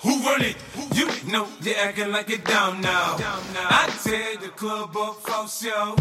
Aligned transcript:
Who 0.00 0.20
run 0.22 0.42
it? 0.42 0.56
You 0.94 1.06
know 1.30 1.48
you're 1.60 1.76
acting 1.76 2.12
like 2.12 2.30
it 2.30 2.44
down 2.44 2.80
now. 2.80 3.16
I 3.18 3.90
tear 4.04 4.36
the 4.36 4.48
club 4.48 4.96
up 4.96 5.16
for 5.16 5.48
show. 5.48 5.96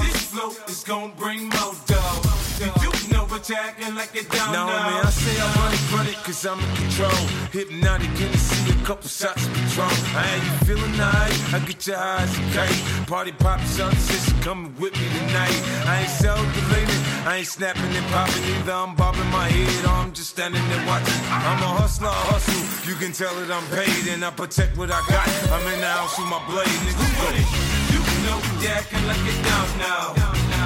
This 0.00 0.22
flow 0.26 0.50
is 0.66 0.82
gonna 0.82 1.12
bring 1.14 1.48
more 1.50 1.74
dough. 1.86 2.45
You 2.58 3.12
know 3.12 3.26
what 3.28 3.48
you're 3.50 3.58
acting 3.58 3.94
like 3.94 4.16
it 4.16 4.30
down 4.30 4.52
now. 4.52 4.66
No, 4.66 4.72
man, 4.72 5.04
I 5.04 5.10
say 5.10 5.36
I 5.38 5.46
run 5.60 5.74
it, 5.74 5.92
run 5.92 6.06
it, 6.06 6.16
cause 6.24 6.46
I'm 6.46 6.58
in 6.58 6.76
control. 6.76 7.22
Hypnotic, 7.52 8.08
can 8.16 8.32
you 8.32 8.38
see 8.38 8.70
a 8.70 8.84
couple 8.84 9.08
shots 9.10 9.46
of 9.46 9.52
Patron? 9.52 9.92
I 10.16 10.24
ain't 10.32 10.44
you 10.44 10.52
feeling 10.64 10.96
nice? 10.96 11.52
I 11.52 11.58
get 11.58 11.86
your 11.86 11.98
eyes 11.98 12.32
okay. 12.48 12.72
Party 13.04 13.32
pop, 13.32 13.60
son, 13.60 13.94
sis, 13.96 14.32
coming 14.40 14.74
with 14.80 14.94
me 14.96 15.06
tonight. 15.18 15.60
I 15.84 16.00
ain't 16.00 16.16
so 16.16 16.32
deleted, 16.34 17.00
I 17.26 17.36
ain't 17.38 17.46
snapping 17.46 17.94
and 17.94 18.06
popping 18.06 18.44
either. 18.44 18.72
I'm 18.72 18.94
bobbing 18.94 19.30
my 19.30 19.48
head, 19.48 19.84
or 19.84 19.90
I'm 19.90 20.14
just 20.14 20.30
standing 20.30 20.66
there 20.70 20.86
watching. 20.86 21.20
I'm 21.28 21.62
a 21.62 21.72
hustler, 21.76 22.08
I 22.08 22.22
hustle. 22.32 22.88
You 22.88 22.96
can 22.96 23.12
tell 23.12 23.34
that 23.34 23.50
I'm 23.52 23.66
paid 23.68 24.08
and 24.08 24.24
I 24.24 24.30
protect 24.30 24.78
what 24.78 24.90
I 24.90 25.04
got. 25.08 25.28
I'm 25.52 25.60
in 25.74 25.80
the 25.80 25.86
house 25.86 26.16
with 26.18 26.28
my 26.28 26.40
blade, 26.48 26.66
niggas 26.88 27.20
go. 27.20 27.95
You 28.26 28.32
know 28.32 28.42
you're 28.58 28.74
acting 28.74 29.06
like 29.06 29.22
it 29.22 29.38
down 29.46 29.68
now. 29.78 30.10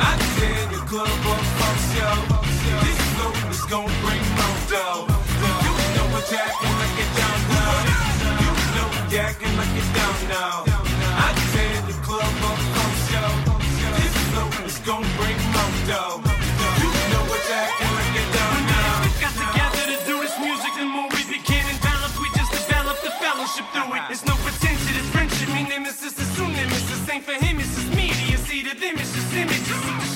I 0.00 0.16
tear 0.40 0.64
the 0.72 0.80
club 0.88 1.04
up 1.28 1.44
for 1.60 1.76
show. 1.92 2.16
This 2.80 3.00
flow 3.12 3.36
is 3.52 3.60
gonna 3.68 3.92
bring 4.00 4.24
more 4.32 4.60
dough. 4.72 5.04
You 5.04 5.72
know 5.92 6.08
what 6.08 6.24
you're 6.32 6.40
acting 6.40 6.76
like 6.80 6.96
it 7.04 7.12
down 7.20 7.38
now. 7.52 8.00
You 8.40 8.52
know 8.80 8.88
acting 9.12 9.54
like 9.60 9.76
it 9.76 9.88
down 9.92 10.16
now. 10.32 10.64
I 11.20 11.36
tear 11.52 11.76
the 11.84 11.96
club 12.00 12.32
up 12.48 12.60
for 12.72 12.90
show. 13.12 13.32
This 14.00 14.16
flow 14.32 14.48
is 14.64 14.78
gonna 14.88 15.18
bring 15.20 15.36
more 15.52 15.76
dough. 15.84 16.16
You 16.80 16.88
know 17.12 17.24
what 17.28 17.44
acting 17.44 17.92
like 17.92 18.16
it 18.24 18.28
down 18.32 18.56
now. 18.72 19.04
got 19.20 19.34
together 19.36 19.84
to 19.92 19.98
do 20.08 20.16
this 20.24 20.36
music 20.40 20.72
the 20.80 20.86
more 20.88 21.12
we 21.12 21.28
became 21.28 21.66
enveloped 21.68 22.16
we 22.24 22.28
just 22.40 22.52
developed 22.56 23.02
the 23.04 23.12
fellowship 23.20 23.66
through 23.74 23.92
it 24.00 24.02
it's 24.08 24.24
no 24.24 24.34
pretension 24.40 24.96
it's 24.96 25.08
friendship 25.12 25.48
me 25.52 25.62
nemesis 25.68 26.16
is 26.16 26.28
soon 26.36 26.52
nemesis 26.52 27.08
ain't 27.10 27.24
for 27.24 27.32
him 27.32 27.40
it's 27.40 27.40
just 27.40 27.44
me 27.44 27.49
you 28.82 28.96
see 29.04 29.44
to 29.44 30.09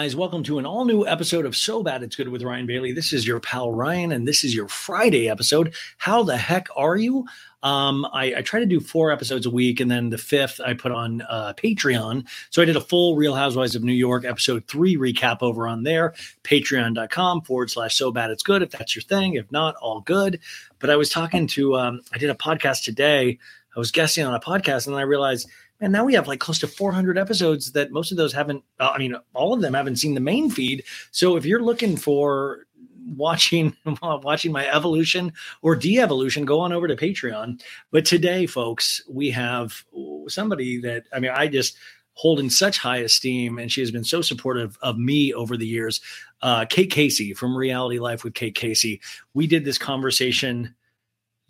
guys, 0.00 0.16
welcome 0.16 0.42
to 0.42 0.58
an 0.58 0.64
all 0.64 0.86
new 0.86 1.06
episode 1.06 1.44
of 1.44 1.54
So 1.54 1.82
Bad 1.82 2.02
It's 2.02 2.16
Good 2.16 2.30
with 2.30 2.42
Ryan 2.42 2.64
Bailey. 2.64 2.90
This 2.90 3.12
is 3.12 3.26
your 3.26 3.38
pal 3.38 3.70
Ryan, 3.70 4.12
and 4.12 4.26
this 4.26 4.44
is 4.44 4.54
your 4.54 4.66
Friday 4.66 5.28
episode. 5.28 5.74
How 5.98 6.22
the 6.22 6.38
heck 6.38 6.68
are 6.74 6.96
you? 6.96 7.26
Um, 7.62 8.06
I, 8.10 8.36
I, 8.36 8.40
try 8.40 8.60
to 8.60 8.64
do 8.64 8.80
four 8.80 9.12
episodes 9.12 9.44
a 9.44 9.50
week, 9.50 9.78
and 9.78 9.90
then 9.90 10.08
the 10.08 10.16
fifth 10.16 10.58
I 10.58 10.72
put 10.72 10.90
on 10.90 11.20
uh, 11.28 11.52
Patreon. 11.54 12.26
So 12.48 12.62
I 12.62 12.64
did 12.64 12.76
a 12.76 12.80
full 12.80 13.14
Real 13.14 13.34
Housewives 13.34 13.76
of 13.76 13.84
New 13.84 13.92
York 13.92 14.24
episode 14.24 14.66
three 14.66 14.96
recap 14.96 15.42
over 15.42 15.68
on 15.68 15.82
there, 15.82 16.14
patreon.com 16.44 17.42
forward 17.42 17.70
slash 17.70 17.94
so 17.94 18.10
bad 18.10 18.30
it's 18.30 18.42
good 18.42 18.62
if 18.62 18.70
that's 18.70 18.96
your 18.96 19.02
thing. 19.02 19.34
If 19.34 19.52
not, 19.52 19.74
all 19.82 20.00
good. 20.00 20.40
But 20.78 20.88
I 20.88 20.96
was 20.96 21.10
talking 21.10 21.46
to, 21.48 21.76
um, 21.76 22.00
I 22.10 22.16
did 22.16 22.30
a 22.30 22.34
podcast 22.34 22.84
today. 22.84 23.38
I 23.76 23.78
was 23.78 23.92
guesting 23.92 24.24
on 24.24 24.32
a 24.32 24.40
podcast, 24.40 24.86
and 24.86 24.96
I 24.96 25.02
realized 25.02 25.46
and 25.80 25.92
now 25.92 26.04
we 26.04 26.14
have 26.14 26.28
like 26.28 26.40
close 26.40 26.58
to 26.60 26.68
400 26.68 27.18
episodes 27.18 27.72
that 27.72 27.90
most 27.90 28.10
of 28.10 28.16
those 28.16 28.32
haven't 28.32 28.62
uh, 28.78 28.90
i 28.94 28.98
mean 28.98 29.16
all 29.34 29.52
of 29.52 29.60
them 29.60 29.74
haven't 29.74 29.96
seen 29.96 30.14
the 30.14 30.20
main 30.20 30.50
feed. 30.50 30.84
So 31.10 31.36
if 31.36 31.44
you're 31.44 31.62
looking 31.62 31.96
for 31.96 32.66
watching 33.16 33.76
watching 34.02 34.52
my 34.52 34.68
evolution 34.68 35.32
or 35.62 35.74
de-evolution 35.74 36.44
go 36.44 36.60
on 36.60 36.72
over 36.72 36.86
to 36.86 36.96
patreon. 36.96 37.62
But 37.90 38.04
today 38.04 38.46
folks 38.46 39.02
we 39.08 39.30
have 39.30 39.84
somebody 40.28 40.80
that 40.80 41.04
i 41.12 41.20
mean 41.20 41.32
i 41.34 41.46
just 41.48 41.76
hold 42.14 42.38
in 42.40 42.50
such 42.50 42.78
high 42.78 42.98
esteem 42.98 43.58
and 43.58 43.72
she 43.72 43.80
has 43.80 43.90
been 43.90 44.04
so 44.04 44.20
supportive 44.20 44.76
of 44.82 44.98
me 44.98 45.32
over 45.32 45.56
the 45.56 45.66
years 45.66 46.00
uh, 46.42 46.66
kate 46.66 46.90
casey 46.90 47.32
from 47.32 47.56
reality 47.56 47.98
life 47.98 48.24
with 48.24 48.34
kate 48.34 48.54
casey. 48.54 49.00
We 49.34 49.46
did 49.46 49.64
this 49.64 49.78
conversation 49.78 50.74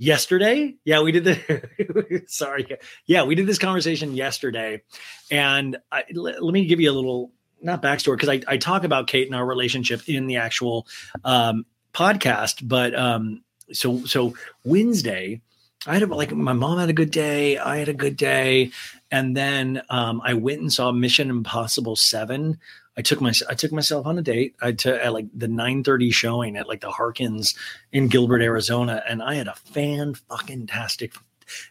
yesterday. 0.01 0.75
Yeah, 0.85 1.03
we 1.03 1.13
did 1.13 1.25
the 1.25 2.25
sorry. 2.27 2.67
Yeah, 3.07 3.25
we 3.25 3.35
did 3.35 3.47
this 3.47 3.59
conversation 3.59 4.15
yesterday. 4.15 4.83
And 5.31 5.77
let, 6.13 6.43
let 6.43 6.53
me 6.53 6.65
give 6.65 6.81
you 6.81 6.91
a 6.91 6.95
little 6.95 7.31
not 7.63 7.83
backstory 7.83 8.17
because 8.17 8.31
I, 8.31 8.41
I 8.49 8.57
talk 8.57 8.85
about 8.85 9.07
Kate 9.07 9.27
and 9.27 9.37
our 9.37 9.45
relationship 9.45 10.09
in 10.09 10.27
the 10.27 10.37
actual 10.37 10.89
um, 11.25 11.67
podcast, 11.93 12.67
but 12.67 12.99
um, 12.99 13.45
so 13.73 14.05
so 14.07 14.35
Wednesday, 14.65 15.43
I 15.87 15.95
had 15.95 16.03
a, 16.03 16.07
like 16.07 16.33
my 16.33 16.55
mom 16.55 16.79
had 16.79 16.89
a 16.89 16.95
good 16.95 17.11
day, 17.11 17.59
I 17.59 17.77
had 17.77 17.91
a 17.91 17.95
good 17.95 18.17
day, 18.17 18.71
and 19.11 19.37
then 19.37 19.83
um, 19.91 20.23
I 20.25 20.33
went 20.33 20.63
and 20.63 20.73
saw 20.73 20.91
Mission 20.93 21.29
Impossible 21.29 21.95
Seven 21.95 22.59
I 23.01 23.03
took 23.03 23.23
my 23.23 23.33
I 23.49 23.55
took 23.55 23.73
myself 23.73 24.05
on 24.05 24.19
a 24.19 24.23
date. 24.23 24.57
I 24.61 24.73
took 24.73 25.01
at 25.01 25.15
like 25.15 25.25
the 25.35 25.47
9:30 25.47 26.13
showing 26.13 26.59
at 26.59 26.69
like 26.69 26.83
the 26.83 26.91
Harkins 26.91 27.55
in 27.93 28.09
Gilbert, 28.09 28.43
Arizona, 28.43 29.03
and 29.09 29.23
I 29.23 29.37
had 29.37 29.49
a 29.49 29.55
fan 29.55 30.13
fucking 30.13 30.67
tastic. 30.67 31.15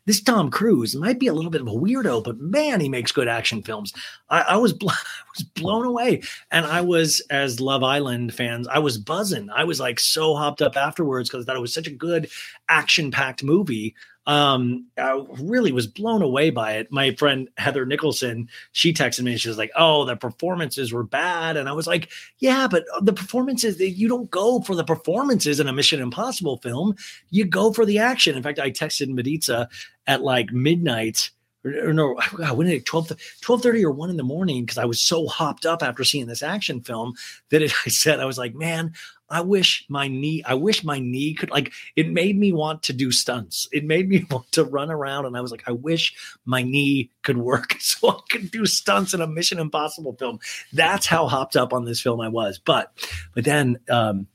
This 0.07 0.21
Tom 0.21 0.49
Cruise 0.49 0.95
might 0.95 1.19
be 1.19 1.27
a 1.27 1.33
little 1.33 1.51
bit 1.51 1.61
of 1.61 1.67
a 1.67 1.71
weirdo, 1.71 2.23
but 2.23 2.39
man, 2.39 2.81
he 2.81 2.89
makes 2.89 3.11
good 3.11 3.27
action 3.27 3.61
films. 3.61 3.93
I, 4.31 4.41
I 4.41 4.57
was 4.57 4.73
bl- 4.73 4.89
I 4.89 5.29
was 5.37 5.43
blown 5.43 5.85
away, 5.85 6.23
and 6.49 6.65
I 6.65 6.81
was 6.81 7.19
as 7.29 7.59
Love 7.59 7.83
Island 7.83 8.33
fans, 8.33 8.67
I 8.67 8.79
was 8.79 8.97
buzzing. 8.97 9.51
I 9.51 9.65
was 9.65 9.79
like 9.79 9.99
so 9.99 10.33
hopped 10.33 10.63
up 10.63 10.75
afterwards 10.75 11.29
because 11.29 11.45
I 11.45 11.45
thought 11.45 11.57
it 11.57 11.61
was 11.61 11.75
such 11.75 11.85
a 11.85 11.91
good 11.91 12.27
action 12.69 13.11
packed 13.11 13.43
movie 13.43 13.93
um, 14.29 14.85
I 14.95 15.25
really 15.39 15.71
was 15.71 15.87
blown 15.87 16.21
away 16.21 16.51
by 16.51 16.73
it. 16.73 16.91
My 16.91 17.15
friend 17.15 17.49
Heather 17.57 17.83
Nicholson, 17.83 18.47
she 18.73 18.93
texted 18.93 19.23
me 19.23 19.31
and 19.31 19.41
she 19.41 19.47
was 19.47 19.57
like, 19.57 19.71
"Oh, 19.75 20.05
the 20.05 20.15
performances 20.15 20.93
were 20.93 21.03
bad," 21.03 21.57
and 21.57 21.67
I 21.67 21.71
was 21.71 21.87
like, 21.87 22.11
"Yeah, 22.37 22.67
but 22.67 22.83
the 23.01 23.11
performances 23.11 23.79
you 23.79 24.07
don't 24.07 24.29
go 24.29 24.61
for 24.61 24.75
the 24.75 24.83
performances 24.83 25.59
in 25.59 25.67
a 25.67 25.73
Mission 25.73 25.99
Impossible 25.99 26.57
film. 26.57 26.95
You 27.31 27.43
go 27.43 27.73
for 27.73 27.87
the 27.87 27.97
action." 27.97 28.37
In 28.37 28.43
fact, 28.43 28.59
I 28.59 28.69
texted 28.69 29.09
Maritza 29.09 29.67
at 30.05 30.21
like 30.21 30.53
midnight 30.53 31.31
or, 31.65 31.91
no, 31.91 32.17
when 32.53 32.67
did 32.67 32.75
it 32.75 32.85
12, 32.85 33.11
12 33.41 33.61
30 33.61 33.83
or 33.83 33.91
1 33.91 34.09
in 34.09 34.17
the 34.17 34.23
morning 34.23 34.63
because 34.63 34.77
I 34.77 34.85
was 34.85 35.01
so 35.01 35.27
hopped 35.27 35.65
up 35.65 35.83
after 35.83 36.05
seeing 36.05 36.27
this 36.27 36.41
action 36.41 36.81
film 36.81 37.15
that 37.49 37.61
it, 37.61 37.73
I 37.85 37.89
said, 37.89 38.19
I 38.19 38.25
was 38.25 38.37
like, 38.37 38.55
man, 38.55 38.93
I 39.29 39.41
wish 39.41 39.85
my 39.89 40.07
knee, 40.07 40.43
I 40.45 40.55
wish 40.55 40.83
my 40.83 40.99
knee 40.99 41.33
could 41.33 41.51
like 41.51 41.71
it 41.95 42.09
made 42.09 42.37
me 42.37 42.51
want 42.51 42.83
to 42.83 42.93
do 42.93 43.11
stunts. 43.11 43.67
It 43.71 43.85
made 43.85 44.09
me 44.09 44.25
want 44.31 44.51
to 44.53 44.63
run 44.63 44.89
around. 44.89 45.25
And 45.25 45.37
I 45.37 45.41
was 45.41 45.51
like, 45.51 45.63
I 45.67 45.71
wish 45.71 46.15
my 46.45 46.63
knee 46.63 47.11
could 47.23 47.37
work 47.37 47.75
so 47.79 48.09
I 48.09 48.19
could 48.29 48.51
do 48.51 48.65
stunts 48.65 49.13
in 49.13 49.21
a 49.21 49.27
Mission 49.27 49.59
Impossible 49.59 50.13
film. 50.13 50.39
That's 50.73 51.05
how 51.05 51.27
hopped 51.27 51.55
up 51.55 51.73
on 51.73 51.85
this 51.85 52.01
film 52.01 52.21
I 52.21 52.29
was. 52.29 52.59
But 52.59 52.91
but 53.35 53.43
then 53.45 53.79
um 53.89 54.27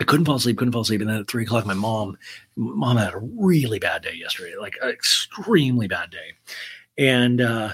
I 0.00 0.04
couldn't 0.04 0.24
fall 0.24 0.36
asleep, 0.36 0.56
couldn't 0.56 0.72
fall 0.72 0.82
asleep. 0.82 1.02
And 1.02 1.10
then 1.10 1.20
at 1.20 1.28
three 1.28 1.42
o'clock, 1.42 1.66
my 1.66 1.74
mom, 1.74 2.16
mom 2.56 2.96
had 2.96 3.12
a 3.12 3.18
really 3.18 3.78
bad 3.78 4.02
day 4.02 4.14
yesterday, 4.14 4.54
like 4.58 4.78
an 4.80 4.88
extremely 4.88 5.88
bad 5.88 6.10
day. 6.10 6.32
And 6.96 7.40
uh 7.40 7.72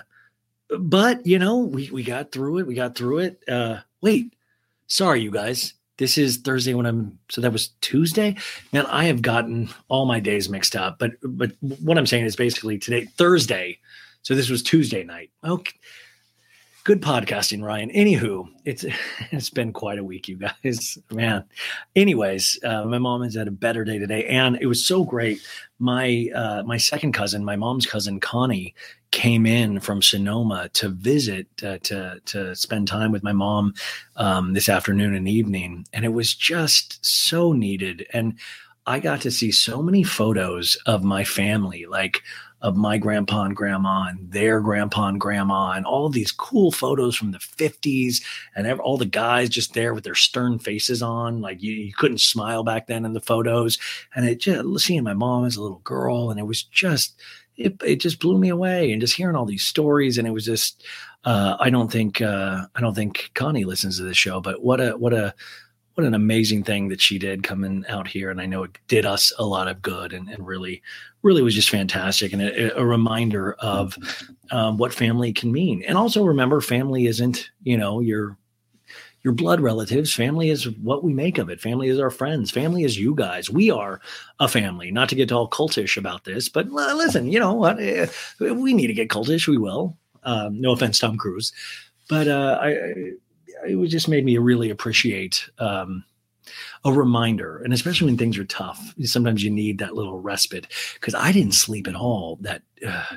but 0.78 1.24
you 1.26 1.38
know, 1.38 1.58
we 1.58 1.90
we 1.90 2.02
got 2.02 2.32
through 2.32 2.58
it. 2.58 2.66
We 2.66 2.74
got 2.74 2.96
through 2.96 3.18
it. 3.18 3.42
Uh 3.48 3.80
wait, 4.00 4.34
sorry, 4.86 5.20
you 5.20 5.30
guys 5.30 5.74
this 5.98 6.18
is 6.18 6.38
Thursday 6.38 6.74
when 6.74 6.86
I'm 6.86 7.18
so 7.30 7.40
that 7.40 7.52
was 7.52 7.68
Tuesday. 7.80 8.36
Man, 8.72 8.86
I 8.86 9.04
have 9.04 9.22
gotten 9.22 9.70
all 9.88 10.06
my 10.06 10.20
days 10.20 10.48
mixed 10.48 10.76
up. 10.76 10.98
But 10.98 11.12
but 11.22 11.52
what 11.60 11.98
I'm 11.98 12.06
saying 12.06 12.24
is 12.24 12.36
basically 12.36 12.78
today, 12.78 13.06
Thursday. 13.16 13.78
So 14.22 14.34
this 14.34 14.50
was 14.50 14.62
Tuesday 14.62 15.04
night. 15.04 15.30
Okay. 15.44 15.72
Good 16.86 17.02
podcasting, 17.02 17.64
Ryan. 17.64 17.90
Anywho, 17.90 18.46
it's 18.64 18.84
it's 19.32 19.50
been 19.50 19.72
quite 19.72 19.98
a 19.98 20.04
week, 20.04 20.28
you 20.28 20.36
guys. 20.36 20.96
Man. 21.10 21.42
Anyways, 21.96 22.60
uh, 22.62 22.84
my 22.84 22.98
mom 22.98 23.24
has 23.24 23.34
had 23.34 23.48
a 23.48 23.50
better 23.50 23.82
day 23.82 23.98
today, 23.98 24.24
and 24.26 24.56
it 24.60 24.66
was 24.66 24.86
so 24.86 25.02
great. 25.02 25.40
My 25.80 26.28
uh, 26.32 26.62
my 26.62 26.76
second 26.76 27.10
cousin, 27.10 27.44
my 27.44 27.56
mom's 27.56 27.86
cousin 27.86 28.20
Connie, 28.20 28.72
came 29.10 29.46
in 29.46 29.80
from 29.80 30.00
Sonoma 30.00 30.68
to 30.74 30.90
visit 30.90 31.48
uh, 31.60 31.78
to 31.78 32.20
to 32.24 32.54
spend 32.54 32.86
time 32.86 33.10
with 33.10 33.24
my 33.24 33.32
mom 33.32 33.74
um, 34.14 34.52
this 34.52 34.68
afternoon 34.68 35.12
and 35.16 35.26
evening, 35.26 35.88
and 35.92 36.04
it 36.04 36.12
was 36.12 36.36
just 36.36 37.04
so 37.04 37.52
needed. 37.52 38.06
And 38.12 38.38
I 38.86 39.00
got 39.00 39.22
to 39.22 39.32
see 39.32 39.50
so 39.50 39.82
many 39.82 40.04
photos 40.04 40.76
of 40.86 41.02
my 41.02 41.24
family, 41.24 41.86
like 41.86 42.22
of 42.62 42.76
my 42.76 42.98
grandpa 42.98 43.44
and 43.44 43.56
grandma 43.56 44.06
and 44.08 44.30
their 44.30 44.60
grandpa 44.60 45.08
and 45.08 45.20
grandma, 45.20 45.72
and 45.72 45.86
all 45.86 46.08
these 46.08 46.32
cool 46.32 46.72
photos 46.72 47.14
from 47.14 47.32
the 47.32 47.38
50s, 47.38 48.22
and 48.54 48.80
all 48.80 48.96
the 48.96 49.04
guys 49.06 49.48
just 49.48 49.74
there 49.74 49.94
with 49.94 50.04
their 50.04 50.14
stern 50.14 50.58
faces 50.58 51.02
on. 51.02 51.40
Like 51.40 51.62
you, 51.62 51.72
you 51.72 51.92
couldn't 51.92 52.20
smile 52.20 52.64
back 52.64 52.86
then 52.86 53.04
in 53.04 53.12
the 53.12 53.20
photos. 53.20 53.78
And 54.14 54.26
it 54.26 54.40
just 54.40 54.86
seeing 54.86 55.04
my 55.04 55.14
mom 55.14 55.44
as 55.44 55.56
a 55.56 55.62
little 55.62 55.80
girl, 55.80 56.30
and 56.30 56.40
it 56.40 56.46
was 56.46 56.62
just 56.62 57.20
it, 57.56 57.80
it 57.82 57.96
just 57.96 58.20
blew 58.20 58.38
me 58.38 58.50
away 58.50 58.92
and 58.92 59.00
just 59.00 59.16
hearing 59.16 59.34
all 59.34 59.46
these 59.46 59.64
stories 59.64 60.18
and 60.18 60.28
it 60.28 60.30
was 60.30 60.44
just 60.44 60.84
uh, 61.24 61.56
I 61.58 61.70
don't 61.70 61.90
think 61.90 62.20
uh, 62.20 62.66
I 62.74 62.80
don't 62.80 62.94
think 62.94 63.32
Connie 63.34 63.64
listens 63.64 63.98
to 63.98 64.04
this 64.04 64.16
show, 64.16 64.40
but 64.40 64.62
what 64.62 64.80
a 64.80 64.92
what 64.92 65.12
a 65.12 65.34
what 65.96 66.06
an 66.06 66.14
amazing 66.14 66.62
thing 66.62 66.88
that 66.88 67.00
she 67.00 67.18
did 67.18 67.42
coming 67.42 67.82
out 67.88 68.06
here, 68.06 68.30
and 68.30 68.38
I 68.38 68.44
know 68.44 68.64
it 68.64 68.78
did 68.86 69.06
us 69.06 69.32
a 69.38 69.46
lot 69.46 69.66
of 69.66 69.80
good, 69.80 70.12
and, 70.12 70.28
and 70.28 70.46
really 70.46 70.82
really 71.22 71.42
was 71.42 71.54
just 71.54 71.70
fantastic, 71.70 72.34
and 72.34 72.42
a, 72.42 72.78
a 72.78 72.84
reminder 72.84 73.54
of 73.54 73.96
um, 74.50 74.76
what 74.76 74.92
family 74.92 75.32
can 75.32 75.50
mean, 75.50 75.82
and 75.88 75.96
also 75.96 76.22
remember 76.22 76.60
family 76.60 77.06
isn't 77.06 77.50
you 77.62 77.78
know 77.78 78.00
your 78.00 78.36
your 79.22 79.32
blood 79.32 79.58
relatives. 79.58 80.12
Family 80.12 80.50
is 80.50 80.68
what 80.78 81.02
we 81.02 81.14
make 81.14 81.38
of 81.38 81.48
it. 81.48 81.62
Family 81.62 81.88
is 81.88 81.98
our 81.98 82.10
friends. 82.10 82.50
Family 82.50 82.84
is 82.84 82.98
you 82.98 83.14
guys. 83.14 83.48
We 83.48 83.70
are 83.70 84.02
a 84.38 84.48
family. 84.48 84.90
Not 84.90 85.08
to 85.08 85.14
get 85.14 85.32
all 85.32 85.48
cultish 85.48 85.96
about 85.96 86.24
this, 86.24 86.50
but 86.50 86.68
listen, 86.68 87.32
you 87.32 87.40
know 87.40 87.54
what? 87.54 87.80
Eh, 87.80 88.06
we 88.38 88.74
need 88.74 88.88
to 88.88 88.92
get 88.92 89.08
cultish. 89.08 89.48
We 89.48 89.56
will. 89.56 89.96
Um, 90.24 90.60
no 90.60 90.72
offense, 90.72 90.98
Tom 90.98 91.16
Cruise, 91.16 91.52
but 92.10 92.28
uh, 92.28 92.58
I, 92.60 93.12
it 93.64 93.86
just 93.88 94.08
made 94.08 94.24
me 94.24 94.38
really 94.38 94.70
appreciate 94.70 95.48
um, 95.58 96.04
a 96.84 96.92
reminder, 96.92 97.58
and 97.58 97.72
especially 97.72 98.06
when 98.06 98.18
things 98.18 98.38
are 98.38 98.44
tough. 98.44 98.94
Sometimes 99.04 99.42
you 99.42 99.50
need 99.50 99.78
that 99.78 99.94
little 99.94 100.20
respite 100.20 100.68
because 100.94 101.14
I 101.14 101.32
didn't 101.32 101.54
sleep 101.54 101.88
at 101.88 101.96
all. 101.96 102.36
That 102.42 102.62
uh, 102.86 103.16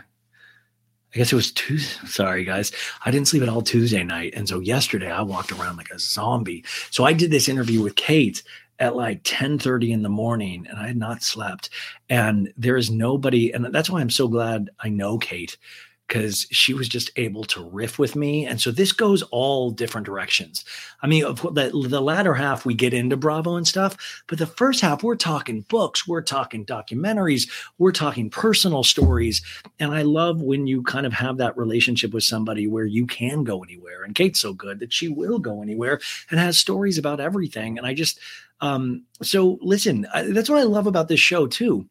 I 1.13 1.17
guess 1.17 1.31
it 1.31 1.36
was 1.36 1.51
Tuesday. 1.51 2.08
Sorry, 2.08 2.43
guys. 2.43 2.72
I 3.05 3.12
didn't 3.12 3.27
sleep 3.27 3.43
at 3.43 3.50
all 3.50 3.62
Tuesday 3.62 4.03
night. 4.03 4.34
And 4.36 4.48
so 4.48 4.60
yesterday 4.60 5.12
I 5.12 5.22
walked 5.22 5.51
around 5.51 5.77
like 5.77 5.89
a 5.89 6.00
zombie. 6.00 6.63
So 6.91 7.03
I 7.03 7.13
did 7.13 7.31
this 7.31 7.50
interview 7.50 7.81
with 7.81 7.96
Kate 7.96 8.43
at 8.77 8.96
like 8.96 9.22
10 9.24 9.60
30 9.60 9.91
in 9.91 10.03
the 10.03 10.10
morning 10.10 10.67
and 10.69 10.77
I 10.77 10.88
had 10.88 10.98
not 10.98 11.24
slept. 11.24 11.69
And 12.10 12.53
there 12.58 12.77
is 12.77 12.91
nobody. 12.91 13.51
And 13.51 13.65
that's 13.74 13.89
why 13.89 14.01
I'm 14.01 14.12
so 14.12 14.27
glad 14.27 14.69
I 14.79 14.89
know 14.89 15.17
Kate 15.17 15.58
because 16.09 16.47
she 16.49 16.73
was 16.73 16.89
just 16.89 17.11
able 17.17 17.43
to 17.43 17.63
riff 17.63 17.99
with 17.99 18.15
me. 18.15 18.43
And 18.43 18.59
so 18.59 18.71
this 18.71 18.91
goes 18.91 19.21
all 19.29 19.69
different 19.69 20.05
directions. 20.05 20.65
I 21.03 21.07
mean, 21.07 21.23
the, 21.23 21.85
the 21.87 22.01
latter 22.01 22.33
half, 22.33 22.65
we 22.65 22.73
get 22.73 22.95
into 22.95 23.15
Bravo 23.15 23.55
and 23.55 23.67
stuff, 23.67 24.23
but 24.27 24.39
the 24.39 24.47
first 24.47 24.81
half, 24.81 25.03
we're 25.03 25.15
talking 25.15 25.61
books, 25.69 26.07
we're 26.07 26.23
talking 26.23 26.65
documentaries, 26.65 27.47
we're 27.77 27.91
talking 27.91 28.31
personal 28.31 28.83
stories. 28.83 29.43
And 29.79 29.93
I 29.93 30.01
love 30.01 30.41
when 30.41 30.65
you 30.65 30.81
kind 30.81 31.05
of 31.05 31.13
have 31.13 31.37
that 31.37 31.55
relationship 31.55 32.11
with 32.11 32.23
somebody 32.23 32.65
where 32.65 32.85
you 32.85 33.05
can 33.05 33.43
go 33.43 33.63
anywhere. 33.63 34.03
And 34.03 34.15
Kate's 34.15 34.41
so 34.41 34.51
good 34.51 34.79
that 34.79 34.91
she 34.91 35.09
will 35.09 35.37
go 35.37 35.61
anywhere 35.61 36.01
and 36.31 36.39
has 36.39 36.57
stories 36.57 36.97
about 36.97 37.19
everything. 37.19 37.77
And 37.77 37.85
I 37.85 37.93
just, 37.93 38.19
um, 38.61 39.03
so 39.21 39.59
listen, 39.61 40.07
I, 40.11 40.23
that's 40.23 40.49
what 40.49 40.59
I 40.59 40.63
love 40.63 40.87
about 40.87 41.07
this 41.07 41.19
show 41.19 41.45
too 41.45 41.87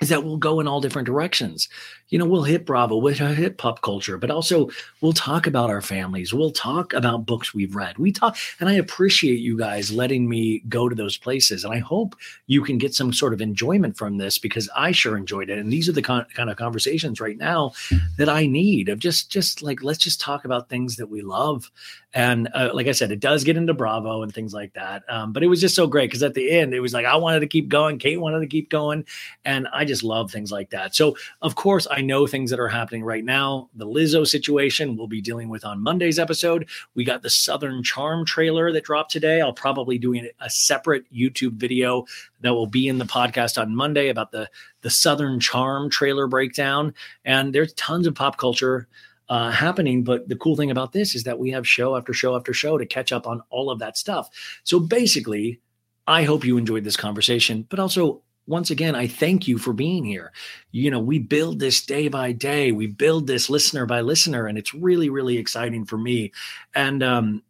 is 0.00 0.08
that 0.08 0.24
we'll 0.24 0.38
go 0.38 0.60
in 0.60 0.66
all 0.66 0.80
different 0.80 1.06
directions. 1.06 1.68
You 2.10 2.18
know, 2.18 2.26
we'll 2.26 2.42
hit 2.42 2.66
Bravo, 2.66 2.96
we'll 2.96 3.14
hit 3.14 3.56
pop 3.56 3.82
culture, 3.82 4.18
but 4.18 4.30
also 4.30 4.68
we'll 5.00 5.12
talk 5.12 5.46
about 5.46 5.70
our 5.70 5.80
families. 5.80 6.34
We'll 6.34 6.50
talk 6.50 6.92
about 6.92 7.26
books 7.26 7.54
we've 7.54 7.74
read. 7.74 7.98
We 7.98 8.12
talk, 8.12 8.36
and 8.58 8.68
I 8.68 8.74
appreciate 8.74 9.38
you 9.38 9.56
guys 9.56 9.92
letting 9.92 10.28
me 10.28 10.60
go 10.68 10.88
to 10.88 10.94
those 10.94 11.16
places. 11.16 11.64
And 11.64 11.72
I 11.72 11.78
hope 11.78 12.16
you 12.46 12.62
can 12.62 12.78
get 12.78 12.94
some 12.94 13.12
sort 13.12 13.32
of 13.32 13.40
enjoyment 13.40 13.96
from 13.96 14.18
this 14.18 14.38
because 14.38 14.68
I 14.76 14.92
sure 14.92 15.16
enjoyed 15.16 15.50
it. 15.50 15.58
And 15.58 15.72
these 15.72 15.88
are 15.88 15.92
the 15.92 16.02
con- 16.02 16.26
kind 16.34 16.50
of 16.50 16.56
conversations 16.56 17.20
right 17.20 17.38
now 17.38 17.72
that 18.18 18.28
I 18.28 18.46
need 18.46 18.88
of 18.88 18.98
just, 18.98 19.30
just 19.30 19.62
like, 19.62 19.82
let's 19.82 19.98
just 19.98 20.20
talk 20.20 20.44
about 20.44 20.68
things 20.68 20.96
that 20.96 21.08
we 21.08 21.22
love. 21.22 21.70
And 22.12 22.48
uh, 22.54 22.70
like 22.74 22.88
I 22.88 22.92
said, 22.92 23.12
it 23.12 23.20
does 23.20 23.44
get 23.44 23.56
into 23.56 23.72
Bravo 23.72 24.22
and 24.22 24.34
things 24.34 24.52
like 24.52 24.72
that. 24.72 25.04
Um, 25.08 25.32
but 25.32 25.44
it 25.44 25.46
was 25.46 25.60
just 25.60 25.76
so 25.76 25.86
great 25.86 26.10
because 26.10 26.24
at 26.24 26.34
the 26.34 26.50
end, 26.50 26.74
it 26.74 26.80
was 26.80 26.92
like 26.92 27.06
I 27.06 27.16
wanted 27.16 27.40
to 27.40 27.46
keep 27.46 27.68
going. 27.68 27.98
Kate 27.98 28.20
wanted 28.20 28.40
to 28.40 28.48
keep 28.48 28.68
going. 28.68 29.04
And 29.44 29.68
I 29.72 29.84
just 29.84 30.02
love 30.02 30.30
things 30.32 30.50
like 30.50 30.70
that. 30.70 30.96
So, 30.96 31.16
of 31.40 31.54
course, 31.54 31.86
I 31.88 31.99
know 32.00 32.26
things 32.26 32.50
that 32.50 32.60
are 32.60 32.68
happening 32.68 33.02
right 33.02 33.24
now. 33.24 33.68
The 33.74 33.86
Lizzo 33.86 34.26
situation 34.26 34.96
we'll 34.96 35.06
be 35.06 35.20
dealing 35.20 35.48
with 35.48 35.64
on 35.64 35.82
Monday's 35.82 36.18
episode. 36.18 36.68
We 36.94 37.04
got 37.04 37.22
the 37.22 37.30
Southern 37.30 37.82
Charm 37.82 38.24
trailer 38.24 38.72
that 38.72 38.84
dropped 38.84 39.10
today. 39.10 39.40
I'll 39.40 39.52
probably 39.52 39.98
do 39.98 40.14
a 40.40 40.50
separate 40.50 41.04
YouTube 41.12 41.54
video 41.54 42.06
that 42.40 42.54
will 42.54 42.66
be 42.66 42.88
in 42.88 42.98
the 42.98 43.04
podcast 43.04 43.60
on 43.60 43.74
Monday 43.74 44.08
about 44.08 44.32
the 44.32 44.48
the 44.82 44.90
Southern 44.90 45.40
Charm 45.40 45.90
trailer 45.90 46.26
breakdown. 46.26 46.94
And 47.24 47.54
there's 47.54 47.72
tons 47.74 48.06
of 48.06 48.14
pop 48.14 48.36
culture 48.38 48.88
uh, 49.30 49.50
happening. 49.50 50.02
But 50.04 50.28
the 50.28 50.36
cool 50.36 50.56
thing 50.56 50.70
about 50.70 50.92
this 50.92 51.14
is 51.14 51.24
that 51.24 51.38
we 51.38 51.50
have 51.52 51.66
show 51.66 51.96
after 51.96 52.12
show 52.12 52.36
after 52.36 52.52
show 52.52 52.76
to 52.76 52.84
catch 52.84 53.12
up 53.12 53.26
on 53.26 53.42
all 53.48 53.70
of 53.70 53.78
that 53.78 53.96
stuff. 53.96 54.28
So 54.64 54.80
basically, 54.80 55.60
I 56.06 56.24
hope 56.24 56.44
you 56.44 56.58
enjoyed 56.58 56.84
this 56.84 56.96
conversation, 56.96 57.66
but 57.70 57.78
also 57.78 58.22
once 58.46 58.70
again, 58.70 58.94
I 58.94 59.06
thank 59.06 59.46
you 59.46 59.58
for 59.58 59.72
being 59.72 60.04
here. 60.04 60.32
You 60.72 60.90
know, 60.90 60.98
we 60.98 61.18
build 61.18 61.60
this 61.60 61.84
day 61.84 62.08
by 62.08 62.32
day, 62.32 62.72
we 62.72 62.86
build 62.86 63.26
this 63.26 63.48
listener 63.48 63.86
by 63.86 64.00
listener, 64.00 64.46
and 64.46 64.58
it's 64.58 64.74
really, 64.74 65.08
really 65.08 65.38
exciting 65.38 65.84
for 65.84 65.96
me. 65.96 66.32
And 66.74 67.02
um, 67.02 67.42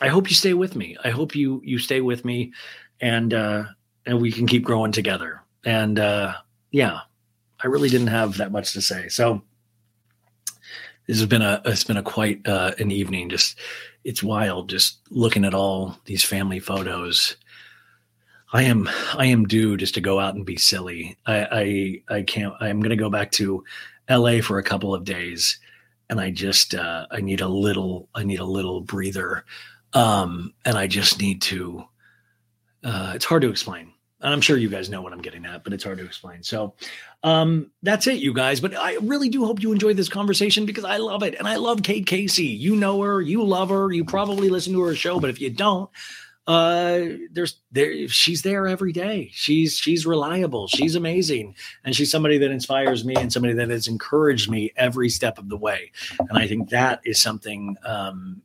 I 0.00 0.08
hope 0.08 0.30
you 0.30 0.34
stay 0.34 0.54
with 0.54 0.74
me. 0.74 0.96
I 1.04 1.10
hope 1.10 1.34
you 1.34 1.60
you 1.64 1.78
stay 1.78 2.00
with 2.00 2.24
me, 2.24 2.52
and 3.00 3.34
uh, 3.34 3.64
and 4.06 4.20
we 4.20 4.32
can 4.32 4.46
keep 4.46 4.64
growing 4.64 4.92
together. 4.92 5.42
And 5.64 5.98
uh, 5.98 6.34
yeah, 6.70 7.00
I 7.62 7.66
really 7.66 7.90
didn't 7.90 8.06
have 8.06 8.38
that 8.38 8.52
much 8.52 8.72
to 8.72 8.82
say, 8.82 9.08
so 9.08 9.42
this 11.06 11.18
has 11.18 11.26
been 11.26 11.42
a 11.42 11.60
it's 11.64 11.84
been 11.84 11.96
a 11.96 12.02
quite 12.02 12.46
uh, 12.48 12.72
an 12.78 12.90
evening. 12.90 13.28
Just 13.28 13.58
it's 14.04 14.22
wild 14.22 14.70
just 14.70 15.00
looking 15.10 15.44
at 15.44 15.54
all 15.54 15.98
these 16.06 16.24
family 16.24 16.60
photos. 16.60 17.36
I 18.52 18.64
am 18.64 18.88
I 19.14 19.26
am 19.26 19.46
due 19.46 19.76
just 19.76 19.94
to 19.94 20.00
go 20.00 20.18
out 20.18 20.34
and 20.34 20.44
be 20.44 20.56
silly. 20.56 21.16
I 21.26 22.02
I, 22.08 22.16
I 22.16 22.22
can't. 22.22 22.54
I'm 22.60 22.80
going 22.80 22.90
to 22.90 22.96
go 22.96 23.10
back 23.10 23.30
to 23.32 23.64
L.A. 24.08 24.40
for 24.40 24.58
a 24.58 24.62
couple 24.62 24.94
of 24.94 25.04
days, 25.04 25.58
and 26.08 26.20
I 26.20 26.30
just 26.30 26.74
uh, 26.74 27.06
I 27.10 27.20
need 27.20 27.40
a 27.40 27.48
little 27.48 28.08
I 28.14 28.24
need 28.24 28.40
a 28.40 28.44
little 28.44 28.80
breather, 28.80 29.44
um, 29.92 30.54
and 30.64 30.76
I 30.76 30.86
just 30.86 31.20
need 31.20 31.42
to. 31.42 31.84
Uh, 32.82 33.12
it's 33.14 33.26
hard 33.26 33.42
to 33.42 33.50
explain 33.50 33.92
and 34.22 34.32
I'm 34.32 34.40
sure 34.40 34.56
you 34.56 34.68
guys 34.68 34.90
know 34.90 35.00
what 35.00 35.12
I'm 35.12 35.22
getting 35.22 35.46
at, 35.46 35.64
but 35.64 35.72
it's 35.72 35.84
hard 35.84 35.98
to 35.98 36.04
explain. 36.04 36.42
So 36.42 36.74
um, 37.22 37.70
that's 37.82 38.06
it, 38.06 38.18
you 38.18 38.34
guys. 38.34 38.60
But 38.60 38.76
I 38.76 38.96
really 39.00 39.30
do 39.30 39.46
hope 39.46 39.62
you 39.62 39.72
enjoyed 39.72 39.96
this 39.96 40.08
conversation 40.08 40.66
because 40.66 40.84
I 40.84 40.98
love 40.98 41.22
it. 41.22 41.34
And 41.34 41.48
I 41.48 41.56
love 41.56 41.82
Kate 41.82 42.06
Casey. 42.06 42.46
You 42.46 42.76
know 42.76 43.00
her, 43.00 43.20
you 43.20 43.42
love 43.42 43.70
her, 43.70 43.90
you 43.90 44.04
probably 44.04 44.50
listen 44.50 44.74
to 44.74 44.82
her 44.82 44.94
show, 44.94 45.20
but 45.20 45.30
if 45.30 45.40
you 45.40 45.48
don't, 45.48 45.88
uh 46.46 47.00
there's 47.30 47.60
there 47.70 48.08
she's 48.08 48.42
there 48.42 48.66
every 48.66 48.92
day. 48.92 49.30
She's 49.32 49.76
she's 49.76 50.06
reliable. 50.06 50.66
She's 50.68 50.94
amazing. 50.94 51.54
And 51.84 51.94
she's 51.94 52.10
somebody 52.10 52.38
that 52.38 52.50
inspires 52.50 53.04
me 53.04 53.14
and 53.16 53.32
somebody 53.32 53.54
that 53.54 53.68
has 53.68 53.86
encouraged 53.86 54.50
me 54.50 54.72
every 54.76 55.08
step 55.08 55.38
of 55.38 55.48
the 55.48 55.56
way. 55.56 55.92
And 56.18 56.38
i 56.38 56.46
think 56.46 56.70
that 56.70 57.00
is 57.04 57.20
something 57.20 57.76
um 57.84 58.42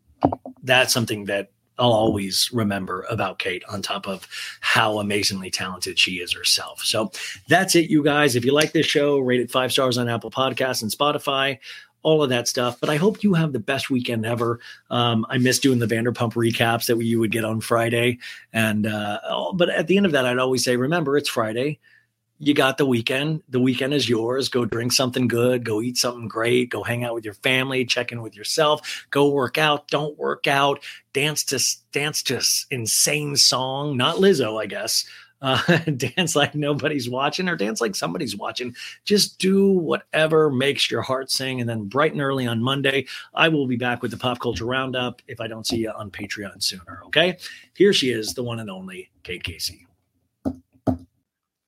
that's 0.64 0.94
something 0.94 1.26
that 1.26 1.52
I'll 1.78 1.92
always 1.92 2.50
remember 2.54 3.06
about 3.10 3.40
Kate 3.40 3.64
on 3.68 3.82
top 3.82 4.08
of 4.08 4.28
how 4.62 5.00
amazingly 5.00 5.50
talented 5.50 6.00
she 6.00 6.14
is 6.14 6.34
herself. 6.34 6.82
So 6.82 7.12
that's 7.50 7.76
it, 7.76 7.90
you 7.90 8.04
guys. 8.04 8.36
If 8.36 8.46
you 8.46 8.54
like 8.54 8.72
this 8.72 8.86
show, 8.86 9.20
rate 9.20 9.42
it 9.42 9.52
five 9.52 9.72
stars 9.72 9.98
on 9.98 10.08
Apple 10.08 10.32
Podcasts 10.32 10.82
and 10.82 10.92
Spotify, 10.92 11.60
all 12.06 12.22
of 12.22 12.30
that 12.30 12.48
stuff. 12.48 12.80
But 12.80 12.92
I 12.92 12.98
hope 12.98 13.24
you 13.24 13.34
have 13.34 13.52
the 13.52 13.60
best 13.60 13.90
weekend 13.90 14.26
ever. 14.26 14.60
Um, 14.92 15.26
I 15.28 15.40
miss 15.40 15.60
doing 15.60 15.80
the 15.80 15.88
Vanderpump 15.88 16.34
recaps 16.34 16.86
that 16.86 17.04
you 17.04 17.20
would 17.20 17.32
get 17.32 17.44
on 17.44 17.62
Friday. 17.62 18.20
And, 18.54 18.86
uh, 18.86 19.20
oh, 19.28 19.54
but 19.54 19.70
at 19.70 19.88
the 19.88 19.98
end 19.98 20.06
of 20.06 20.12
that, 20.12 20.26
I'd 20.26 20.38
always 20.38 20.64
say, 20.64 20.78
remember, 20.78 21.18
it's 21.18 21.30
Friday 21.30 21.80
you 22.38 22.54
got 22.54 22.78
the 22.78 22.86
weekend. 22.86 23.44
The 23.48 23.60
weekend 23.60 23.94
is 23.94 24.10
yours. 24.10 24.50
Go 24.50 24.66
drink 24.66 24.92
something 24.92 25.28
good. 25.28 25.64
Go 25.64 25.82
eat 25.82 25.98
something 25.98 26.28
great. 26.28 26.70
Go 26.70 26.84
hang 26.84 27.04
out 27.04 27.14
with 27.14 27.24
your 27.24 27.34
family. 27.36 27.86
Check 27.86 28.12
in 28.12 28.22
with 28.22 28.36
yourself. 28.36 29.08
Go 29.10 29.30
work 29.30 29.58
out. 29.58 29.88
Don't 29.88 30.18
work 30.18 30.48
out. 30.48 30.84
Dance 31.14 31.46
to 31.46 31.60
dance 31.94 32.24
to 32.24 32.42
insane 32.72 33.38
song. 33.38 33.96
Not 33.96 34.18
Lizzo, 34.18 34.62
I 34.62 34.66
guess. 34.66 35.06
Uh, 35.42 35.78
dance 35.98 36.36
like 36.36 36.56
nobody's 36.56 37.10
watching 37.10 37.48
or 37.50 37.56
dance 37.56 37.82
like 37.82 37.96
somebody's 37.96 38.36
watching. 38.36 38.76
Just 39.04 39.38
do 39.38 39.72
whatever 39.72 40.50
makes 40.50 40.90
your 40.90 41.02
heart 41.02 41.30
sing. 41.30 41.60
And 41.60 41.70
then 41.70 41.86
bright 41.86 42.14
and 42.14 42.22
early 42.22 42.48
on 42.48 42.64
Monday, 42.64 43.06
I 43.34 43.50
will 43.50 43.68
be 43.68 43.76
back 43.76 44.02
with 44.02 44.12
the 44.12 44.18
pop 44.18 44.40
culture 44.40 44.66
roundup 44.66 45.22
if 45.28 45.42
I 45.42 45.48
don't 45.48 45.68
see 45.68 45.78
you 45.78 45.92
on 45.92 46.10
Patreon 46.10 46.64
sooner. 46.64 47.02
Okay. 47.08 47.38
Here 47.76 47.94
she 47.94 48.12
is, 48.12 48.34
the 48.34 48.44
one 48.44 48.60
and 48.60 48.70
only 48.70 49.12
Kate 49.24 49.44
Casey. 49.44 49.86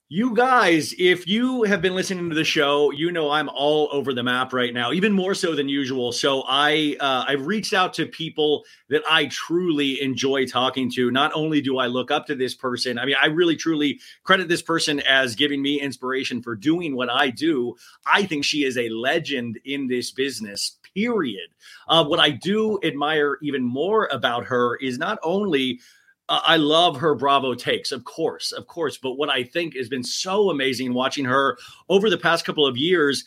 You 0.09 0.33
guys, 0.33 0.95
if 0.97 1.27
you 1.27 1.63
have 1.63 1.81
been 1.81 1.93
listening 1.93 2.29
to 2.29 2.35
the 2.35 2.45
show, 2.45 2.91
you 2.91 3.11
know 3.11 3.29
I'm 3.29 3.49
all 3.49 3.89
over 3.91 4.13
the 4.13 4.23
map 4.23 4.53
right 4.53 4.73
now, 4.73 4.93
even 4.93 5.11
more 5.11 5.33
so 5.33 5.53
than 5.53 5.67
usual. 5.67 6.13
So 6.13 6.45
I 6.47 6.95
uh, 7.01 7.25
I've 7.27 7.45
reached 7.45 7.73
out 7.73 7.93
to 7.95 8.05
people 8.05 8.63
that 8.87 9.01
I 9.09 9.25
truly 9.25 10.01
enjoy 10.01 10.45
talking 10.45 10.89
to. 10.91 11.11
Not 11.11 11.33
only 11.35 11.59
do 11.59 11.77
I 11.77 11.87
look 11.87 12.09
up 12.09 12.25
to 12.27 12.35
this 12.35 12.55
person, 12.55 12.97
I 12.97 13.05
mean, 13.05 13.17
I 13.21 13.25
really 13.25 13.57
truly 13.57 13.99
credit 14.23 14.47
this 14.47 14.61
person 14.61 15.01
as 15.01 15.35
giving 15.35 15.61
me 15.61 15.81
inspiration 15.81 16.41
for 16.41 16.55
doing 16.55 16.95
what 16.95 17.09
I 17.09 17.29
do. 17.29 17.75
I 18.05 18.23
think 18.23 18.45
she 18.45 18.63
is 18.63 18.77
a 18.77 18.87
legend 18.87 19.59
in 19.65 19.87
this 19.89 20.11
business. 20.11 20.77
Period. 20.95 21.49
Uh, 21.89 22.05
what 22.05 22.21
I 22.21 22.29
do 22.29 22.79
admire 22.81 23.39
even 23.41 23.61
more 23.61 24.07
about 24.09 24.45
her 24.45 24.77
is 24.77 24.97
not 24.97 25.19
only 25.21 25.81
I 26.29 26.57
love 26.57 26.97
her 26.97 27.15
Bravo 27.15 27.53
takes, 27.53 27.91
of 27.91 28.03
course, 28.03 28.51
of 28.51 28.67
course. 28.67 28.97
But 28.97 29.13
what 29.13 29.29
I 29.29 29.43
think 29.43 29.75
has 29.75 29.87
been 29.87 30.03
so 30.03 30.49
amazing 30.49 30.93
watching 30.93 31.23
her 31.25 31.57
over 31.87 32.09
the 32.09 32.17
past 32.17 32.43
couple 32.43 32.65
of 32.65 32.75
years 32.75 33.23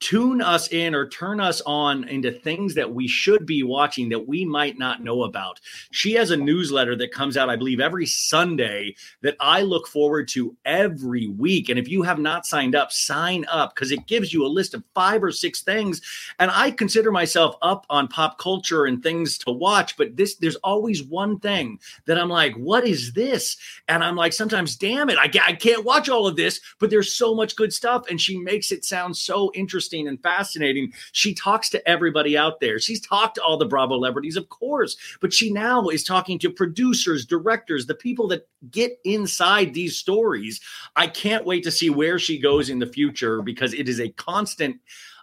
tune 0.00 0.40
us 0.40 0.68
in 0.68 0.94
or 0.94 1.06
turn 1.06 1.40
us 1.40 1.60
on 1.66 2.08
into 2.08 2.32
things 2.32 2.74
that 2.74 2.92
we 2.92 3.06
should 3.06 3.44
be 3.44 3.62
watching 3.62 4.08
that 4.08 4.26
we 4.26 4.44
might 4.44 4.78
not 4.78 5.02
know 5.02 5.24
about. 5.24 5.60
She 5.92 6.14
has 6.14 6.30
a 6.30 6.36
newsletter 6.36 6.96
that 6.96 7.12
comes 7.12 7.36
out, 7.36 7.50
I 7.50 7.56
believe, 7.56 7.80
every 7.80 8.06
Sunday 8.06 8.96
that 9.20 9.36
I 9.38 9.60
look 9.60 9.86
forward 9.86 10.26
to 10.28 10.56
every 10.64 11.28
week. 11.28 11.68
And 11.68 11.78
if 11.78 11.88
you 11.88 12.02
have 12.02 12.18
not 12.18 12.46
signed 12.46 12.74
up, 12.74 12.90
sign 12.90 13.44
up 13.50 13.74
because 13.74 13.92
it 13.92 14.06
gives 14.06 14.32
you 14.32 14.44
a 14.44 14.48
list 14.48 14.72
of 14.72 14.82
five 14.94 15.22
or 15.22 15.30
six 15.30 15.60
things. 15.60 16.00
And 16.38 16.50
I 16.50 16.70
consider 16.70 17.12
myself 17.12 17.56
up 17.60 17.84
on 17.90 18.08
pop 18.08 18.38
culture 18.38 18.86
and 18.86 19.02
things 19.02 19.36
to 19.38 19.50
watch, 19.50 19.96
but 19.98 20.16
this 20.16 20.36
there's 20.36 20.56
always 20.56 21.02
one 21.02 21.38
thing 21.40 21.78
that 22.06 22.18
I'm 22.18 22.30
like, 22.30 22.54
what 22.54 22.86
is 22.86 23.12
this? 23.12 23.58
And 23.86 24.02
I'm 24.02 24.16
like, 24.16 24.32
sometimes, 24.32 24.76
damn 24.76 25.10
it, 25.10 25.18
I, 25.18 25.30
I 25.46 25.52
can't 25.52 25.84
watch 25.84 26.08
all 26.08 26.26
of 26.26 26.36
this, 26.36 26.60
but 26.78 26.88
there's 26.88 27.14
so 27.14 27.34
much 27.34 27.54
good 27.54 27.72
stuff. 27.72 28.08
And 28.08 28.18
she 28.18 28.38
makes 28.38 28.72
it 28.72 28.84
sound 28.84 29.16
so 29.16 29.52
interesting 29.54 29.89
interesting 29.90 30.08
and 30.08 30.22
fascinating. 30.22 30.92
She 31.12 31.34
talks 31.34 31.68
to 31.70 31.88
everybody 31.88 32.36
out 32.36 32.60
there. 32.60 32.78
She's 32.78 33.00
talked 33.00 33.36
to 33.36 33.42
all 33.42 33.56
the 33.56 33.66
Bravo 33.66 33.96
celebrities, 33.96 34.36
of 34.36 34.48
course, 34.48 34.96
but 35.20 35.32
she 35.32 35.52
now 35.52 35.88
is 35.88 36.04
talking 36.04 36.38
to 36.40 36.50
producers, 36.50 37.26
directors, 37.26 37.86
the 37.86 37.94
people 37.94 38.28
that 38.28 38.48
get 38.70 38.98
inside 39.04 39.74
these 39.74 39.96
stories. 39.96 40.60
I 40.96 41.06
can't 41.06 41.44
wait 41.44 41.64
to 41.64 41.70
see 41.70 41.90
where 41.90 42.18
she 42.18 42.38
goes 42.38 42.70
in 42.70 42.78
the 42.78 42.86
future 42.86 43.42
because 43.42 43.74
it 43.74 43.88
is 43.88 44.00
a 44.00 44.10
constant 44.10 44.76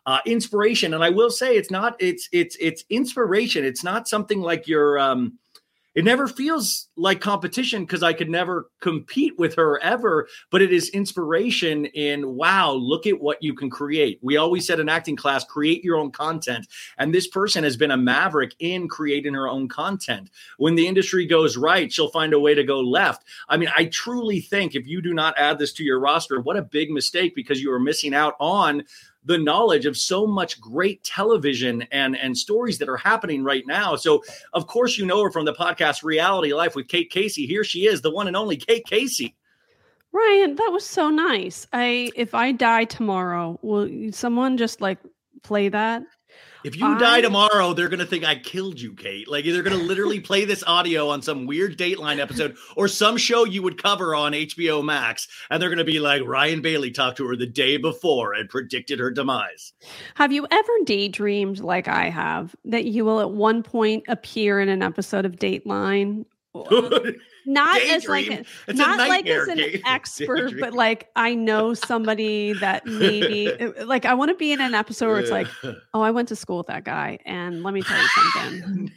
uh, 0.05 0.19
inspiration. 0.25 0.93
And 0.93 1.03
I 1.03 1.09
will 1.09 1.29
say, 1.29 1.57
it's 1.57 1.71
not 1.71 1.95
it's 1.99 2.29
it's 2.31 2.55
it's 2.59 2.83
inspiration. 2.89 3.65
It's 3.65 3.83
not 3.83 4.07
something 4.07 4.39
like 4.41 4.67
your 4.67 4.99
um, 4.99 5.37
it 5.97 6.05
never 6.05 6.27
feels 6.27 6.89
like 6.95 7.21
competition 7.21 7.83
because 7.83 8.03
I 8.03 8.13
could 8.13 8.29
never 8.29 8.69
compete 8.81 9.33
with 9.39 9.55
her 9.55 9.81
ever, 9.81 10.27
but 10.51 10.61
it 10.61 10.71
is 10.71 10.89
inspiration 10.89 11.85
in 11.87 12.35
wow, 12.35 12.71
look 12.73 13.07
at 13.07 13.19
what 13.19 13.41
you 13.41 13.55
can 13.55 13.71
create. 13.71 14.19
We 14.21 14.37
always 14.37 14.67
said 14.67 14.79
in 14.79 14.89
acting 14.89 15.15
class, 15.15 15.43
create 15.43 15.83
your 15.83 15.97
own 15.97 16.11
content. 16.11 16.67
And 16.99 17.15
this 17.15 17.27
person 17.27 17.63
has 17.63 17.75
been 17.75 17.89
a 17.89 17.97
maverick 17.97 18.53
in 18.59 18.87
creating 18.87 19.33
her 19.33 19.49
own 19.49 19.69
content. 19.69 20.29
When 20.59 20.75
the 20.75 20.87
industry 20.87 21.25
goes 21.25 21.57
right, 21.57 21.91
she'll 21.91 22.11
find 22.11 22.31
a 22.31 22.39
way 22.39 22.53
to 22.53 22.63
go 22.63 22.79
left. 22.79 23.23
I 23.49 23.57
mean, 23.57 23.69
I 23.75 23.85
truly 23.85 24.39
think 24.39 24.75
if 24.75 24.85
you 24.85 25.01
do 25.01 25.15
not 25.15 25.33
add 25.35 25.57
this 25.57 25.73
to 25.73 25.83
your 25.83 25.99
roster, 25.99 26.39
what 26.41 26.57
a 26.57 26.61
big 26.61 26.91
mistake 26.91 27.33
because 27.33 27.59
you 27.59 27.71
are 27.71 27.79
missing 27.79 28.13
out 28.13 28.35
on 28.39 28.83
the 29.27 29.37
knowledge 29.37 29.85
of 29.85 29.97
so 29.97 30.25
much 30.25 30.59
great 30.59 31.03
television 31.03 31.83
and 31.91 32.17
and 32.17 32.35
stories 32.35 32.77
that 32.79 32.89
are 32.89 32.97
happening 32.97 33.43
right 33.43 33.67
now. 33.67 33.95
So 33.95 34.23
of 34.53 34.67
course 34.67 34.97
you 34.97 35.05
know 35.05 35.21
her 35.23 35.31
from 35.31 35.45
the 35.45 35.53
podcast 35.53 36.03
Reality 36.03 36.53
Life 36.53 36.75
with 36.75 36.87
Kate 36.87 37.11
Casey. 37.11 37.45
Here 37.45 37.63
she 37.63 37.85
is, 37.85 38.01
the 38.01 38.11
one 38.11 38.27
and 38.27 38.35
only 38.35 38.57
Kate 38.57 38.85
Casey. 38.85 39.35
Ryan, 40.13 40.55
that 40.55 40.69
was 40.71 40.85
so 40.85 41.09
nice. 41.09 41.67
I 41.73 42.09
if 42.15 42.33
I 42.33 42.53
die 42.53 42.85
tomorrow, 42.85 43.59
will 43.61 44.11
someone 44.11 44.57
just 44.57 44.81
like 44.81 44.99
play 45.43 45.69
that? 45.69 46.03
If 46.67 46.75
you 46.75 46.99
die 46.99 47.21
tomorrow, 47.21 47.71
they're 47.71 47.87
gonna 47.87 48.05
think 48.05 48.25
I 48.25 48.35
killed 48.35 48.77
you, 48.77 48.93
Kate. 48.93 49.29
Like 49.29 49.45
they're 49.45 49.63
gonna 49.63 49.77
literally 49.77 50.19
play 50.19 50.43
this 50.43 50.65
audio 50.67 51.07
on 51.07 51.21
some 51.21 51.45
weird 51.45 51.77
Dateline 51.77 52.19
episode 52.19 52.57
or 52.75 52.89
some 52.89 53.15
show 53.15 53.45
you 53.45 53.63
would 53.63 53.81
cover 53.81 54.13
on 54.13 54.33
HBO 54.33 54.83
Max, 54.83 55.29
and 55.49 55.61
they're 55.61 55.69
gonna 55.69 55.85
be 55.85 56.01
like, 56.01 56.23
Ryan 56.25 56.61
Bailey 56.61 56.91
talked 56.91 57.15
to 57.17 57.27
her 57.27 57.37
the 57.37 57.47
day 57.47 57.77
before 57.77 58.33
and 58.33 58.49
predicted 58.49 58.99
her 58.99 59.11
demise. 59.11 59.71
Have 60.15 60.33
you 60.33 60.45
ever 60.51 60.73
daydreamed 60.83 61.59
like 61.59 61.87
I 61.87 62.09
have 62.09 62.53
that 62.65 62.83
you 62.83 63.05
will 63.05 63.21
at 63.21 63.31
one 63.31 63.63
point 63.63 64.03
appear 64.09 64.59
in 64.59 64.67
an 64.67 64.83
episode 64.83 65.25
of 65.25 65.37
Dateline? 65.37 66.25
Not 67.47 67.81
as 67.81 68.07
like 68.07 68.27
a, 68.27 68.39
It's 68.39 68.51
a 68.67 68.73
not 68.73 68.97
like 68.97 69.25
as 69.25 69.47
an 69.47 69.61
expert, 69.85 70.49
Daydream. 70.49 70.59
but 70.59 70.73
like 70.73 71.09
I 71.15 71.33
know 71.33 71.73
somebody 71.73 72.51
that 72.53 72.85
maybe 72.85 73.49
uh, 73.59 73.85
like 73.85 74.03
I 74.05 74.13
want 74.15 74.29
to 74.29 74.35
be 74.35 74.51
in 74.51 74.59
an 74.59 74.73
episode 74.75 75.07
where 75.07 75.19
it's 75.19 75.31
like, 75.31 75.47
oh, 75.93 76.01
I 76.01 76.11
went 76.11 76.27
to 76.27 76.35
school 76.35 76.57
with 76.57 76.67
that 76.67 76.83
guy, 76.83 77.19
and 77.25 77.63
let 77.63 77.73
me 77.73 77.81
tell 77.81 77.97
you 77.97 78.07
something. 78.07 78.91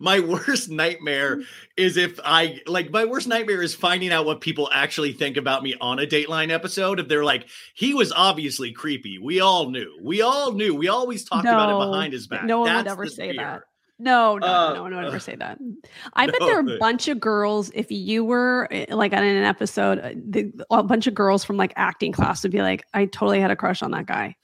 my 0.00 0.18
worst 0.18 0.68
nightmare 0.68 1.42
is 1.76 1.96
if 1.96 2.18
I 2.24 2.60
like 2.66 2.90
my 2.90 3.04
worst 3.04 3.28
nightmare 3.28 3.62
is 3.62 3.72
finding 3.72 4.10
out 4.10 4.26
what 4.26 4.40
people 4.40 4.68
actually 4.72 5.12
think 5.12 5.36
about 5.36 5.62
me 5.62 5.76
on 5.80 6.00
a 6.00 6.06
Dateline 6.06 6.50
episode. 6.50 6.98
If 6.98 7.06
they're 7.06 7.24
like, 7.24 7.46
he 7.74 7.94
was 7.94 8.10
obviously 8.10 8.72
creepy. 8.72 9.18
We 9.18 9.40
all 9.40 9.70
knew. 9.70 9.96
We 10.02 10.22
all 10.22 10.50
knew. 10.52 10.74
We 10.74 10.88
always 10.88 11.24
talked 11.24 11.46
about 11.46 11.70
it 11.70 11.86
behind 11.86 12.12
his 12.12 12.26
back. 12.26 12.44
No 12.44 12.60
one 12.60 12.74
would 12.74 12.88
ever 12.88 13.06
say 13.06 13.36
that. 13.36 13.62
No, 14.00 14.38
no, 14.38 14.46
Uh, 14.46 14.72
no 14.74 14.82
one 14.82 14.94
would 14.94 15.04
uh, 15.04 15.08
ever 15.08 15.18
say 15.18 15.36
that. 15.36 15.58
I 16.14 16.26
bet 16.26 16.36
there 16.40 16.56
are 16.56 16.74
a 16.74 16.78
bunch 16.78 17.08
of 17.08 17.20
girls. 17.20 17.70
If 17.74 17.90
you 17.90 18.24
were 18.24 18.66
eh, 18.70 18.86
like 18.88 19.12
on 19.12 19.22
an 19.22 19.44
episode, 19.44 19.98
uh, 19.98 20.10
the, 20.16 20.52
a 20.70 20.82
bunch 20.82 21.06
of 21.06 21.14
girls 21.14 21.44
from 21.44 21.56
like 21.56 21.72
acting 21.76 22.12
class 22.12 22.42
would 22.42 22.52
be 22.52 22.62
like, 22.62 22.84
"I 22.94 23.04
totally 23.04 23.40
had 23.40 23.50
a 23.50 23.56
crush 23.56 23.82
on 23.82 23.90
that 23.92 24.06
guy." 24.06 24.36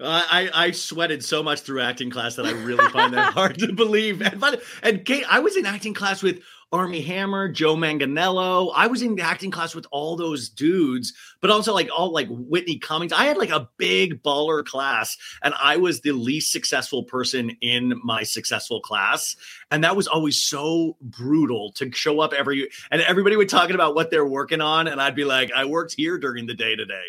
Uh, 0.00 0.22
I 0.28 0.50
I 0.52 0.70
sweated 0.72 1.24
so 1.24 1.42
much 1.42 1.60
through 1.60 1.80
acting 1.80 2.10
class 2.10 2.34
that 2.36 2.44
I 2.46 2.50
really 2.50 2.88
find 2.88 3.14
that 3.14 3.32
hard 3.34 3.58
to 3.60 3.72
believe. 3.72 4.20
And, 4.20 4.40
but, 4.40 4.60
and 4.82 5.04
Kate, 5.04 5.24
I 5.30 5.38
was 5.38 5.56
in 5.56 5.64
acting 5.64 5.94
class 5.94 6.22
with 6.22 6.40
Armie 6.72 7.02
Hammer, 7.02 7.48
Joe 7.48 7.76
Manganiello. 7.76 8.72
I 8.74 8.86
was 8.86 9.02
in 9.02 9.14
the 9.14 9.22
acting 9.22 9.50
class 9.50 9.74
with 9.74 9.86
all 9.90 10.16
those 10.16 10.48
dudes, 10.48 11.12
but 11.40 11.50
also 11.50 11.74
like 11.74 11.90
all 11.94 12.12
like 12.12 12.28
Whitney 12.30 12.78
Cummings. 12.78 13.12
I 13.12 13.26
had 13.26 13.36
like 13.36 13.50
a 13.50 13.68
big 13.76 14.22
baller 14.22 14.64
class, 14.64 15.16
and 15.42 15.52
I 15.62 15.76
was 15.76 16.00
the 16.00 16.12
least 16.12 16.50
successful 16.50 17.04
person 17.04 17.50
in 17.60 18.00
my 18.02 18.22
successful 18.22 18.80
class. 18.80 19.36
And 19.70 19.84
that 19.84 19.96
was 19.96 20.08
always 20.08 20.40
so 20.40 20.96
brutal 21.02 21.72
to 21.72 21.92
show 21.92 22.20
up 22.20 22.32
every 22.32 22.70
and 22.90 23.02
everybody 23.02 23.36
would 23.36 23.50
talking 23.50 23.74
about 23.74 23.94
what 23.94 24.10
they're 24.10 24.26
working 24.26 24.62
on, 24.62 24.88
and 24.88 25.00
I'd 25.00 25.14
be 25.14 25.24
like, 25.24 25.52
I 25.54 25.66
worked 25.66 25.94
here 25.96 26.18
during 26.18 26.46
the 26.46 26.54
day 26.54 26.74
today. 26.74 27.04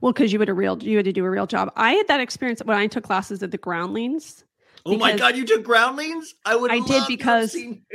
Well, 0.00 0.12
because 0.12 0.32
you 0.32 0.38
had 0.38 0.48
a 0.48 0.54
real, 0.54 0.82
you 0.82 0.96
had 0.96 1.04
to 1.04 1.12
do 1.12 1.24
a 1.24 1.30
real 1.30 1.46
job. 1.46 1.72
I 1.76 1.92
had 1.92 2.08
that 2.08 2.20
experience 2.20 2.62
when 2.64 2.76
I 2.76 2.86
took 2.86 3.04
classes 3.04 3.42
at 3.42 3.50
the 3.50 3.58
Groundlings. 3.58 4.44
Oh 4.86 4.98
my 4.98 5.16
god, 5.16 5.36
you 5.36 5.46
took 5.46 5.62
groundlings? 5.62 6.34
I 6.44 6.56
would 6.56 6.70
I 6.70 6.80
did 6.80 7.04
because- 7.08 7.52
seen- 7.52 7.84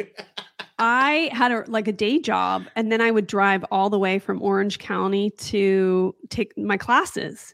I 0.81 1.29
had 1.33 1.51
a 1.51 1.65
like 1.67 1.89
a 1.89 1.91
day 1.91 2.19
job, 2.19 2.65
and 2.75 2.89
then 2.89 3.01
I 3.01 3.11
would 3.11 3.27
drive 3.27 3.65
all 3.69 3.89
the 3.89 3.99
way 3.99 4.17
from 4.17 4.41
Orange 4.41 4.79
County 4.79 5.29
to 5.31 6.15
take 6.29 6.57
my 6.57 6.77
classes. 6.77 7.53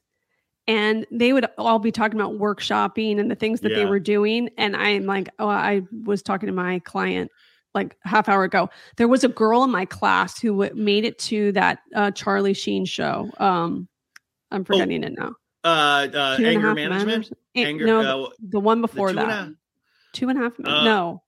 And 0.67 1.05
they 1.11 1.33
would 1.33 1.47
all 1.57 1.79
be 1.79 1.91
talking 1.91 2.19
about 2.19 2.33
workshopping 2.39 3.19
and 3.19 3.29
the 3.29 3.35
things 3.35 3.61
that 3.61 3.69
they 3.69 3.85
were 3.85 3.99
doing. 3.99 4.49
And 4.57 4.75
I'm 4.75 5.05
like, 5.05 5.29
oh, 5.39 5.47
I 5.47 5.81
was 6.05 6.21
talking 6.23 6.47
to 6.47 6.53
my 6.53 6.79
client 6.79 7.31
like 7.75 7.97
half 8.03 8.29
hour 8.29 8.43
ago. 8.43 8.69
There 8.97 9.07
was 9.07 9.23
a 9.23 9.27
girl 9.27 9.63
in 9.63 9.69
my 9.71 9.85
class 9.85 10.39
who 10.39 10.49
w- 10.63 10.73
made 10.75 11.03
it 11.05 11.17
to 11.19 11.51
that 11.53 11.79
uh, 11.95 12.11
Charlie 12.11 12.53
Sheen 12.53 12.85
show. 12.85 13.29
Um, 13.37 13.87
I'm 14.51 14.63
forgetting 14.65 15.03
it 15.03 15.13
now. 15.17 15.33
Uh, 15.65 16.07
uh 16.13 16.37
Two 16.37 16.45
anger 16.45 16.73
management. 16.75 17.31
Eh, 17.55 17.63
Anger. 17.65 17.85
no, 17.85 18.25
uh, 18.25 18.29
the 18.39 18.59
one 18.59 18.81
the 18.81 18.87
before 18.87 19.11
two 19.11 19.19
and 19.19 19.29
that. 19.29 19.47
a- 19.47 19.55
two 20.13 20.29
and 20.29 20.37
a 20.39 20.41
half 20.43 20.59
men. 20.59 20.71
Uh, 20.71 20.83
no, 20.83 21.23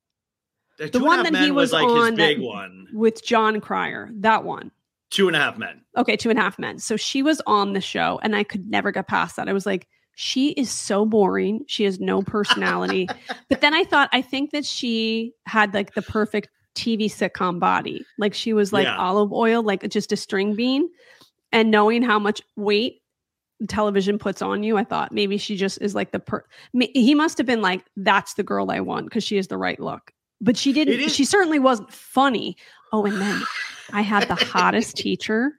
the 0.77 0.85
the 0.85 0.91
Two 0.91 0.97
and 0.99 1.05
one 1.07 1.23
that 1.23 1.35
he 1.43 1.51
was 1.51 1.71
like 1.73 1.83
on 1.87 2.11
his 2.11 2.15
big 2.17 2.37
that- 2.37 2.43
one. 2.45 2.87
with 2.93 3.25
Jon 3.25 3.59
Cryer. 3.61 4.09
That 4.13 4.43
one. 4.43 4.71
Two 5.09 5.27
and 5.27 5.35
a 5.35 5.39
half 5.39 5.57
men. 5.57 5.81
Okay, 5.95 6.15
two 6.17 6.29
and 6.29 6.37
a 6.37 6.41
half 6.41 6.59
men. 6.59 6.79
So 6.79 6.97
she 6.97 7.23
was 7.23 7.41
on 7.47 7.73
the 7.73 7.81
show, 7.81 8.19
and 8.21 8.35
I 8.35 8.43
could 8.43 8.69
never 8.69 8.91
get 8.91 9.07
past 9.07 9.37
that. 9.37 9.47
I 9.49 9.53
was 9.53 9.65
like, 9.65 9.87
she 10.15 10.49
is 10.51 10.69
so 10.69 11.05
boring. 11.05 11.63
She 11.67 11.85
has 11.85 11.99
no 11.99 12.21
personality. 12.21 13.07
but 13.49 13.61
then 13.61 13.73
I 13.73 13.85
thought, 13.85 14.09
I 14.11 14.21
think 14.21 14.51
that 14.51 14.65
she 14.65 15.33
had 15.45 15.73
like 15.73 15.93
the 15.93 16.01
perfect 16.01 16.49
TV 16.75 17.05
sitcom 17.05 17.59
body. 17.59 18.05
Like 18.19 18.33
she 18.33 18.51
was 18.53 18.73
like 18.73 18.83
Yeah. 18.85 18.97
olive 18.97 19.31
oil, 19.31 19.63
like 19.63 19.87
just 19.89 20.11
a 20.11 20.17
string 20.17 20.55
bean. 20.55 20.89
And 21.53 21.71
knowing 21.71 22.01
how 22.03 22.19
much 22.19 22.41
weight 22.57 23.01
television 23.67 24.19
puts 24.19 24.41
on 24.41 24.63
you, 24.63 24.77
I 24.77 24.83
thought 24.83 25.11
maybe 25.11 25.37
she 25.37 25.55
just 25.55 25.81
is 25.81 25.95
like 25.95 26.11
the 26.11 26.19
per. 26.19 26.43
He 26.93 27.15
must 27.15 27.37
have 27.37 27.47
been 27.47 27.61
like, 27.61 27.83
that's 27.95 28.35
the 28.35 28.43
girl 28.43 28.69
I 28.71 28.79
want 28.81 29.05
because 29.05 29.23
she 29.23 29.37
is 29.37 29.47
the 29.47 29.57
right 29.57 29.79
look. 29.79 30.11
But 30.39 30.55
she 30.57 30.71
didn't. 30.73 31.09
She 31.09 31.25
certainly 31.25 31.59
wasn't 31.59 31.91
funny. 31.91 32.55
Oh, 32.93 33.05
and 33.05 33.19
then 33.19 33.41
I 33.91 34.01
had 34.01 34.27
the 34.27 34.35
hottest 34.35 34.95
teacher. 34.97 35.53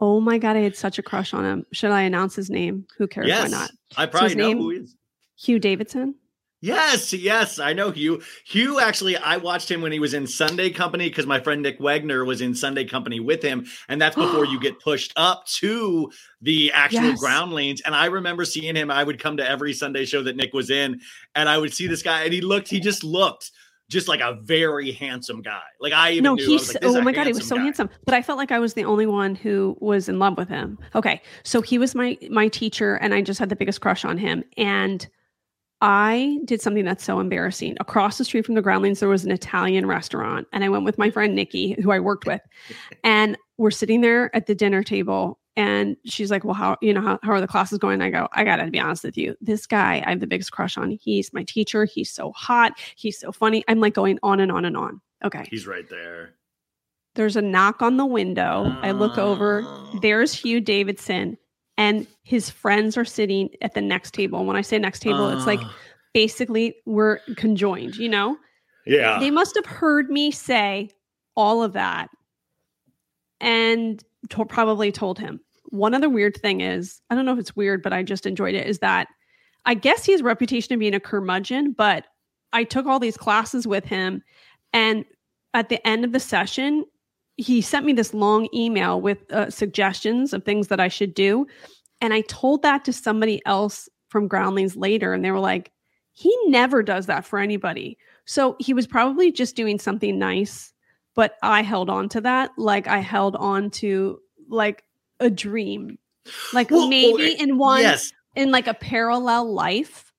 Oh 0.00 0.20
my 0.20 0.38
god, 0.38 0.56
I 0.56 0.60
had 0.60 0.74
such 0.76 0.98
a 0.98 1.02
crush 1.02 1.32
on 1.32 1.44
him. 1.44 1.64
Should 1.72 1.92
I 1.92 2.02
announce 2.02 2.34
his 2.34 2.50
name? 2.50 2.86
Who 2.98 3.06
cares? 3.06 3.28
yes, 3.28 3.44
Why 3.44 3.48
not? 3.58 3.70
I 3.96 4.06
probably 4.06 4.30
his 4.30 4.36
know 4.36 4.48
name- 4.48 4.58
who 4.58 4.70
he 4.70 4.76
is. 4.78 4.96
Hugh 5.38 5.58
Davidson. 5.60 6.16
Yes, 6.62 7.12
yes, 7.12 7.58
I 7.58 7.72
know 7.72 7.90
Hugh. 7.90 8.22
Hugh 8.44 8.78
actually, 8.78 9.16
I 9.16 9.36
watched 9.36 9.68
him 9.68 9.82
when 9.82 9.90
he 9.90 9.98
was 9.98 10.14
in 10.14 10.28
Sunday 10.28 10.70
Company 10.70 11.08
because 11.08 11.26
my 11.26 11.40
friend 11.40 11.60
Nick 11.60 11.80
Wagner 11.80 12.24
was 12.24 12.40
in 12.40 12.54
Sunday 12.54 12.84
Company 12.84 13.18
with 13.18 13.42
him, 13.42 13.66
and 13.88 14.00
that's 14.00 14.14
before 14.14 14.44
you 14.44 14.60
get 14.62 14.78
pushed 14.78 15.12
up 15.16 15.44
to 15.58 16.08
the 16.40 16.70
actual 16.72 17.02
Yes. 17.02 17.18
groundlings. 17.18 17.80
And 17.80 17.96
I 17.96 18.06
remember 18.06 18.44
seeing 18.44 18.76
him. 18.76 18.92
I 18.92 19.02
would 19.02 19.18
come 19.18 19.36
to 19.38 19.48
every 19.48 19.72
Sunday 19.72 20.04
show 20.04 20.22
that 20.22 20.36
Nick 20.36 20.54
was 20.54 20.70
in, 20.70 21.00
and 21.34 21.48
I 21.48 21.58
would 21.58 21.74
see 21.74 21.88
this 21.88 22.02
guy, 22.02 22.22
and 22.22 22.32
he 22.32 22.40
looked, 22.40 22.68
he 22.68 22.78
just 22.78 23.02
looked 23.02 23.50
just 23.88 24.06
like 24.06 24.20
a 24.20 24.38
very 24.42 24.92
handsome 24.92 25.42
guy. 25.42 25.62
Like 25.80 25.92
I 25.92 26.12
even 26.12 26.22
No, 26.22 26.34
knew. 26.36 26.46
He's 26.48 26.72
like, 26.72 26.84
oh 26.84 27.00
my 27.00 27.10
god, 27.10 27.26
he 27.26 27.32
was 27.32 27.48
so 27.48 27.56
guy." 27.56 27.62
handsome. 27.62 27.90
But 28.04 28.14
I 28.14 28.22
felt 28.22 28.38
like 28.38 28.52
I 28.52 28.60
was 28.60 28.74
the 28.74 28.84
only 28.84 29.06
one 29.06 29.34
who 29.34 29.76
was 29.80 30.08
in 30.08 30.20
love 30.20 30.36
with 30.38 30.48
him. 30.48 30.78
Okay, 30.94 31.20
so 31.42 31.60
he 31.60 31.76
was 31.76 31.96
my 31.96 32.16
my 32.30 32.46
teacher, 32.46 32.94
and 32.94 33.12
I 33.12 33.20
just 33.20 33.40
had 33.40 33.48
the 33.48 33.56
biggest 33.56 33.80
crush 33.80 34.04
on 34.04 34.16
him. 34.16 34.44
And 34.56 35.08
I 35.82 36.38
did 36.44 36.62
something 36.62 36.84
that's 36.84 37.04
so 37.04 37.18
embarrassing. 37.20 37.76
Across 37.80 38.16
the 38.18 38.24
street 38.24 38.46
from 38.46 38.54
the 38.54 38.62
Groundlings, 38.62 39.00
there 39.00 39.08
was 39.08 39.24
an 39.24 39.32
Italian 39.32 39.84
restaurant, 39.86 40.46
and 40.52 40.62
I 40.64 40.68
went 40.68 40.84
with 40.84 40.96
my 40.96 41.10
friend 41.10 41.34
Nikki, 41.34 41.72
who 41.82 41.90
I 41.90 41.98
worked 42.00 42.24
with, 42.24 42.40
and 43.04 43.36
we're 43.58 43.70
sitting 43.72 44.00
there 44.00 44.34
at 44.34 44.46
the 44.46 44.54
dinner 44.54 44.82
table. 44.82 45.38
And 45.54 45.96
she's 46.06 46.30
like, 46.30 46.44
"Well, 46.44 46.54
how 46.54 46.78
you 46.80 46.94
know 46.94 47.02
how, 47.02 47.18
how 47.22 47.32
are 47.32 47.40
the 47.40 47.46
classes 47.46 47.78
going?" 47.78 48.00
I 48.00 48.08
go, 48.10 48.26
"I 48.32 48.42
gotta 48.44 48.70
be 48.70 48.80
honest 48.80 49.04
with 49.04 49.18
you. 49.18 49.36
This 49.42 49.66
guy, 49.66 50.02
I 50.06 50.10
have 50.10 50.20
the 50.20 50.26
biggest 50.26 50.52
crush 50.52 50.78
on. 50.78 50.92
He's 50.92 51.30
my 51.34 51.42
teacher. 51.44 51.84
He's 51.84 52.10
so 52.10 52.32
hot. 52.32 52.72
He's 52.96 53.18
so 53.18 53.32
funny. 53.32 53.62
I'm 53.68 53.78
like 53.80 53.92
going 53.92 54.18
on 54.22 54.40
and 54.40 54.50
on 54.50 54.64
and 54.64 54.76
on. 54.78 55.00
Okay, 55.24 55.46
He's 55.50 55.66
right 55.66 55.86
there. 55.90 56.36
there's 57.16 57.36
a 57.36 57.42
knock 57.42 57.82
on 57.82 57.98
the 57.98 58.06
window. 58.06 58.74
I 58.80 58.92
look 58.92 59.18
over. 59.18 59.62
Oh. 59.66 59.98
There's 60.00 60.32
Hugh 60.32 60.60
Davidson, 60.60 61.36
and 61.78 62.06
his 62.22 62.50
friends 62.50 62.96
are 62.96 63.04
sitting 63.04 63.50
at 63.62 63.74
the 63.74 63.80
next 63.80 64.12
table. 64.14 64.44
When 64.44 64.56
I 64.56 64.60
say 64.60 64.78
next 64.78 65.00
table, 65.00 65.28
it's 65.30 65.46
like 65.46 65.60
Oh. 65.62 65.74
basically 66.12 66.76
we're 66.86 67.18
conjoined, 67.36 67.96
you 67.96 68.08
know? 68.08 68.36
yeah. 68.86 69.18
They 69.18 69.30
must 69.30 69.54
have 69.56 69.66
heard 69.66 70.10
me 70.10 70.30
say 70.30 70.90
all 71.36 71.62
of 71.62 71.72
that 71.74 72.10
and 73.40 74.02
to- 74.30 74.44
probably 74.44 74.92
told 74.92 75.18
him. 75.18 75.40
One 75.70 75.94
other 75.94 76.08
weird 76.08 76.36
thing 76.36 76.60
is, 76.60 77.00
I 77.10 77.14
don't 77.14 77.24
know 77.24 77.32
if 77.32 77.38
it's 77.38 77.56
weird, 77.56 77.82
but 77.82 77.92
I 77.92 78.02
just 78.02 78.26
enjoyed 78.26 78.54
it, 78.54 78.66
is 78.66 78.80
that 78.80 79.08
I 79.64 79.74
guess 79.74 80.04
he 80.04 80.12
has 80.12 80.20
a 80.20 80.24
reputation 80.24 80.74
of 80.74 80.80
being 80.80 80.94
a 80.94 81.00
curmudgeon, 81.00 81.72
but 81.72 82.06
I 82.52 82.64
took 82.64 82.86
all 82.86 82.98
these 82.98 83.16
classes 83.16 83.66
with 83.66 83.84
him. 83.84 84.22
And 84.72 85.04
at 85.54 85.68
the 85.68 85.84
end 85.86 86.04
of 86.04 86.12
the 86.12 86.20
session, 86.20 86.84
he 87.36 87.60
sent 87.60 87.86
me 87.86 87.92
this 87.92 88.14
long 88.14 88.48
email 88.54 89.00
with 89.00 89.30
uh, 89.32 89.50
suggestions 89.50 90.32
of 90.32 90.44
things 90.44 90.68
that 90.68 90.80
I 90.80 90.88
should 90.88 91.14
do. 91.14 91.46
And 92.00 92.12
I 92.12 92.22
told 92.22 92.62
that 92.62 92.84
to 92.84 92.92
somebody 92.92 93.40
else 93.46 93.88
from 94.08 94.28
Groundlings 94.28 94.76
later, 94.76 95.12
and 95.12 95.24
they 95.24 95.30
were 95.30 95.40
like, 95.40 95.72
he 96.12 96.36
never 96.46 96.82
does 96.82 97.06
that 97.06 97.24
for 97.24 97.38
anybody. 97.38 97.96
So 98.26 98.56
he 98.58 98.74
was 98.74 98.86
probably 98.86 99.32
just 99.32 99.56
doing 99.56 99.78
something 99.78 100.18
nice, 100.18 100.72
but 101.14 101.36
I 101.42 101.62
held 101.62 101.88
on 101.88 102.08
to 102.10 102.20
that. 102.20 102.50
Like 102.58 102.86
I 102.86 102.98
held 102.98 103.36
on 103.36 103.70
to 103.70 104.18
like 104.48 104.84
a 105.20 105.30
dream. 105.30 105.98
Like 106.52 106.70
Well, 106.70 106.88
maybe 106.88 107.32
in 107.40 107.56
one 107.56 107.80
Yes. 107.80 108.12
in 108.36 108.50
like 108.50 108.66
a 108.66 108.74
parallel 108.74 109.52
life, 109.52 110.12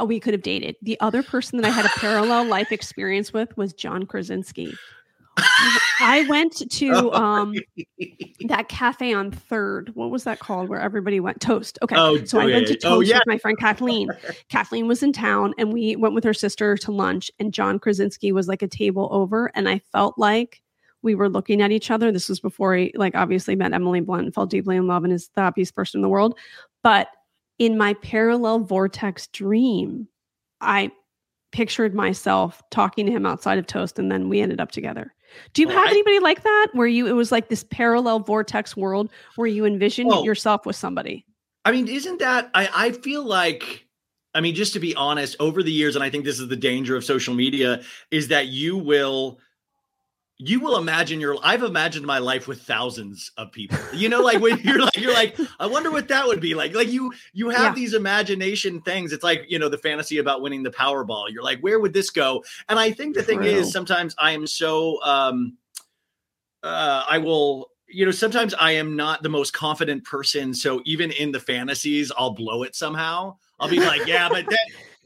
uh, 0.00 0.04
we 0.04 0.20
could 0.20 0.34
have 0.34 0.42
dated. 0.42 0.76
The 0.82 0.98
other 1.00 1.22
person 1.22 1.60
that 1.60 1.66
I 1.66 1.70
had 1.70 1.84
a 1.84 1.90
parallel 2.00 2.46
life 2.46 2.70
experience 2.72 3.32
with 3.32 3.54
was 3.56 3.72
John 3.72 4.06
Krasinski. 4.06 4.74
I 5.38 6.26
went 6.28 6.70
to 6.70 7.12
um 7.12 7.54
that 8.46 8.68
cafe 8.68 9.12
on 9.14 9.30
third. 9.30 9.90
What 9.94 10.10
was 10.10 10.24
that 10.24 10.40
called? 10.40 10.68
Where 10.68 10.80
everybody 10.80 11.20
went 11.20 11.40
toast. 11.40 11.78
Okay. 11.82 11.96
Oh, 11.96 12.22
so 12.24 12.38
I 12.40 12.46
went 12.46 12.66
to 12.68 12.74
toast 12.74 12.86
Oh, 12.86 13.00
yeah. 13.00 13.16
with 13.16 13.26
my 13.26 13.38
friend 13.38 13.58
Kathleen. 13.58 14.08
Kathleen 14.48 14.88
was 14.88 15.02
in 15.02 15.12
town 15.12 15.54
and 15.58 15.72
we 15.72 15.96
went 15.96 16.14
with 16.14 16.24
her 16.24 16.34
sister 16.34 16.76
to 16.78 16.92
lunch 16.92 17.30
and 17.38 17.52
John 17.52 17.78
Krasinski 17.78 18.32
was 18.32 18.48
like 18.48 18.62
a 18.62 18.68
table 18.68 19.08
over. 19.12 19.50
And 19.54 19.68
I 19.68 19.78
felt 19.92 20.18
like 20.18 20.62
we 21.02 21.14
were 21.14 21.28
looking 21.28 21.62
at 21.62 21.72
each 21.72 21.90
other. 21.90 22.12
This 22.12 22.28
was 22.28 22.38
before 22.40 22.76
he, 22.76 22.92
like, 22.94 23.14
obviously 23.16 23.56
met 23.56 23.72
Emily 23.72 24.00
Blunt 24.00 24.24
and 24.26 24.34
fell 24.34 24.46
deeply 24.46 24.76
in 24.76 24.86
love 24.86 25.02
and 25.04 25.12
is 25.12 25.30
the 25.34 25.40
happiest 25.40 25.74
person 25.74 25.98
in 25.98 26.02
the 26.02 26.08
world. 26.08 26.38
But 26.84 27.08
in 27.58 27.76
my 27.76 27.94
parallel 27.94 28.60
vortex 28.60 29.26
dream, 29.28 30.06
I 30.60 30.92
pictured 31.50 31.92
myself 31.94 32.62
talking 32.70 33.04
to 33.06 33.12
him 33.12 33.26
outside 33.26 33.58
of 33.58 33.66
Toast, 33.66 33.98
and 33.98 34.10
then 34.12 34.28
we 34.28 34.40
ended 34.40 34.60
up 34.60 34.70
together. 34.70 35.12
Do 35.54 35.62
you 35.62 35.68
Oh, 35.68 35.72
have 35.72 35.86
I- 35.88 35.90
anybody 35.90 36.18
like 36.20 36.42
that 36.42 36.68
where 36.72 36.86
you 36.86 37.06
it 37.06 37.12
was 37.12 37.30
like 37.32 37.48
this 37.48 37.64
parallel 37.64 38.20
vortex 38.20 38.76
world 38.76 39.10
where 39.36 39.46
you 39.48 39.64
envisioned 39.64 40.10
Oh. 40.12 40.24
yourself 40.24 40.66
with 40.66 40.76
somebody? 40.76 41.24
I 41.64 41.72
mean, 41.72 41.86
isn't 41.88 42.18
that 42.18 42.50
I, 42.54 42.68
I 42.74 42.90
feel 42.92 43.24
like 43.24 43.86
I 44.34 44.40
mean, 44.40 44.54
just 44.54 44.72
to 44.72 44.80
be 44.80 44.94
honest, 44.94 45.36
over 45.40 45.62
the 45.62 45.70
years, 45.70 45.94
and 45.94 46.02
I 46.02 46.08
think 46.08 46.24
this 46.24 46.40
is 46.40 46.48
the 46.48 46.56
danger 46.56 46.96
of 46.96 47.04
social 47.04 47.34
media, 47.34 47.82
is 48.10 48.28
that 48.28 48.46
you 48.46 48.78
will 48.78 49.38
you 50.38 50.60
will 50.60 50.76
imagine 50.76 51.20
your 51.20 51.36
I've 51.42 51.62
imagined 51.62 52.04
my 52.06 52.18
life 52.18 52.48
with 52.48 52.62
thousands 52.62 53.30
of 53.36 53.52
people. 53.52 53.78
You 53.92 54.08
know, 54.08 54.22
like 54.22 54.40
when 54.40 54.58
you're 54.58 54.80
like 54.80 54.96
you're 54.96 55.12
like, 55.12 55.36
I 55.60 55.66
wonder 55.66 55.90
what 55.90 56.08
that 56.08 56.26
would 56.26 56.40
be 56.40 56.54
like. 56.54 56.74
Like 56.74 56.88
you 56.88 57.12
you 57.32 57.50
have 57.50 57.62
Yeah. 57.62 57.74
these 57.74 57.94
imagination 57.94 58.80
things. 58.82 59.12
It's 59.12 59.22
like, 59.22 59.44
you 59.48 59.58
know, 59.58 59.68
the 59.68 59.78
fantasy 59.78 60.18
about 60.18 60.42
winning 60.42 60.62
the 60.62 60.70
Powerball. 60.70 61.30
You're 61.30 61.44
like, 61.44 61.60
where 61.60 61.78
would 61.78 61.92
this 61.92 62.10
go? 62.10 62.42
And 62.68 62.78
I 62.78 62.90
think 62.90 63.14
the 63.14 63.22
thing 63.22 63.38
True. 63.38 63.48
is 63.48 63.72
sometimes 63.72 64.14
I 64.18 64.32
am 64.32 64.46
so 64.46 65.02
um 65.02 65.56
uh 66.62 67.04
I 67.08 67.18
will 67.18 67.70
you 67.94 68.06
know, 68.06 68.10
sometimes 68.10 68.54
I 68.54 68.72
am 68.72 68.96
not 68.96 69.22
the 69.22 69.28
most 69.28 69.52
confident 69.52 70.02
person. 70.04 70.54
So 70.54 70.80
even 70.86 71.10
in 71.12 71.30
the 71.30 71.40
fantasies, 71.40 72.10
I'll 72.16 72.30
blow 72.30 72.62
it 72.62 72.74
somehow. 72.74 73.36
I'll 73.60 73.68
be 73.68 73.80
like, 73.80 74.06
yeah, 74.06 74.30
but 74.30 74.46
then, 74.48 74.58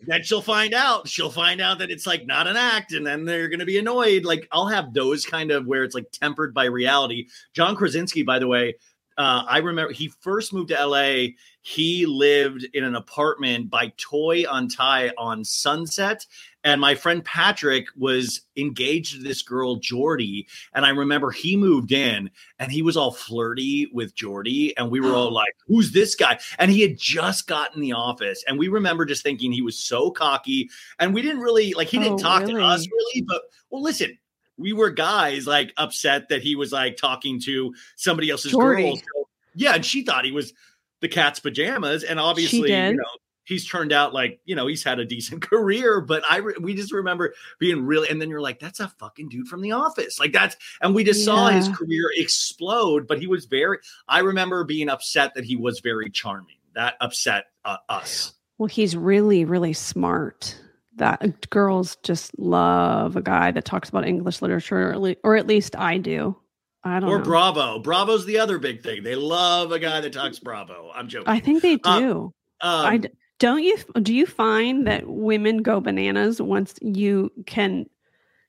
then 0.07 0.23
she'll 0.23 0.43
find 0.43 0.75
out. 0.75 1.09
She'll 1.09 1.31
find 1.31 1.61
out 1.61 1.79
that 1.79 1.91
it's 1.91 2.07
like 2.07 2.27
not 2.27 2.47
an 2.47 2.57
act, 2.57 2.93
and 2.93 3.07
then 3.07 3.25
they're 3.25 3.49
going 3.49 3.61
to 3.61 3.67
be 3.67 3.79
annoyed. 3.79 4.25
Like 4.25 4.49
I'll 4.53 4.69
have 4.69 4.95
those 4.95 5.25
kind 5.25 5.51
of 5.51 5.67
where 5.67 5.85
it's 5.85 5.95
like 5.95 6.11
tempered 6.13 6.55
by 6.55 6.65
reality. 6.65 7.27
John 7.55 7.77
Krasinski, 7.77 8.23
by 8.23 8.39
the 8.39 8.49
way, 8.49 8.75
uh, 9.19 9.45
I 9.49 9.59
remember 9.59 9.93
he 9.93 10.09
first 10.09 10.53
moved 10.53 10.69
to 10.69 10.87
LA. 10.87 11.29
He 11.63 12.07
lived 12.07 12.67
in 12.75 12.85
an 12.85 12.95
apartment 12.95 13.71
by 13.71 13.93
Toy 13.97 14.45
on 14.49 14.69
Tie 14.69 15.11
on 15.17 15.45
Sunset. 15.45 16.27
And 16.65 16.81
my 16.81 16.97
friend 16.97 17.25
Patrick 17.25 17.87
was 17.97 18.41
engaged 18.57 19.15
to 19.15 19.23
this 19.23 19.43
girl, 19.43 19.77
Jordy. 19.77 20.49
And 20.75 20.85
I 20.85 20.91
remember 20.91 21.31
he 21.31 21.57
moved 21.57 21.93
in 21.93 22.31
and 22.59 22.73
he 22.73 22.83
was 22.83 22.97
all 22.97 23.13
flirty 23.13 23.89
with 23.93 24.15
Jordy. 24.15 24.77
And 24.77 24.91
we 24.91 25.01
were 25.01 25.15
all 25.15 25.31
like, 25.33 25.55
who's 25.67 25.93
this 25.93 26.15
guy? 26.15 26.39
And 26.59 26.71
he 26.71 26.83
had 26.83 26.99
just 26.99 27.47
gotten 27.47 27.81
the 27.81 27.93
office. 27.93 28.45
And 28.47 28.59
we 28.59 28.69
remember 28.69 29.05
just 29.05 29.23
thinking 29.23 29.53
he 29.53 29.63
was 29.63 29.79
so 29.79 30.11
cocky. 30.11 30.69
And 30.99 31.15
we 31.15 31.23
didn't 31.23 31.41
really 31.41 31.73
like, 31.75 31.89
he 31.89 31.99
didn't 31.99 32.15
Oh, 32.15 32.19
talk 32.19 32.45
to 32.45 32.61
us 32.61 32.87
really. 32.91 33.23
But 33.23 33.43
well, 33.71 33.83
listen, 33.83 34.19
we 34.59 34.73
were 34.73 34.91
guys 34.91 35.47
like 35.47 35.73
upset 35.77 36.29
that 36.29 36.43
he 36.43 36.57
was 36.57 36.73
like 36.73 36.97
talking 36.97 37.41
to 37.43 37.75
somebody 37.97 38.31
else's 38.31 38.53
Jordy. 38.53 38.85
girl. 38.85 38.97
So, 38.97 39.29
yeah. 39.55 39.75
And 39.75 39.85
she 39.85 40.05
thought 40.05 40.25
he 40.25 40.33
was 40.33 40.53
the 41.01 41.09
cat's 41.09 41.41
pajamas. 41.41 42.05
And 42.05 42.19
obviously, 42.19 42.73
you 42.73 42.97
know, 42.97 43.05
he's 43.45 43.69
turned 43.69 43.93
out 43.93 44.13
like 44.13 44.41
you 44.45 44.57
know 44.57 44.67
he's 44.67 44.83
had 44.83 44.99
a 44.99 45.05
decent 45.05 45.41
career 45.49 46.01
but 46.01 46.25
i 46.29 46.39
re- 46.39 46.57
we 46.61 46.75
just 46.75 46.93
remember 46.93 47.33
being 47.61 47.87
really 47.87 48.09
and 48.09 48.21
then 48.21 48.29
you're 48.29 48.41
like 48.41 48.59
that's 48.59 48.81
a 48.81 48.89
fucking 48.99 49.29
dude 49.29 49.47
from 49.47 49.61
the 49.61 49.71
office 49.71 50.19
like 50.19 50.33
that's 50.33 50.57
and 50.83 50.97
we 50.97 51.05
just 51.05 51.25
saw 51.25 51.47
his 51.49 51.69
career 51.69 52.11
explode 52.17 53.07
but 53.07 53.21
he 53.21 53.29
was 53.29 53.45
very 53.45 53.79
i 54.09 54.19
remember 54.19 54.65
being 54.65 54.89
upset 54.89 55.33
that 55.35 55.45
he 55.45 55.55
was 55.55 55.79
very 55.79 56.11
charming 56.11 56.57
that 56.75 56.97
upset 57.01 57.45
uh, 57.65 57.77
us 57.89 58.33
Well, 58.59 58.69
he's 58.69 58.97
really, 58.97 59.45
really 59.45 59.75
smart. 59.75 60.59
That 60.97 61.51
girls 61.51 61.97
just 62.03 62.39
love 62.39 63.17
a 63.17 63.23
guy 63.23 63.51
that 63.51 63.65
talks 63.65 63.89
about 63.89 64.07
English 64.07 64.41
literature, 64.43 64.93
or 64.93 64.99
le- 64.99 65.17
or 65.25 65.37
at 65.37 65.47
least 65.47 65.77
I 65.77 65.99
do. 65.99 66.37
I 66.85 67.01
don't 67.01 67.11
or 67.11 67.19
know. 67.19 67.25
bravo 67.25 67.79
bravo's 67.81 68.27
the 68.27 68.39
other 68.39 68.59
big 68.61 68.81
thing 68.81 69.03
they 69.03 69.17
love 69.17 69.73
a 69.73 69.81
guy 69.81 70.01
that 70.03 70.13
talks 70.13 70.39
bravo 70.39 70.93
i'm 70.95 71.09
joking 71.09 71.27
I 71.29 71.41
think 71.41 71.61
they 71.63 71.79
Uh, 71.83 71.99
do. 71.99 72.35
um, 72.61 72.87
I 72.87 72.97
d- 72.99 73.09
don't 73.41 73.65
you 73.65 73.77
do 74.01 74.15
you 74.15 74.25
find 74.25 74.87
that 74.87 75.03
women 75.09 75.63
go 75.63 75.81
bananas 75.81 76.41
once 76.41 76.75
you 76.81 77.33
can 77.47 77.87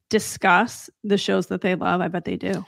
discuss 0.10 0.90
the 1.04 1.18
shows 1.18 1.48
that 1.48 1.62
they 1.62 1.76
love? 1.76 2.00
I 2.02 2.08
bet 2.08 2.26
they 2.26 2.38
do. 2.38 2.66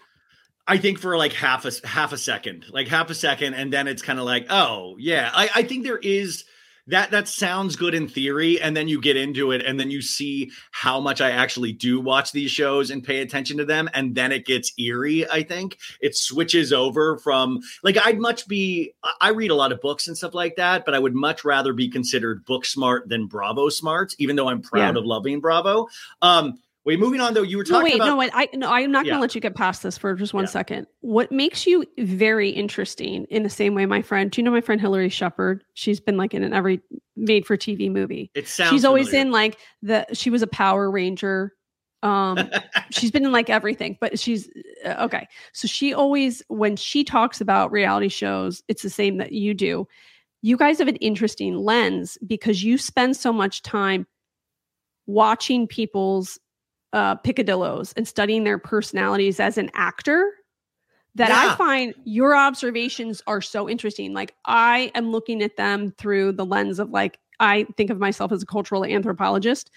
I 0.67 0.77
think 0.77 0.99
for 0.99 1.17
like 1.17 1.33
half 1.33 1.65
a 1.65 1.71
half 1.87 2.13
a 2.13 2.17
second, 2.17 2.65
like 2.71 2.87
half 2.87 3.09
a 3.09 3.15
second, 3.15 3.53
and 3.55 3.71
then 3.71 3.87
it's 3.87 4.01
kind 4.01 4.19
of 4.19 4.25
like, 4.25 4.47
oh 4.49 4.95
yeah. 4.99 5.29
I, 5.33 5.49
I 5.55 5.63
think 5.63 5.83
there 5.83 5.97
is 5.97 6.45
that 6.89 7.11
that 7.11 7.27
sounds 7.27 7.75
good 7.75 7.93
in 7.93 8.07
theory, 8.07 8.59
and 8.61 8.75
then 8.75 8.87
you 8.87 9.01
get 9.01 9.17
into 9.17 9.51
it, 9.51 9.65
and 9.65 9.79
then 9.79 9.89
you 9.89 10.01
see 10.01 10.51
how 10.71 10.99
much 10.99 11.21
I 11.21 11.31
actually 11.31 11.71
do 11.73 11.99
watch 11.99 12.31
these 12.31 12.51
shows 12.51 12.89
and 12.91 13.03
pay 13.03 13.21
attention 13.21 13.57
to 13.57 13.65
them, 13.65 13.89
and 13.93 14.13
then 14.15 14.31
it 14.31 14.45
gets 14.45 14.73
eerie. 14.77 15.29
I 15.29 15.43
think 15.43 15.77
it 16.01 16.15
switches 16.15 16.73
over 16.73 17.17
from 17.19 17.59
like 17.83 17.97
I'd 18.05 18.19
much 18.19 18.47
be 18.47 18.93
I- 19.21 19.29
read 19.29 19.51
a 19.51 19.55
lot 19.55 19.71
of 19.71 19.81
books 19.81 20.07
and 20.07 20.17
stuff 20.17 20.33
like 20.33 20.55
that, 20.57 20.85
but 20.85 20.93
I 20.93 20.99
would 20.99 21.15
much 21.15 21.43
rather 21.45 21.73
be 21.73 21.87
considered 21.89 22.43
book 22.45 22.65
smart 22.65 23.07
than 23.09 23.27
Bravo 23.27 23.69
smart, 23.69 24.13
even 24.19 24.35
though 24.35 24.49
I'm 24.49 24.61
proud 24.61 24.95
Yeah. 24.95 24.99
of 24.99 25.05
loving 25.05 25.39
Bravo. 25.39 25.87
Um, 26.21 26.59
wait, 26.89 26.99
moving 26.99 27.21
on 27.21 27.33
though, 27.33 27.41
you 27.43 27.57
were 27.57 27.63
talking. 27.63 27.79
No, 27.79 27.83
wait, 27.83 27.95
about 27.95 28.05
no, 28.07 28.17
wait. 28.17 28.31
I 28.33 28.49
no, 28.53 28.69
I'm 28.71 28.91
not 28.91 29.05
going 29.05 29.15
to 29.15 29.21
let 29.21 29.33
you 29.35 29.41
get 29.41 29.55
past 29.55 29.83
this 29.83 29.97
for 29.97 30.13
just 30.15 30.33
one 30.33 30.43
Yeah. 30.43 30.49
second. 30.49 30.87
What 31.01 31.31
makes 31.31 31.65
you 31.65 31.85
very 31.97 32.49
interesting 32.49 33.25
in 33.29 33.43
the 33.43 33.49
same 33.49 33.75
way, 33.75 33.85
my 33.85 34.01
friend? 34.01 34.29
Do 34.31 34.41
you 34.41 34.43
know 34.45 34.51
my 34.51 34.61
friend 34.61 34.81
Hillary 34.81 35.09
Shepard? 35.09 35.63
She's 35.75 35.99
been 35.99 36.17
like 36.17 36.33
in 36.33 36.43
an 36.43 36.53
every 36.53 36.81
made 37.15 37.45
for 37.45 37.55
TV 37.57 37.91
movie. 37.91 38.31
it 38.35 38.47
sounds 38.47 38.71
She's 38.71 38.83
always 38.85 39.07
familiar. 39.07 39.25
in 39.27 39.31
like 39.31 39.57
the. 39.81 40.05
She 40.13 40.29
was 40.29 40.41
a 40.41 40.47
Power 40.47 40.89
Ranger. 40.91 41.53
Um, 42.01 42.49
she's 42.91 43.11
been 43.11 43.25
in 43.25 43.31
like 43.31 43.49
everything, 43.49 43.97
but 44.01 44.17
she's 44.19 44.49
uh, 44.85 44.95
okay. 45.05 45.27
So 45.53 45.67
she 45.67 45.93
always, 45.93 46.41
when 46.47 46.75
she 46.75 47.03
talks 47.03 47.41
about 47.41 47.71
reality 47.71 48.07
shows, 48.09 48.63
it's 48.67 48.81
the 48.83 48.89
same 48.89 49.17
that 49.17 49.31
you 49.33 49.53
do. 49.53 49.87
You 50.41 50.55
guys 50.55 50.79
have 50.79 50.87
an 50.87 50.95
interesting 50.97 51.55
lens 51.57 52.17
because 52.25 52.63
you 52.63 52.77
spend 52.77 53.17
so 53.17 53.33
much 53.33 53.61
time 53.61 54.07
watching 55.07 55.67
people's 55.67 56.39
uh, 56.93 57.15
picadillos 57.17 57.93
and 57.95 58.07
studying 58.07 58.43
their 58.43 58.57
personalities 58.57 59.39
as 59.39 59.57
an 59.57 59.69
actor 59.73 60.33
that 61.15 61.31
I 61.31 61.55
find 61.55 61.93
your 62.05 62.35
observations 62.35 63.21
are 63.27 63.41
so 63.41 63.67
interesting. 63.67 64.13
Like 64.13 64.35
I 64.45 64.91
am 64.95 65.11
looking 65.11 65.41
at 65.41 65.57
them 65.57 65.91
through 65.97 66.33
the 66.33 66.45
lens 66.45 66.79
of 66.79 66.91
like 66.91 67.19
I 67.39 67.65
think 67.77 67.89
of 67.89 67.99
myself 67.99 68.31
as 68.31 68.43
a 68.43 68.45
cultural 68.45 68.85
anthropologist, 68.85 69.71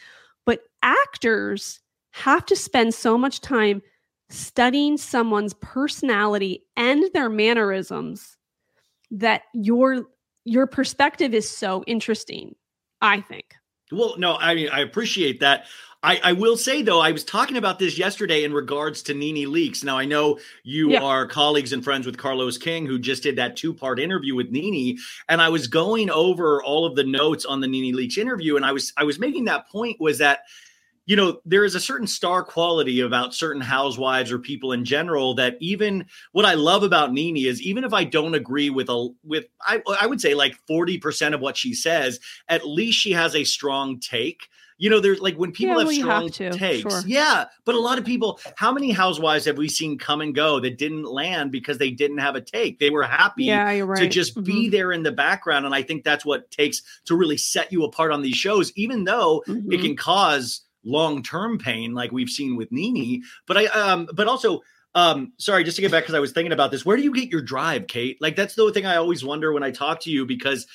but 0.44 0.60
actors 0.82 1.80
have 2.10 2.44
to 2.46 2.56
spend 2.56 2.94
so 2.94 3.16
much 3.16 3.40
time 3.40 3.82
studying 4.28 4.96
someone's 4.96 5.54
personality 5.54 6.64
and 6.76 7.04
their 7.12 7.28
mannerisms 7.28 8.36
that 9.10 9.42
your 9.54 10.04
your 10.44 10.66
perspective 10.66 11.34
is 11.34 11.48
so 11.48 11.82
interesting. 11.86 12.54
I 13.00 13.20
think. 13.20 13.54
Well, 13.90 14.14
no, 14.16 14.36
I 14.36 14.54
mean, 14.54 14.68
I 14.70 14.80
appreciate 14.80 15.40
that. 15.40 15.66
I, 16.04 16.20
I 16.24 16.32
will 16.32 16.56
say 16.56 16.82
though, 16.82 17.00
I 17.00 17.12
was 17.12 17.22
talking 17.22 17.56
about 17.56 17.78
this 17.78 17.96
yesterday 17.96 18.42
in 18.42 18.52
regards 18.52 19.02
to 19.04 19.14
Nene 19.14 19.48
Leakes. 19.48 19.84
Now 19.84 19.96
I 19.98 20.04
know 20.04 20.38
you 20.64 20.90
Yeah. 20.90 21.00
are 21.00 21.26
colleagues 21.28 21.72
and 21.72 21.84
friends 21.84 22.06
with 22.06 22.18
Carlos 22.18 22.58
King, 22.58 22.86
who 22.86 22.98
just 22.98 23.22
did 23.22 23.36
that 23.36 23.56
two-part 23.56 24.00
interview 24.00 24.34
with 24.34 24.50
Nene, 24.50 24.98
and 25.28 25.40
I 25.40 25.48
was 25.48 25.68
going 25.68 26.10
over 26.10 26.62
all 26.62 26.84
of 26.86 26.96
the 26.96 27.04
notes 27.04 27.44
on 27.44 27.60
the 27.60 27.68
Nene 27.68 27.94
Leakes 27.94 28.18
interview, 28.18 28.56
and 28.56 28.64
I 28.64 28.72
was 28.72 28.92
I 28.96 29.04
was 29.04 29.18
making 29.20 29.44
that 29.44 29.68
point 29.68 30.00
was 30.00 30.18
that 30.18 30.40
you 31.06 31.16
know 31.16 31.40
there 31.44 31.64
is 31.64 31.74
a 31.76 31.80
certain 31.80 32.06
star 32.06 32.42
quality 32.42 33.00
about 33.00 33.34
certain 33.34 33.62
housewives 33.62 34.32
or 34.32 34.38
people 34.38 34.72
in 34.72 34.84
general 34.84 35.34
that 35.34 35.56
even 35.60 36.06
what 36.32 36.44
I 36.44 36.54
love 36.54 36.82
about 36.82 37.12
Nene 37.12 37.36
is 37.46 37.62
even 37.62 37.84
if 37.84 37.92
I 37.92 38.04
don't 38.04 38.34
agree 38.34 38.70
with 38.70 38.88
a 38.88 39.08
with 39.24 39.44
I 39.60 39.82
I 40.00 40.06
would 40.06 40.20
say 40.20 40.34
like 40.34 40.56
40% 40.68 41.34
of 41.34 41.40
what 41.40 41.56
she 41.56 41.74
says, 41.74 42.18
at 42.48 42.66
least 42.66 42.98
she 42.98 43.12
has 43.12 43.36
a 43.36 43.44
strong 43.44 44.00
take. 44.00 44.48
You 44.82 44.90
know, 44.90 44.98
there's 44.98 45.20
like 45.20 45.36
when 45.36 45.52
people 45.52 45.76
Yeah, 45.76 45.84
have 45.84 45.94
strong 45.94 46.22
have 46.24 46.32
to, 46.32 46.50
takes. 46.50 46.80
sure. 46.80 47.04
Yeah. 47.06 47.44
But 47.64 47.76
a 47.76 47.78
lot 47.78 47.98
of 47.98 48.04
people, 48.04 48.40
how 48.56 48.72
many 48.72 48.90
housewives 48.90 49.44
have 49.44 49.56
we 49.56 49.68
seen 49.68 49.96
come 49.96 50.20
and 50.20 50.34
go 50.34 50.58
that 50.58 50.76
didn't 50.76 51.04
land 51.04 51.52
because 51.52 51.78
they 51.78 51.92
didn't 51.92 52.18
have 52.18 52.34
a 52.34 52.40
take? 52.40 52.80
They 52.80 52.90
were 52.90 53.04
happy 53.04 53.44
Yeah, 53.44 53.78
right. 53.78 53.98
to 54.00 54.08
just 54.08 54.42
be 54.42 54.66
Mhm. 54.66 54.70
there 54.72 54.90
in 54.90 55.04
the 55.04 55.12
background. 55.12 55.66
And 55.66 55.72
I 55.72 55.82
think 55.82 56.02
that's 56.02 56.24
what 56.24 56.50
takes 56.50 56.82
to 57.04 57.14
really 57.14 57.36
set 57.36 57.72
you 57.72 57.84
apart 57.84 58.10
on 58.10 58.22
these 58.22 58.34
shows, 58.34 58.72
even 58.74 59.04
though 59.04 59.44
it 59.46 59.52
Mhm. 59.52 59.80
can 59.82 59.96
cause 59.96 60.62
long-term 60.84 61.58
pain, 61.58 61.94
like 61.94 62.10
we've 62.10 62.28
seen 62.28 62.56
with 62.56 62.72
Nene. 62.72 63.22
But 63.46 63.56
I 63.58 63.66
um, 63.66 64.08
but 64.12 64.26
also 64.26 64.62
um, 64.96 65.32
sorry, 65.38 65.62
just 65.62 65.76
to 65.76 65.80
get 65.80 65.92
back 65.92 66.02
because 66.02 66.16
I 66.16 66.20
was 66.20 66.32
thinking 66.32 66.52
about 66.52 66.72
this. 66.72 66.84
Where 66.84 66.96
do 66.96 67.04
you 67.04 67.14
get 67.14 67.28
your 67.30 67.40
drive, 67.40 67.86
Kate? 67.86 68.18
Like 68.20 68.34
that's 68.34 68.56
the 68.56 68.70
thing 68.72 68.84
I 68.84 68.96
always 68.96 69.24
wonder 69.24 69.52
when 69.52 69.62
I 69.62 69.70
talk 69.70 70.00
to 70.00 70.10
you 70.10 70.26
because 70.26 70.66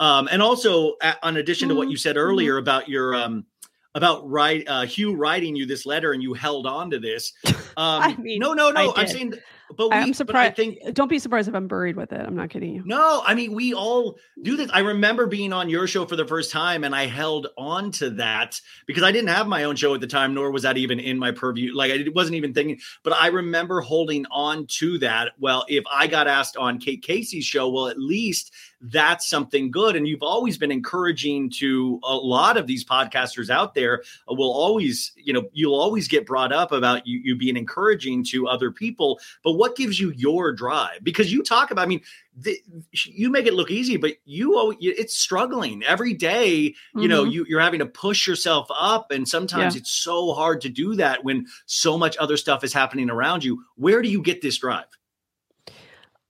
um, 0.00 0.28
and 0.30 0.42
also 0.42 0.96
on 1.22 1.36
addition 1.36 1.68
to 1.70 1.74
what 1.76 1.86
Mhm. 1.86 1.92
you 1.92 1.96
said 1.96 2.16
earlier 2.16 2.56
about 2.58 2.88
your 2.88 3.14
um 3.14 3.46
about 3.94 4.28
write 4.28 4.64
uh 4.68 4.82
Hugh 4.82 5.14
writing 5.14 5.54
you 5.54 5.66
this 5.66 5.86
letter 5.86 6.12
and 6.12 6.22
you 6.22 6.34
held 6.34 6.66
on 6.66 6.90
to 6.90 6.98
this. 6.98 7.32
Um 7.76 8.02
I 8.02 8.16
mean, 8.18 8.38
no, 8.38 8.52
no, 8.52 8.70
no. 8.70 8.92
I 8.92 9.00
I'm 9.00 9.08
saying 9.08 9.34
but 9.76 9.88
we, 9.90 9.96
I'm 9.96 10.02
but 10.02 10.08
I 10.08 10.12
surprised. 10.12 10.56
think 10.56 10.94
Don't 10.94 11.08
be 11.08 11.18
surprised 11.18 11.48
if 11.48 11.54
I'm 11.54 11.66
buried 11.66 11.96
with 11.96 12.12
it. 12.12 12.20
I'm 12.20 12.36
not 12.36 12.50
kidding 12.50 12.72
you. 12.72 12.82
No, 12.84 13.22
I 13.26 13.34
mean 13.34 13.52
we 13.52 13.74
all 13.74 14.16
do 14.42 14.56
this. 14.56 14.70
I 14.72 14.80
remember 14.80 15.26
being 15.26 15.52
on 15.52 15.68
your 15.68 15.88
show 15.88 16.06
for 16.06 16.14
the 16.16 16.26
first 16.26 16.52
time, 16.52 16.84
and 16.84 16.94
I 16.94 17.06
held 17.06 17.48
on 17.56 17.90
to 17.92 18.10
that 18.10 18.60
because 18.86 19.02
I 19.02 19.10
didn't 19.10 19.30
have 19.30 19.48
my 19.48 19.64
own 19.64 19.76
show 19.76 19.94
at 19.94 20.00
the 20.00 20.06
time, 20.06 20.34
nor 20.34 20.50
was 20.50 20.62
that 20.62 20.76
even 20.76 21.00
in 21.00 21.18
my 21.18 21.32
purview. 21.32 21.74
Like 21.74 21.90
I 21.90 22.04
wasn't 22.14 22.36
even 22.36 22.54
thinking. 22.54 22.78
But 23.02 23.14
I 23.14 23.28
remember 23.28 23.80
holding 23.80 24.26
on 24.30 24.66
to 24.78 24.98
that. 24.98 25.32
Well, 25.38 25.64
if 25.68 25.84
I 25.90 26.06
got 26.06 26.28
asked 26.28 26.56
on 26.56 26.78
Kate 26.78 27.02
Casey's 27.02 27.44
show, 27.44 27.68
well, 27.68 27.88
at 27.88 27.98
least 27.98 28.52
that's 28.90 29.26
something 29.26 29.70
good. 29.70 29.96
And 29.96 30.06
you've 30.06 30.22
always 30.22 30.58
been 30.58 30.70
encouraging 30.70 31.48
to 31.52 31.98
a 32.04 32.14
lot 32.14 32.58
of 32.58 32.66
these 32.66 32.84
podcasters 32.84 33.48
out 33.48 33.74
there. 33.74 34.02
Will 34.28 34.52
always, 34.52 35.12
you 35.16 35.32
know, 35.32 35.48
you'll 35.52 35.74
always 35.74 36.06
get 36.06 36.26
brought 36.26 36.52
up 36.52 36.70
about 36.70 37.06
you, 37.06 37.18
you 37.24 37.34
being 37.34 37.56
encouraging 37.56 38.24
to 38.24 38.46
other 38.46 38.70
people. 38.70 39.18
But 39.42 39.52
what 39.52 39.76
gives 39.76 39.98
you 39.98 40.10
your 40.16 40.52
drive? 40.52 41.02
Because 41.02 41.32
you 41.32 41.42
talk 41.42 41.70
about, 41.70 41.82
I 41.82 41.86
mean, 41.86 42.02
the, 42.36 42.58
you 42.92 43.30
make 43.30 43.46
it 43.46 43.54
look 43.54 43.70
easy, 43.70 43.96
but 43.96 44.16
you, 44.26 44.76
it's 44.80 45.16
struggling 45.16 45.82
every 45.84 46.12
day. 46.12 46.74
You 46.94 47.08
know, 47.08 47.24
Mhm. 47.24 47.32
you, 47.32 47.46
you're 47.48 47.60
having 47.60 47.78
to 47.78 47.86
push 47.86 48.26
yourself 48.26 48.66
up, 48.74 49.12
and 49.12 49.26
sometimes 49.26 49.74
Yeah. 49.74 49.80
it's 49.80 49.92
so 49.92 50.34
hard 50.34 50.60
to 50.62 50.68
do 50.68 50.94
that 50.96 51.24
when 51.24 51.46
so 51.66 51.96
much 51.96 52.16
other 52.18 52.36
stuff 52.36 52.64
is 52.64 52.72
happening 52.72 53.08
around 53.08 53.44
you. 53.44 53.64
Where 53.76 54.02
do 54.02 54.08
you 54.10 54.20
get 54.20 54.42
this 54.42 54.58
drive? 54.58 54.86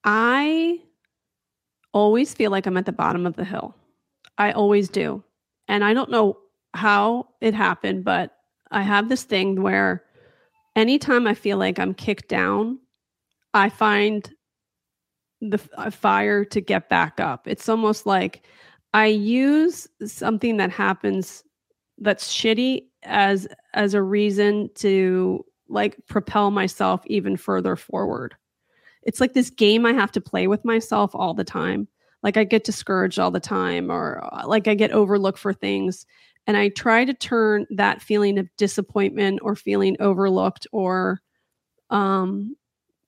I 0.05 0.81
always 1.95 2.35
feel 2.35 2.51
like 2.51 2.67
I'm 2.67 2.77
at 2.77 2.85
the 2.85 2.93
bottom 2.93 3.27
of 3.27 3.37
the 3.37 3.45
hill. 3.45 3.75
I 4.37 4.53
always 4.53 4.91
do. 4.91 5.23
And 5.69 5.83
I 5.83 5.95
don't 5.95 6.11
know 6.11 6.37
how 6.75 7.29
it 7.41 7.55
happened, 7.55 8.05
but 8.05 8.37
I 8.71 8.83
have 8.83 9.09
this 9.09 9.23
thing 9.23 9.63
where 9.63 10.05
anytime 10.77 11.27
I 11.27 11.35
feel 11.35 11.57
like 11.57 11.79
I'm 11.79 11.95
kicked 11.95 12.29
down, 12.29 12.81
I 13.55 13.69
find 13.71 14.29
the 15.41 15.59
fire 15.59 16.45
to 16.45 16.61
get 16.61 16.89
back 16.89 17.21
up. 17.21 17.47
It's 17.47 17.69
almost 17.69 18.07
like 18.07 18.45
I 18.93 19.07
use 19.07 19.87
something 20.05 20.57
that 20.57 20.71
happens 20.71 21.45
that's 21.99 22.33
shitty 22.33 22.83
as 23.05 23.47
as 23.75 23.95
a 23.95 24.03
reason 24.03 24.71
to 24.77 25.45
like 25.69 25.97
propel 26.09 26.51
myself 26.51 27.03
even 27.07 27.37
further 27.37 27.77
forward 27.77 28.35
it's 29.05 29.21
like 29.21 29.35
this 29.35 29.51
game 29.51 29.87
I 29.87 29.93
have 29.93 30.13
to 30.13 30.21
play 30.21 30.47
with 30.47 30.65
myself 30.65 31.15
all 31.15 31.35
the 31.35 31.45
time. 31.45 31.89
Like 32.23 32.37
I 32.37 32.45
get 32.45 32.65
discouraged 32.65 33.19
all 33.19 33.31
the 33.31 33.41
time, 33.41 33.91
or 33.91 34.27
uh, 34.33 34.47
like 34.47 34.67
I 34.67 34.75
get 34.75 34.93
overlooked 34.93 35.39
for 35.39 35.53
things. 35.53 36.07
And 36.47 36.57
I 36.57 36.69
try 36.69 37.05
to 37.05 37.15
turn 37.15 37.67
that 37.71 38.03
feeling 38.03 38.39
of 38.39 38.49
disappointment 38.57 39.41
or 39.43 39.57
feeling 39.57 39.97
overlooked 40.01 40.67
or, 40.73 41.21
um, 41.91 42.57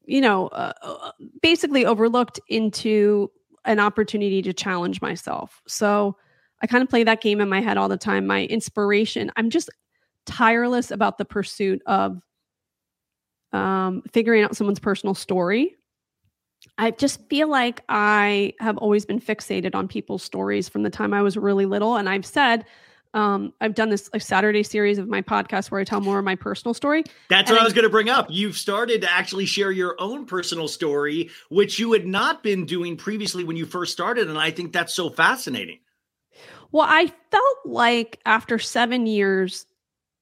you 0.04 0.20
know, 0.20 0.48
uh, 0.48 0.72
uh, 0.82 1.10
basically 1.42 1.84
overlooked 1.84 2.40
into 2.48 3.30
an 3.64 3.80
opportunity 3.80 4.40
to 4.42 4.52
challenge 4.52 5.02
myself. 5.02 5.60
So 5.66 6.16
I 6.62 6.66
kind 6.66 6.82
of 6.82 6.88
play 6.88 7.04
that 7.04 7.20
game 7.20 7.40
in 7.40 7.48
my 7.48 7.60
head 7.60 7.76
all 7.76 7.88
the 7.88 7.98
time. 7.98 8.26
My 8.26 8.44
inspiration, 8.44 9.30
I'm 9.36 9.50
just 9.50 9.70
tireless 10.24 10.90
about 10.90 11.18
the 11.18 11.24
pursuit 11.24 11.82
of 11.86 12.20
um, 13.52 14.02
figuring 14.12 14.42
out 14.42 14.56
someone's 14.56 14.78
personal 14.78 15.14
story. 15.14 15.76
I 16.78 16.90
just 16.90 17.20
feel 17.28 17.48
like 17.48 17.82
I 17.88 18.52
have 18.60 18.76
always 18.78 19.06
been 19.06 19.20
fixated 19.20 19.74
on 19.74 19.88
people's 19.88 20.22
stories 20.22 20.68
from 20.68 20.82
the 20.82 20.90
time 20.90 21.14
I 21.14 21.22
was 21.22 21.36
really 21.36 21.66
little. 21.66 21.96
And 21.96 22.08
I've 22.08 22.26
said, 22.26 22.64
um, 23.14 23.54
I've 23.62 23.74
done 23.74 23.88
this 23.88 24.10
like 24.12 24.20
Saturday 24.20 24.62
series 24.62 24.98
of 24.98 25.08
my 25.08 25.22
podcast 25.22 25.70
where 25.70 25.80
I 25.80 25.84
tell 25.84 26.00
more 26.02 26.18
of 26.18 26.24
my 26.26 26.34
personal 26.34 26.74
story. 26.74 27.02
That's 27.30 27.48
And 27.48 27.54
what 27.56 27.60
I 27.60 27.62
I- 27.62 27.64
was 27.64 27.72
going 27.72 27.84
to 27.84 27.88
bring 27.90 28.10
up. 28.10 28.26
You've 28.28 28.56
started 28.58 29.00
to 29.02 29.10
actually 29.10 29.46
share 29.46 29.70
your 29.70 29.96
own 29.98 30.26
personal 30.26 30.68
story, 30.68 31.30
which 31.48 31.78
you 31.78 31.92
had 31.94 32.06
not 32.06 32.42
been 32.42 32.66
doing 32.66 32.96
previously 32.98 33.42
when 33.42 33.56
you 33.56 33.64
first 33.64 33.92
started. 33.92 34.28
And 34.28 34.38
I 34.38 34.50
think 34.50 34.72
that's 34.74 34.92
so 34.94 35.08
fascinating. 35.08 35.78
Well, 36.72 36.86
I 36.86 37.10
felt 37.30 37.56
like 37.64 38.20
after 38.26 38.58
seven 38.58 39.06
years, 39.06 39.64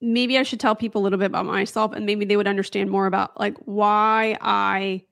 maybe 0.01 0.39
I 0.39 0.45
should 0.45 0.61
tell 0.61 0.77
people 0.77 1.01
a 1.01 1.05
little 1.05 1.19
bit 1.19 1.27
about 1.27 1.47
myself 1.47 1.93
and 1.95 2.07
maybe 2.07 2.25
they 2.27 2.37
would 2.37 2.47
understand 2.47 2.91
more 2.91 3.07
about 3.07 3.41
like 3.41 3.57
why 3.65 4.37
I 4.41 5.03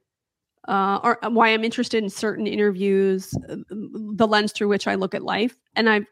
uh, 0.69 1.01
or 1.03 1.19
why 1.31 1.49
I'm 1.49 1.65
interested 1.65 2.03
in 2.03 2.11
certain 2.11 2.47
interviews, 2.47 3.35
uh, 3.49 3.57
the 3.71 4.27
lens 4.27 4.53
through 4.53 4.69
which 4.69 4.87
I 4.87 4.95
look 4.95 5.15
at 5.15 5.23
life. 5.23 5.57
And 5.75 5.89
I've 5.89 6.07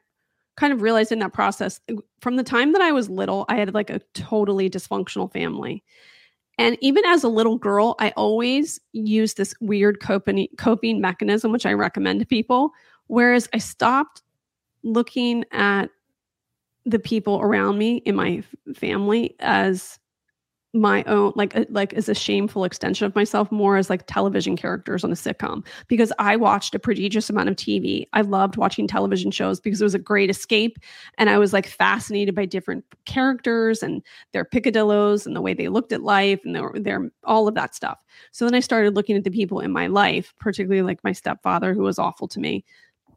kind 0.57 0.73
of 0.73 0.83
realized 0.83 1.13
in 1.13 1.21
that 1.21 1.33
process 1.33 1.81
from 2.21 2.37
the 2.37 2.43
time 2.43 2.73
that 2.73 2.83
I 2.83 2.93
was 2.93 3.09
little, 3.09 3.47
I 3.49 3.57
had 3.57 3.73
like 3.73 3.91
a 3.91 4.01
totally 4.15 4.69
dysfunctional 4.69 5.33
family. 5.33 5.83
And 6.59 6.77
even 6.83 7.05
as 7.07 7.25
a 7.25 7.29
little 7.29 7.57
girl, 7.57 7.95
I 7.99 8.11
always 8.17 8.79
used 8.93 9.37
this 9.39 9.55
weird 9.61 10.01
coping, 10.01 10.49
coping 10.59 11.01
mechanism, 11.01 11.53
which 11.53 11.65
I 11.65 11.73
recommend 11.73 12.21
to 12.21 12.27
people. 12.27 12.73
Whereas 13.07 13.49
I 13.55 13.59
stopped 13.59 14.23
looking 14.83 15.45
at 15.53 15.91
the 16.85 16.99
people 16.99 17.41
around 17.41 17.79
me 17.79 17.99
in 17.99 18.17
my 18.17 18.43
family 18.75 19.37
as 19.39 20.00
my 20.73 21.03
own 21.05 21.33
like 21.35 21.57
uh, 21.57 21.65
like 21.69 21.93
as 21.95 22.09
a 22.09 22.15
shameful 22.15 22.65
extension 22.65 23.05
of 23.05 23.15
myself 23.17 23.51
more 23.51 23.77
as 23.77 23.91
like 23.91 24.07
television 24.07 24.57
characters 24.57 25.03
on 25.03 25.11
a 25.11 25.17
sitcom 25.17 25.67
because 25.89 26.13
I 26.21 26.37
watched 26.37 26.77
a 26.77 26.79
prodigious 26.79 27.29
amount 27.29 27.49
of 27.49 27.57
TV. 27.57 28.07
I 28.13 28.21
loved 28.21 28.57
watching 28.57 28.87
television 28.87 29.33
shows 29.33 29.59
because 29.59 29.81
it 29.81 29.85
was 29.85 29.97
a 29.97 29.99
great 29.99 30.31
escape 30.31 30.79
and 31.19 31.29
I 31.29 31.39
was 31.39 31.53
like 31.53 31.67
fascinated 31.67 32.37
by 32.37 32.45
different 32.45 32.85
characters 33.05 33.83
and 33.83 34.01
their 34.33 34.45
picadillos 34.45 35.27
and 35.27 35.35
the 35.35 35.41
way 35.41 35.55
they 35.55 35.69
looked 35.69 35.93
at 35.93 36.03
life 36.03 36.41
and 36.45 36.55
their, 36.55 36.71
their 36.77 37.11
all 37.25 37.49
of 37.49 37.57
that 37.57 37.75
stuff. 37.75 37.99
So 38.31 38.45
then 38.45 38.55
I 38.55 38.61
started 38.61 38.95
looking 38.95 39.17
at 39.17 39.25
the 39.25 39.31
people 39.31 39.59
in 39.59 39.73
my 39.73 39.89
life, 39.89 40.33
particularly 40.39 40.83
like 40.83 41.03
my 41.03 41.13
stepfather 41.13 41.75
who 41.75 41.83
was 41.83 41.99
awful 41.99 42.29
to 42.29 42.39
me 42.39 42.65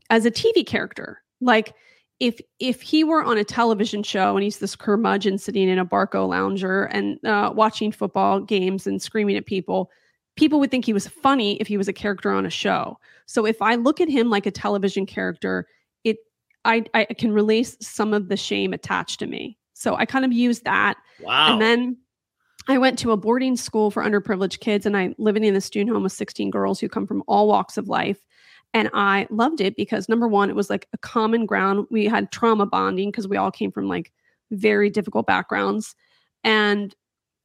as 0.10 0.26
a 0.26 0.32
TV 0.32 0.66
character. 0.66 1.22
Like 1.40 1.76
if 2.24 2.40
if 2.60 2.82
he 2.82 3.04
were 3.04 3.22
on 3.22 3.38
a 3.38 3.44
television 3.44 4.02
show 4.02 4.38
and 4.38 4.44
he's 4.46 4.60
this 4.60 4.78
curmudgeon 4.78 5.38
sitting 5.38 5.68
in 5.68 5.78
a 5.78 5.86
Barcalounger 5.86 6.88
and 6.90 7.20
uh, 7.26 7.52
watching 7.54 7.92
football 7.92 8.40
games 8.40 8.88
and 8.88 9.02
screaming 9.02 9.36
at 9.36 9.46
people, 9.46 9.92
people 10.38 10.58
would 10.62 10.72
think 10.72 10.86
he 10.86 10.94
was 10.94 11.06
funny 11.06 11.58
if 11.60 11.68
he 11.68 11.76
was 11.76 11.90
a 11.90 11.94
character 11.94 12.32
on 12.32 12.46
a 12.46 12.50
show. 12.50 12.98
So 13.26 13.46
if 13.46 13.62
I 13.62 13.76
look 13.76 14.00
at 14.00 14.08
him 14.08 14.30
like 14.30 14.46
a 14.46 14.52
television 14.52 15.06
character, 15.06 15.68
it 16.06 16.16
I 16.64 16.86
I 16.94 17.04
can 17.04 17.34
release 17.34 17.76
some 17.82 18.14
of 18.14 18.30
the 18.30 18.38
shame 18.38 18.72
attached 18.72 19.20
to 19.20 19.28
me. 19.28 19.58
So 19.74 19.96
I 19.96 20.06
kind 20.06 20.24
of 20.24 20.32
use 20.32 20.62
that 20.62 20.98
Wow. 21.20 21.52
and 21.52 21.62
then 21.62 21.98
I 22.70 22.78
went 22.78 22.98
to 23.00 23.12
a 23.12 23.18
boarding 23.18 23.58
school 23.58 23.92
for 23.92 24.02
underprivileged 24.02 24.62
kids, 24.62 24.86
and 24.86 24.96
I 24.96 25.14
living 25.18 25.44
in 25.44 25.58
a 25.58 25.60
student 25.60 25.92
home 25.94 26.04
with 26.04 26.14
16 26.14 26.50
girls 26.52 26.80
who 26.80 26.88
come 26.88 27.06
from 27.06 27.22
all 27.28 27.50
walks 27.50 27.76
of 27.78 27.90
life. 27.90 28.20
And 28.74 28.90
I 28.94 29.28
loved 29.30 29.62
it 29.62 29.76
because 29.76 30.10
number 30.10 30.28
one, 30.28 30.50
it 30.50 30.56
was 30.56 30.70
like 30.70 30.88
a 30.94 30.98
common 30.98 31.46
ground. 31.46 31.86
We 31.92 32.06
had 32.06 32.32
trauma 32.32 32.66
bonding 32.66 33.12
because 33.12 33.28
we 33.28 33.38
all 33.38 33.52
came 33.52 33.72
from 33.72 33.88
like 33.88 34.12
very 34.52 34.90
difficult 34.90 35.28
backgrounds. 35.28 35.96
And 36.44 36.96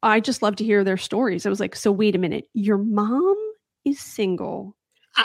I 0.02 0.20
just 0.20 0.42
love 0.42 0.56
to 0.56 0.64
hear 0.64 0.84
their 0.84 0.96
stories. 0.96 1.44
I 1.44 1.50
was 1.50 1.60
like, 1.60 1.76
so 1.76 1.92
wait 1.92 2.14
a 2.14 2.18
minute, 2.18 2.46
your 2.54 2.78
mom 2.78 3.36
is 3.84 4.00
single 4.00 4.74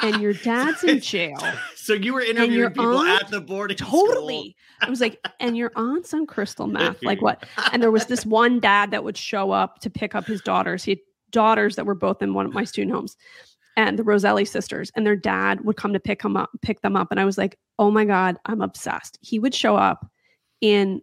and 0.01 0.21
your 0.21 0.33
dad's 0.43 0.83
in 0.83 0.99
jail. 0.99 1.37
so 1.75 1.93
you 1.93 2.13
were 2.13 2.21
interviewing 2.21 2.71
people 2.71 2.97
aunt- 2.97 3.23
at 3.23 3.31
the 3.31 3.39
boarding 3.39 3.77
school. 3.77 4.05
Totally. 4.07 4.55
I 4.81 4.89
was 4.89 4.99
like, 4.99 5.19
and 5.39 5.55
your 5.55 5.71
aunt's 5.75 6.13
on 6.13 6.25
crystal 6.25 6.67
meth. 6.67 7.01
Like 7.01 7.21
what? 7.21 7.45
And 7.71 7.81
there 7.81 7.91
was 7.91 8.07
this 8.07 8.25
one 8.25 8.59
dad 8.59 8.91
that 8.91 9.03
would 9.03 9.17
show 9.17 9.51
up 9.51 9.79
to 9.79 9.89
pick 9.89 10.15
up 10.15 10.25
his 10.25 10.41
daughters. 10.41 10.83
He 10.83 10.91
had 10.91 10.99
daughters 11.31 11.75
that 11.77 11.85
were 11.85 11.95
both 11.95 12.21
in 12.21 12.33
one 12.33 12.45
of 12.45 12.53
my 12.53 12.63
student 12.63 12.93
homes 12.93 13.15
and 13.75 13.97
the 13.97 14.03
Roselli 14.03 14.45
sisters. 14.45 14.91
And 14.95 15.05
their 15.05 15.15
dad 15.15 15.61
would 15.61 15.77
come 15.77 15.93
to 15.93 15.99
pick 15.99 16.23
him 16.23 16.37
up, 16.37 16.49
pick 16.61 16.81
them 16.81 16.95
up. 16.95 17.09
And 17.11 17.19
I 17.19 17.25
was 17.25 17.37
like, 17.37 17.57
oh 17.79 17.91
my 17.91 18.05
God, 18.05 18.37
I'm 18.45 18.61
obsessed. 18.61 19.17
He 19.21 19.39
would 19.39 19.55
show 19.55 19.75
up 19.75 20.05
in 20.61 21.01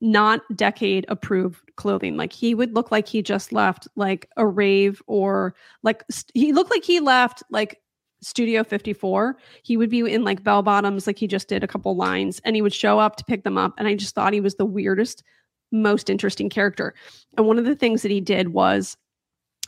not 0.00 0.40
decade 0.54 1.04
approved 1.08 1.60
clothing. 1.76 2.16
Like 2.16 2.32
he 2.32 2.54
would 2.54 2.74
look 2.74 2.90
like 2.90 3.06
he 3.06 3.22
just 3.22 3.52
left 3.52 3.86
like 3.96 4.28
a 4.36 4.46
rave 4.46 5.02
or 5.06 5.54
like 5.82 6.04
st- 6.10 6.30
he 6.34 6.52
looked 6.52 6.70
like 6.70 6.84
he 6.84 7.00
left 7.00 7.42
like 7.50 7.78
Studio 8.20 8.64
54. 8.64 9.36
He 9.62 9.76
would 9.76 9.90
be 9.90 10.00
in 10.00 10.24
like 10.24 10.42
bell 10.42 10.62
bottoms, 10.62 11.06
like 11.06 11.18
he 11.18 11.26
just 11.26 11.48
did 11.48 11.62
a 11.62 11.68
couple 11.68 11.96
lines, 11.96 12.40
and 12.44 12.56
he 12.56 12.62
would 12.62 12.74
show 12.74 12.98
up 12.98 13.16
to 13.16 13.24
pick 13.24 13.44
them 13.44 13.56
up. 13.56 13.74
And 13.78 13.86
I 13.86 13.94
just 13.94 14.14
thought 14.14 14.32
he 14.32 14.40
was 14.40 14.56
the 14.56 14.64
weirdest, 14.64 15.22
most 15.70 16.10
interesting 16.10 16.48
character. 16.48 16.94
And 17.36 17.46
one 17.46 17.58
of 17.58 17.64
the 17.64 17.76
things 17.76 18.02
that 18.02 18.10
he 18.10 18.20
did 18.20 18.48
was 18.48 18.96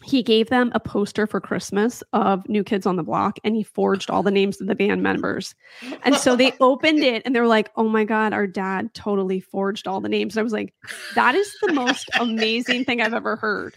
he 0.03 0.23
gave 0.23 0.49
them 0.49 0.73
a 0.75 0.81
poster 0.81 1.27
for 1.27 1.41
Christmas 1.41 2.03
of 2.13 2.49
New 2.49 2.65
Kids 2.65 2.87
on 2.87 2.97
the 2.97 3.03
Block 3.03 3.39
and 3.45 3.55
he 3.55 3.63
forged 3.63 4.11
all 4.11 4.23
the 4.23 4.31
names 4.31 4.61
of 4.61 4.67
the 4.67 4.75
band 4.75 5.03
members. 5.03 5.55
And 6.03 6.15
so 6.15 6.37
they 6.37 6.53
opened 6.61 7.01
it 7.01 7.23
and 7.25 7.35
they 7.35 7.41
were 7.41 7.47
like, 7.47 7.71
oh 7.77 7.89
my 7.89 8.05
God, 8.05 8.33
our 8.33 8.47
dad 8.47 8.95
totally 8.95 9.41
forged 9.41 9.87
all 9.87 10.01
the 10.01 10.09
names. 10.09 10.37
And 10.37 10.41
I 10.41 10.43
was 10.43 10.53
like, 10.53 10.75
that 11.15 11.35
is 11.35 11.55
the 11.63 11.73
most 11.73 12.09
amazing 12.19 12.85
thing 12.85 13.01
I've 13.01 13.15
ever 13.15 13.37
heard. 13.37 13.75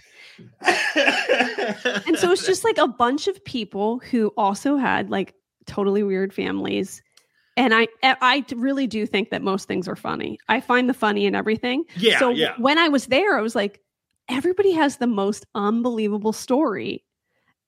And 2.05 2.17
so 2.17 2.31
it's 2.31 2.45
just 2.45 2.63
like 2.63 2.77
a 2.77 2.87
bunch 2.87 3.27
of 3.27 3.43
people 3.45 3.99
who 3.99 4.31
also 4.37 4.77
had 4.77 5.09
like 5.09 5.35
totally 5.65 6.03
weird 6.03 6.33
families. 6.33 7.01
And 7.55 7.73
I 7.73 7.87
I 8.01 8.43
really 8.55 8.87
do 8.87 9.05
think 9.05 9.29
that 9.29 9.43
most 9.43 9.67
things 9.67 9.87
are 9.87 9.95
funny. 9.95 10.39
I 10.49 10.59
find 10.59 10.89
the 10.89 10.93
funny 10.93 11.27
in 11.27 11.35
everything. 11.35 11.83
Yeah, 11.95 12.17
So 12.17 12.29
yeah. 12.31 12.53
when 12.57 12.79
I 12.79 12.89
was 12.89 13.07
there, 13.07 13.37
I 13.37 13.41
was 13.41 13.55
like, 13.55 13.82
everybody 14.29 14.71
has 14.71 14.97
the 14.97 15.07
most 15.07 15.45
unbelievable 15.55 16.33
story. 16.33 17.03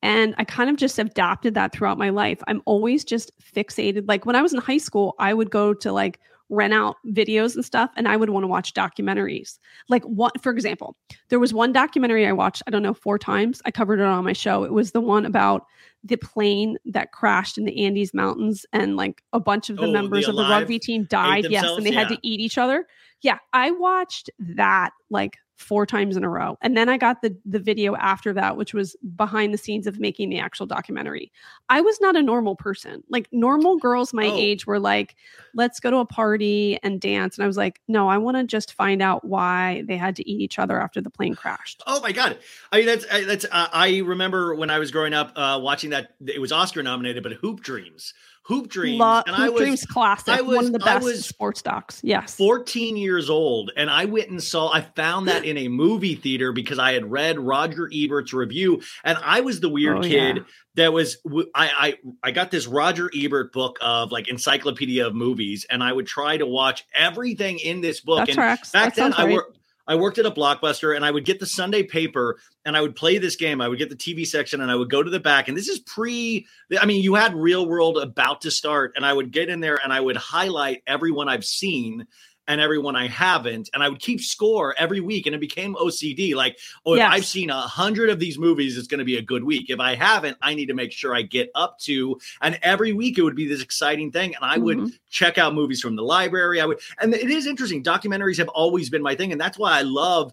And 0.02 0.36
I 0.38 0.44
kind 0.44 0.70
of 0.70 0.76
just 0.76 1.00
adopted 1.00 1.56
that 1.56 1.72
throughout 1.72 1.98
my 1.98 2.10
life. 2.10 2.42
I'm 2.48 2.62
always 2.66 3.04
just 3.04 3.32
fixated. 3.42 4.06
Like 4.08 4.26
when 4.26 4.36
I 4.36 4.42
was 4.42 4.54
in 4.54 4.60
high 4.60 4.78
school, 4.78 5.16
I 5.20 5.34
would 5.34 5.50
go 5.50 5.74
to 5.74 5.92
like 5.92 6.20
rent 6.50 6.74
out 6.74 6.98
videos 7.08 7.56
and 7.56 7.66
stuff 7.66 7.90
and 7.96 8.08
I 8.08 8.16
would 8.16 8.30
want 8.30 8.44
to 8.44 8.48
watch 8.48 8.76
documentaries. 8.76 9.58
Like 9.90 10.04
what 10.04 10.40
for 10.44 10.52
example, 10.52 10.96
there 11.30 11.40
was 11.40 11.54
one 11.54 11.72
documentary 11.72 12.28
I 12.28 12.34
watched, 12.34 12.62
I 12.68 12.72
don't 12.72 12.84
know, 12.84 12.94
four 12.94 13.18
times. 13.18 13.64
I 13.66 13.72
covered 13.72 14.00
it 14.00 14.06
on 14.06 14.24
my 14.24 14.34
show. 14.34 14.64
It 14.64 14.72
was 14.72 14.92
the 14.92 15.02
one 15.02 15.26
about 15.26 15.66
the 16.04 16.18
plane 16.18 16.78
that 16.86 17.12
crashed 17.12 17.58
in 17.58 17.66
the 17.66 17.84
Andes 17.84 18.14
Mountains 18.14 18.64
and 18.72 18.96
like 18.96 19.24
a 19.34 19.40
bunch 19.40 19.72
of 19.72 19.78
the 19.78 19.84
Oh, 19.84 19.88
the 19.88 19.94
members 19.94 20.28
of 20.28 20.36
the 20.36 20.44
rugby 20.44 20.78
team 20.78 21.06
died. 21.06 21.48
Yes, 21.50 21.66
and 21.66 21.84
they 21.86 21.92
had 21.92 22.10
to 22.10 22.20
eat 22.22 22.40
each 22.40 22.60
other. 22.60 22.86
Yeah, 23.22 23.40
I 23.54 23.72
watched 23.72 24.30
that 24.38 24.92
like 25.10 25.38
four 25.56 25.86
times 25.86 26.18
in 26.18 26.24
a 26.24 26.30
row. 26.30 26.58
And 26.62 26.76
then 26.76 26.90
I 26.90 26.98
got 26.98 27.22
the 27.22 27.36
the 27.46 27.60
video 27.60 27.96
after 27.96 28.34
that 28.34 28.58
which 28.58 28.74
was 28.74 28.96
behind 29.16 29.54
the 29.54 29.58
scenes 29.58 29.88
of 29.88 30.00
making 30.00 30.30
the 30.30 30.40
actual 30.40 30.66
documentary. 30.66 31.32
I 31.70 31.82
was 31.82 32.00
not 32.02 32.16
a 32.16 32.22
normal 32.22 32.56
person. 32.56 33.04
Like 33.10 33.28
normal 33.32 33.78
girls 33.78 34.14
my 34.14 34.26
Oh. 34.28 34.36
age 34.36 34.68
were 34.68 34.80
like, 34.80 35.16
let's 35.54 35.80
go 35.80 35.90
to 35.92 35.98
a 35.98 36.06
party 36.06 36.78
and 36.84 37.00
dance. 37.00 37.38
And 37.38 37.44
I 37.44 37.48
was 37.48 37.56
like, 37.58 37.80
no, 37.88 38.10
I 38.10 38.18
want 38.18 38.36
to 38.38 38.44
just 38.44 38.74
find 38.74 39.02
out 39.02 39.24
why 39.24 39.84
they 39.88 39.96
had 39.98 40.18
to 40.18 40.30
eat 40.30 40.42
each 40.42 40.60
other 40.60 40.80
after 40.82 41.00
the 41.02 41.10
plane 41.10 41.36
crashed. 41.36 41.82
Oh 41.88 42.02
my 42.02 42.12
god! 42.12 42.38
I 42.72 42.78
mean, 42.78 42.86
that's 42.88 43.06
I- 43.12 43.24
that's. 43.24 43.46
Uh, 43.46 43.68
I 43.72 44.00
remember 44.00 44.56
when 44.56 44.70
I 44.70 44.80
was 44.80 44.92
growing 44.92 45.14
up 45.14 45.32
uh, 45.38 45.60
watching 45.62 45.92
that. 45.92 46.16
It 46.26 46.42
was 46.42 46.52
Oscar 46.52 46.84
nominated, 46.84 47.24
but 47.24 47.32
Hoop 47.34 47.62
Dreams, 47.62 48.14
Hoop 48.48 48.68
Dreams, 48.68 49.00
Lo- 49.00 49.24
and 49.26 49.36
Hoop 49.36 49.46
I 49.46 49.50
was 49.50 49.62
Dreams 49.62 49.86
classic, 49.88 50.30
I 50.30 50.42
was- 50.42 50.56
one 50.58 50.66
of 50.68 50.72
the 50.74 50.80
best 50.80 51.24
sports 51.24 51.62
docs. 51.64 52.00
Yes. 52.04 52.36
14 52.36 52.96
years 52.96 53.30
old, 53.30 53.72
and 53.76 53.90
I 53.90 54.06
went 54.06 54.30
and 54.30 54.42
saw. 54.42 54.72
I 54.72 54.82
found 54.82 55.28
that 55.28 55.46
in 55.46 55.58
a 55.58 55.68
movie 55.68 56.14
theater 56.16 56.52
because 56.52 56.78
I 56.78 56.94
had 56.94 57.10
read 57.10 57.40
Roger 57.40 57.90
Ebert's 57.92 58.34
review, 58.34 58.82
and 59.04 59.18
I 59.24 59.42
was 59.42 59.60
the 59.62 59.70
weird 59.70 59.98
Oh, 59.98 60.02
kid 60.02 60.38
yeah. 60.38 60.44
that 60.76 60.94
was. 60.94 61.18
I, 61.26 61.48
I, 61.56 61.94
I 62.24 62.32
got 62.32 62.52
this 62.52 62.68
Roger 62.68 63.10
Ebert 63.16 63.52
book 63.52 63.80
of 63.82 64.12
like 64.12 64.28
encyclopedia 64.28 65.08
of 65.08 65.16
movies, 65.16 65.66
and 65.70 65.84
I 65.84 65.92
would 65.92 66.06
try 66.06 66.38
to 66.38 66.46
watch 66.46 66.86
everything 66.94 67.58
in 67.60 67.82
this 67.82 68.02
book. 68.02 68.20
That 68.20 68.30
and 68.30 68.36
tracks. 68.36 68.72
back 68.72 68.94
That 68.96 69.14
then 69.18 69.28
I 69.28 69.32
worked 69.34 69.58
I 69.88 69.96
worked 69.96 70.18
at 70.18 70.26
a 70.26 70.32
blockbuster 70.32 70.96
and 70.96 71.06
I 71.06 71.12
would 71.12 71.26
get 71.26 71.40
the 71.40 71.46
Sunday 71.46 71.84
paper 71.84 72.40
and 72.66 72.76
I 72.76 72.82
would 72.82 72.96
play 72.96 73.18
this 73.18 73.36
game. 73.36 73.62
I 73.62 73.68
would 73.68 73.78
get 73.78 73.90
the 73.90 73.96
TV 73.96 74.26
section 74.26 74.62
and 74.62 74.72
I 74.72 74.76
would 74.76 74.90
go 74.90 75.04
to 75.04 75.12
the 75.12 75.20
back. 75.20 75.48
And 75.48 75.58
this 75.58 75.68
is 75.68 75.80
pre, 75.80 76.48
I 76.80 76.86
mean, 76.86 77.04
you 77.04 77.16
had 77.16 77.36
real 77.36 77.68
world 77.68 77.98
about 77.98 78.42
to 78.42 78.52
start. 78.52 78.94
And 78.96 79.06
I 79.06 79.14
would 79.14 79.32
get 79.32 79.50
in 79.50 79.60
there 79.60 79.80
and 79.84 79.94
I 79.94 80.00
would 80.00 80.18
highlight 80.18 80.82
everyone 80.88 81.30
I've 81.30 81.46
seen 81.46 82.08
and 82.48 82.62
everyone 82.62 82.96
I 82.96 83.08
haven't. 83.08 83.70
And 83.74 83.82
I 83.82 83.90
would 83.90 84.00
keep 84.00 84.22
score 84.22 84.76
every 84.78 85.00
week. 85.00 85.26
And 85.26 85.36
it 85.36 85.40
became 85.40 85.76
OCD. 85.76 86.36
Like, 86.36 86.60
oh, 86.86 86.94
if 86.94 87.02
I've 87.02 87.26
seen 87.26 87.50
a 87.50 87.60
hundred 87.62 88.10
of 88.10 88.20
these 88.20 88.38
movies, 88.38 88.78
it's 88.78 88.88
going 88.88 89.00
to 89.00 89.06
be 89.06 89.18
a 89.18 89.22
good 89.22 89.44
week. 89.44 89.70
If 89.70 89.80
I 89.80 89.96
haven't, 89.96 90.38
I 90.42 90.54
need 90.54 90.68
to 90.68 90.74
make 90.74 90.92
sure 90.92 91.16
I 91.16 91.24
get 91.24 91.50
up 91.56 91.80
to. 91.80 92.20
And 92.42 92.60
every 92.62 92.94
week 92.94 93.18
it 93.18 93.24
would 93.24 93.36
be 93.36 93.48
this 93.48 93.62
exciting 93.62 94.12
thing. 94.12 94.36
And 94.36 94.44
I 94.46 94.58
would 94.58 94.78
Mhm. 94.78 95.00
check 95.10 95.38
out 95.38 95.54
movies 95.56 95.82
from 95.82 95.96
the 95.96 96.04
library. 96.04 96.62
I 96.62 96.66
would, 96.66 96.80
and 97.00 97.14
it 97.14 97.30
is 97.30 97.48
interesting. 97.48 97.84
Documentaries 97.84 98.38
have 98.38 98.50
always 98.50 98.90
been 98.90 99.02
my 99.02 99.16
thing, 99.16 99.32
and 99.32 99.42
that's 99.42 99.58
why 99.58 99.78
I 99.80 99.82
love 99.82 100.32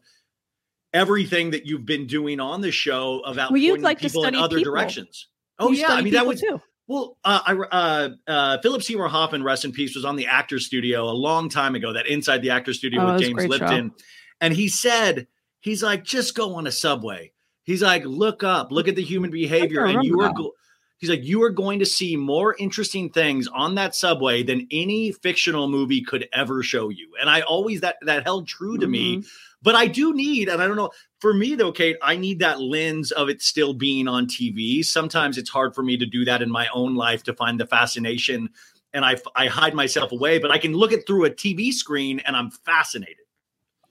everything 0.92 1.50
that 1.52 1.64
you've 1.64 1.86
been 1.86 2.06
doing 2.06 2.40
on 2.40 2.60
the 2.60 2.70
show 2.70 3.20
about 3.20 3.50
Well, 3.50 3.60
you'd 3.60 3.80
like 3.80 3.98
to 4.00 4.08
people 4.08 4.24
in 4.24 4.34
study 4.34 4.44
other 4.44 4.56
people. 4.58 4.72
directions. 4.74 5.28
Oh 5.58 5.70
You 5.70 5.78
yeah, 5.78 5.92
I 5.92 6.02
mean 6.02 6.12
that 6.12 6.26
was 6.26 6.40
too. 6.40 6.60
Well. 6.92 7.16
Uh, 7.24 7.40
I 7.46 7.52
uh, 7.52 8.08
uh, 8.26 8.58
Philip 8.62 8.82
Seymour 8.82 9.08
Hoffman, 9.08 9.42
rest 9.42 9.64
in 9.64 9.72
peace, 9.72 9.94
was 9.94 10.04
on 10.04 10.16
the 10.16 10.26
Actors 10.26 10.66
Studio 10.66 11.04
a 11.08 11.12
long 11.12 11.48
time 11.48 11.74
ago. 11.74 11.92
That 11.92 12.06
Inside 12.06 12.42
the 12.42 12.50
Actors 12.50 12.78
Studio 12.78 13.02
Oh, 13.02 13.12
with 13.14 13.22
James 13.22 13.34
great 13.34 13.52
show. 13.58 13.64
Lipton, 13.64 13.92
and 14.40 14.54
he 14.54 14.68
said 14.68 15.26
he's 15.60 15.82
like, 15.82 16.04
just 16.04 16.34
go 16.34 16.54
on 16.54 16.66
a 16.66 16.72
subway. 16.72 17.32
He's 17.64 17.82
like, 17.82 18.04
look 18.04 18.42
up, 18.42 18.72
look 18.72 18.88
at 18.88 18.96
the 18.96 19.02
human 19.02 19.30
behavior, 19.30 19.84
and 19.86 20.04
you 20.04 20.20
are. 20.20 20.32
Go- 20.32 20.54
He's 20.98 21.10
like, 21.10 21.24
you 21.24 21.42
are 21.42 21.50
going 21.50 21.80
to 21.80 21.84
see 21.84 22.14
more 22.14 22.54
interesting 22.60 23.10
things 23.10 23.48
on 23.48 23.74
that 23.74 23.96
subway 23.96 24.44
than 24.44 24.68
any 24.70 25.10
fictional 25.10 25.66
movie 25.66 26.00
could 26.00 26.28
ever 26.32 26.62
show 26.62 26.90
you. 26.90 27.14
And 27.20 27.28
I 27.28 27.40
always 27.40 27.80
that 27.80 27.96
that 28.02 28.22
held 28.22 28.46
true 28.46 28.78
to 28.78 28.86
me. 28.86 29.24
But 29.62 29.74
I 29.74 29.86
do 29.86 30.12
need, 30.12 30.48
and 30.48 30.60
I 30.60 30.66
don't 30.66 30.76
know, 30.76 30.90
for 31.20 31.32
me 31.32 31.54
though, 31.54 31.72
Kate, 31.72 31.96
I 32.02 32.16
need 32.16 32.40
that 32.40 32.60
lens 32.60 33.12
of 33.12 33.28
it 33.28 33.42
still 33.42 33.74
being 33.74 34.08
on 34.08 34.26
TV. 34.26 34.84
Sometimes 34.84 35.38
it's 35.38 35.50
hard 35.50 35.74
for 35.74 35.82
me 35.82 35.96
to 35.96 36.06
do 36.06 36.24
that 36.24 36.42
in 36.42 36.50
my 36.50 36.66
own 36.74 36.96
life 36.96 37.22
to 37.24 37.34
find 37.34 37.60
the 37.60 37.66
fascination, 37.66 38.50
and 38.92 39.04
I 39.04 39.16
I 39.34 39.46
hide 39.46 39.74
myself 39.74 40.12
away. 40.12 40.38
But 40.38 40.50
I 40.50 40.58
can 40.58 40.72
look 40.72 40.92
it 40.92 41.06
through 41.06 41.24
a 41.26 41.30
TV 41.30 41.72
screen, 41.72 42.20
and 42.26 42.36
I'm 42.36 42.50
fascinated. 42.50 43.16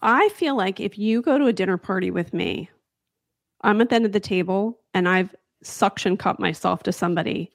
I 0.02 0.30
feel 0.30 0.56
like 0.56 0.80
if 0.80 0.98
you 0.98 1.22
go 1.22 1.38
to 1.38 1.46
a 1.46 1.54
dinner 1.54 1.78
party 1.78 2.10
with 2.10 2.34
me, 2.34 2.70
I'm 3.62 3.82
at 3.82 3.90
the 3.90 3.96
end 3.96 4.06
of 4.06 4.12
the 4.12 4.20
table 4.20 4.80
and 4.94 5.08
I've 5.08 5.36
suction 5.64 6.18
cup 6.18 6.40
myself 6.40 6.84
to 6.84 6.92
somebody. 6.92 7.52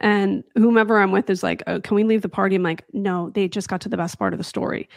And 0.00 0.44
whomever 0.54 0.98
I'm 0.98 1.12
with 1.12 1.28
is 1.28 1.42
like, 1.42 1.62
oh, 1.66 1.80
can 1.80 1.94
we 1.94 2.04
leave 2.04 2.22
the 2.22 2.28
party? 2.28 2.56
I'm 2.56 2.62
like, 2.62 2.84
no, 2.92 3.30
they 3.30 3.48
just 3.48 3.68
got 3.68 3.80
to 3.82 3.88
the 3.88 3.96
best 3.96 4.18
part 4.18 4.32
of 4.32 4.38
the 4.38 4.44
story. 4.44 4.88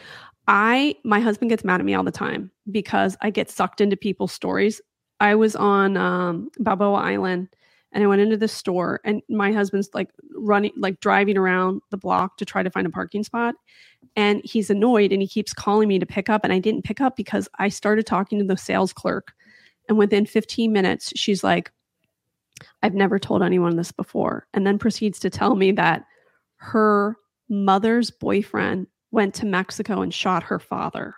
I, 0.48 0.96
my 1.04 1.20
husband 1.20 1.50
gets 1.50 1.64
mad 1.64 1.80
at 1.80 1.86
me 1.86 1.94
all 1.94 2.04
the 2.04 2.10
time 2.10 2.50
because 2.70 3.16
I 3.20 3.30
get 3.30 3.50
sucked 3.50 3.80
into 3.80 3.96
people's 3.96 4.32
stories. 4.32 4.80
I 5.20 5.34
was 5.34 5.56
on 5.56 5.96
um, 5.96 6.50
Balboa 6.58 6.98
Island 6.98 7.48
and 7.92 8.02
I 8.02 8.06
went 8.06 8.20
into 8.20 8.36
this 8.36 8.52
store 8.52 9.00
and 9.04 9.22
my 9.28 9.52
husband's 9.52 9.88
like 9.94 10.10
running, 10.34 10.72
like 10.76 11.00
driving 11.00 11.38
around 11.38 11.80
the 11.90 11.96
block 11.96 12.36
to 12.38 12.44
try 12.44 12.62
to 12.62 12.70
find 12.70 12.86
a 12.86 12.90
parking 12.90 13.24
spot. 13.24 13.54
And 14.16 14.42
he's 14.44 14.68
annoyed 14.70 15.12
and 15.12 15.22
he 15.22 15.28
keeps 15.28 15.54
calling 15.54 15.88
me 15.88 15.98
to 15.98 16.06
pick 16.06 16.28
up. 16.28 16.44
And 16.44 16.52
I 16.52 16.58
didn't 16.58 16.84
pick 16.84 17.00
up 17.00 17.16
because 17.16 17.48
I 17.58 17.68
started 17.68 18.06
talking 18.06 18.38
to 18.38 18.44
the 18.44 18.56
sales 18.56 18.92
clerk. 18.92 19.32
And 19.88 19.98
within 19.98 20.26
15 20.26 20.72
minutes, 20.72 21.12
she's 21.14 21.44
like, 21.44 21.70
I've 22.82 22.94
never 22.94 23.18
told 23.18 23.42
anyone 23.42 23.76
this 23.76 23.92
before. 23.92 24.46
And 24.54 24.66
then 24.66 24.78
proceeds 24.78 25.18
to 25.20 25.30
tell 25.30 25.56
me 25.56 25.72
that 25.72 26.04
her 26.56 27.16
mother's 27.48 28.10
boyfriend 28.10 28.86
went 29.10 29.34
to 29.34 29.46
Mexico 29.46 30.02
and 30.02 30.12
shot 30.12 30.42
her 30.42 30.58
father. 30.58 31.16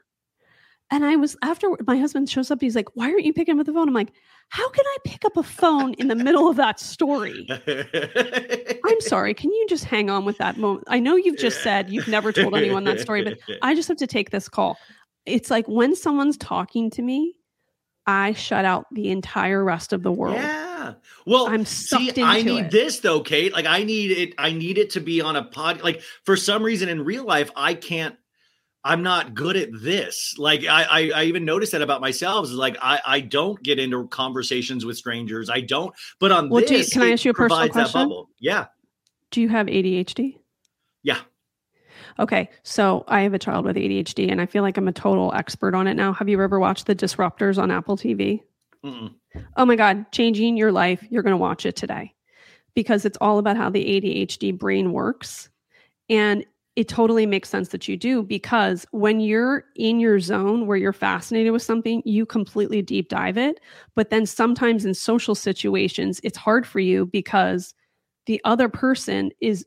And 0.91 1.05
I 1.05 1.17
was 1.17 1.37
after 1.43 1.69
my 1.87 1.97
husband 1.97 2.31
shows 2.31 2.51
up, 2.51 2.61
he's 2.61 2.77
like, 2.77 2.89
Why 2.95 3.11
aren't 3.11 3.25
you 3.25 3.33
picking 3.33 3.59
up 3.59 3.67
the 3.67 3.73
phone? 3.73 3.89
I'm 3.89 3.95
like, 3.95 4.13
How 4.51 4.69
can 4.71 4.85
I 4.87 4.97
pick 5.05 5.25
up 5.25 5.37
a 5.37 5.43
phone 5.43 5.95
in 5.95 6.07
the 6.07 6.15
middle 6.15 6.49
of 6.49 6.57
that 6.57 6.79
story? 6.79 7.49
I'm 8.85 9.01
sorry. 9.01 9.35
Can 9.35 9.51
you 9.51 9.67
just 9.69 9.85
hang 9.85 10.11
on 10.11 10.25
with 10.25 10.39
that 10.39 10.59
moment? 10.59 10.85
I 10.87 11.01
know 11.01 11.17
you've 11.17 11.39
just 11.39 11.63
said 11.63 11.91
you've 11.91 12.07
never 12.07 12.31
told 12.31 12.55
anyone 12.55 12.85
that 12.85 13.01
story, 13.01 13.25
but 13.25 13.39
I 13.63 13.75
just 13.75 13.89
have 13.89 13.97
to 13.97 14.07
take 14.07 14.31
this 14.31 14.49
call. 14.49 14.79
It's 15.25 15.51
like 15.51 15.67
when 15.67 15.97
someone's 15.97 16.37
talking 16.37 16.91
to 16.91 17.03
me, 17.03 17.35
I 18.07 18.35
shut 18.35 18.65
out 18.65 18.87
the 18.93 19.11
entire 19.11 19.65
rest 19.65 19.93
of 19.93 20.05
the 20.05 20.13
world. 20.13 20.37
Yeah. 20.37 20.56
Well, 21.27 21.49
I'm 21.49 21.65
see, 21.65 22.13
I 22.23 22.43
need 22.43 22.67
it. 22.67 22.71
this 22.71 23.01
though, 23.01 23.21
Kate. 23.21 23.53
Like 23.53 23.67
I 23.67 23.83
need 23.85 24.11
it. 24.11 24.35
I 24.39 24.53
need 24.53 24.79
it 24.79 24.91
to 24.91 25.01
be 25.01 25.21
on 25.21 25.37
a 25.37 25.45
pod. 25.45 25.83
Like 25.83 26.03
for 26.25 26.37
some 26.37 26.63
reason 26.63 26.89
in 26.89 27.05
real 27.05 27.25
life, 27.25 27.51
I 27.57 27.75
can't. 27.75 28.17
I'm 28.85 29.03
not 29.03 29.35
good 29.35 29.57
at 29.57 29.71
this. 29.73 30.35
Like 30.39 30.65
I, 30.65 30.85
I, 30.85 31.11
I 31.15 31.25
even 31.25 31.45
noticed 31.45 31.73
that 31.73 31.83
about 31.83 32.01
myself. 32.01 32.45
Is 32.47 32.53
like 32.53 32.77
I, 32.81 33.01
I 33.05 33.21
don't 33.21 33.61
get 33.63 33.79
into 33.81 34.07
conversations 34.09 34.85
with 34.85 34.97
strangers. 34.97 35.51
I 35.51 35.61
don't. 35.61 35.93
But 36.21 36.31
on 36.31 36.49
Well, 36.51 36.65
do 36.65 36.73
you- 36.75 36.79
this, 36.79 36.93
can 36.93 37.03
I 37.03 37.11
ask 37.11 37.25
you 37.25 37.33
a 37.33 37.35
personal 37.35 37.69
question? 37.69 38.01
bubble. 38.03 38.29
Yeah. 38.39 38.67
Do 39.33 39.41
you 39.41 39.49
have 39.49 39.67
ADHD? 39.67 40.39
Yeah. 41.03 41.19
Okay, 42.19 42.49
so 42.63 43.05
I 43.09 43.23
have 43.23 43.35
a 43.35 43.39
child 43.39 43.65
with 43.67 43.77
ADHD 43.77 44.31
and 44.31 44.41
I 44.41 44.47
feel 44.47 44.63
like 44.63 44.77
I'm 44.79 44.89
a 44.89 44.93
total 44.93 45.33
expert 45.35 45.75
on 45.75 45.87
it 45.87 45.95
now. 45.95 46.13
Have 46.15 46.29
you 46.29 46.41
ever 46.43 46.59
watched 46.59 46.87
The 46.87 46.95
Disruptors 46.95 47.59
on 47.59 47.71
Apple 47.71 47.97
TV? 47.97 48.41
Mm-mm. 48.85 49.15
Oh 49.57 49.65
my 49.65 49.77
God, 49.77 50.11
changing 50.13 50.57
your 50.57 50.73
life. 50.73 51.05
You're 51.11 51.23
going 51.23 51.33
to 51.33 51.39
watch 51.39 51.67
it 51.67 51.77
today 51.77 52.15
because 52.75 53.05
it's 53.05 53.19
all 53.21 53.39
about 53.39 53.57
how 53.57 53.71
the 53.71 53.85
ADHD 53.85 54.57
brain 54.57 54.93
works. 54.93 55.49
And 56.09 56.45
it 56.77 56.89
totally 56.89 57.25
makes 57.25 57.49
sense 57.49 57.71
that 57.71 57.89
you 57.89 57.97
do 57.97 58.23
because 58.23 58.87
when 58.91 59.19
you're 59.19 59.65
in 59.77 59.99
your 59.99 60.21
zone 60.21 60.67
where 60.67 60.77
you're 60.77 60.93
fascinated 60.93 61.53
with 61.53 61.63
something, 61.63 62.03
you 62.05 62.27
completely 62.27 62.83
deep 62.83 63.09
dive 63.09 63.39
it. 63.39 63.61
But 63.95 64.11
then 64.11 64.27
sometimes 64.27 64.85
in 64.85 64.93
social 64.93 65.35
situations, 65.35 66.21
it's 66.23 66.37
hard 66.37 66.67
for 66.67 66.79
you 66.79 67.07
because 67.07 67.75
the 68.27 68.41
other 68.45 68.69
person 68.69 69.31
is 69.41 69.65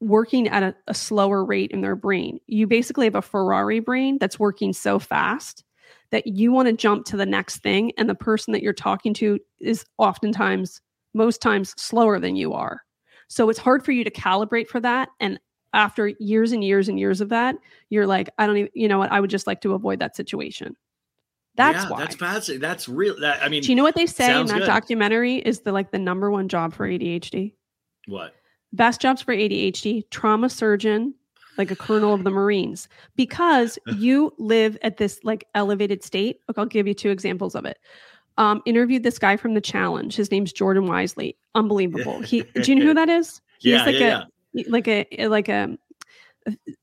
working 0.00 0.46
at 0.48 0.62
a, 0.62 0.74
a 0.88 0.94
slower 0.94 1.42
rate 1.42 1.70
in 1.70 1.80
their 1.80 1.96
brain. 1.96 2.38
You 2.48 2.66
basically 2.66 3.06
have 3.06 3.14
a 3.14 3.22
Ferrari 3.22 3.80
brain 3.80 4.18
that's 4.18 4.38
working 4.38 4.74
so 4.74 4.98
fast 4.98 5.64
that 6.12 6.26
you 6.26 6.52
want 6.52 6.68
to 6.68 6.72
jump 6.72 7.04
to 7.06 7.16
the 7.16 7.26
next 7.26 7.58
thing. 7.58 7.92
And 7.98 8.08
the 8.08 8.14
person 8.14 8.52
that 8.52 8.62
you're 8.62 8.72
talking 8.72 9.12
to 9.14 9.38
is 9.60 9.84
oftentimes, 9.98 10.80
most 11.14 11.42
times, 11.42 11.74
slower 11.76 12.20
than 12.20 12.36
you 12.36 12.52
are. 12.52 12.80
So 13.28 13.48
it's 13.48 13.58
hard 13.58 13.84
for 13.84 13.92
you 13.92 14.04
to 14.04 14.10
calibrate 14.10 14.68
for 14.68 14.78
that. 14.80 15.08
And 15.18 15.40
after 15.72 16.08
years 16.20 16.52
and 16.52 16.62
years 16.62 16.88
and 16.88 17.00
years 17.00 17.20
of 17.20 17.30
that, 17.30 17.56
you're 17.88 18.06
like, 18.06 18.30
I 18.38 18.46
don't 18.46 18.58
even, 18.58 18.70
you 18.74 18.86
know 18.88 18.98
what? 18.98 19.10
I 19.10 19.18
would 19.18 19.30
just 19.30 19.46
like 19.46 19.62
to 19.62 19.72
avoid 19.72 19.98
that 19.98 20.14
situation. 20.14 20.76
That's 21.56 21.84
yeah, 21.84 21.90
why. 21.90 21.98
That's 22.00 22.16
fascinating. 22.16 22.60
That's 22.60 22.88
real. 22.88 23.18
That 23.20 23.42
I 23.42 23.48
mean, 23.48 23.62
Do 23.62 23.70
you 23.70 23.76
know 23.76 23.82
what 23.82 23.94
they 23.94 24.06
say 24.06 24.38
in 24.38 24.46
that 24.46 24.60
good. 24.60 24.66
documentary 24.66 25.36
is 25.36 25.60
the 25.60 25.72
like 25.72 25.90
the 25.90 25.98
number 25.98 26.30
one 26.30 26.48
job 26.48 26.72
for 26.72 26.86
ADHD? 26.86 27.54
what? 28.06 28.34
best 28.72 29.00
jobs 29.00 29.22
for 29.22 29.34
ADHD, 29.34 30.08
trauma 30.10 30.48
surgeon, 30.48 31.14
like 31.58 31.70
a 31.70 31.76
colonel 31.76 32.14
of 32.14 32.24
the 32.24 32.30
Marines, 32.30 32.88
because 33.16 33.78
you 33.96 34.32
live 34.38 34.78
at 34.82 34.96
this 34.96 35.20
like 35.22 35.46
elevated 35.54 36.02
state. 36.02 36.40
Look, 36.48 36.58
I'll 36.58 36.66
give 36.66 36.86
you 36.86 36.94
two 36.94 37.10
examples 37.10 37.54
of 37.54 37.64
it. 37.64 37.78
Um, 38.38 38.62
interviewed 38.64 39.02
this 39.02 39.18
guy 39.18 39.36
from 39.36 39.54
the 39.54 39.60
challenge. 39.60 40.16
His 40.16 40.30
name's 40.30 40.52
Jordan 40.52 40.86
Wiseley. 40.86 41.36
Unbelievable. 41.54 42.20
He 42.20 42.42
do 42.62 42.72
you 42.72 42.78
know 42.78 42.86
who 42.86 42.94
that 42.94 43.08
is? 43.08 43.40
He 43.58 43.72
Yeah, 43.72 43.84
like 43.84 43.98
yeah, 43.98 44.24
a 44.56 44.64
like 44.68 44.88
a 44.88 45.06
like 45.28 45.48
a 45.48 45.76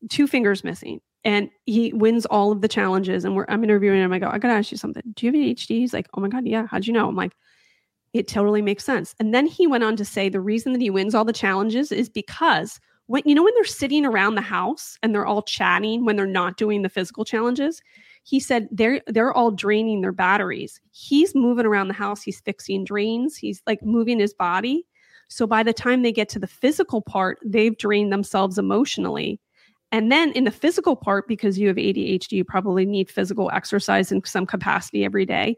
two 0.10 0.28
fingers 0.28 0.64
missing. 0.64 1.02
And 1.26 1.50
he 1.66 1.92
wins 1.92 2.26
all 2.28 2.52
of 2.52 2.62
the 2.62 2.68
challenges. 2.68 3.26
And 3.26 3.36
we're 3.36 3.46
I'm 3.50 3.64
interviewing 3.64 4.02
him. 4.02 4.14
I 4.14 4.20
go, 4.20 4.30
I 4.30 4.38
gotta 4.38 4.54
ask 4.54 4.72
you 4.72 4.78
something. 4.78 5.04
Do 5.16 5.26
you 5.26 5.32
have 5.32 5.58
ADHD? 5.58 5.80
He's 5.80 5.94
like, 5.94 6.08
Oh 6.14 6.22
my 6.22 6.30
God, 6.30 6.46
yeah. 6.48 6.68
How'd 6.68 6.88
you 6.88 6.94
know? 6.94 7.10
I'm 7.10 7.16
like, 7.16 7.34
it 8.14 8.28
totally 8.28 8.62
makes 8.62 8.84
sense. 8.84 9.16
And 9.20 9.34
then 9.34 9.46
he 9.46 9.68
went 9.68 9.84
on 9.84 9.96
to 9.98 10.06
say 10.06 10.30
the 10.30 10.42
reason 10.42 10.74
that 10.74 10.82
he 10.82 10.90
wins 10.90 11.14
all 11.14 11.26
the 11.26 11.34
challenges 11.34 11.92
is 11.92 12.10
because 12.10 12.80
when 13.10 13.24
you 13.26 13.34
know 13.34 13.44
when 13.44 13.56
they're 13.56 13.66
sitting 13.66 14.06
around 14.06 14.36
the 14.36 14.42
house 14.42 15.00
and 15.02 15.16
they're 15.16 15.26
all 15.26 15.42
chatting 15.42 16.06
when 16.06 16.16
they're 16.16 16.28
not 16.28 16.58
doing 16.58 16.84
the 16.84 16.90
physical 16.90 17.26
challenges, 17.26 17.82
he 18.22 18.40
said 18.40 18.70
they're 18.72 19.02
they're 19.08 19.34
all 19.34 19.50
draining 19.50 20.02
their 20.02 20.12
batteries. 20.12 20.80
He's 20.92 21.34
moving 21.34 21.66
around 21.66 21.88
the 21.88 21.96
house, 21.96 22.22
he's 22.22 22.40
fixing 22.40 22.86
drains, 22.86 23.36
he's 23.36 23.64
like 23.66 23.82
moving 23.82 24.20
his 24.20 24.32
body. 24.32 24.86
So 25.28 25.48
by 25.48 25.64
the 25.64 25.74
time 25.74 26.04
they 26.04 26.12
get 26.12 26.30
to 26.30 26.40
the 26.40 26.46
physical 26.46 27.02
part, 27.02 27.40
they've 27.44 27.76
drained 27.76 28.14
themselves 28.14 28.60
emotionally. 28.60 29.42
And 29.92 30.12
then 30.12 30.32
in 30.34 30.44
the 30.44 30.52
physical 30.52 30.96
part, 30.96 31.28
because 31.28 31.58
you 31.58 31.68
have 31.68 31.78
ADHD, 31.78 32.34
you 32.34 32.46
probably 32.46 32.86
need 32.86 33.10
physical 33.10 33.50
exercise 33.52 34.12
in 34.12 34.24
some 34.24 34.46
capacity 34.46 35.04
every 35.04 35.26
day. 35.26 35.58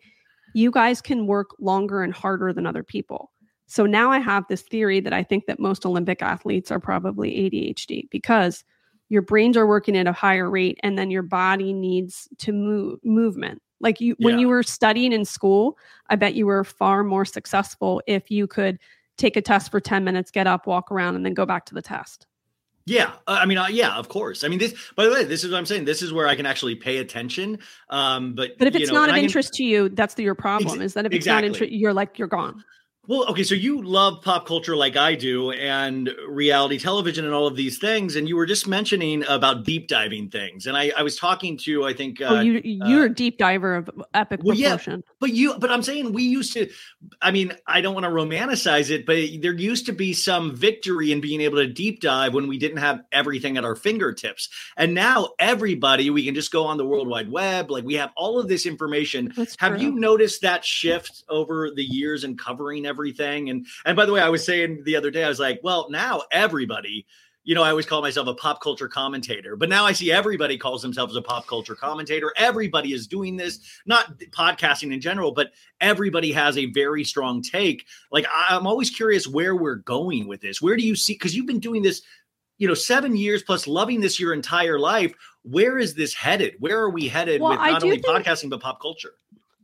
You 0.55 0.71
guys 0.71 1.01
can 1.01 1.27
work 1.27 1.49
longer 1.59 2.01
and 2.01 2.13
harder 2.13 2.53
than 2.53 2.65
other 2.65 2.83
people. 2.83 3.29
So 3.71 3.85
now 3.85 4.11
I 4.11 4.19
have 4.19 4.43
this 4.49 4.63
theory 4.63 4.99
that 4.99 5.13
I 5.13 5.23
think 5.23 5.45
that 5.45 5.57
most 5.57 5.85
Olympic 5.85 6.21
athletes 6.21 6.71
are 6.71 6.79
probably 6.81 7.31
ADHD 7.31 8.09
because 8.09 8.65
your 9.07 9.21
brains 9.21 9.55
are 9.55 9.65
working 9.65 9.95
at 9.95 10.07
a 10.07 10.11
higher 10.11 10.49
rate 10.49 10.77
and 10.83 10.99
then 10.99 11.09
your 11.09 11.21
body 11.21 11.71
needs 11.71 12.27
to 12.39 12.51
move 12.51 12.99
movement. 13.05 13.61
Like 13.79 14.01
you 14.01 14.17
when 14.19 14.39
you 14.39 14.49
were 14.49 14.61
studying 14.61 15.13
in 15.13 15.23
school, 15.23 15.77
I 16.09 16.17
bet 16.17 16.35
you 16.35 16.47
were 16.47 16.65
far 16.65 17.01
more 17.05 17.23
successful 17.23 18.01
if 18.07 18.29
you 18.29 18.45
could 18.45 18.77
take 19.17 19.37
a 19.37 19.41
test 19.41 19.71
for 19.71 19.79
10 19.79 20.03
minutes, 20.03 20.31
get 20.31 20.47
up, 20.47 20.67
walk 20.67 20.91
around 20.91 21.15
and 21.15 21.25
then 21.25 21.33
go 21.33 21.45
back 21.45 21.65
to 21.67 21.73
the 21.73 21.81
test. 21.81 22.27
Yeah, 22.85 23.13
uh, 23.25 23.37
I 23.41 23.45
mean, 23.45 23.57
uh, 23.57 23.67
yeah, 23.67 23.95
of 23.95 24.09
course. 24.09 24.43
I 24.43 24.49
mean, 24.49 24.59
this. 24.59 24.73
By 24.97 25.05
the 25.05 25.11
way, 25.11 25.23
this 25.23 25.45
is 25.45 25.51
what 25.51 25.57
I'm 25.57 25.65
saying. 25.65 25.85
This 25.85 26.01
is 26.01 26.11
where 26.11 26.27
I 26.27 26.35
can 26.35 26.45
actually 26.45 26.75
pay 26.75 26.97
attention. 26.97 27.59
Um, 27.89 28.33
but 28.35 28.57
But 28.57 28.67
if 28.67 28.73
you 28.73 28.81
it's 28.81 28.91
know, 28.91 28.99
not 28.99 29.09
of 29.09 29.15
I 29.15 29.19
can- 29.19 29.25
interest 29.25 29.53
to 29.53 29.63
you, 29.63 29.87
that's 29.87 30.15
the, 30.15 30.23
your 30.23 30.35
problem. 30.35 30.81
Ex- 30.81 30.87
is 30.87 30.93
that 30.95 31.05
if 31.05 31.13
it's 31.13 31.25
not 31.25 31.45
interest, 31.45 31.71
you're 31.71 31.93
like 31.93 32.19
you're 32.19 32.27
gone. 32.27 32.65
Well, 33.07 33.27
okay, 33.29 33.41
so 33.41 33.55
you 33.55 33.81
love 33.81 34.21
pop 34.21 34.45
culture 34.45 34.75
like 34.75 34.95
I 34.95 35.15
do 35.15 35.49
and 35.49 36.11
reality 36.27 36.77
television 36.77 37.25
and 37.25 37.33
all 37.33 37.47
of 37.47 37.55
these 37.55 37.79
things. 37.79 38.15
And 38.15 38.29
you 38.29 38.35
were 38.35 38.45
just 38.45 38.67
mentioning 38.67 39.25
about 39.27 39.63
deep 39.63 39.87
diving 39.87 40.29
things. 40.29 40.67
And 40.67 40.77
I, 40.77 40.91
I 40.95 41.01
was 41.01 41.17
talking 41.17 41.57
to, 41.63 41.83
I 41.83 41.93
think, 41.93 42.21
uh, 42.21 42.25
oh, 42.25 42.39
you 42.41 42.61
you're 42.63 43.05
a 43.05 43.13
deep 43.13 43.39
diver 43.39 43.75
of 43.75 43.89
epic 44.13 44.41
well, 44.43 44.55
yeah, 44.55 44.77
but 45.19 45.33
you, 45.33 45.57
but 45.57 45.71
I'm 45.71 45.81
saying 45.81 46.13
we 46.13 46.23
used 46.23 46.53
to, 46.53 46.69
I 47.19 47.31
mean, 47.31 47.53
I 47.65 47.81
don't 47.81 47.95
want 47.95 48.03
to 48.03 48.11
romanticize 48.11 48.91
it, 48.91 49.07
but 49.07 49.17
there 49.41 49.53
used 49.53 49.87
to 49.87 49.93
be 49.93 50.13
some 50.13 50.55
victory 50.55 51.11
in 51.11 51.21
being 51.21 51.41
able 51.41 51.57
to 51.57 51.67
deep 51.67 52.01
dive 52.01 52.35
when 52.35 52.47
we 52.47 52.59
didn't 52.59 52.77
have 52.77 53.01
everything 53.11 53.57
at 53.57 53.65
our 53.65 53.75
fingertips. 53.75 54.47
And 54.77 54.93
now 54.93 55.29
everybody, 55.39 56.11
we 56.11 56.23
can 56.23 56.35
just 56.35 56.51
go 56.51 56.65
on 56.67 56.77
the 56.77 56.85
World 56.85 57.07
Wide 57.07 57.31
Web. 57.31 57.71
Like 57.71 57.83
we 57.83 57.95
have 57.95 58.11
all 58.15 58.39
of 58.39 58.47
this 58.47 58.67
information. 58.67 59.33
That's 59.35 59.55
Have 59.59 59.73
true. 59.73 59.81
you 59.81 59.91
noticed 59.95 60.43
that 60.43 60.63
shift 60.63 61.23
over 61.29 61.71
the 61.71 61.83
years 61.83 62.23
in 62.23 62.37
covering 62.37 62.85
everything? 62.91 63.49
And 63.49 63.65
and 63.85 63.95
by 63.95 64.05
the 64.05 64.13
way, 64.13 64.21
I 64.21 64.29
was 64.29 64.45
saying 64.45 64.83
the 64.85 64.95
other 64.95 65.09
day, 65.09 65.23
I 65.23 65.29
was 65.29 65.39
like, 65.39 65.59
well, 65.63 65.87
now 65.89 66.21
everybody, 66.31 67.07
you 67.43 67.55
know, 67.55 67.63
I 67.63 67.69
always 67.71 67.87
call 67.87 68.01
myself 68.03 68.27
a 68.27 68.35
pop 68.35 68.61
culture 68.61 68.87
commentator, 68.87 69.55
but 69.55 69.69
now 69.69 69.83
I 69.85 69.93
see 69.93 70.11
everybody 70.11 70.57
calls 70.59 70.81
themselves 70.83 71.15
a 71.15 71.21
pop 71.23 71.47
culture 71.47 71.73
commentator. 71.75 72.31
Everybody 72.35 72.93
is 72.93 73.07
doing 73.07 73.35
this, 73.37 73.59
not 73.87 74.19
podcasting 74.29 74.93
in 74.93 75.01
general, 75.01 75.31
but 75.31 75.51
everybody 75.79 76.31
has 76.33 76.57
a 76.57 76.67
very 76.67 77.03
strong 77.03 77.41
take. 77.41 77.87
Like 78.11 78.27
I'm 78.31 78.67
always 78.67 78.91
curious 78.91 79.25
where 79.27 79.55
we're 79.55 79.81
going 79.97 80.27
with 80.27 80.41
this. 80.41 80.61
Where 80.61 80.77
do 80.77 80.83
you 80.85 80.95
see? 80.95 81.13
Because 81.13 81.35
you've 81.35 81.47
been 81.47 81.59
doing 81.59 81.81
this, 81.81 82.03
you 82.59 82.67
know, 82.67 82.75
seven 82.75 83.15
years 83.15 83.41
plus, 83.41 83.65
loving 83.65 84.01
this 84.01 84.19
your 84.19 84.33
entire 84.35 84.77
life. 84.77 85.11
Where 85.43 85.79
is 85.79 85.95
this 85.95 86.13
headed? 86.13 86.53
Where 86.59 86.79
are 86.79 86.91
we 86.91 87.07
headed 87.07 87.41
Well, 87.41 87.51
with 87.53 87.59
not 87.59 87.83
only 87.83 87.97
think- 87.97 88.05
podcasting 88.05 88.51
but 88.51 88.61
pop 88.61 88.79
culture? 88.79 89.13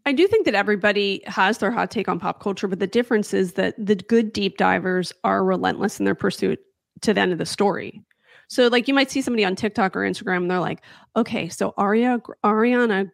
I 0.07 0.13
do 0.13 0.25
think 0.25 0.45
that 0.45 0.55
everybody 0.55 1.21
has 1.25 1.57
their 1.57 1.69
hot 1.69 1.91
take 1.91 2.07
on 2.07 2.17
pop 2.17 2.41
culture, 2.41 2.69
but 2.69 2.79
the 2.79 2.87
difference 2.87 3.33
is 3.33 3.53
that 3.53 3.75
the 3.77 3.95
good 3.95 4.31
deep 4.31 4.55
divers 4.57 5.11
are 5.25 5.43
relentless 5.43 5.99
in 5.99 6.05
their 6.05 6.15
pursuit 6.15 6.59
to 7.01 7.13
the 7.13 7.19
end 7.19 7.33
of 7.33 7.39
the 7.39 7.45
story. 7.45 8.01
So, 8.47 8.69
like, 8.69 8.87
you 8.87 8.93
might 8.93 9.11
see 9.11 9.21
somebody 9.21 9.43
on 9.43 9.57
TikTok 9.57 9.97
or 9.97 9.99
Instagram, 9.99 10.37
and 10.37 10.49
they're 10.49 10.61
like, 10.61 10.81
"Okay, 11.17 11.49
so 11.49 11.73
Aria, 11.77 12.21
Ariana 12.45 13.13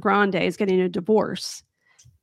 Grande 0.00 0.34
is 0.34 0.56
getting 0.56 0.80
a 0.80 0.88
divorce, 0.88 1.62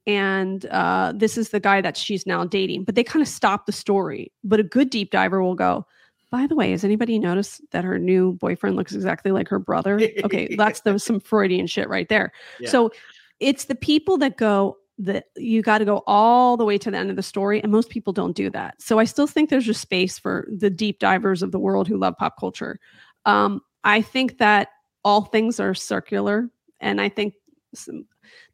and 0.06 0.66
uh, 0.66 1.14
this 1.16 1.38
is 1.38 1.52
the 1.52 1.62
guy 1.62 1.80
that 1.80 1.96
she's 1.96 2.28
now 2.28 2.44
dating." 2.44 2.84
But 2.84 2.96
they 2.96 3.06
kind 3.06 3.22
of 3.22 3.30
stop 3.30 3.68
the 3.68 3.72
story. 3.72 4.34
But 4.44 4.60
a 4.60 4.64
good 4.64 4.90
deep 4.90 5.12
diver 5.12 5.42
will 5.42 5.56
go, 5.56 5.88
"By 6.30 6.46
the 6.46 6.56
way, 6.56 6.72
has 6.72 6.84
anybody 6.84 7.20
noticed 7.20 7.62
that 7.72 7.86
her 7.86 7.98
new 7.98 8.34
boyfriend 8.34 8.76
looks 8.76 8.94
exactly 8.94 9.32
like 9.32 9.48
her 9.48 9.60
brother?" 9.60 9.98
Okay, 10.26 10.54
that's 10.58 10.82
the, 10.82 11.00
some 11.00 11.22
Freudian 11.22 11.68
shit 11.68 11.88
right 11.88 12.10
there. 12.10 12.34
Yeah. 12.60 12.70
So 12.70 12.92
it's 13.40 13.66
the 13.66 13.76
people 13.76 14.18
that 14.18 14.38
go 14.38 14.78
that 14.98 15.28
you 15.38 15.62
got 15.62 15.78
to 15.78 15.86
go 15.86 16.04
all 16.08 16.58
the 16.58 16.66
way 16.66 16.78
to 16.78 16.92
the 16.92 16.98
end 16.98 17.10
of 17.10 17.16
the 17.16 17.24
story 17.24 17.64
and 17.64 17.72
most 17.72 17.90
people 17.90 18.12
don't 18.12 18.36
do 18.36 18.50
that. 18.50 18.82
So 18.82 19.00
i 19.00 19.06
still 19.06 19.28
think 19.28 19.50
there's 19.50 19.70
a 19.70 19.74
space 19.74 20.20
for 20.20 20.48
the 20.52 20.70
deep 20.70 21.00
divers 21.00 21.42
of 21.42 21.52
the 21.52 21.60
world 21.60 21.88
who 21.88 21.98
love 21.98 22.18
pop 22.18 22.36
culture. 22.40 22.80
Um, 23.26 23.62
i 23.84 24.02
think 24.02 24.38
that 24.40 24.70
all 25.04 25.22
things 25.22 25.60
are 25.60 25.74
circular 25.74 26.50
and 26.82 27.00
i 27.00 27.08
think 27.08 27.34
some, 27.74 28.06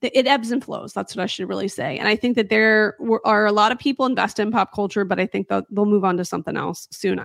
it 0.02 0.28
ebbs 0.28 0.52
and 0.52 0.64
flows 0.64 0.94
that's 0.94 1.16
what 1.16 1.24
i 1.24 1.26
should 1.26 1.50
really 1.50 1.68
say. 1.68 1.98
And 1.98 2.08
i 2.08 2.16
think 2.16 2.36
that 2.36 2.50
there 2.50 2.96
are 3.26 3.46
a 3.46 3.52
lot 3.52 3.72
of 3.72 3.80
people 3.80 4.06
invested 4.06 4.44
in 4.44 4.52
pop 4.52 4.72
culture 4.74 5.06
but 5.06 5.20
i 5.20 5.26
think 5.26 5.48
they'll, 5.48 5.64
they'll 5.72 5.86
move 5.86 6.06
on 6.06 6.18
to 6.18 6.26
something 6.26 6.58
else 6.58 6.88
soon. 6.92 7.24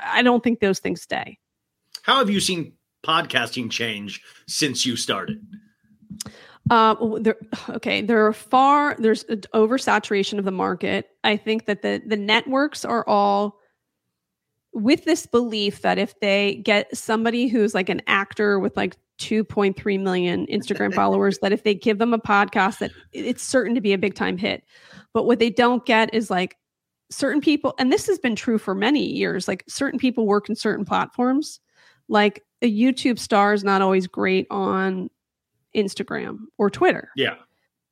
I 0.00 0.22
don't 0.22 0.42
think 0.42 0.60
those 0.60 0.78
things 0.78 1.02
stay. 1.02 1.38
How 2.02 2.18
have 2.18 2.30
you 2.30 2.40
seen 2.40 2.72
podcasting 3.04 3.70
change 3.70 4.22
since 4.46 4.86
you 4.86 4.96
started? 4.96 5.44
Uh, 6.70 7.18
there, 7.20 7.36
okay, 7.70 8.02
there 8.02 8.26
are 8.26 8.32
far 8.32 8.96
there's 8.98 9.24
an 9.24 9.42
oversaturation 9.54 10.38
of 10.38 10.44
the 10.44 10.50
market. 10.50 11.08
I 11.24 11.36
think 11.36 11.66
that 11.66 11.82
the 11.82 12.02
the 12.06 12.16
networks 12.16 12.84
are 12.84 13.04
all 13.08 13.58
with 14.72 15.04
this 15.04 15.26
belief 15.26 15.82
that 15.82 15.98
if 15.98 16.18
they 16.20 16.56
get 16.56 16.96
somebody 16.96 17.48
who's 17.48 17.74
like 17.74 17.88
an 17.88 18.00
actor 18.06 18.58
with 18.58 18.76
like 18.76 18.96
2.3 19.18 20.00
million 20.00 20.46
Instagram 20.46 20.94
followers, 20.94 21.38
that 21.40 21.52
if 21.52 21.62
they 21.62 21.74
give 21.74 21.98
them 21.98 22.14
a 22.14 22.18
podcast, 22.18 22.78
that 22.78 22.90
it's 23.12 23.42
certain 23.42 23.74
to 23.74 23.80
be 23.80 23.92
a 23.92 23.98
big 23.98 24.14
time 24.14 24.38
hit. 24.38 24.64
But 25.12 25.26
what 25.26 25.38
they 25.38 25.50
don't 25.50 25.84
get 25.84 26.14
is 26.14 26.30
like 26.30 26.56
certain 27.10 27.40
people, 27.42 27.74
and 27.78 27.92
this 27.92 28.06
has 28.06 28.18
been 28.18 28.34
true 28.34 28.58
for 28.58 28.74
many 28.74 29.04
years. 29.04 29.46
Like 29.46 29.64
certain 29.68 29.98
people 29.98 30.26
work 30.26 30.48
in 30.48 30.56
certain 30.56 30.84
platforms. 30.86 31.60
Like 32.08 32.42
a 32.62 32.72
YouTube 32.72 33.18
star 33.18 33.52
is 33.52 33.62
not 33.62 33.82
always 33.82 34.06
great 34.06 34.46
on 34.50 35.10
Instagram 35.76 36.38
or 36.58 36.70
Twitter. 36.70 37.10
Yeah. 37.16 37.34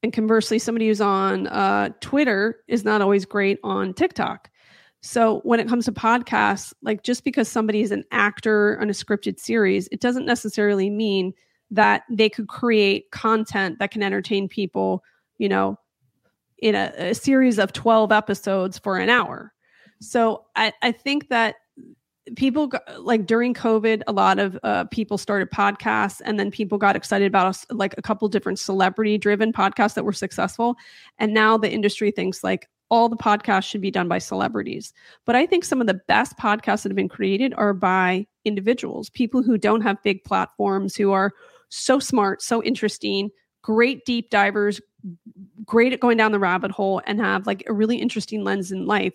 And 0.02 0.12
conversely, 0.12 0.58
somebody 0.58 0.88
who's 0.88 1.00
on 1.00 1.46
uh, 1.48 1.90
Twitter 2.00 2.62
is 2.68 2.84
not 2.84 3.02
always 3.02 3.24
great 3.26 3.58
on 3.62 3.92
TikTok. 3.92 4.50
So 5.02 5.40
when 5.40 5.60
it 5.60 5.68
comes 5.68 5.86
to 5.86 5.92
podcasts, 5.92 6.72
like 6.82 7.02
just 7.02 7.24
because 7.24 7.48
somebody 7.48 7.80
is 7.80 7.90
an 7.90 8.04
actor 8.10 8.78
on 8.80 8.90
a 8.90 8.92
scripted 8.92 9.38
series, 9.38 9.88
it 9.92 10.00
doesn't 10.00 10.26
necessarily 10.26 10.90
mean 10.90 11.32
that 11.70 12.02
they 12.10 12.28
could 12.28 12.48
create 12.48 13.10
content 13.10 13.78
that 13.78 13.90
can 13.90 14.02
entertain 14.02 14.48
people, 14.48 15.02
you 15.38 15.48
know, 15.48 15.78
in 16.58 16.74
a, 16.74 16.92
a 16.98 17.14
series 17.14 17.58
of 17.58 17.72
12 17.72 18.12
episodes 18.12 18.78
for 18.78 18.98
an 18.98 19.08
hour. 19.08 19.52
So 20.00 20.44
I, 20.56 20.72
I 20.82 20.92
think 20.92 21.28
that 21.28 21.56
people 22.36 22.70
like 22.98 23.26
during 23.26 23.54
COVID, 23.54 24.02
a 24.06 24.12
lot 24.12 24.38
of 24.38 24.58
uh, 24.62 24.84
people 24.84 25.18
started 25.18 25.50
podcasts, 25.50 26.20
and 26.24 26.38
then 26.38 26.50
people 26.50 26.78
got 26.78 26.96
excited 26.96 27.26
about 27.26 27.56
like 27.70 27.94
a 27.98 28.02
couple 28.02 28.28
different 28.28 28.58
celebrity 28.58 29.18
driven 29.18 29.52
podcasts 29.52 29.94
that 29.94 30.04
were 30.04 30.12
successful. 30.12 30.76
And 31.18 31.34
now 31.34 31.56
the 31.56 31.70
industry 31.70 32.10
thinks 32.10 32.42
like 32.44 32.68
all 32.90 33.08
the 33.08 33.16
podcasts 33.16 33.64
should 33.64 33.80
be 33.80 33.90
done 33.90 34.08
by 34.08 34.18
celebrities. 34.18 34.92
But 35.24 35.36
I 35.36 35.46
think 35.46 35.64
some 35.64 35.80
of 35.80 35.86
the 35.86 36.00
best 36.08 36.36
podcasts 36.36 36.82
that 36.82 36.90
have 36.90 36.96
been 36.96 37.08
created 37.08 37.54
are 37.56 37.72
by 37.72 38.26
individuals, 38.44 39.10
people 39.10 39.42
who 39.42 39.56
don't 39.56 39.82
have 39.82 40.02
big 40.02 40.24
platforms, 40.24 40.96
who 40.96 41.12
are 41.12 41.32
so 41.68 42.00
smart, 42.00 42.42
so 42.42 42.62
interesting, 42.62 43.30
great 43.62 44.04
deep 44.04 44.28
divers, 44.30 44.80
great 45.64 45.92
at 45.92 46.00
going 46.00 46.16
down 46.16 46.32
the 46.32 46.38
rabbit 46.38 46.72
hole, 46.72 47.00
and 47.06 47.20
have 47.20 47.46
like 47.46 47.62
a 47.68 47.72
really 47.72 47.96
interesting 47.96 48.42
lens 48.42 48.72
in 48.72 48.86
life. 48.86 49.14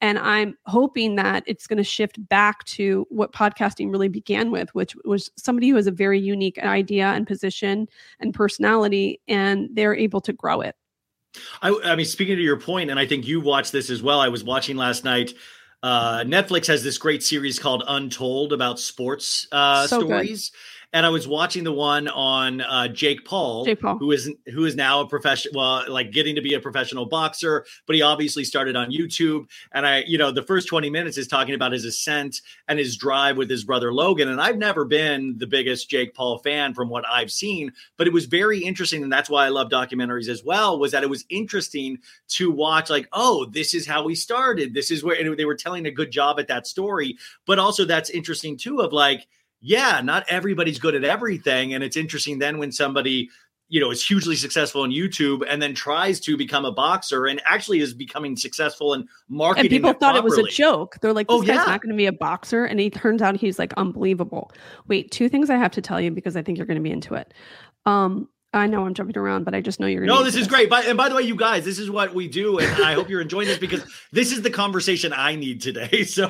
And 0.00 0.18
I'm 0.18 0.56
hoping 0.66 1.16
that 1.16 1.42
it's 1.46 1.66
going 1.66 1.78
to 1.78 1.84
shift 1.84 2.28
back 2.28 2.64
to 2.64 3.06
what 3.08 3.32
podcasting 3.32 3.90
really 3.90 4.08
began 4.08 4.50
with, 4.50 4.74
which 4.74 4.94
was 5.04 5.30
somebody 5.36 5.68
who 5.68 5.76
has 5.76 5.86
a 5.86 5.92
very 5.92 6.20
unique 6.20 6.58
idea 6.58 7.06
and 7.06 7.26
position 7.26 7.88
and 8.20 8.34
personality, 8.34 9.20
and 9.26 9.68
they're 9.72 9.94
able 9.94 10.20
to 10.20 10.32
grow 10.32 10.60
it. 10.60 10.76
I, 11.62 11.78
I 11.84 11.96
mean, 11.96 12.06
speaking 12.06 12.36
to 12.36 12.42
your 12.42 12.58
point, 12.58 12.90
and 12.90 12.98
I 12.98 13.06
think 13.06 13.26
you 13.26 13.40
watched 13.40 13.72
this 13.72 13.90
as 13.90 14.02
well. 14.02 14.20
I 14.20 14.28
was 14.28 14.44
watching 14.44 14.76
last 14.76 15.04
night. 15.04 15.34
Uh, 15.82 16.24
Netflix 16.24 16.66
has 16.66 16.82
this 16.82 16.98
great 16.98 17.22
series 17.22 17.58
called 17.58 17.84
Untold 17.86 18.52
about 18.52 18.80
sports 18.80 19.46
uh, 19.52 19.86
So 19.86 20.02
good. 20.02 20.28
And 20.96 21.04
I 21.04 21.10
was 21.10 21.28
watching 21.28 21.62
the 21.62 21.74
one 21.74 22.08
on 22.08 22.62
uh, 22.62 22.88
Jake 22.88 23.26
Paul, 23.26 23.66
Jake 23.66 23.82
Paul. 23.82 23.98
who 23.98 24.12
is 24.12 24.32
who 24.46 24.64
is 24.64 24.76
now 24.76 25.02
a 25.02 25.06
professional, 25.06 25.52
well, 25.54 25.84
like 25.92 26.10
getting 26.10 26.34
to 26.36 26.40
be 26.40 26.54
a 26.54 26.60
professional 26.60 27.04
boxer, 27.04 27.66
but 27.86 27.96
he 27.96 28.00
obviously 28.00 28.44
started 28.44 28.76
on 28.76 28.90
YouTube. 28.90 29.46
And 29.72 29.86
I, 29.86 30.04
you 30.06 30.16
know, 30.16 30.30
the 30.30 30.42
first 30.42 30.68
twenty 30.68 30.88
minutes 30.88 31.18
is 31.18 31.28
talking 31.28 31.54
about 31.54 31.72
his 31.72 31.84
ascent 31.84 32.40
and 32.66 32.78
his 32.78 32.96
drive 32.96 33.36
with 33.36 33.50
his 33.50 33.62
brother 33.62 33.92
Logan. 33.92 34.30
And 34.30 34.40
I've 34.40 34.56
never 34.56 34.86
been 34.86 35.36
the 35.36 35.46
biggest 35.46 35.90
Jake 35.90 36.14
Paul 36.14 36.38
fan 36.38 36.72
from 36.72 36.88
what 36.88 37.04
I've 37.06 37.30
seen, 37.30 37.72
but 37.98 38.06
it 38.06 38.14
was 38.14 38.24
very 38.24 38.60
interesting, 38.60 39.02
and 39.02 39.12
that's 39.12 39.28
why 39.28 39.44
I 39.44 39.50
love 39.50 39.68
documentaries 39.68 40.30
as 40.30 40.44
well. 40.44 40.78
Was 40.78 40.92
that 40.92 41.02
it 41.02 41.10
was 41.10 41.26
interesting 41.28 41.98
to 42.28 42.50
watch, 42.50 42.88
like, 42.88 43.06
oh, 43.12 43.44
this 43.44 43.74
is 43.74 43.86
how 43.86 44.08
he 44.08 44.14
started. 44.14 44.72
This 44.72 44.90
is 44.90 45.04
where 45.04 45.20
and 45.20 45.36
they 45.36 45.44
were 45.44 45.56
telling 45.56 45.84
a 45.84 45.90
good 45.90 46.10
job 46.10 46.40
at 46.40 46.48
that 46.48 46.66
story, 46.66 47.18
but 47.44 47.58
also 47.58 47.84
that's 47.84 48.08
interesting 48.08 48.56
too. 48.56 48.80
Of 48.80 48.94
like 48.94 49.26
yeah, 49.66 50.00
not 50.00 50.24
everybody's 50.28 50.78
good 50.78 50.94
at 50.94 51.02
everything. 51.04 51.74
And 51.74 51.82
it's 51.82 51.96
interesting 51.96 52.38
then 52.38 52.58
when 52.58 52.70
somebody, 52.70 53.28
you 53.68 53.80
know, 53.80 53.90
is 53.90 54.06
hugely 54.06 54.36
successful 54.36 54.82
on 54.82 54.90
YouTube 54.90 55.42
and 55.48 55.60
then 55.60 55.74
tries 55.74 56.20
to 56.20 56.36
become 56.36 56.64
a 56.64 56.70
boxer 56.70 57.26
and 57.26 57.42
actually 57.44 57.80
is 57.80 57.92
becoming 57.92 58.36
successful 58.36 58.94
in 58.94 59.08
marketing. 59.28 59.64
And 59.66 59.70
people 59.70 59.92
thought 59.94 60.14
it 60.14 60.22
was 60.22 60.38
a 60.38 60.44
joke. 60.44 60.98
They're 61.02 61.12
like, 61.12 61.26
this 61.26 61.34
Oh, 61.34 61.40
guy's 61.40 61.56
yeah. 61.56 61.64
not 61.64 61.82
going 61.82 61.90
to 61.90 61.96
be 61.96 62.06
a 62.06 62.12
boxer. 62.12 62.64
And 62.64 62.78
he 62.78 62.90
turns 62.90 63.20
out 63.22 63.34
he's 63.36 63.58
like 63.58 63.72
unbelievable. 63.76 64.52
Wait, 64.86 65.10
two 65.10 65.28
things 65.28 65.50
I 65.50 65.56
have 65.56 65.72
to 65.72 65.80
tell 65.82 66.00
you 66.00 66.12
because 66.12 66.36
I 66.36 66.42
think 66.42 66.58
you're 66.58 66.66
going 66.68 66.78
to 66.78 66.82
be 66.82 66.92
into 66.92 67.14
it. 67.14 67.34
Um, 67.86 68.28
I 68.54 68.68
know 68.68 68.86
I'm 68.86 68.94
jumping 68.94 69.18
around, 69.18 69.44
but 69.44 69.52
I 69.54 69.60
just 69.60 69.80
know 69.80 69.86
you're 69.88 70.00
going 70.06 70.08
to 70.10 70.14
No, 70.14 70.22
this 70.24 70.36
is 70.36 70.46
great. 70.46 70.70
By, 70.70 70.82
and 70.82 70.96
by 70.96 71.08
the 71.08 71.16
way, 71.16 71.22
you 71.22 71.34
guys, 71.34 71.64
this 71.64 71.80
is 71.80 71.90
what 71.90 72.14
we 72.14 72.28
do. 72.28 72.58
And 72.58 72.84
I 72.84 72.94
hope 72.94 73.10
you're 73.10 73.20
enjoying 73.20 73.48
this 73.48 73.58
because 73.58 73.84
this 74.12 74.30
is 74.30 74.42
the 74.42 74.50
conversation 74.50 75.12
I 75.12 75.34
need 75.34 75.60
today. 75.60 76.04
So, 76.04 76.28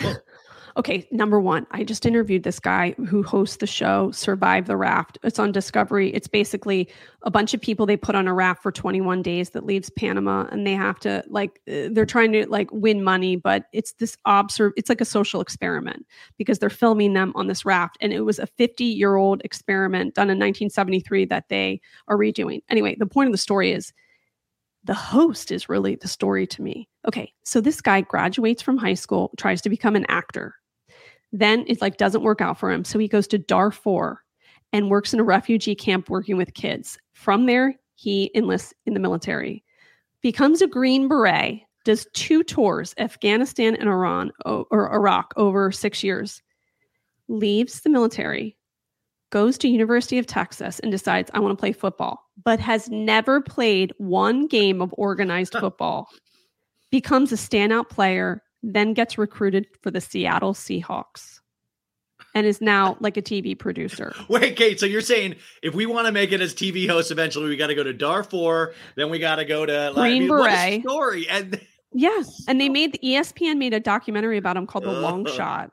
Okay, 0.76 1.08
number 1.10 1.40
one, 1.40 1.66
I 1.70 1.84
just 1.84 2.04
interviewed 2.04 2.42
this 2.42 2.60
guy 2.60 2.94
who 3.08 3.22
hosts 3.22 3.56
the 3.56 3.66
show 3.66 4.10
Survive 4.10 4.66
the 4.66 4.76
Raft. 4.76 5.18
It's 5.22 5.38
on 5.38 5.50
Discovery. 5.50 6.10
It's 6.10 6.28
basically 6.28 6.90
a 7.22 7.30
bunch 7.30 7.54
of 7.54 7.62
people 7.62 7.86
they 7.86 7.96
put 7.96 8.14
on 8.14 8.28
a 8.28 8.34
raft 8.34 8.62
for 8.62 8.70
21 8.70 9.22
days 9.22 9.50
that 9.50 9.64
leaves 9.64 9.88
Panama, 9.88 10.46
and 10.52 10.66
they 10.66 10.74
have 10.74 11.00
to 11.00 11.24
like 11.28 11.62
uh, 11.66 11.88
they're 11.92 12.04
trying 12.04 12.30
to 12.32 12.46
like 12.50 12.68
win 12.72 13.02
money, 13.02 13.36
but 13.36 13.64
it's 13.72 13.92
this 13.94 14.18
observe. 14.26 14.74
It's 14.76 14.90
like 14.90 15.00
a 15.00 15.06
social 15.06 15.40
experiment 15.40 16.04
because 16.36 16.58
they're 16.58 16.68
filming 16.68 17.14
them 17.14 17.32
on 17.34 17.46
this 17.46 17.64
raft, 17.64 17.96
and 18.02 18.12
it 18.12 18.20
was 18.20 18.38
a 18.38 18.46
50 18.46 18.84
year 18.84 19.16
old 19.16 19.40
experiment 19.44 20.14
done 20.14 20.28
in 20.28 20.36
1973 20.36 21.24
that 21.26 21.48
they 21.48 21.80
are 22.08 22.18
redoing. 22.18 22.60
Anyway, 22.68 22.96
the 22.98 23.06
point 23.06 23.28
of 23.28 23.32
the 23.32 23.38
story 23.38 23.72
is 23.72 23.94
the 24.84 24.94
host 24.94 25.50
is 25.50 25.70
really 25.70 25.96
the 25.96 26.06
story 26.06 26.46
to 26.46 26.60
me. 26.60 26.86
Okay, 27.08 27.32
so 27.44 27.62
this 27.62 27.80
guy 27.80 28.02
graduates 28.02 28.60
from 28.60 28.76
high 28.76 28.94
school, 28.94 29.30
tries 29.38 29.62
to 29.62 29.70
become 29.70 29.96
an 29.96 30.04
actor. 30.10 30.54
Then 31.32 31.64
it 31.66 31.80
like 31.80 31.96
doesn't 31.96 32.22
work 32.22 32.40
out 32.40 32.58
for 32.58 32.70
him, 32.70 32.84
so 32.84 32.98
he 32.98 33.08
goes 33.08 33.26
to 33.28 33.38
Darfur 33.38 34.22
and 34.72 34.90
works 34.90 35.12
in 35.12 35.20
a 35.20 35.24
refugee 35.24 35.74
camp 35.74 36.08
working 36.08 36.36
with 36.36 36.54
kids. 36.54 36.98
From 37.12 37.46
there, 37.46 37.74
he 37.94 38.30
enlists 38.34 38.74
in 38.84 38.94
the 38.94 39.00
military, 39.00 39.64
becomes 40.22 40.60
a 40.60 40.66
Green 40.66 41.08
Beret, 41.08 41.62
does 41.84 42.06
two 42.12 42.42
tours, 42.42 42.94
Afghanistan 42.98 43.74
and 43.76 43.88
Iran 43.88 44.32
or 44.44 44.92
Iraq 44.92 45.32
over 45.36 45.70
6 45.70 46.04
years. 46.04 46.42
Leaves 47.28 47.80
the 47.80 47.90
military, 47.90 48.56
goes 49.30 49.58
to 49.58 49.68
University 49.68 50.18
of 50.18 50.26
Texas 50.26 50.78
and 50.80 50.92
decides 50.92 51.30
I 51.32 51.40
want 51.40 51.56
to 51.56 51.60
play 51.60 51.72
football, 51.72 52.20
but 52.44 52.60
has 52.60 52.88
never 52.88 53.40
played 53.40 53.92
one 53.98 54.46
game 54.46 54.80
of 54.80 54.94
organized 54.96 55.52
football. 55.60 56.08
Becomes 56.90 57.32
a 57.32 57.36
standout 57.36 57.88
player, 57.88 58.42
then 58.66 58.92
gets 58.94 59.16
recruited 59.16 59.66
for 59.82 59.90
the 59.90 60.00
Seattle 60.00 60.52
Seahawks. 60.52 61.40
And 62.34 62.46
is 62.46 62.60
now 62.60 62.96
like 63.00 63.16
a 63.16 63.22
TV 63.22 63.58
producer. 63.58 64.12
wait, 64.28 64.56
Kate. 64.56 64.78
So 64.80 64.84
you're 64.86 65.00
saying 65.00 65.36
if 65.62 65.74
we 65.74 65.86
want 65.86 66.06
to 66.06 66.12
make 66.12 66.32
it 66.32 66.40
as 66.40 66.54
TV 66.54 66.86
hosts 66.88 67.10
eventually, 67.10 67.48
we 67.48 67.56
got 67.56 67.68
to 67.68 67.74
go 67.74 67.82
to 67.82 67.92
Darfur, 67.94 68.74
then 68.96 69.08
we 69.10 69.18
got 69.18 69.36
to 69.36 69.44
go 69.44 69.64
to 69.64 69.90
like, 69.92 69.94
Green 69.94 70.16
I 70.16 70.18
mean, 70.18 70.28
Beret. 70.28 70.82
story. 70.82 71.28
And 71.28 71.60
Yeah. 71.92 72.22
And 72.48 72.60
they 72.60 72.68
made 72.68 72.98
E 73.02 73.14
ESPN 73.16 73.56
made 73.56 73.72
a 73.72 73.80
documentary 73.80 74.36
about 74.36 74.56
him 74.56 74.66
called 74.66 74.84
The 74.84 74.92
Long 74.92 75.24
Shot. 75.26 75.70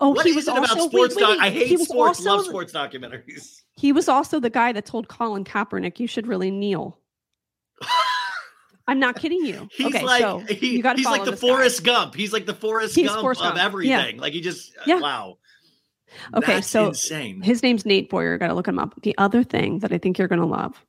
Oh, 0.00 0.10
what 0.10 0.24
he 0.24 0.32
was 0.32 0.48
it 0.48 0.50
also 0.56 0.74
about 0.74 0.90
sports? 0.90 1.16
wait, 1.16 1.20
doc- 1.22 1.38
I 1.38 1.50
hate 1.50 1.78
sports. 1.80 2.18
also 2.20 2.30
Love 2.30 2.38
the- 2.44 2.48
sports 2.50 2.72
documentaries. 2.72 3.60
He 3.76 3.92
was 3.92 4.08
also 4.08 4.40
the 4.40 4.48
guy 4.50 4.72
that 4.72 4.86
told 4.86 5.08
Colin 5.08 5.44
Kaepernick, 5.44 5.98
"You 6.00 6.06
should 6.06 6.26
really 6.26 6.50
kneel." 6.50 6.98
I'm 8.88 8.98
not 8.98 9.16
kidding 9.16 9.44
you. 9.44 9.68
He's 9.76 9.86
okay, 9.86 10.02
like 10.04 10.20
so 10.20 10.38
he- 10.40 10.78
you 10.78 10.82
he's 10.96 11.04
like 11.06 11.24
the 11.24 11.32
this 11.32 11.40
guy. 11.40 11.48
Forrest 11.48 11.84
Gump. 11.84 12.14
He's 12.14 12.32
like 12.32 12.46
the 12.46 12.54
Forrest 12.54 12.94
He's 12.94 13.08
Gump 13.08 13.20
Forrest 13.20 13.40
of 13.40 13.54
Gump. 13.54 13.56
Yeah. 13.58 13.64
everything. 13.64 14.18
Like 14.18 14.32
he 14.32 14.40
just 14.40 14.72
uh, 14.76 14.82
Yeah. 14.86 15.00
wow. 15.00 15.38
Okay, 16.34 16.54
That's 16.56 16.68
so 16.68 16.88
insane. 16.88 17.40
His 17.40 17.62
name's 17.62 17.86
Nate 17.86 18.10
Boyer. 18.10 18.36
Got 18.36 18.48
to 18.48 18.54
look 18.54 18.68
him 18.68 18.78
up. 18.78 19.00
The 19.02 19.14
other 19.16 19.42
thing 19.42 19.78
that 19.78 19.92
I 19.92 19.98
think 19.98 20.18
you're 20.18 20.28
going 20.28 20.42
to 20.42 20.46
love. 20.46 20.84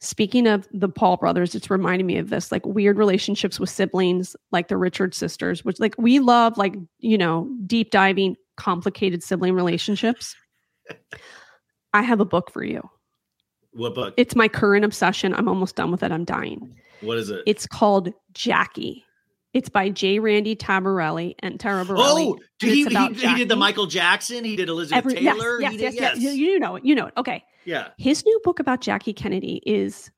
Speaking 0.00 0.46
of 0.46 0.68
the 0.70 0.90
Paul 0.90 1.16
brothers, 1.16 1.54
it's 1.54 1.70
reminding 1.70 2.06
me 2.06 2.18
of 2.18 2.28
this 2.28 2.52
like 2.52 2.66
weird 2.66 2.98
relationships 2.98 3.58
with 3.58 3.70
siblings, 3.70 4.36
like 4.52 4.68
the 4.68 4.76
Richard 4.76 5.14
sisters, 5.14 5.64
which 5.64 5.80
like 5.80 5.94
we 5.96 6.18
love, 6.18 6.58
like, 6.58 6.74
you 6.98 7.16
know, 7.16 7.48
deep 7.66 7.90
diving, 7.90 8.36
complicated 8.58 9.22
sibling 9.22 9.54
relationships. 9.54 10.36
I 11.94 12.02
have 12.02 12.20
a 12.20 12.26
book 12.26 12.50
for 12.50 12.62
you. 12.62 12.86
What 13.74 13.94
book? 13.94 14.14
It's 14.16 14.34
my 14.36 14.48
current 14.48 14.84
obsession. 14.84 15.34
I'm 15.34 15.48
almost 15.48 15.76
done 15.76 15.90
with 15.90 16.02
it. 16.02 16.12
I'm 16.12 16.24
dying. 16.24 16.74
what 17.00 17.18
is 17.18 17.30
it? 17.30 17.42
It's 17.46 17.66
called 17.66 18.12
Jackie. 18.32 19.04
It's 19.52 19.68
by 19.68 19.88
J. 19.88 20.18
Randy 20.18 20.56
Tabarelli 20.56 21.34
and 21.40 21.60
Tara 21.60 21.84
Taraborrelli. 21.84 21.96
oh, 21.98 22.38
he, 22.60 22.84
he, 22.84 23.14
he 23.14 23.34
did 23.36 23.48
the 23.48 23.54
Michael 23.56 23.86
Jackson. 23.86 24.44
He 24.44 24.56
did 24.56 24.68
Elizabeth 24.68 24.98
Every- 24.98 25.14
Taylor. 25.14 25.60
Yes, 25.60 25.72
he 25.72 25.78
yes, 25.80 25.92
did, 25.94 26.00
yes, 26.00 26.16
You, 26.18 26.30
you 26.30 26.58
know 26.58 26.76
it. 26.76 26.84
You 26.84 26.94
know 26.96 27.06
it. 27.06 27.14
Okay. 27.16 27.44
yeah. 27.64 27.88
His 27.96 28.24
new 28.24 28.40
book 28.42 28.58
about 28.58 28.80
Jackie 28.80 29.12
Kennedy 29.12 29.62
is 29.64 30.10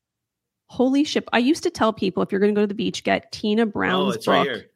holy 0.69 1.05
shit. 1.05 1.29
I 1.35 1.39
used 1.39 1.63
to 1.65 1.71
tell 1.71 1.93
people 1.93 2.23
if 2.23 2.33
you're 2.33 2.41
going 2.41 2.55
to 2.55 2.59
go 2.59 2.63
to 2.63 2.67
the 2.67 2.75
beach, 2.75 3.05
get 3.05 3.31
Tina 3.31 3.63
Oh, 3.63 3.67
Brown's 3.67 4.17
it's 4.17 4.25
book. 4.27 4.33
right 4.35 4.47
here. 4.47 4.67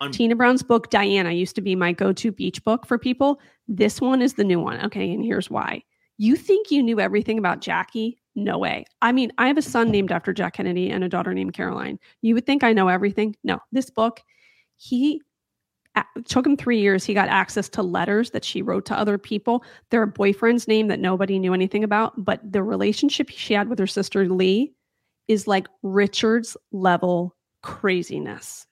On- 0.00 0.12
Tina 0.12 0.36
Brown's 0.36 0.62
book, 0.62 0.90
Diana, 0.90 1.32
used 1.32 1.56
to 1.56 1.60
be 1.60 1.74
my 1.74 1.90
go 1.92 2.12
to 2.12 2.30
beach 2.30 2.62
book 2.62 2.86
for 2.86 2.98
people. 2.98 3.40
This 3.66 4.00
one 4.00 4.22
is 4.22 4.34
the 4.34 4.44
new 4.44 4.60
one. 4.60 4.84
Okay. 4.86 5.12
And 5.12 5.24
here's 5.24 5.50
why. 5.50 5.82
You 6.18 6.36
think 6.36 6.70
you 6.70 6.82
knew 6.82 7.00
everything 7.00 7.38
about 7.38 7.60
Jackie? 7.60 8.18
No 8.34 8.58
way. 8.58 8.84
I 9.02 9.12
mean, 9.12 9.32
I 9.38 9.46
have 9.46 9.58
a 9.58 9.62
son 9.62 9.90
named 9.90 10.12
after 10.12 10.32
Jack 10.32 10.54
Kennedy 10.54 10.90
and 10.90 11.02
a 11.02 11.08
daughter 11.08 11.32
named 11.32 11.54
Caroline. 11.54 11.98
You 12.22 12.34
would 12.34 12.46
think 12.46 12.62
I 12.62 12.72
know 12.72 12.88
everything. 12.88 13.36
No, 13.42 13.58
this 13.72 13.90
book, 13.90 14.20
he 14.76 15.22
took 16.26 16.46
him 16.46 16.56
three 16.56 16.80
years. 16.80 17.04
He 17.04 17.14
got 17.14 17.28
access 17.28 17.68
to 17.70 17.82
letters 17.82 18.30
that 18.30 18.44
she 18.44 18.62
wrote 18.62 18.84
to 18.86 18.98
other 18.98 19.18
people. 19.18 19.64
Their 19.90 20.06
boyfriend's 20.06 20.68
name 20.68 20.88
that 20.88 21.00
nobody 21.00 21.38
knew 21.38 21.54
anything 21.54 21.82
about, 21.82 22.24
but 22.24 22.40
the 22.44 22.62
relationship 22.62 23.28
she 23.30 23.54
had 23.54 23.68
with 23.68 23.78
her 23.78 23.86
sister 23.86 24.28
Lee 24.28 24.72
is 25.26 25.46
like 25.46 25.66
Richard's 25.82 26.56
level 26.72 27.34
craziness. 27.62 28.66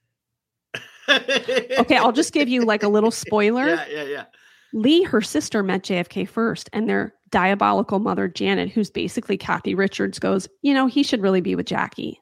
Okay, 1.09 1.97
I'll 1.97 2.13
just 2.13 2.33
give 2.33 2.49
you 2.49 2.63
like 2.63 2.83
a 2.83 2.89
little 2.89 3.11
spoiler. 3.13 3.67
Yeah, 3.67 3.87
yeah, 3.89 4.03
yeah. 4.05 4.25
Lee, 4.73 5.05
her 5.05 5.21
sister, 5.21 5.63
met 5.63 5.83
JFK 5.83 6.29
first, 6.29 6.69
and 6.73 6.89
their 6.89 7.15
diabolical 7.31 7.99
mother, 7.99 8.29
Janet, 8.29 8.71
who's 8.71 8.91
basically 8.91 9.37
Kathy 9.37 9.75
Richards, 9.75 10.19
goes, 10.19 10.49
You 10.63 10.75
know, 10.75 10.87
he 10.87 11.03
should 11.03 11.23
really 11.23 11.41
be 11.41 11.55
with 11.55 11.67
Jackie. 11.67 12.21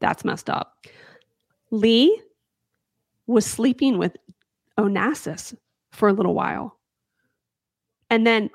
That's 0.00 0.24
messed 0.24 0.50
up. 0.50 0.86
Lee 1.70 2.20
was 3.26 3.46
sleeping 3.46 3.98
with 3.98 4.16
Onassis 4.78 5.54
for 5.92 6.08
a 6.08 6.12
little 6.12 6.34
while. 6.34 6.78
And 8.10 8.26
then, 8.26 8.50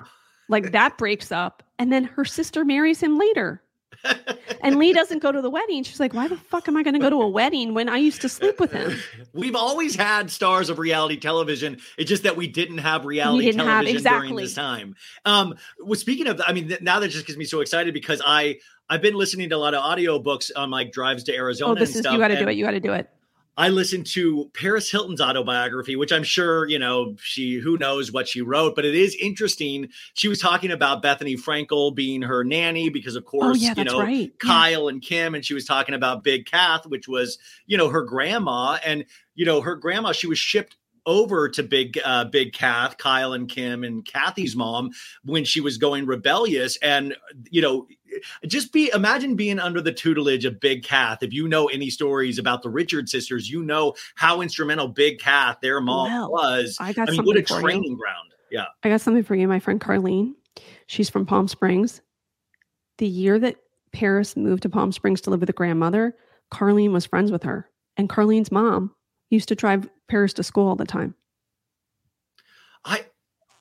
like, 0.48 0.72
that 0.72 0.98
breaks 0.98 1.30
up. 1.30 1.62
And 1.78 1.92
then 1.92 2.04
her 2.04 2.24
sister 2.24 2.64
marries 2.64 3.00
him 3.00 3.18
later. 3.18 3.62
And 4.64 4.78
Lee 4.78 4.94
doesn't 4.94 5.18
go 5.18 5.30
to 5.30 5.42
the 5.42 5.50
wedding. 5.50 5.82
She's 5.82 6.00
like, 6.00 6.14
Why 6.14 6.26
the 6.26 6.38
fuck 6.38 6.68
am 6.68 6.76
I 6.76 6.82
going 6.82 6.94
to 6.94 7.00
go 7.00 7.10
to 7.10 7.20
a 7.20 7.28
wedding 7.28 7.74
when 7.74 7.90
I 7.90 7.98
used 7.98 8.22
to 8.22 8.30
sleep 8.30 8.58
with 8.58 8.72
him? 8.72 8.98
We've 9.34 9.54
always 9.54 9.94
had 9.94 10.30
stars 10.30 10.70
of 10.70 10.78
reality 10.78 11.18
television. 11.18 11.80
It's 11.98 12.08
just 12.08 12.22
that 12.22 12.38
we 12.38 12.46
didn't 12.46 12.78
have 12.78 13.04
reality 13.04 13.44
didn't 13.44 13.60
have- 13.60 13.84
television 13.84 14.12
during 14.12 14.36
this 14.36 14.54
time. 14.54 14.96
Um, 15.26 15.56
well, 15.78 15.96
speaking 15.96 16.28
of, 16.28 16.40
I 16.46 16.54
mean, 16.54 16.74
now 16.80 17.00
that 17.00 17.08
just 17.08 17.26
gets 17.26 17.38
me 17.38 17.44
so 17.44 17.60
excited 17.60 17.92
because 17.92 18.22
I 18.24 18.56
I've 18.88 19.02
been 19.02 19.14
listening 19.14 19.50
to 19.50 19.56
a 19.56 19.58
lot 19.58 19.74
of 19.74 19.82
audiobooks 19.82 20.50
on 20.56 20.70
like 20.70 20.92
drives 20.92 21.24
to 21.24 21.34
Arizona. 21.34 21.72
Oh, 21.72 21.74
this 21.74 21.90
and 21.90 21.96
is, 21.96 22.00
stuff, 22.02 22.14
you 22.14 22.18
got 22.18 22.28
to 22.28 22.38
do 22.38 22.48
it. 22.48 22.54
You 22.54 22.64
got 22.64 22.70
to 22.70 22.80
do 22.80 22.92
it. 22.94 23.10
I 23.56 23.68
listened 23.68 24.06
to 24.08 24.50
Paris 24.52 24.90
Hilton's 24.90 25.20
autobiography, 25.20 25.94
which 25.94 26.12
I'm 26.12 26.24
sure, 26.24 26.66
you 26.66 26.78
know, 26.78 27.14
she 27.20 27.58
who 27.58 27.78
knows 27.78 28.10
what 28.10 28.26
she 28.26 28.40
wrote, 28.40 28.74
but 28.74 28.84
it 28.84 28.94
is 28.94 29.16
interesting. 29.20 29.88
She 30.14 30.26
was 30.26 30.40
talking 30.40 30.72
about 30.72 31.02
Bethenny 31.02 31.36
Frankel 31.36 31.94
being 31.94 32.22
her 32.22 32.42
nanny 32.42 32.88
because, 32.88 33.14
of 33.14 33.24
oh, 33.26 33.30
course, 33.30 33.58
Oh, 33.58 33.60
yeah, 33.60 33.74
you 33.76 33.84
know, 33.84 34.00
right. 34.00 34.32
Yeah. 34.32 34.46
Kyle 34.46 34.88
and 34.88 35.00
Kim, 35.00 35.34
and 35.34 35.44
she 35.44 35.54
was 35.54 35.64
talking 35.64 35.94
about 35.94 36.24
Big 36.24 36.46
Kath, 36.46 36.86
which 36.86 37.06
was, 37.06 37.38
you 37.66 37.78
know, 37.78 37.88
her 37.88 38.02
grandma, 38.02 38.78
and 38.84 39.04
you 39.34 39.44
know, 39.44 39.60
her 39.60 39.76
grandma. 39.76 40.12
She 40.12 40.26
was 40.26 40.38
shipped 40.38 40.76
over 41.06 41.48
to 41.50 41.62
Big 41.62 41.98
uh, 42.04 42.24
Big 42.24 42.52
Kath, 42.52 42.96
Kyle 42.98 43.32
and 43.32 43.48
Kim, 43.48 43.84
and 43.84 44.04
Kathy's 44.04 44.56
mom 44.56 44.90
when 45.24 45.44
she 45.44 45.60
was 45.60 45.76
going 45.78 46.06
rebellious, 46.06 46.76
and 46.78 47.14
you 47.50 47.60
know, 47.60 47.86
just 48.46 48.72
be 48.72 48.90
imagine 48.94 49.36
being 49.36 49.58
under 49.58 49.80
the 49.80 49.92
tutelage 49.92 50.44
of 50.44 50.60
Big 50.60 50.82
Kath. 50.82 51.22
If 51.22 51.32
you 51.32 51.48
know 51.48 51.66
any 51.66 51.90
stories 51.90 52.38
about 52.38 52.62
the 52.62 52.70
Richard 52.70 53.08
sisters, 53.08 53.50
you 53.50 53.62
know 53.62 53.94
how 54.14 54.40
instrumental 54.40 54.88
Big 54.88 55.18
Kath, 55.18 55.58
their 55.60 55.80
mom, 55.80 56.10
Well, 56.10 56.30
was. 56.30 56.76
I 56.80 56.92
got 56.92 57.08
I 57.08 57.12
mean, 57.12 57.24
what 57.24 57.36
a 57.36 57.42
for 57.44 57.56
you. 57.56 57.60
training 57.60 57.96
ground. 57.96 58.32
yeah. 58.50 58.66
I 58.82 58.88
got 58.88 59.00
something 59.00 59.24
for 59.24 59.34
you, 59.34 59.46
my 59.48 59.58
friend 59.60 59.80
Carlene. 59.80 60.32
She's 60.86 61.10
from 61.10 61.26
Palm 61.26 61.48
Springs. 61.48 62.00
The 62.98 63.06
year 63.08 63.38
that 63.40 63.56
Paris 63.92 64.36
moved 64.36 64.62
to 64.62 64.68
Palm 64.68 64.92
Springs 64.92 65.20
to 65.22 65.30
live 65.30 65.40
with 65.40 65.50
a 65.50 65.54
grandmother, 65.54 66.14
Carlene 66.52 66.92
was 66.92 67.06
friends 67.06 67.32
with 67.32 67.42
her. 67.42 67.68
And 67.96 68.08
Carlene's 68.08 68.52
mom 68.52 68.94
used 69.34 69.48
to 69.48 69.54
drive 69.54 69.88
Paris 70.08 70.32
to 70.34 70.42
school 70.42 70.68
all 70.68 70.76
the 70.76 70.86
time. 70.86 71.14
I 72.84 73.04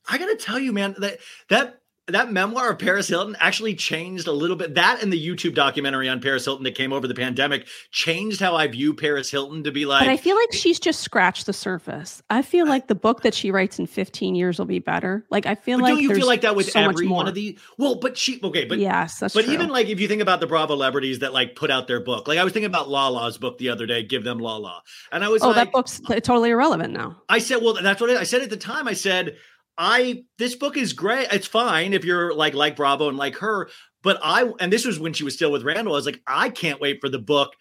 I 0.08 0.18
gotta 0.18 0.36
tell 0.36 0.60
you, 0.60 0.74
man, 0.74 0.96
that 1.00 1.20
that 1.50 1.82
that 2.08 2.32
memoir 2.32 2.72
of 2.72 2.80
Paris 2.80 3.08
Hilton 3.08 3.38
actually 3.40 3.76
changed 3.76 4.28
a 4.28 4.32
little 4.32 4.56
bit. 4.56 4.76
That 4.76 5.02
and 5.02 5.12
the 5.12 5.28
YouTube 5.28 5.56
documentary 5.56 6.10
on 6.10 6.20
Paris 6.20 6.44
Hilton 6.44 6.64
that 6.66 6.76
came 6.76 6.92
over 6.92 7.08
the 7.08 7.14
pandemic 7.14 7.66
changed 7.92 8.42
how 8.42 8.56
I 8.56 8.68
view 8.68 8.94
Paris 8.94 9.32
Hilton 9.32 9.64
to 9.64 9.72
be 9.72 9.86
like. 9.86 10.02
But 10.02 10.10
I 10.10 10.18
feel 10.18 10.36
like 10.36 10.52
she's 10.52 10.80
just 10.80 11.00
scratched 11.02 11.46
the 11.46 11.54
surface. 11.54 12.22
I 12.30 12.42
feel 12.42 12.68
like 12.68 12.88
the 12.88 12.96
book 12.96 13.22
that 13.22 13.34
she 13.34 13.52
writes 13.52 13.80
in 13.80 13.88
15 13.88 14.36
years 14.36 14.60
will 14.60 14.66
be 14.66 14.80
better. 14.80 15.26
Like 15.30 15.46
I 15.46 15.56
feel 15.56 15.80
like 15.80 15.94
don't 15.94 16.02
you 16.02 16.14
feel 16.14 16.28
like 16.28 16.42
that 16.42 16.56
with 16.56 16.70
so 16.70 16.82
much 16.82 16.96
every 16.96 17.08
one 17.08 17.26
more. 17.26 17.30
of 17.30 17.36
the? 17.36 17.58
Well, 17.78 17.96
but 17.96 18.18
she 18.18 18.40
okay, 18.44 18.66
but 18.66 18.80
yes, 18.80 19.20
that's 19.20 19.34
but 19.34 19.46
true. 19.46 19.54
even 19.54 19.70
like 19.70 19.88
if 19.88 20.00
you 20.00 20.08
think 20.10 20.22
about 20.22 20.42
the 20.42 20.48
Bravo 20.48 20.74
celebrities 20.74 21.20
that 21.20 21.32
like 21.32 21.56
put 21.56 21.72
out 21.72 21.88
their 21.88 22.02
book, 22.02 22.28
like 22.28 22.38
I 22.38 22.44
was 22.44 22.52
thinking 22.52 22.70
about 22.70 22.90
Lala's 22.90 23.38
book 23.38 23.58
the 23.60 23.70
other 23.70 23.86
day, 23.86 24.04
Give 24.04 24.24
Them 24.24 24.40
Lala, 24.40 24.82
and 25.12 25.24
I 25.24 25.30
was 25.30 25.42
oh, 25.42 25.48
like, 25.48 25.56
that 25.56 25.72
book's 25.72 26.02
totally 26.02 26.50
irrelevant 26.50 26.94
now. 26.94 27.22
I 27.30 27.40
said, 27.40 27.62
well, 27.62 27.76
that's 27.82 28.02
what 28.02 28.10
I 28.10 28.24
I 28.24 28.26
said 28.26 28.42
at 28.42 28.50
the 28.50 28.58
time. 28.58 28.88
I 28.88 28.94
said, 28.94 29.36
I 29.78 30.24
this 30.38 30.56
book 30.56 30.78
is 30.78 30.94
great. 30.94 31.28
It's 31.32 31.48
fine 31.48 31.94
if 31.94 32.06
you're 32.06 32.34
like 32.34 32.54
like 32.54 32.76
Bravo 32.76 33.10
and 33.10 33.18
like 33.18 33.38
her, 33.38 33.70
but 34.02 34.20
I 34.24 34.52
and 34.60 34.72
this 34.72 34.86
was 34.86 35.00
when 35.00 35.14
she 35.14 35.24
was 35.24 35.34
still 35.34 35.52
with 35.52 35.64
Randall. 35.64 35.94
I 35.94 35.98
was 35.98 36.06
like, 36.06 36.22
I 36.28 36.50
can't 36.50 36.82
wait 36.82 37.00
for 37.02 37.10
the 37.10 37.20
book 37.20 37.54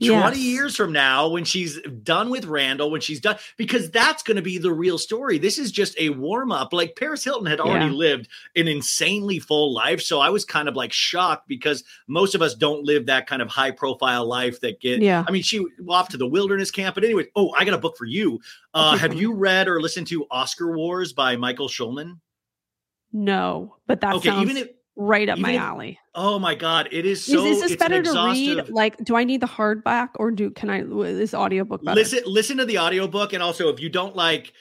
20 0.00 0.36
Yes. 0.36 0.38
years 0.38 0.76
from 0.76 0.92
now 0.92 1.28
when 1.28 1.44
she's 1.44 1.80
done 2.02 2.28
with 2.30 2.44
Randall, 2.44 2.90
when 2.90 3.00
she's 3.00 3.20
done, 3.20 3.36
because 3.56 3.90
that's 3.90 4.22
going 4.22 4.36
to 4.36 4.42
be 4.42 4.58
the 4.58 4.72
real 4.72 4.98
story. 4.98 5.38
This 5.38 5.58
is 5.58 5.70
just 5.72 5.98
a 5.98 6.10
warm 6.10 6.52
up. 6.52 6.72
Like 6.72 6.96
Paris 6.96 7.24
Hilton 7.24 7.46
had 7.46 7.60
already 7.60 7.86
Yeah. 7.86 7.92
lived 7.92 8.28
an 8.56 8.68
insanely 8.68 9.38
full 9.38 9.72
life. 9.72 10.02
So 10.02 10.20
I 10.20 10.28
was 10.30 10.44
kind 10.44 10.68
of 10.68 10.76
like 10.76 10.92
shocked 10.92 11.48
because 11.48 11.82
most 12.08 12.34
of 12.34 12.42
us 12.42 12.54
don't 12.54 12.84
live 12.84 13.06
that 13.06 13.26
kind 13.26 13.40
of 13.40 13.48
high 13.48 13.70
profile 13.70 14.26
life 14.26 14.60
that 14.60 14.80
get, 14.80 15.00
Yeah. 15.00 15.24
I 15.26 15.30
mean, 15.30 15.42
she 15.42 15.64
off 15.88 16.10
to 16.10 16.16
the 16.16 16.26
wilderness 16.26 16.70
camp. 16.70 16.94
But 16.94 17.04
anyway, 17.04 17.26
oh, 17.34 17.52
I 17.56 17.64
got 17.64 17.74
a 17.74 17.78
book 17.78 17.96
for 17.96 18.04
you. 18.06 18.40
Uh, 18.74 18.96
have 18.98 19.14
you 19.14 19.32
read 19.32 19.68
or 19.68 19.80
listened 19.80 20.06
to 20.08 20.26
Oscar 20.30 20.76
Wars 20.76 21.12
by 21.14 21.36
Michael 21.36 21.68
Schulman? 21.68 22.18
No, 23.12 23.76
but 23.86 24.00
that 24.02 24.14
Okay, 24.16 24.28
sounds 24.28 24.42
even 24.42 24.56
if- 24.58 24.68
right 24.96 25.28
up 25.28 25.38
even 25.38 25.50
my 25.50 25.56
alley. 25.56 25.98
Oh 26.14 26.38
my 26.38 26.54
God. 26.54 26.88
It 26.90 27.04
is 27.04 27.20
Is, 27.28 27.34
so, 27.34 27.44
is 27.44 27.60
this 27.60 27.76
better 27.76 28.02
to 28.02 28.12
read? 28.12 28.68
Like, 28.68 28.96
do 29.04 29.16
I 29.16 29.24
need 29.24 29.40
the 29.40 29.46
hardback 29.46 30.10
or 30.16 30.30
do 30.30 30.50
can 30.50 30.70
I 30.70 30.82
is 30.82 31.34
audiobook 31.34 31.84
better? 31.84 31.94
listen 31.94 32.20
listen 32.26 32.56
to 32.56 32.64
the 32.64 32.78
audiobook 32.78 33.32
and 33.32 33.42
also 33.42 33.68
if 33.68 33.80
you 33.80 33.88
don't 33.88 34.16
like 34.16 34.52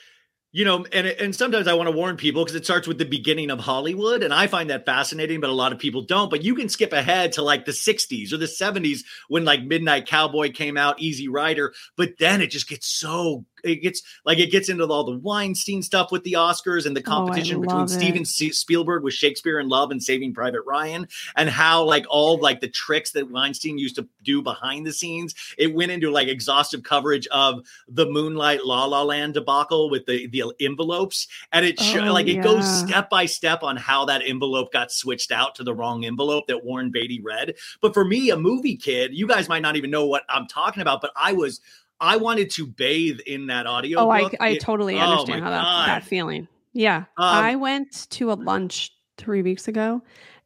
you 0.55 0.63
know 0.63 0.85
and 0.93 1.05
and 1.05 1.35
sometimes 1.35 1.67
i 1.67 1.73
want 1.73 1.87
to 1.87 1.91
warn 1.91 2.15
people 2.15 2.45
because 2.45 2.55
it 2.55 2.63
starts 2.63 2.87
with 2.87 2.97
the 2.97 3.05
beginning 3.05 3.51
of 3.51 3.59
hollywood 3.59 4.23
and 4.23 4.33
i 4.33 4.47
find 4.47 4.69
that 4.69 4.85
fascinating 4.85 5.41
but 5.41 5.49
a 5.49 5.53
lot 5.53 5.73
of 5.73 5.79
people 5.79 6.01
don't 6.01 6.29
but 6.29 6.45
you 6.45 6.55
can 6.55 6.69
skip 6.69 6.93
ahead 6.93 7.33
to 7.33 7.41
like 7.41 7.65
the 7.65 7.73
60s 7.73 8.31
or 8.31 8.37
the 8.37 8.45
70s 8.45 8.99
when 9.27 9.43
like 9.43 9.63
midnight 9.63 10.07
cowboy 10.07 10.49
came 10.53 10.77
out 10.77 11.01
easy 11.01 11.27
rider 11.27 11.73
but 11.97 12.11
then 12.19 12.41
it 12.41 12.47
just 12.47 12.69
gets 12.69 12.87
so 12.87 13.43
it 13.65 13.77
gets 13.77 14.01
like 14.25 14.37
it 14.37 14.51
gets 14.51 14.69
into 14.69 14.85
all 14.85 15.03
the 15.03 15.17
weinstein 15.17 15.81
stuff 15.81 16.11
with 16.11 16.23
the 16.23 16.33
oscars 16.33 16.85
and 16.85 16.95
the 16.95 17.01
Oh, 17.01 17.03
competition 17.03 17.59
between 17.61 17.79
love 17.81 17.89
steven 17.89 18.21
it. 18.23 18.55
Spielberg 18.55 19.03
with 19.03 19.13
shakespeare 19.13 19.59
in 19.59 19.67
love 19.69 19.91
and 19.91 20.01
saving 20.01 20.33
private 20.33 20.61
ryan 20.65 21.07
and 21.35 21.49
how 21.49 21.83
like 21.83 22.05
all 22.09 22.37
like 22.39 22.61
the 22.61 22.67
tricks 22.69 23.11
that 23.11 23.29
weinstein 23.29 23.77
used 23.77 23.95
to 23.95 24.07
do 24.23 24.41
behind 24.41 24.85
the 24.85 24.93
scenes 24.93 25.35
it 25.57 25.73
went 25.73 25.91
into 25.91 26.11
like 26.11 26.27
exhaustive 26.27 26.83
coverage 26.83 27.27
of 27.27 27.65
the 27.87 28.05
Moonlight 28.05 28.65
La 28.65 28.85
La 28.85 29.03
Land 29.03 29.33
debacle 29.33 29.89
with 29.89 30.05
the 30.05 30.27
the 30.27 30.43
envelopes, 30.59 31.27
and 31.51 31.65
it 31.65 31.75
Oh, 31.79 32.13
like 32.13 32.27
it 32.27 32.43
goes 32.43 32.65
step 32.79 33.09
by 33.09 33.25
step 33.25 33.63
on 33.63 33.77
how 33.77 34.05
that 34.05 34.21
envelope 34.25 34.71
got 34.71 34.91
switched 34.91 35.31
out 35.31 35.55
to 35.55 35.63
the 35.63 35.73
wrong 35.73 36.05
envelope 36.05 36.47
that 36.47 36.63
Warren 36.63 36.91
Beatty 36.91 37.21
read. 37.21 37.55
But 37.81 37.93
for 37.93 38.05
me, 38.05 38.29
a 38.29 38.37
movie 38.37 38.75
kid, 38.77 39.13
you 39.13 39.27
guys 39.27 39.49
might 39.49 39.61
not 39.61 39.75
even 39.75 39.91
know 39.91 40.05
what 40.05 40.23
I'm 40.29 40.47
talking 40.47 40.81
about, 40.81 41.01
but 41.01 41.11
I 41.15 41.33
was. 41.33 41.61
I 41.99 42.17
wanted 42.17 42.49
to 42.51 42.67
bathe 42.67 43.19
in 43.25 43.47
that 43.47 43.67
audio. 43.67 43.99
oh, 43.99 44.09
I. 44.09 44.29
I 44.39 44.49
It- 44.49 44.61
totally 44.61 44.95
oh 44.97 44.99
understand 45.01 45.41
my 45.41 45.45
how 45.45 45.51
that 45.51 45.85
that 45.87 46.03
feeling. 46.03 46.47
Yeah, 46.73 46.97
Um, 46.97 47.05
I 47.17 47.55
went 47.55 48.09
to 48.11 48.31
a 48.31 48.35
lunch 48.35 48.91
three 49.17 49.41
weeks 49.41 49.67
ago, 49.69 50.01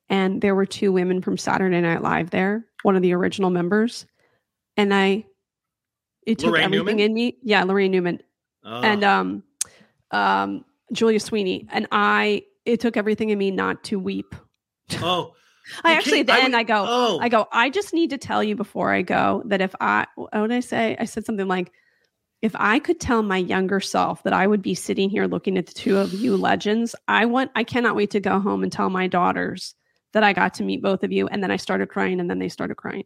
and 0.10 0.42
there 0.42 0.54
were 0.54 0.66
two 0.68 0.92
women 0.92 1.22
from 1.24 1.38
Saturday 1.38 1.82
Night 1.82 2.04
Live 2.04 2.30
there, 2.30 2.66
one 2.84 2.96
of 2.96 3.02
the 3.02 3.14
original 3.14 3.50
members, 3.50 4.06
and 4.78 4.94
I. 4.94 5.26
It 6.28 6.38
took 6.38 6.54
Laraine 6.54 6.66
everything 6.66 6.86
Newman? 6.98 7.00
in 7.00 7.14
me. 7.16 7.38
Yeah, 7.42 7.64
Laraine 7.64 7.90
Newman 7.90 8.22
Oh. 8.64 8.82
and 8.82 9.04
um, 9.04 9.44
um, 10.12 10.66
Julia 10.94 11.20
Sweeney, 11.20 11.68
and 11.72 11.88
I. 11.92 12.44
It 12.66 12.80
took 12.80 12.96
everything 12.98 13.30
in 13.32 13.40
me 13.40 13.50
not 13.50 13.84
to 13.86 13.98
weep. 13.98 14.36
oh, 15.02 15.34
I 15.84 15.92
You 15.92 15.98
actually 15.98 16.24
can't- 16.24 16.30
at 16.30 16.52
the 16.52 16.58
I 16.58 16.60
I 16.60 16.64
go, 16.64 16.86
oh. 16.88 17.20
I 17.20 17.30
go, 17.30 17.48
I 17.52 17.70
just 17.70 17.94
need 17.94 18.10
to 18.12 18.18
tell 18.18 18.44
you 18.44 18.56
before 18.56 18.92
I 18.92 19.02
go 19.02 19.44
that 19.46 19.62
if 19.62 19.74
I 19.80 20.08
what 20.16 20.32
did 20.34 20.52
I 20.52 20.60
say? 20.60 20.96
I 21.00 21.06
said 21.06 21.26
something 21.26 21.48
like, 21.48 21.72
if 22.42 22.56
I 22.56 22.80
could 22.80 23.00
tell 23.00 23.22
my 23.22 23.38
younger 23.38 23.80
self 23.80 24.24
that 24.24 24.34
I 24.34 24.48
would 24.48 24.62
be 24.62 24.74
sitting 24.74 25.10
here 25.10 25.26
looking 25.26 25.58
at 25.58 25.66
the 25.68 25.74
two 25.74 25.98
of 25.98 26.14
you 26.14 26.38
legends, 26.38 26.96
I 27.08 27.26
want 27.26 27.52
I 27.56 27.64
cannot 27.64 27.96
wait 27.96 28.12
to 28.12 28.20
go 28.20 28.40
home 28.40 28.64
and 28.64 28.72
tell 28.72 28.90
my 28.90 29.08
daughters 29.08 29.76
that 30.14 30.24
I 30.24 30.34
got 30.34 30.56
to 30.56 30.64
meet 30.64 30.82
both 30.82 31.04
of 31.04 31.12
you. 31.12 31.28
And 31.28 31.44
then 31.44 31.52
I 31.52 31.58
started 31.58 31.90
crying 31.90 32.20
and 32.20 32.30
then 32.30 32.40
they 32.40 32.50
started 32.50 32.76
crying. 32.76 33.04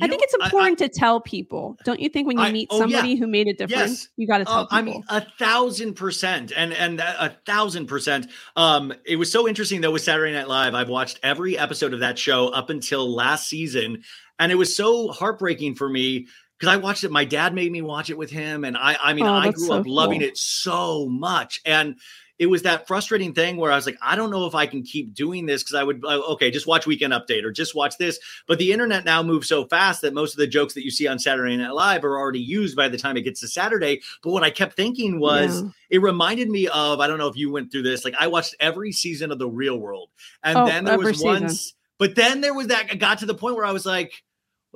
I 0.00 0.08
think 0.08 0.20
know, 0.20 0.24
it's 0.24 0.34
I- 0.40 0.44
I- 0.44 0.46
important 0.46 0.78
to 0.78 0.88
tell 0.88 1.20
people. 1.20 1.76
Don't 1.84 2.00
you 2.00 2.08
think 2.08 2.26
when 2.26 2.38
you 2.38 2.44
I- 2.44 2.52
meet 2.52 2.68
oh, 2.70 2.76
yeah. 2.76 2.80
somebody 2.82 3.16
who 3.16 3.26
made 3.26 3.48
a 3.48 3.52
difference, 3.54 3.90
Yes. 3.90 4.08
you 4.16 4.26
got 4.26 4.38
to 4.38 4.44
tell 4.44 4.54
Uh, 4.54 4.64
people? 4.64 4.78
I 4.78 4.82
mean, 4.82 5.04
a 5.08 5.20
thousand 5.38 5.94
percent, 5.94 6.52
and 6.56 6.72
and 6.72 7.00
a 7.00 7.36
thousand 7.46 7.86
percent. 7.86 8.26
Um, 8.56 8.92
it 9.04 9.16
was 9.16 9.30
so 9.32 9.48
interesting 9.48 9.80
though 9.80 9.92
with 9.92 10.02
Saturday 10.02 10.32
Night 10.32 10.48
Live. 10.48 10.74
I've 10.74 10.88
watched 10.88 11.20
every 11.22 11.56
episode 11.58 11.94
of 11.94 12.00
that 12.00 12.18
show 12.18 12.48
up 12.48 12.70
until 12.70 13.12
last 13.14 13.48
season, 13.48 14.02
and 14.38 14.52
it 14.52 14.56
was 14.56 14.76
so 14.76 15.08
heartbreaking 15.08 15.74
for 15.76 15.88
me 15.88 16.26
because 16.58 16.72
I 16.72 16.76
watched 16.78 17.04
it. 17.04 17.10
My 17.10 17.24
dad 17.24 17.54
made 17.54 17.70
me 17.72 17.82
watch 17.82 18.08
it 18.10 18.16
with 18.18 18.30
him, 18.30 18.64
and 18.64 18.76
I, 18.76 18.96
I 19.02 19.12
mean, 19.14 19.26
Oh, 19.26 19.32
I 19.32 19.50
grew 19.50 19.66
so 19.66 19.74
up 19.74 19.86
loving 19.86 20.22
it 20.22 20.36
so 20.36 21.06
much, 21.08 21.60
and. 21.64 21.96
It 22.38 22.46
was 22.46 22.62
that 22.62 22.86
frustrating 22.86 23.32
thing 23.32 23.56
where 23.56 23.72
I 23.72 23.76
was 23.76 23.86
like, 23.86 23.96
I 24.02 24.14
don't 24.14 24.30
know 24.30 24.46
if 24.46 24.54
I 24.54 24.66
can 24.66 24.82
keep 24.82 25.14
doing 25.14 25.46
this 25.46 25.62
because 25.62 25.74
I 25.74 25.82
would, 25.82 26.04
uh, 26.04 26.20
okay, 26.32 26.50
just 26.50 26.66
watch 26.66 26.86
Weekend 26.86 27.14
Update 27.14 27.44
or 27.44 27.50
just 27.50 27.74
watch 27.74 27.96
this. 27.96 28.18
But 28.46 28.58
the 28.58 28.72
internet 28.72 29.04
now 29.06 29.22
moves 29.22 29.48
so 29.48 29.64
fast 29.64 30.02
that 30.02 30.12
most 30.12 30.34
of 30.34 30.38
the 30.38 30.46
jokes 30.46 30.74
that 30.74 30.84
you 30.84 30.90
see 30.90 31.06
on 31.06 31.18
Saturday 31.18 31.56
Night 31.56 31.72
Live 31.72 32.04
are 32.04 32.18
already 32.18 32.40
used 32.40 32.76
by 32.76 32.88
the 32.88 32.98
time 32.98 33.16
it 33.16 33.22
gets 33.22 33.40
to 33.40 33.48
Saturday. 33.48 34.02
But 34.22 34.30
what 34.32 34.42
I 34.42 34.50
kept 34.50 34.76
thinking 34.76 35.18
was, 35.18 35.62
Yeah. 35.62 35.68
it 35.90 36.02
reminded 36.02 36.50
me 36.50 36.68
of 36.68 37.00
I 37.00 37.06
don't 37.06 37.18
know 37.18 37.28
if 37.28 37.36
you 37.36 37.50
went 37.50 37.72
through 37.72 37.82
this. 37.84 38.04
Like 38.04 38.14
I 38.20 38.26
watched 38.26 38.54
every 38.60 38.92
season 38.92 39.32
of 39.32 39.38
The 39.38 39.48
Real 39.48 39.78
World, 39.78 40.10
and 40.42 40.58
Oh, 40.58 40.66
then 40.66 40.84
there 40.84 40.98
was 40.98 41.16
season. 41.16 41.26
once, 41.42 41.74
but 41.98 42.14
then 42.16 42.42
there 42.42 42.52
was 42.52 42.66
that. 42.66 42.88
I 42.90 42.96
got 42.96 43.20
to 43.20 43.26
the 43.26 43.34
point 43.34 43.56
where 43.56 43.64
I 43.64 43.72
was 43.72 43.86
like, 43.86 44.12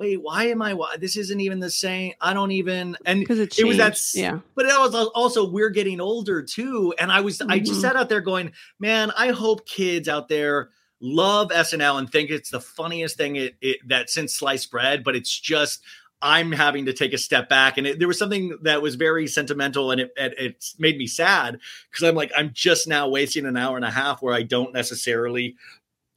wait, 0.01 0.17
why 0.21 0.45
am 0.47 0.63
I? 0.63 0.73
Why, 0.73 0.97
this 0.97 1.15
isn't 1.15 1.39
even 1.39 1.59
the 1.59 1.69
same. 1.69 2.13
I 2.19 2.33
don't 2.33 2.51
even. 2.51 2.97
And 3.05 3.19
because 3.19 3.37
it, 3.39 3.57
it 3.59 3.65
was 3.65 3.77
that. 3.77 3.99
yeah. 4.15 4.39
But 4.55 4.65
it 4.65 4.77
was 4.77 4.95
also 4.95 5.47
we're 5.47 5.69
getting 5.69 6.01
older 6.01 6.41
too, 6.41 6.93
and 6.99 7.11
I 7.11 7.21
was 7.21 7.39
I 7.41 7.59
just 7.59 7.79
Mhm. 7.79 7.81
sat 7.81 7.95
out 7.95 8.09
there 8.09 8.21
going, 8.21 8.51
man, 8.79 9.11
I 9.15 9.29
hope 9.29 9.67
kids 9.67 10.09
out 10.09 10.27
there 10.27 10.69
love 10.99 11.49
SNL 11.51 11.99
and 11.99 12.11
think 12.11 12.29
it's 12.31 12.49
the 12.49 12.59
funniest 12.59 13.15
thing 13.17 13.35
it, 13.35 13.55
it 13.61 13.77
that 13.87 14.09
since 14.09 14.35
sliced 14.35 14.71
bread, 14.71 15.03
but 15.03 15.15
it's 15.15 15.39
just 15.39 15.81
I'm 16.23 16.51
having 16.51 16.85
to 16.85 16.93
take 16.93 17.13
a 17.13 17.17
step 17.17 17.49
back. 17.49 17.79
And 17.79 17.87
it, 17.87 17.97
there 17.97 18.07
was 18.07 18.19
something 18.19 18.55
that 18.61 18.83
was 18.83 18.93
very 18.93 19.25
sentimental 19.27 19.89
and 19.89 20.01
it, 20.01 20.11
it, 20.15 20.33
it 20.37 20.65
made 20.77 20.97
me 20.99 21.07
sad 21.07 21.59
because 21.89 22.07
I'm 22.07 22.13
like, 22.13 22.31
I'm 22.37 22.51
just 22.53 22.87
now 22.87 23.07
wasting 23.09 23.47
an 23.47 23.57
hour 23.57 23.75
and 23.75 23.85
a 23.85 23.89
half 23.89 24.21
where 24.21 24.35
I 24.35 24.43
don't 24.43 24.71
necessarily 24.71 25.55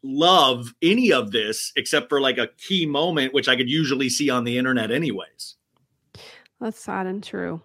love 0.05 0.75
any 0.83 1.13
of 1.13 1.33
this 1.33 1.73
except 1.75 2.09
for 2.09 2.21
like 2.21 2.39
a 2.39 2.49
key 2.59 2.87
moment, 2.87 3.35
which 3.35 3.49
I 3.49 3.57
could 3.57 3.69
usually 3.69 4.09
see 4.09 4.31
on 4.31 4.45
the 4.45 4.59
internet 4.59 4.91
anyways. 4.91 5.57
That's 6.61 6.79
sad 6.79 7.07
and 7.07 7.23
true. 7.25 7.63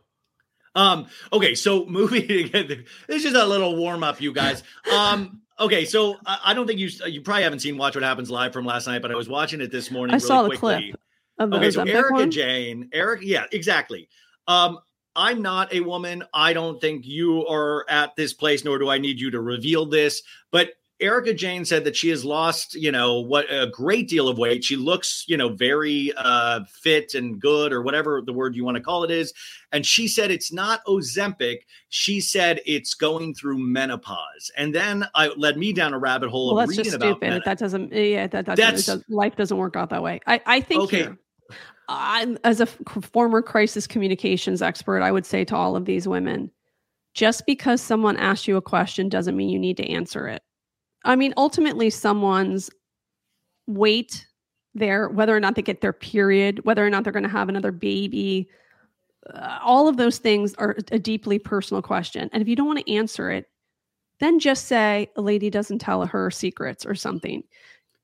Um, 0.73 1.07
okay, 1.31 1.53
so 1.53 1.85
moving 1.87 2.29
again, 2.29 2.85
this 3.07 3.25
is 3.25 3.33
a 3.35 3.45
little 3.45 3.75
warm 3.75 4.03
up, 4.03 4.21
you 4.21 4.33
guys. 4.33 4.63
Um, 4.91 5.41
okay, 5.59 5.85
so 5.85 6.15
I, 6.25 6.39
I 6.45 6.53
don't 6.53 6.65
think 6.65 6.79
you 6.79 6.89
you 7.05 7.21
probably 7.21 7.43
haven't 7.43 7.59
seen 7.59 7.77
Watch 7.77 7.95
What 7.95 8.03
Happens 8.03 8.31
live 8.31 8.53
from 8.53 8.65
last 8.65 8.87
night, 8.87 9.01
but 9.01 9.11
I 9.11 9.15
was 9.15 9.29
watching 9.29 9.61
it 9.61 9.71
this 9.71 9.91
morning. 9.91 10.13
I 10.13 10.17
really 10.17 10.27
saw 10.27 10.43
the 10.43 10.49
quickly. 10.49 10.91
clip 10.91 10.99
Okay, 11.39 11.71
so 11.71 11.83
Erika 11.83 12.13
one. 12.13 12.31
Jayne, 12.31 12.89
Eric, 12.91 13.21
yeah, 13.23 13.45
exactly. 13.51 14.09
Um, 14.47 14.79
I'm 15.15 15.41
not 15.41 15.73
a 15.73 15.79
woman. 15.79 16.23
I 16.33 16.53
don't 16.53 16.79
think 16.81 17.05
you 17.05 17.47
are 17.47 17.85
at 17.89 18.15
this 18.15 18.33
place, 18.33 18.65
nor 18.65 18.77
do 18.77 18.89
I 18.89 18.97
need 18.97 19.19
you 19.19 19.31
to 19.31 19.41
reveal 19.41 19.85
this. 19.85 20.21
But 20.51 20.71
Erika 21.01 21.33
Jayne 21.33 21.63
said 21.63 21.85
that 21.85 21.95
she 21.95 22.09
has 22.09 22.25
lost, 22.25 22.75
you 22.75 22.91
know, 22.91 23.19
what 23.21 23.45
a 23.49 23.67
great 23.71 24.09
deal 24.09 24.27
of 24.27 24.37
weight. 24.37 24.63
She 24.63 24.75
looks, 24.75 25.23
you 25.27 25.37
know, 25.37 25.49
very 25.49 26.11
uh, 26.17 26.61
fit 26.69 27.13
and 27.13 27.39
good, 27.39 27.71
or 27.71 27.81
whatever 27.81 28.21
the 28.25 28.33
word 28.33 28.55
you 28.55 28.65
want 28.65 28.75
to 28.75 28.83
call 28.83 29.03
it 29.03 29.11
is. 29.11 29.33
And 29.71 29.85
she 29.85 30.07
said 30.07 30.29
it's 30.29 30.51
not 30.51 30.83
Ozempic. 30.85 31.59
She 31.89 32.19
said 32.19 32.59
it's 32.65 32.93
going 32.93 33.33
through 33.33 33.59
menopause. 33.59 34.51
And 34.57 34.75
then 34.75 35.05
I 35.15 35.29
led 35.29 35.57
me 35.57 35.71
down 35.71 35.93
a 35.93 35.99
rabbit 35.99 36.29
hole 36.29 36.53
Well, 36.55 36.63
of 36.63 36.69
reading 36.69 36.93
about 36.93 37.17
stupid. 37.17 37.29
men- 37.29 37.41
That 37.45 37.59
doesn't. 37.59 37.93
Yeah, 37.93 38.27
that, 38.27 38.45
that 38.45 38.55
That's- 38.57 38.85
does, 38.85 39.03
life 39.07 39.35
doesn't 39.35 39.57
work 39.57 39.75
out 39.75 39.89
that 39.91 40.03
way. 40.03 40.19
I, 40.27 40.41
I 40.45 40.59
think 40.61 40.81
Okay. 40.81 40.97
here, 40.97 41.17
I'm 41.87 42.37
as 42.43 42.59
a 42.61 42.65
former 42.65 43.41
crisis 43.41 43.87
communications 43.87 44.61
expert, 44.61 45.01
I 45.01 45.11
would 45.11 45.25
say 45.25 45.43
to 45.45 45.55
all 45.55 45.75
of 45.75 45.85
these 45.85 46.07
women, 46.07 46.51
just 47.13 47.45
because 47.45 47.81
someone 47.81 48.17
asks 48.17 48.47
you 48.47 48.57
a 48.57 48.61
question 48.61 49.09
doesn't 49.09 49.35
mean 49.35 49.49
you 49.49 49.57
need 49.59 49.77
to 49.77 49.89
answer 49.89 50.27
it. 50.27 50.43
I 51.05 51.15
mean, 51.15 51.33
ultimately, 51.37 51.89
someone's 51.89 52.69
weight, 53.67 54.27
their 54.73 55.09
whether 55.09 55.35
or 55.35 55.39
not 55.39 55.55
they 55.55 55.61
get 55.61 55.81
their 55.81 55.93
period, 55.93 56.65
whether 56.65 56.85
or 56.85 56.89
not 56.89 57.03
they're 57.03 57.13
going 57.13 57.23
to 57.23 57.29
have 57.29 57.49
another 57.49 57.71
baby, 57.71 58.49
uh, 59.33 59.59
all 59.63 59.87
of 59.87 59.97
those 59.97 60.17
things 60.17 60.53
are 60.55 60.77
a 60.91 60.99
deeply 60.99 61.39
personal 61.39 61.81
question. 61.81 62.29
And 62.31 62.41
if 62.41 62.47
you 62.47 62.55
don't 62.55 62.67
want 62.67 62.79
to 62.79 62.93
answer 62.93 63.29
it, 63.31 63.45
then 64.19 64.39
just 64.39 64.65
say 64.65 65.09
a 65.15 65.21
lady 65.21 65.49
doesn't 65.49 65.79
tell 65.79 66.05
her 66.05 66.29
secrets 66.31 66.85
or 66.85 66.95
something. 66.95 67.43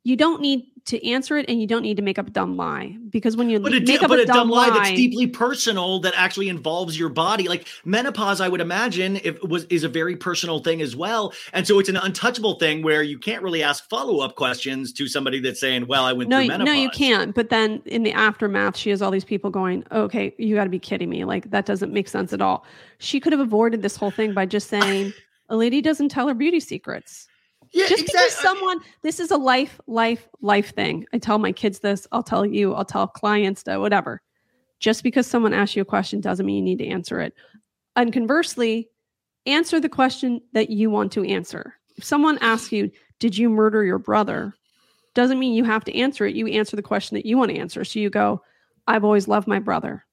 You 0.06 0.16
don't 0.16 0.39
need 0.39 0.68
to 0.86 1.03
answer 1.10 1.36
it 1.36 1.49
and 1.49 1.60
you 1.60 1.66
don't 1.66 1.82
need 1.82 1.97
to 1.97 2.03
make 2.03 2.20
up 2.20 2.28
a 2.28 2.30
dumb 2.30 2.56
lie 2.56 2.95
because 3.10 3.36
when 3.36 3.49
you 3.49 3.60
But 3.60 3.74
a, 3.74 3.80
make 3.80 4.03
up 4.03 4.10
but 4.10 4.20
a 4.20 4.26
dumb, 4.26 4.51
lie, 4.51 4.70
that's 4.70 4.91
deeply 4.91 5.26
personal 5.26 5.99
that 6.01 6.14
actually 6.16 6.47
involves 6.47 6.97
your 6.97 7.10
body. 7.10 7.47
Like 7.47 7.68
menopause, 7.86 8.39
I 8.39 8.47
would 8.47 8.62
imagine 8.62 9.20
if 9.24 9.41
was 9.41 9.64
is 9.66 9.84
a 9.84 9.89
very 9.89 10.16
personal 10.16 10.60
thing 10.60 10.80
as 10.84 10.95
well. 10.95 11.34
And 11.53 11.66
so 11.66 11.80
it's 11.80 11.89
an 11.89 11.97
untouchable 11.97 12.60
thing 12.60 12.84
where 12.84 13.01
you 13.01 13.18
can't 13.18 13.41
really 13.41 13.64
ask 13.64 13.89
follow-up 13.89 14.36
questions 14.36 14.93
to 14.93 15.08
somebody 15.08 15.39
that's 15.39 15.60
saying, 15.60 15.88
Well, 15.88 16.06
I 16.06 16.14
went 16.14 16.30
no, 16.30 16.38
through 16.38 16.49
menopause. 16.49 16.66
no, 16.68 16.80
you 16.80 16.89
can't. 16.91 17.34
But 17.34 17.49
then 17.49 17.82
in 17.88 18.03
the 18.03 18.14
aftermath, 18.14 18.78
she 18.78 18.91
has 18.91 19.01
all 19.01 19.10
these 19.10 19.26
people 19.26 19.49
going, 19.49 19.84
"Okay, 19.91 20.36
you 20.38 20.53
got 20.53 20.66
to 20.66 20.70
be 20.70 20.78
kidding 20.78 21.10
me! 21.10 21.26
Like 21.26 21.49
that 21.49 21.66
doesn't 21.66 21.91
make 21.91 22.08
sense 22.08 22.32
at 22.32 22.43
all." 22.43 22.64
She 22.99 23.20
could 23.20 23.34
have 23.34 23.39
avoided 23.39 23.82
this 23.82 23.95
whole 23.95 24.12
thing 24.12 24.36
by 24.36 24.45
just 24.45 24.70
saying, 24.70 25.14
"A 25.49 25.58
lady 25.58 25.82
doesn't 25.82 26.10
tell 26.10 26.28
her 26.28 26.36
beauty 26.36 26.60
secrets." 26.60 27.28
Yeah, 27.76 27.88
just 27.88 28.05
because 28.05 28.32
someone, 28.32 28.80
this 29.01 29.19
is 29.19 29.32
a 29.32 29.38
life, 29.38 29.82
life, 29.86 30.30
life 30.41 30.73
thing. 30.73 31.05
I 31.11 31.17
tell 31.17 31.38
my 31.38 31.51
kids 31.51 31.80
this. 31.80 32.07
I'll 32.13 32.23
tell 32.23 32.45
you. 32.45 32.73
I'll 32.73 32.86
tell 32.86 33.05
clients 33.05 33.63
that 33.63 33.82
whatever. 33.82 34.21
Just 34.80 35.03
because 35.03 35.28
someone 35.28 35.53
asks 35.53 35.76
you 35.76 35.82
a 35.82 35.86
question 35.86 36.21
doesn't 36.21 36.45
mean 36.45 36.55
you 36.55 36.63
need 36.63 36.84
to 36.84 36.88
answer 36.88 37.19
it. 37.19 37.34
And 37.97 38.13
conversely, 38.13 38.89
answer 39.45 39.80
the 39.82 39.89
question 39.89 40.41
that 40.53 40.69
you 40.69 40.89
want 40.89 41.11
to 41.13 41.26
answer. 41.26 41.76
If 41.97 42.05
someone 42.05 42.38
asks 42.39 42.71
you, 42.71 42.91
"Did 43.19 43.38
you 43.38 43.49
murder 43.49 43.84
your 43.84 43.99
brother?" 43.99 44.53
doesn't 45.13 45.39
mean 45.39 45.53
you 45.53 45.63
have 45.65 45.84
to 45.86 45.95
answer 45.97 46.26
it. 46.26 46.36
You 46.36 46.47
answer 46.47 46.76
the 46.76 46.82
question 46.82 47.15
that 47.15 47.26
you 47.26 47.38
want 47.38 47.51
to 47.51 47.57
answer. 47.57 47.84
So 47.86 47.99
you 47.99 48.09
go, 48.09 48.41
I've 48.88 49.03
always 49.03 49.28
loved 49.28 49.47
my 49.47 49.59
brother. 49.59 50.05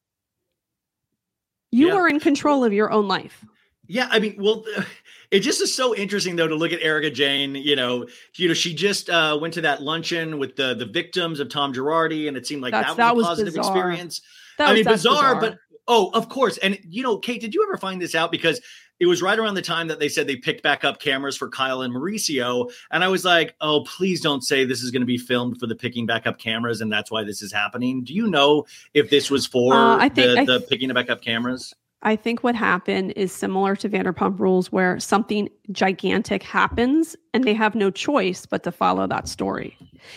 You 1.70 1.88
Yeah. 1.88 1.94
are 1.94 2.08
in 2.08 2.20
control 2.20 2.64
of 2.64 2.72
your 2.72 2.90
own 2.92 3.08
life. 3.08 3.44
Yeah, 3.92 4.08
I 4.10 4.20
mean, 4.20 4.36
well, 4.38 4.64
it 5.30 5.40
just 5.40 5.60
is 5.60 5.74
so 5.74 5.94
interesting 5.94 6.36
though 6.36 6.48
to 6.48 6.54
look 6.54 6.72
at 6.72 6.80
Erika 6.82 7.10
Jayne. 7.10 7.54
You 7.54 7.76
know, 7.76 8.06
you 8.36 8.48
know, 8.48 8.54
she 8.54 8.74
just 8.74 9.10
uh, 9.10 9.38
went 9.40 9.52
to 9.54 9.60
that 9.62 9.82
luncheon 9.82 10.38
with 10.38 10.56
the 10.56 10.74
the 10.74 10.86
victims 10.86 11.40
of 11.40 11.50
Tom 11.50 11.74
Girardi, 11.74 12.26
and 12.26 12.36
it 12.36 12.46
seemed 12.46 12.62
like 12.62 12.72
That's- 12.72 12.96
that 12.96 13.14
was 13.14 13.24
that 13.26 13.28
a 13.28 13.30
positive 13.32 13.54
bizarre. 13.54 13.76
experience. 13.76 14.22
That 14.58 14.70
I 14.70 14.74
mean, 14.74 14.84
that's 14.84 15.02
bizarre, 15.02 15.38
but 15.40 15.58
oh, 15.88 16.10
of 16.14 16.28
course. 16.30 16.56
And 16.58 16.78
you 16.88 17.02
know, 17.02 17.18
Kate, 17.18 17.40
did 17.40 17.54
you 17.54 17.62
ever 17.64 17.76
find 17.76 18.00
this 18.00 18.14
out? 18.14 18.30
Because 18.32 18.60
it 19.00 19.06
was 19.06 19.20
right 19.20 19.38
around 19.38 19.54
the 19.54 19.62
time 19.62 19.88
that 19.88 19.98
they 19.98 20.08
said 20.08 20.26
they 20.28 20.36
picked 20.36 20.62
back 20.62 20.84
up 20.84 21.00
cameras 21.00 21.36
for 21.36 21.48
Kyle 21.48 21.82
and 21.82 21.92
Mauricio, 21.94 22.70
and 22.90 23.02
I 23.04 23.08
was 23.08 23.24
like, 23.24 23.54
oh, 23.60 23.82
please 23.84 24.20
don't 24.22 24.42
say 24.42 24.64
this 24.64 24.82
is 24.82 24.90
going 24.90 25.00
to 25.02 25.06
be 25.06 25.18
filmed 25.18 25.58
for 25.58 25.66
the 25.66 25.74
picking 25.74 26.06
back 26.06 26.26
up 26.26 26.38
cameras, 26.38 26.80
and 26.80 26.90
that's 26.92 27.10
why 27.10 27.24
this 27.24 27.42
is 27.42 27.52
happening. 27.52 28.04
Do 28.04 28.14
you 28.14 28.26
know 28.28 28.64
if 28.94 29.10
this 29.10 29.30
was 29.30 29.46
for 29.46 29.74
Uh, 29.74 29.96
I 29.98 30.08
think- 30.08 30.34
the, 30.34 30.40
I 30.40 30.44
the 30.44 30.58
th- 30.60 30.70
picking 30.70 30.92
back 30.94 31.10
up 31.10 31.20
cameras? 31.20 31.74
I 32.02 32.16
think 32.16 32.42
what 32.42 32.54
happened 32.54 33.12
is 33.14 33.32
similar 33.32 33.76
to 33.76 33.88
Vanderpump 33.88 34.40
Rules, 34.40 34.72
where 34.72 34.98
something 34.98 35.48
gigantic 35.70 36.42
happens 36.42 37.14
and 37.32 37.44
they 37.44 37.54
have 37.54 37.74
no 37.74 37.90
choice 37.90 38.44
but 38.44 38.64
to 38.64 38.72
follow 38.72 39.06
that 39.06 39.28
story. 39.28 39.76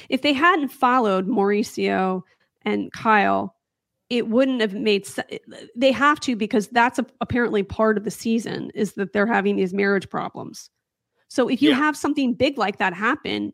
If 0.09 0.21
they 0.23 0.33
hadn't 0.33 0.69
followed 0.69 1.27
Mauricio 1.27 2.23
and 2.63 2.91
Kyle, 2.91 3.55
it 4.09 4.29
wouldn't 4.29 4.61
have 4.61 4.73
made 4.73 5.05
sense. 5.05 5.27
They 5.75 5.91
have 5.91 6.19
to 6.21 6.35
because 6.35 6.67
that's 6.69 6.99
a, 6.99 7.05
apparently 7.21 7.61
part 7.63 7.97
of 7.97 8.03
the 8.03 8.11
season 8.11 8.71
is 8.73 8.93
that 8.93 9.13
they're 9.13 9.27
having 9.27 9.55
these 9.55 9.73
marriage 9.73 10.09
problems. 10.09 10.69
So 11.27 11.47
if 11.47 11.61
you 11.61 11.69
Yeah. 11.69 11.77
have 11.77 11.97
something 11.97 12.33
big 12.33 12.57
like 12.57 12.77
that 12.77 12.93
happen, 12.93 13.53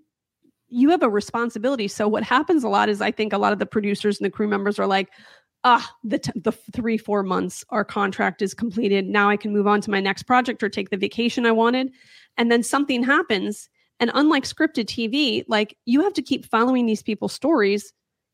you 0.68 0.90
have 0.90 1.04
a 1.04 1.10
responsibility. 1.10 1.90
So 1.90 2.08
what 2.08 2.24
happens 2.24 2.64
a 2.64 2.70
lot 2.70 2.88
is 2.88 3.02
I 3.02 3.12
think 3.12 3.34
a 3.34 3.38
lot 3.38 3.52
of 3.52 3.60
the 3.60 3.66
producers 3.66 4.20
and 4.20 4.26
the 4.26 4.30
crew 4.30 4.48
members 4.48 4.80
are 4.80 4.88
like, 4.88 5.10
ah, 5.64 5.90
the 6.04 6.20
t- 6.20 6.32
the 6.36 6.52
three 6.52 6.98
four 6.98 7.24
months 7.24 7.64
our 7.70 7.86
contract 7.86 8.42
is 8.42 8.54
completed. 8.54 9.06
Now 9.08 9.30
I 9.30 9.38
can 9.38 9.54
move 9.54 9.68
on 9.68 9.82
to 9.82 9.92
my 9.92 10.00
next 10.00 10.24
project 10.24 10.64
or 10.64 10.70
take 10.70 10.90
the 10.90 10.98
vacation 10.98 11.46
I 11.46 11.52
wanted, 11.52 11.92
and 12.38 12.52
then 12.52 12.64
something 12.64 13.04
happens. 13.04 13.70
And 14.00 14.10
unlike 14.16 14.44
scripted 14.46 14.86
TV, 14.86 15.44
like 15.48 15.78
you 15.86 16.02
have 16.02 16.14
to 16.14 16.22
keep 16.24 16.46
following 16.46 16.86
these 16.88 17.04
people's 17.04 17.34
stories, 17.34 17.94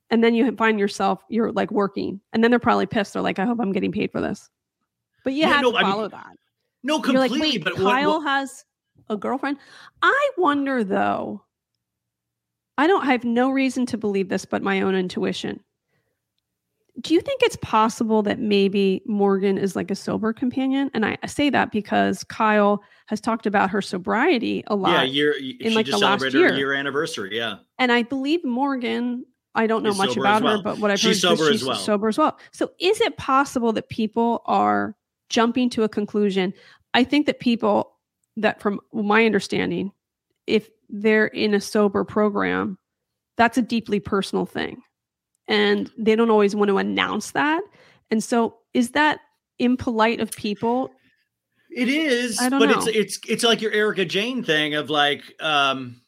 and 0.10 0.24
then 0.24 0.34
you 0.34 0.50
find 0.56 0.80
yourself 0.80 1.22
you're 1.30 1.52
like 1.52 1.72
working, 1.72 2.22
and 2.32 2.44
then 2.44 2.52
they're 2.52 2.60
probably 2.60 2.86
pissed. 2.86 3.14
They're 3.14 3.22
like, 3.22 3.40
I 3.40 3.46
hope 3.46 3.60
I'm 3.60 3.74
getting 3.74 3.92
paid 3.92 4.12
for 4.12 4.22
this. 4.22 4.50
But 5.24 5.34
you 5.34 5.42
Yeah, 5.42 5.50
have 5.50 5.62
no, 5.64 5.72
to 5.74 5.78
I 5.78 5.84
mean, 5.84 5.92
follow 5.92 6.08
that. 6.08 6.38
No, 6.84 7.02
completely. 7.02 7.30
like, 7.38 7.42
wait, 7.42 7.64
but 7.66 7.74
what- 7.78 7.92
Kyle 7.92 8.20
what- 8.20 8.28
has 8.28 8.64
a 9.10 9.18
girlfriend. 9.18 9.58
I 10.02 10.30
wonder 10.38 10.84
though. 10.86 11.44
I 12.78 12.88
don't 12.88 13.04
I 13.06 13.12
have 13.12 13.24
no 13.26 13.50
reason 13.50 13.86
to 13.88 13.98
believe 13.98 14.30
this, 14.30 14.46
but 14.46 14.62
my 14.62 14.82
own 14.82 14.96
intuition. 14.96 15.60
Do 17.02 17.14
you 17.14 17.22
think 17.22 17.44
it's 17.44 17.58
possible 17.58 18.24
that 18.24 18.40
maybe 18.40 19.04
Morgan 19.06 19.58
is 19.58 19.76
like 19.76 19.92
a 19.92 19.96
sober 19.96 20.34
companion? 20.34 20.90
And 20.94 21.06
I, 21.06 21.18
I 21.22 21.28
say 21.28 21.50
that 21.52 21.72
because 21.72 22.24
Kyle 22.24 22.82
has 23.06 23.22
talked 23.22 23.46
about 23.46 23.70
her 23.70 23.82
sobriety 23.82 24.64
a 24.68 24.76
lot. 24.76 24.92
yeah, 24.92 25.04
year 25.04 25.32
in, 25.34 25.58
she 25.60 25.70
like, 25.76 25.86
the 25.86 25.98
last 25.98 26.34
year. 26.34 26.54
year 26.56 26.74
anniversary. 26.74 27.38
Yeah. 27.38 27.58
And 27.78 27.92
I 27.92 28.02
believe 28.04 28.44
Morgan, 28.44 29.26
I 29.54 29.68
don't 29.68 29.84
know 29.84 29.92
Is 29.92 29.98
much 29.98 30.18
about 30.18 30.42
well. 30.44 30.58
her, 30.58 30.64
but 30.64 30.80
what 30.80 30.90
I've 30.90 31.00
She's 31.00 31.22
heard 31.22 31.38
sober 31.38 31.50
as 31.50 31.60
she's 31.60 31.66
well. 31.68 31.78
sober 31.78 32.08
as 32.08 32.18
well. 32.18 32.38
So 32.52 32.72
is 32.80 33.00
it 33.02 33.18
possible 33.18 33.72
that 33.74 33.90
people 33.90 34.42
are 34.46 34.96
jumping 35.30 35.70
to 35.72 35.84
a 35.84 35.90
conclusion? 35.90 36.54
I 36.94 37.04
think 37.04 37.28
that 37.28 37.40
people 37.40 37.94
that 38.38 38.60
from 38.62 38.80
my 38.94 39.26
understanding, 39.26 39.92
if 40.48 40.70
they're 40.90 41.28
in 41.28 41.54
a 41.54 41.62
sober 41.62 42.04
program, 42.04 42.78
that's 43.36 43.58
a 43.58 43.62
deeply 43.62 44.00
personal 44.00 44.46
thing. 44.46 44.82
And 45.48 45.92
they 45.98 46.16
don't 46.16 46.30
always 46.30 46.56
want 46.56 46.70
to 46.70 46.78
announce 46.78 47.32
that. 47.32 47.62
And 48.12 48.24
so 48.24 48.58
is 48.74 48.92
that 48.92 49.20
impolite 49.60 50.20
of 50.20 50.32
people? 50.32 50.92
It 51.70 51.90
is, 51.90 52.40
I 52.42 52.50
don't 52.50 52.60
but 52.60 52.70
know. 52.70 52.78
it's 52.78 52.88
it's 52.88 53.20
it's 53.28 53.44
like 53.44 53.62
your 53.62 53.72
Erika 53.72 54.06
Jayne 54.06 54.44
thing 54.44 54.76
of 54.76 54.90
like 54.90 55.24
um 55.40 56.02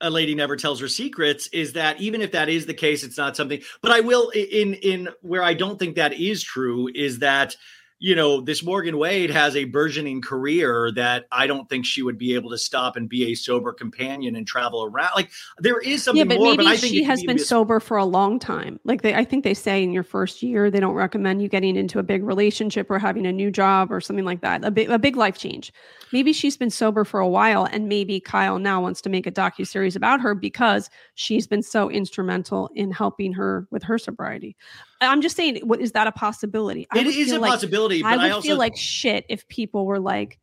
a 0.00 0.10
lady 0.10 0.34
never 0.34 0.56
tells 0.56 0.80
her 0.80 0.88
secrets 0.88 1.48
is 1.52 1.72
that 1.72 2.00
even 2.00 2.20
if 2.20 2.32
that 2.32 2.48
is 2.48 2.66
the 2.66 2.74
case 2.74 3.02
it's 3.02 3.16
not 3.16 3.34
something 3.36 3.62
but 3.80 3.92
I 3.92 4.00
will 4.00 4.30
in 4.30 4.74
in 4.74 5.08
where 5.22 5.42
I 5.42 5.54
don't 5.54 5.78
think 5.78 5.96
that 5.96 6.12
is 6.12 6.42
true 6.42 6.90
is 6.94 7.20
that 7.20 7.56
you 7.98 8.14
know 8.14 8.40
this 8.40 8.62
Morgan 8.62 8.98
Wade 8.98 9.30
has 9.30 9.56
a 9.56 9.64
burgeoning 9.64 10.20
career 10.20 10.90
that 10.96 11.24
I 11.32 11.46
don't 11.46 11.68
think 11.68 11.86
she 11.86 12.02
would 12.02 12.18
be 12.18 12.34
able 12.34 12.50
to 12.50 12.58
stop 12.58 12.96
and 12.96 13.08
be 13.08 13.32
a 13.32 13.34
sober 13.34 13.72
companion 13.72 14.36
and 14.36 14.46
travel 14.46 14.84
around 14.84 15.12
like 15.14 15.30
there 15.58 15.78
is 15.78 16.02
something 16.02 16.18
yeah, 16.18 16.24
but 16.24 16.38
more 16.38 16.50
maybe 16.52 16.64
but 16.64 16.66
I 16.66 16.76
think 16.76 16.92
she 16.92 17.02
has 17.04 17.20
be 17.22 17.28
been 17.28 17.36
mis- 17.36 17.48
sober 17.48 17.80
for 17.80 17.96
a 17.96 18.04
long 18.04 18.38
time. 18.38 18.78
Like 18.84 19.02
they, 19.02 19.14
I 19.14 19.24
think 19.24 19.44
they 19.44 19.54
say 19.54 19.82
in 19.82 19.92
your 19.92 20.02
first 20.02 20.42
year, 20.42 20.70
they 20.70 20.80
don't 20.80 20.94
recommend 20.94 21.42
you 21.42 21.48
getting 21.48 21.76
into 21.76 21.98
a 21.98 22.02
big 22.02 22.22
relationship 22.22 22.90
or 22.90 22.98
having 22.98 23.26
a 23.26 23.32
new 23.32 23.50
job 23.50 23.90
or 23.90 24.00
something 24.00 24.24
like 24.24 24.42
that. 24.42 24.64
A 24.64 24.70
big, 24.70 24.90
a 24.90 24.98
big 24.98 25.16
life 25.16 25.38
change. 25.38 25.72
Maybe 26.12 26.32
she's 26.32 26.56
been 26.56 26.70
sober 26.70 27.04
for 27.04 27.20
a 27.20 27.28
while, 27.28 27.64
and 27.64 27.88
maybe 27.88 28.20
Kyle 28.20 28.58
now 28.58 28.80
wants 28.80 29.00
to 29.02 29.10
make 29.10 29.26
a 29.26 29.32
docu 29.32 29.66
series 29.66 29.96
about 29.96 30.20
her 30.20 30.34
because 30.34 30.90
she's 31.14 31.46
been 31.46 31.62
so 31.62 31.90
instrumental 31.90 32.70
in 32.74 32.90
helping 32.90 33.32
her 33.32 33.66
with 33.70 33.82
her 33.82 33.98
sobriety. 33.98 34.56
I'm 35.00 35.20
just 35.20 35.36
saying, 35.36 35.60
what 35.64 35.80
is 35.80 35.92
that 35.92 36.06
a 36.06 36.12
possibility? 36.12 36.86
It 36.94 37.04
would 37.04 37.14
is 37.14 37.32
a 37.32 37.38
like- 37.38 37.50
possibility 37.50 38.02
I 38.02 38.16
would 38.16 38.24
I 38.26 38.30
also 38.30 38.48
feel 38.48 38.56
like 38.56 38.76
shit 38.76 39.24
if 39.28 39.46
people 39.48 39.86
were 39.86 40.00
like 40.00 40.38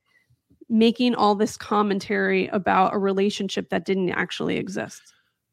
making 0.70 1.16
all 1.16 1.36
this 1.36 1.58
commentary 1.58 2.48
about 2.48 2.94
a 2.94 2.98
relationship 2.98 3.70
that 3.70 3.86
didn't 3.86 4.10
actually 4.12 4.58
exist. 4.58 5.02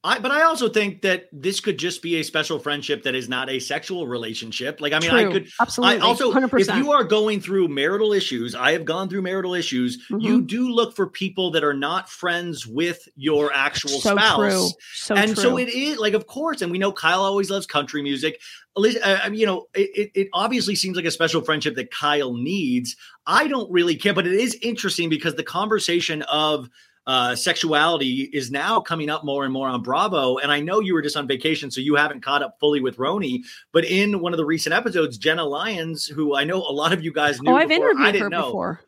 I, 0.03 0.19
but 0.19 0.31
I 0.31 0.45
also 0.45 0.71
think 0.71 1.03
that 1.03 1.29
this 1.31 1.61
could 1.61 1.79
just 1.79 2.01
be 2.01 2.17
a 2.17 2.23
special 2.23 2.59
friendship 2.59 3.03
that 3.03 3.15
is 3.15 3.29
not 3.29 3.51
a 3.51 3.59
sexual 3.59 4.07
relationship. 4.07 4.81
Like, 4.81 4.95
I 4.95 4.99
mean, 4.99 5.11
I 5.11 5.31
could 5.31 5.51
Absolutely. 5.61 5.99
I 5.99 6.01
also, 6.01 6.33
100%. 6.33 6.61
if 6.61 6.75
you 6.75 6.93
are 6.93 7.05
going 7.05 7.43
through 7.43 7.69
marital 7.69 8.15
issues, 8.15 8.55
I 8.55 8.73
have 8.73 8.87
gone 8.87 9.11
through 9.11 9.21
marital 9.21 9.53
issues. 9.53 9.99
Mm-hmm. 10.09 10.21
You 10.21 10.41
do 10.41 10.71
look 10.71 10.97
for 10.97 11.07
people 11.07 11.51
that 11.51 11.65
are 11.65 11.75
not 11.75 12.09
friends 12.09 12.67
with 12.67 13.07
your 13.15 13.53
actual 13.53 14.01
so 14.01 14.17
spouse. 14.17 14.39
true. 14.39 14.69
So 14.95 15.15
and 15.17 15.35
true. 15.35 15.43
so 15.43 15.59
it 15.59 15.69
is 15.69 15.99
like, 15.99 16.15
of 16.15 16.27
course, 16.27 16.63
and 16.63 16.73
we 16.73 16.79
know 16.79 16.93
Kyle 16.93 17.21
always 17.21 17.51
loves 17.51 17.67
country 17.67 18.01
music. 18.01 18.41
Uh, 18.75 19.29
you 19.31 19.45
know, 19.45 19.67
it, 19.75 20.13
it 20.15 20.29
obviously 20.33 20.77
seems 20.77 20.97
like 20.97 21.05
a 21.05 21.11
special 21.11 21.43
friendship 21.43 21.75
that 21.75 21.91
Kyle 21.91 22.35
needs. 22.35 22.97
I 23.27 23.49
don't 23.49 23.71
really 23.71 23.97
care, 23.97 24.15
but 24.15 24.27
it 24.27 24.33
is 24.33 24.57
interesting 24.63 25.11
because 25.11 25.35
the 25.35 25.43
conversation 25.43 26.23
of 26.23 26.71
uh, 27.11 27.35
sexuality 27.35 28.31
is 28.33 28.53
now 28.53 28.79
coming 28.81 29.11
up 29.11 29.25
more 29.25 29.43
and 29.43 29.53
more 29.53 29.67
on 29.69 29.83
Bravo. 29.83 30.37
And 30.39 30.53
I 30.53 30.61
know 30.61 30.79
you 30.79 30.95
were 30.95 31.03
just 31.03 31.17
on 31.17 31.27
vacation, 31.27 31.69
so 31.69 31.81
you 31.81 31.97
haven't 31.97 32.21
caught 32.23 32.41
up 32.41 32.57
fully 32.61 32.81
with 32.81 32.99
RHONY. 32.99 33.43
But 33.73 33.85
in 33.85 34.21
one 34.21 34.33
of 34.33 34.37
the 34.37 34.45
recent 34.45 34.75
episodes, 34.75 35.19
Jenna 35.19 35.45
Lyons, 35.45 36.07
who 36.07 36.37
I 36.37 36.45
know 36.45 36.59
a 36.59 36.71
lot 36.71 36.93
of 36.93 37.03
you 37.03 37.13
guys 37.13 37.43
knew, 37.43 37.51
oh, 37.51 37.57
I've 37.57 37.69
before, 37.69 37.87
I 37.87 37.91
interviewed 37.91 38.13
didn't 38.13 38.23
her 38.23 38.31
know. 38.31 38.47
before. 38.47 38.81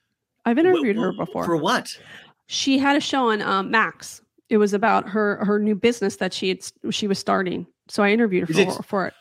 I've 0.44 0.56
interviewed 0.56 0.96
her 0.96 1.12
before. 1.12 1.44
For 1.44 1.56
what? 1.56 1.98
She 2.46 2.78
had 2.78 2.96
a 2.96 3.00
show 3.00 3.30
on 3.32 3.42
um, 3.42 3.72
Max. 3.72 4.22
It 4.48 4.58
was 4.58 4.72
about 4.72 5.08
her 5.08 5.44
her 5.44 5.58
new 5.58 5.74
business 5.74 6.16
that 6.16 6.32
she 6.32 6.48
had 6.50 6.60
she 6.94 7.08
was 7.08 7.18
starting. 7.18 7.66
So 7.88 8.04
I 8.04 8.10
interviewed 8.10 8.48
her 8.48 8.54
for, 8.54 8.60
it- 8.60 8.84
for 8.84 9.06
it. 9.08 9.14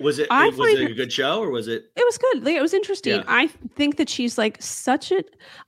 Was 0.00 0.18
it 0.18 0.28
I 0.30 0.48
was 0.48 0.78
it 0.78 0.90
a 0.90 0.94
good 0.94 1.12
show 1.12 1.40
or 1.40 1.50
was 1.50 1.68
it? 1.68 1.90
It 1.96 2.04
was 2.04 2.18
good. 2.18 2.44
Like, 2.44 2.54
it 2.54 2.62
was 2.62 2.74
interesting. 2.74 3.14
Yeah. 3.14 3.24
I 3.26 3.48
think 3.74 3.96
that 3.96 4.08
she's 4.08 4.38
like 4.38 4.60
such 4.60 5.12
a. 5.12 5.22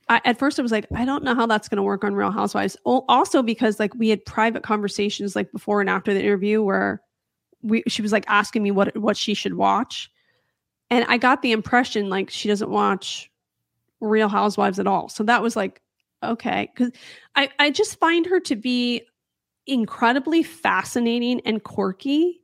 I, 0.09 0.21
at 0.25 0.37
first, 0.37 0.59
I 0.59 0.61
was 0.61 0.71
like, 0.71 0.85
I 0.95 1.05
don't 1.05 1.23
know 1.23 1.35
how 1.35 1.45
that's 1.45 1.69
going 1.69 1.77
to 1.77 1.83
work 1.83 2.03
on 2.03 2.15
Real 2.15 2.31
Housewives. 2.31 2.75
Also, 2.85 3.43
because 3.43 3.79
like 3.79 3.93
we 3.95 4.09
had 4.09 4.25
private 4.25 4.63
conversations 4.63 5.35
like 5.35 5.51
before 5.51 5.81
and 5.81 5.89
after 5.89 6.13
the 6.13 6.21
interview 6.21 6.61
where 6.61 7.01
we 7.61 7.83
she 7.87 8.01
was 8.01 8.11
like 8.11 8.25
asking 8.27 8.63
me 8.63 8.71
what 8.71 8.95
what 8.97 9.17
she 9.17 9.33
should 9.33 9.55
watch, 9.55 10.11
and 10.89 11.05
I 11.07 11.17
got 11.17 11.41
the 11.41 11.51
impression 11.51 12.09
like 12.09 12.29
she 12.29 12.47
doesn't 12.47 12.69
watch 12.69 13.31
Real 14.01 14.29
Housewives 14.29 14.79
at 14.79 14.87
all. 14.87 15.09
So 15.09 15.23
that 15.23 15.41
was 15.41 15.55
like 15.55 15.81
okay 16.23 16.69
because 16.73 16.91
I 17.35 17.49
I 17.59 17.69
just 17.71 17.99
find 17.99 18.25
her 18.25 18.39
to 18.41 18.55
be 18.55 19.03
incredibly 19.65 20.43
fascinating 20.43 21.41
and 21.45 21.63
quirky 21.63 22.42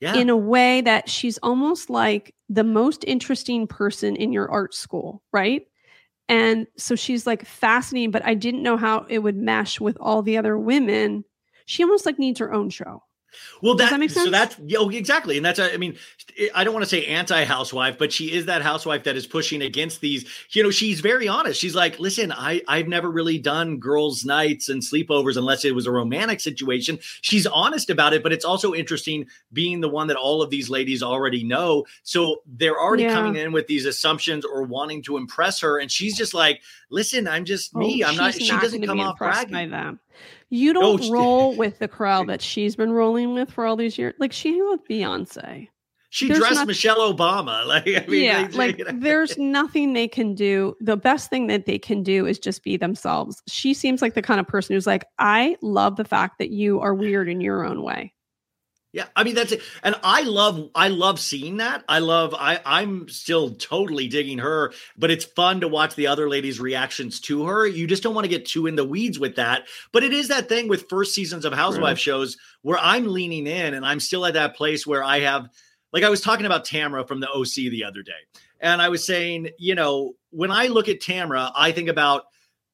Yeah. 0.00 0.16
in 0.16 0.28
a 0.28 0.36
way 0.36 0.82
that 0.82 1.08
she's 1.08 1.38
almost 1.38 1.88
like 1.88 2.34
the 2.48 2.64
most 2.64 3.04
interesting 3.06 3.66
person 3.66 4.14
in 4.16 4.32
your 4.32 4.50
art 4.50 4.74
school, 4.74 5.22
right? 5.32 5.62
And 6.28 6.66
so 6.76 6.96
she's 6.96 7.26
like 7.26 7.46
fascinating, 7.46 8.10
but 8.10 8.24
I 8.24 8.34
didn't 8.34 8.62
know 8.62 8.76
how 8.76 9.06
it 9.08 9.20
would 9.20 9.36
mesh 9.36 9.80
with 9.80 9.96
all 10.00 10.22
the 10.22 10.36
other 10.38 10.58
women. 10.58 11.24
She 11.66 11.82
almost 11.82 12.04
like 12.04 12.18
needs 12.18 12.40
her 12.40 12.52
own 12.52 12.68
show. 12.70 13.02
Well, 13.62 13.74
that, 13.76 13.98
that 13.98 14.10
so 14.10 14.30
that's 14.30 14.56
yeah, 14.64 14.78
oh, 14.80 14.88
exactly, 14.88 15.36
and 15.36 15.44
that's 15.44 15.58
uh, 15.58 15.70
I 15.72 15.76
mean, 15.76 15.96
I 16.54 16.64
don't 16.64 16.74
want 16.74 16.84
to 16.84 16.88
say 16.88 17.06
anti-housewife, 17.06 17.98
but 17.98 18.12
she 18.12 18.32
is 18.32 18.46
that 18.46 18.62
housewife 18.62 19.04
that 19.04 19.16
is 19.16 19.26
pushing 19.26 19.62
against 19.62 20.00
these. 20.00 20.24
You 20.50 20.62
know, 20.62 20.70
she's 20.70 21.00
very 21.00 21.28
honest. 21.28 21.60
She's 21.60 21.74
like, 21.74 21.98
listen, 21.98 22.32
I 22.32 22.62
I've 22.68 22.88
never 22.88 23.10
really 23.10 23.38
done 23.38 23.78
girls' 23.78 24.24
nights 24.24 24.68
and 24.68 24.82
sleepovers 24.82 25.36
unless 25.36 25.64
it 25.64 25.74
was 25.74 25.86
a 25.86 25.90
romantic 25.90 26.40
situation. 26.40 26.98
She's 27.22 27.46
honest 27.46 27.90
about 27.90 28.12
it, 28.12 28.22
but 28.22 28.32
it's 28.32 28.44
also 28.44 28.74
interesting 28.74 29.26
being 29.52 29.80
the 29.80 29.88
one 29.88 30.08
that 30.08 30.16
all 30.16 30.42
of 30.42 30.50
these 30.50 30.68
ladies 30.68 31.02
already 31.02 31.44
know. 31.44 31.86
So 32.02 32.42
they're 32.46 32.78
already 32.78 33.04
Yeah. 33.04 33.14
coming 33.14 33.36
in 33.36 33.52
with 33.52 33.66
these 33.66 33.86
assumptions 33.86 34.44
or 34.44 34.62
wanting 34.62 35.02
to 35.04 35.16
impress 35.16 35.60
her, 35.60 35.78
and 35.78 35.90
she's 35.90 36.16
just 36.16 36.34
like, 36.34 36.60
listen, 36.90 37.26
I'm 37.26 37.44
just 37.44 37.74
me. 37.74 38.02
Oh, 38.04 38.08
I'm 38.08 38.16
not. 38.16 38.34
She 38.34 38.48
doesn't 38.48 38.84
come 38.84 39.00
off 39.00 39.18
bragging. 39.18 39.52
by 39.52 39.66
them. 39.66 40.00
You 40.50 40.72
don't 40.72 40.84
oh, 40.84 40.96
she- 40.98 41.10
roll 41.10 41.56
with 41.56 41.78
the 41.78 41.88
crowd 41.88 42.28
that 42.28 42.40
she's 42.42 42.76
been 42.76 42.92
rolling 42.92 43.34
with 43.34 43.50
for 43.50 43.66
all 43.66 43.76
these 43.76 43.98
years. 43.98 44.14
Like 44.18 44.32
she 44.32 44.60
with 44.62 44.80
Beyonce. 44.88 45.68
She 46.10 46.28
There's 46.28 46.38
dressed 46.38 46.54
not- 46.54 46.66
Michelle 46.68 47.12
Obama. 47.12 47.66
Like, 47.66 47.86
I 47.88 48.06
mean, 48.08 48.24
yeah, 48.24 48.46
they- 48.46 48.56
like 48.56 48.78
you 48.78 48.84
know. 48.84 48.92
there's 48.94 49.36
nothing 49.38 49.92
they 49.92 50.08
can 50.08 50.34
do. 50.34 50.74
The 50.80 50.96
best 50.96 51.30
thing 51.30 51.48
that 51.48 51.66
they 51.66 51.78
can 51.78 52.02
do 52.02 52.26
is 52.26 52.38
just 52.38 52.62
be 52.62 52.76
themselves. 52.76 53.42
She 53.48 53.74
seems 53.74 54.00
like 54.02 54.14
the 54.14 54.22
kind 54.22 54.40
of 54.40 54.46
person 54.46 54.74
who's 54.74 54.86
like, 54.86 55.04
I 55.18 55.56
love 55.62 55.96
the 55.96 56.04
fact 56.04 56.38
that 56.38 56.50
you 56.50 56.80
are 56.80 56.94
weird 56.94 57.28
in 57.28 57.40
your 57.40 57.64
own 57.64 57.82
way. 57.82 58.14
Yeah, 58.96 59.08
I 59.14 59.24
mean 59.24 59.34
that's 59.34 59.52
it. 59.52 59.60
And 59.82 59.94
I 60.02 60.22
love 60.22 60.70
I 60.74 60.88
love 60.88 61.20
seeing 61.20 61.58
that. 61.58 61.84
I 61.86 61.98
love 61.98 62.34
I 62.34 62.60
I'm 62.64 63.10
still 63.10 63.50
totally 63.50 64.08
digging 64.08 64.38
her, 64.38 64.72
but 64.96 65.10
it's 65.10 65.26
fun 65.26 65.60
to 65.60 65.68
watch 65.68 65.96
the 65.96 66.06
other 66.06 66.30
ladies' 66.30 66.58
reactions 66.58 67.20
to 67.20 67.44
her. 67.44 67.66
You 67.66 67.86
just 67.86 68.02
don't 68.02 68.14
want 68.14 68.24
to 68.24 68.30
get 68.30 68.46
too 68.46 68.66
in 68.66 68.74
the 68.74 68.86
weeds 68.86 69.18
with 69.18 69.36
that. 69.36 69.64
But 69.92 70.02
it 70.02 70.14
is 70.14 70.28
that 70.28 70.48
thing 70.48 70.66
with 70.66 70.88
first 70.88 71.14
seasons 71.14 71.44
of 71.44 71.52
Housewife 71.52 71.98
shows 71.98 72.38
where 72.62 72.78
I'm 72.78 73.06
leaning 73.06 73.46
in 73.46 73.74
and 73.74 73.84
I'm 73.84 74.00
still 74.00 74.24
at 74.24 74.32
that 74.32 74.56
place 74.56 74.86
where 74.86 75.04
I 75.04 75.20
have 75.20 75.50
like 75.92 76.02
I 76.02 76.08
was 76.08 76.22
talking 76.22 76.46
about 76.46 76.64
Tamra 76.64 77.06
from 77.06 77.20
the 77.20 77.28
OC 77.28 77.70
the 77.70 77.84
other 77.84 78.02
day. 78.02 78.12
And 78.60 78.80
I 78.80 78.88
was 78.88 79.04
saying, 79.04 79.50
you 79.58 79.74
know, 79.74 80.14
when 80.30 80.50
I 80.50 80.68
look 80.68 80.88
at 80.88 81.00
Tamra, 81.00 81.52
I 81.54 81.70
think 81.72 81.90
about 81.90 82.22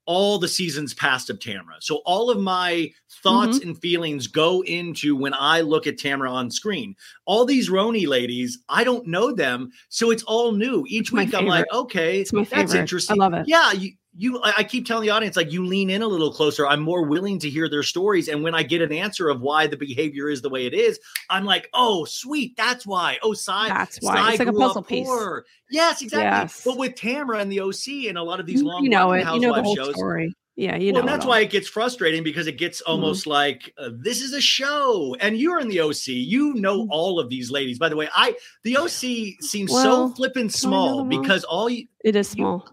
all 0.06 0.38
the 0.38 0.48
seasons 0.48 0.94
past 0.94 1.30
of 1.30 1.38
Tamra. 1.38 1.80
So 1.80 1.96
all 2.04 2.30
of 2.30 2.40
my 2.40 2.90
thoughts 3.22 3.58
mm-hmm. 3.58 3.70
and 3.70 3.78
feelings 3.78 4.26
go 4.26 4.62
into 4.64 5.16
when 5.16 5.34
I 5.34 5.60
look 5.60 5.86
at 5.86 5.96
Tamra 5.96 6.30
on 6.30 6.50
screen. 6.50 6.96
All 7.24 7.44
these 7.44 7.70
RHONY 7.70 8.06
ladies, 8.06 8.58
I 8.68 8.84
don't 8.84 9.06
know 9.06 9.32
them, 9.32 9.70
so 9.88 10.10
it's 10.10 10.22
all 10.24 10.52
new. 10.52 10.84
Each 10.88 11.12
my 11.12 11.24
week 11.24 11.34
I'm 11.34 11.46
like, 11.46 11.66
okay, 11.72 12.20
It's 12.20 12.32
my 12.32 12.42
that's 12.42 12.50
favorite. 12.72 12.80
interesting. 12.80 13.20
I 13.20 13.24
love 13.24 13.34
it. 13.34 13.48
Yeah, 13.48 13.72
you 13.72 13.92
you 14.14 14.40
I 14.42 14.62
keep 14.64 14.86
telling 14.86 15.04
the 15.06 15.10
audience 15.10 15.36
like 15.36 15.52
you 15.52 15.64
lean 15.64 15.88
in 15.88 16.02
a 16.02 16.06
little 16.06 16.32
closer. 16.32 16.66
I'm 16.66 16.80
more 16.80 17.02
willing 17.04 17.38
to 17.40 17.48
hear 17.48 17.68
their 17.68 17.82
stories 17.82 18.28
and 18.28 18.42
when 18.42 18.54
I 18.54 18.62
get 18.62 18.82
an 18.82 18.92
answer 18.92 19.28
of 19.30 19.40
why 19.40 19.66
the 19.66 19.76
behavior 19.76 20.28
is 20.28 20.42
the 20.42 20.50
way 20.50 20.66
it 20.66 20.74
is, 20.74 21.00
I'm 21.30 21.44
like, 21.44 21.68
"Oh, 21.72 22.04
sweet, 22.04 22.56
that's 22.56 22.86
why." 22.86 23.18
Oh, 23.22 23.32
Sai 23.32 23.68
That's 23.68 23.98
why. 24.02 24.16
Sai 24.16 24.30
It's 24.30 24.38
like 24.40 24.48
a 24.48 24.52
puzzle 24.52 24.82
piece. 24.82 25.06
poor. 25.06 25.44
Yes, 25.70 26.02
exactly. 26.02 26.24
Yes. 26.26 26.62
But 26.64 26.76
with 26.76 26.94
Tamra 26.94 27.40
and 27.40 27.50
the 27.50 27.60
OC 27.60 28.08
and 28.08 28.18
a 28.18 28.22
lot 28.22 28.38
of 28.40 28.46
these 28.46 28.62
long 28.62 28.84
you 28.84 28.90
know 28.90 29.12
it. 29.12 29.26
You 29.32 29.40
know 29.40 29.54
the 29.54 29.62
whole 29.62 29.76
shows, 29.76 29.94
story. 29.94 30.34
Yeah, 30.56 30.76
you 30.76 30.92
know. 30.92 31.00
and 31.00 31.08
that's 31.08 31.24
why 31.24 31.40
it 31.40 31.48
gets 31.50 31.66
frustrating 31.66 32.22
because 32.22 32.46
it 32.46 32.58
gets 32.58 32.82
Mm-hmm. 32.82 32.90
almost 32.90 33.26
like 33.26 33.72
uh, 33.78 33.88
this 33.94 34.20
is 34.20 34.34
a 34.34 34.40
show, 34.40 35.16
and 35.20 35.38
you're 35.38 35.58
in 35.60 35.68
the 35.68 35.80
OC. 35.80 36.08
You 36.08 36.52
know 36.54 36.86
all 36.90 37.18
of 37.18 37.30
these 37.30 37.50
ladies. 37.50 37.78
By 37.78 37.88
the 37.88 37.96
way, 37.96 38.08
I 38.14 38.34
the 38.62 38.76
OC 38.76 39.40
seems 39.42 39.70
Well, 39.70 40.10
so 40.10 40.14
flippin' 40.14 40.48
do 40.48 40.68
I 40.68 40.70
know 40.70 40.96
small 40.98 41.04
because 41.04 41.44
all 41.44 41.70
you 41.70 41.86
It 42.04 42.16
is 42.16 42.28
small. 42.28 42.68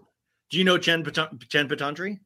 Do 0.50 0.58
you 0.58 0.64
know 0.64 0.78
Jenn 0.78 1.02
Patan- 1.04 1.38
Jenn 1.48 1.68
Pedranti? 1.68 2.18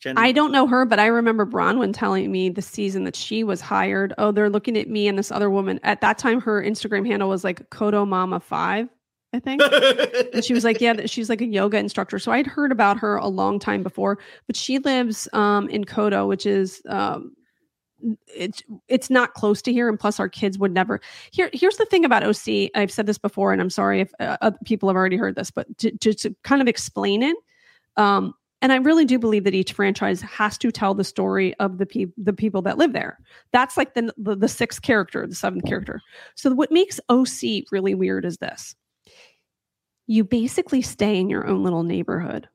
Jenn, 0.00 0.18
I 0.18 0.32
don't 0.32 0.50
know 0.50 0.66
her, 0.66 0.84
but 0.84 0.98
I 0.98 1.06
remember 1.06 1.46
Bronwyn 1.46 1.92
telling 1.94 2.30
me 2.30 2.48
the 2.48 2.62
season 2.62 3.04
that 3.04 3.14
she 3.14 3.44
was 3.44 3.60
hired. 3.60 4.12
Oh, 4.18 4.32
they're 4.32 4.50
looking 4.50 4.76
at 4.76 4.88
me 4.88 5.06
and 5.06 5.16
this 5.16 5.30
other 5.30 5.48
woman. 5.50 5.78
At 5.84 6.00
that 6.00 6.18
time, 6.18 6.40
her 6.40 6.62
Instagram 6.62 7.06
handle 7.06 7.28
was 7.28 7.44
like 7.44 7.68
Kodo 7.70 8.06
Mama 8.06 8.40
Five, 8.40 8.88
I 9.32 9.38
think. 9.38 9.62
and 10.34 10.44
she 10.44 10.54
was 10.54 10.64
like, 10.64 10.80
yeah, 10.80 11.06
she's 11.06 11.28
like 11.28 11.40
a 11.40 11.46
yoga 11.46 11.78
instructor. 11.78 12.18
So 12.18 12.32
I'd 12.32 12.48
heard 12.48 12.72
about 12.72 12.98
her 12.98 13.16
a 13.16 13.28
long 13.28 13.60
time 13.60 13.84
before, 13.84 14.18
but 14.46 14.56
she 14.56 14.78
lives 14.80 15.28
um, 15.32 15.68
in 15.68 15.84
Coto, 15.84 16.26
which 16.26 16.46
is 16.46 16.82
um, 16.88 17.34
it's 18.34 18.62
it's 18.88 19.10
not 19.10 19.34
close 19.34 19.62
to 19.62 19.72
here, 19.72 19.88
and 19.88 19.98
plus 19.98 20.18
our 20.18 20.28
kids 20.28 20.58
would 20.58 20.72
never. 20.72 21.00
Here, 21.30 21.50
here's 21.52 21.76
the 21.76 21.86
thing 21.86 22.04
about 22.04 22.24
OC. 22.24 22.70
I've 22.74 22.90
said 22.90 23.06
this 23.06 23.18
before, 23.18 23.52
and 23.52 23.62
I'm 23.62 23.70
sorry 23.70 24.00
if 24.00 24.12
uh, 24.18 24.36
other 24.40 24.58
people 24.64 24.88
have 24.88 24.96
already 24.96 25.16
heard 25.16 25.36
this, 25.36 25.50
but 25.50 25.66
to, 25.78 25.96
to, 25.98 26.12
to 26.14 26.34
kind 26.42 26.60
of 26.60 26.68
explain 26.68 27.22
it. 27.22 27.36
Um, 27.96 28.34
and 28.62 28.72
I 28.72 28.76
really 28.76 29.04
do 29.04 29.18
believe 29.18 29.42
that 29.44 29.54
each 29.54 29.72
franchise 29.72 30.20
has 30.22 30.56
to 30.58 30.70
tell 30.70 30.94
the 30.94 31.02
story 31.02 31.52
of 31.54 31.78
the 31.78 31.86
people 31.86 32.14
the 32.16 32.32
people 32.32 32.62
that 32.62 32.78
live 32.78 32.92
there. 32.92 33.18
That's 33.52 33.76
like 33.76 33.94
the, 33.94 34.12
the 34.16 34.36
the 34.36 34.48
sixth 34.48 34.82
character, 34.82 35.26
the 35.26 35.34
seventh 35.34 35.64
character. 35.64 36.00
So 36.36 36.54
what 36.54 36.70
makes 36.70 37.00
OC 37.08 37.64
really 37.72 37.94
weird 37.94 38.24
is 38.24 38.36
this: 38.36 38.76
you 40.06 40.22
basically 40.22 40.80
stay 40.80 41.18
in 41.18 41.28
your 41.28 41.46
own 41.46 41.64
little 41.64 41.82
neighborhood. 41.82 42.48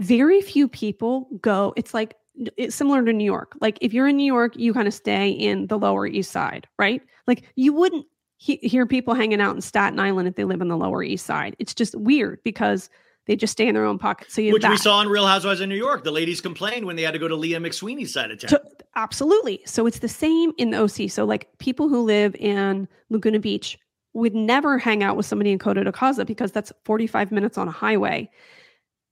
Very 0.00 0.42
few 0.42 0.68
people 0.68 1.28
go. 1.40 1.72
It's 1.76 1.94
like 1.94 2.14
it's 2.56 2.74
similar 2.74 3.04
to 3.04 3.12
New 3.12 3.24
York. 3.24 3.54
Like 3.60 3.78
if 3.80 3.94
you're 3.94 4.08
in 4.08 4.16
New 4.16 4.30
York, 4.32 4.56
you 4.56 4.74
kind 4.74 4.88
of 4.88 4.94
stay 4.94 5.30
in 5.30 5.66
the 5.66 5.78
Lower 5.78 6.06
East 6.06 6.30
Side, 6.30 6.66
right? 6.78 7.00
Like 7.26 7.44
you 7.56 7.72
wouldn't 7.72 8.06
he- 8.36 8.60
hear 8.62 8.86
people 8.86 9.14
hanging 9.14 9.40
out 9.40 9.54
in 9.54 9.60
Staten 9.60 10.00
Island 10.00 10.28
if 10.28 10.34
they 10.34 10.44
live 10.44 10.60
in 10.60 10.68
the 10.68 10.76
Lower 10.76 11.02
East 11.02 11.24
Side. 11.24 11.56
It's 11.58 11.74
just 11.74 11.94
weird 11.94 12.40
because 12.42 12.90
they 13.26 13.36
just 13.36 13.52
stay 13.52 13.68
in 13.68 13.74
their 13.74 13.84
own 13.84 13.98
pocket. 13.98 14.30
So 14.30 14.40
you 14.40 14.52
which 14.52 14.66
we 14.66 14.76
saw 14.76 15.00
in 15.00 15.08
Real 15.08 15.26
Housewives 15.26 15.60
of 15.60 15.68
New 15.68 15.76
York. 15.76 16.02
The 16.04 16.10
ladies 16.10 16.40
complained 16.40 16.86
when 16.86 16.96
they 16.96 17.02
had 17.02 17.12
to 17.12 17.18
go 17.18 17.28
to 17.28 17.36
Leah 17.36 17.60
McSweeney's 17.60 18.12
side 18.12 18.30
of 18.30 18.40
town. 18.40 18.48
To- 18.50 18.62
absolutely. 18.96 19.62
So 19.64 19.86
it's 19.86 20.00
the 20.00 20.08
same 20.08 20.52
in 20.58 20.70
the 20.70 20.82
OC. 20.82 21.10
So 21.10 21.24
like 21.24 21.48
people 21.58 21.88
who 21.88 22.02
live 22.02 22.34
in 22.36 22.88
Laguna 23.10 23.38
Beach 23.38 23.78
would 24.14 24.34
never 24.34 24.76
hang 24.76 25.02
out 25.02 25.16
with 25.16 25.26
somebody 25.26 25.52
in 25.52 25.58
Coto 25.58 25.84
de 25.84 25.92
Caza 25.92 26.26
because 26.26 26.52
that's 26.52 26.72
45 26.84 27.32
minutes 27.32 27.56
on 27.56 27.68
a 27.68 27.72
highway. 27.72 28.28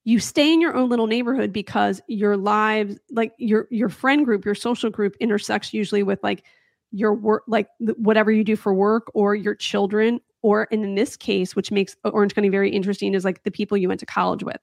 You 0.05 0.19
stay 0.19 0.53
in 0.53 0.61
your 0.61 0.75
own 0.75 0.89
little 0.89 1.07
neighborhood 1.07 1.53
because 1.53 2.01
your 2.09 2.37
lives, 2.37 2.99
like 3.11 3.33
your 3.39 3.69
your 3.71 3.91
friend 3.91 4.25
group, 4.25 4.45
your 4.45 4.55
social 4.55 4.91
group 4.91 5.15
intersects 5.21 5.73
usually 5.73 6.03
with 6.03 6.23
like 6.23 6.43
your 6.91 7.15
work, 7.15 7.45
like 7.47 7.69
whatever 7.79 8.33
you 8.33 8.43
do 8.43 8.57
for 8.57 8.75
work 8.75 9.09
or 9.15 9.35
your 9.35 9.55
children, 9.55 10.21
or 10.43 10.65
in 10.65 10.95
this 10.95 11.17
case, 11.17 11.55
which 11.55 11.71
makes 11.71 11.97
Orange 12.05 12.35
County 12.35 12.49
very 12.49 12.71
interesting, 12.71 13.15
is 13.15 13.25
like 13.25 13.43
the 13.43 13.51
people 13.51 13.77
you 13.77 13.89
went 13.89 14.01
to 14.01 14.07
college 14.07 14.43
with. 14.43 14.61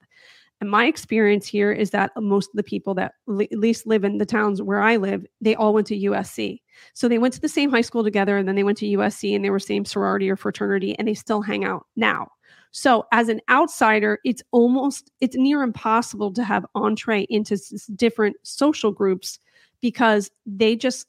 And 0.60 0.70
my 0.70 0.86
experience 0.86 1.46
here 1.46 1.70
is 1.70 1.90
that 1.90 2.10
most 2.16 2.50
of 2.50 2.56
the 2.56 2.64
people 2.64 2.94
that 2.94 3.12
at 3.28 3.58
least 3.58 3.86
live 3.86 4.02
in 4.02 4.18
the 4.18 4.26
towns 4.26 4.60
where 4.60 4.80
I 4.80 4.96
live, 4.96 5.24
they 5.40 5.54
all 5.54 5.72
went 5.72 5.86
to 5.88 5.96
USC. 5.96 6.60
So 6.94 7.08
they 7.08 7.18
went 7.18 7.34
to 7.34 7.40
the 7.40 7.48
same 7.48 7.70
high 7.70 7.82
school 7.82 8.02
together 8.02 8.36
and 8.36 8.48
then 8.48 8.56
they 8.56 8.64
went 8.64 8.78
to 8.78 8.86
USC 8.86 9.34
and 9.34 9.44
they 9.44 9.50
were 9.50 9.60
same 9.60 9.84
sorority 9.84 10.28
or 10.28 10.36
fraternity 10.36 10.98
and 10.98 11.06
they 11.06 11.14
still 11.14 11.42
hang 11.42 11.64
out 11.64 11.86
now. 11.94 12.28
So 12.72 13.06
as 13.12 13.28
an 13.28 13.40
outsider, 13.48 14.18
it's 14.24 14.42
almost 14.50 15.10
it's 15.20 15.36
near 15.36 15.62
impossible 15.62 16.32
to 16.34 16.44
have 16.44 16.66
entree 16.74 17.26
into 17.30 17.54
s- 17.54 17.86
different 17.94 18.36
social 18.42 18.90
groups 18.90 19.38
because 19.80 20.30
they 20.44 20.76
just 20.76 21.06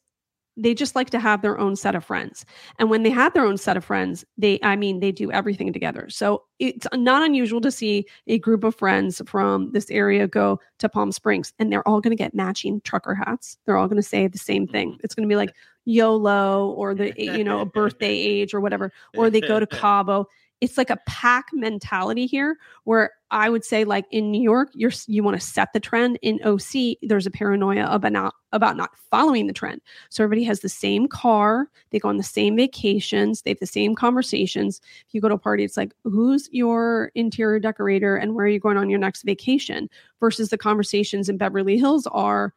they 0.60 0.74
just 0.74 0.96
like 0.96 1.10
to 1.12 1.20
have 1.20 1.42
their 1.42 1.58
own 1.58 1.76
set 1.76 1.96
of 1.96 2.04
friends. 2.04 2.46
And 2.78 2.90
when 2.90 3.04
they 3.04 3.10
have 3.10 3.34
their 3.34 3.46
own 3.46 3.58
set 3.58 3.78
of 3.78 3.86
friends, 3.86 4.26
they, 4.38 4.60
I 4.62 4.76
mean, 4.76 5.00
they 5.00 5.12
do 5.12 5.32
everything 5.32 5.72
together. 5.72 6.08
So 6.10 6.44
it's 6.60 6.86
not 6.94 7.24
unusual 7.24 7.62
to 7.62 7.72
see 7.72 8.06
a 8.28 8.38
group 8.38 8.64
of 8.64 8.76
friends 8.76 9.22
from 9.26 9.72
this 9.72 9.90
area 9.90 10.28
go 10.28 10.60
to 10.80 10.90
Palm 10.90 11.12
Springs 11.12 11.54
and 11.58 11.72
they're 11.72 11.88
all 11.88 12.02
going 12.02 12.16
to 12.16 12.22
get 12.22 12.36
matching 12.36 12.82
trucker 12.82 13.16
hats. 13.16 13.58
They're 13.66 13.78
all 13.78 13.88
going 13.88 14.02
to 14.02 14.08
say 14.08 14.28
the 14.28 14.38
same 14.38 14.68
thing. 14.68 14.98
It's 15.04 15.16
going 15.16 15.28
to 15.28 15.32
be 15.32 15.38
like 15.38 15.56
YOLO 15.86 16.72
or 16.72 16.94
the, 16.94 17.14
you 17.18 17.44
know, 17.44 17.62
a 17.62 17.66
birthday 17.66 18.14
age 18.14 18.54
or 18.54 18.60
whatever, 18.60 18.92
or 19.16 19.30
they 19.30 19.42
go 19.42 19.60
to 19.60 19.68
Cabo. 19.68 20.28
It's 20.62 20.78
like 20.78 20.90
a 20.90 21.00
pack 21.06 21.48
mentality 21.54 22.26
here 22.26 22.58
where 22.84 23.12
I 23.32 23.50
would 23.50 23.64
say 23.64 23.86
like 23.86 24.06
in 24.12 24.32
New 24.32 24.42
York, 24.42 24.70
you're 24.74 24.92
you 25.08 25.24
want 25.24 25.40
to 25.40 25.46
set 25.46 25.72
the 25.72 25.80
trend. 25.80 26.20
In 26.22 26.40
OC, 26.44 26.98
there's 27.02 27.26
a 27.26 27.32
paranoia 27.32 27.88
about 27.90 28.12
not 28.12 28.34
about 28.52 28.76
not 28.76 28.92
following 29.10 29.48
the 29.48 29.54
trend. 29.54 29.82
So 30.10 30.24
everybody 30.24 30.44
has 30.46 30.60
the 30.60 30.70
same 30.70 31.08
car, 31.08 31.70
they 31.92 32.00
go 32.00 32.10
on 32.10 32.18
the 32.18 32.24
same 32.24 32.56
vacations, 32.58 33.42
they 33.42 33.52
have 33.52 33.60
the 33.60 33.68
same 33.68 33.96
conversations. 33.96 34.82
If 35.08 35.14
you 35.14 35.22
go 35.22 35.30
to 35.30 35.36
a 35.36 35.40
party, 35.40 35.64
it's 35.64 35.78
like, 35.78 35.94
who's 36.04 36.50
your 36.52 37.12
interior 37.16 37.60
decorator 37.60 38.18
and 38.18 38.36
where 38.36 38.46
are 38.46 38.50
you 38.50 38.60
going 38.60 38.78
on 38.78 38.90
your 38.90 39.00
next 39.00 39.22
vacation? 39.24 39.90
Versus 40.20 40.50
the 40.50 40.58
conversations 40.58 41.30
in 41.30 41.38
Beverly 41.38 41.78
Hills 41.78 42.08
are 42.08 42.54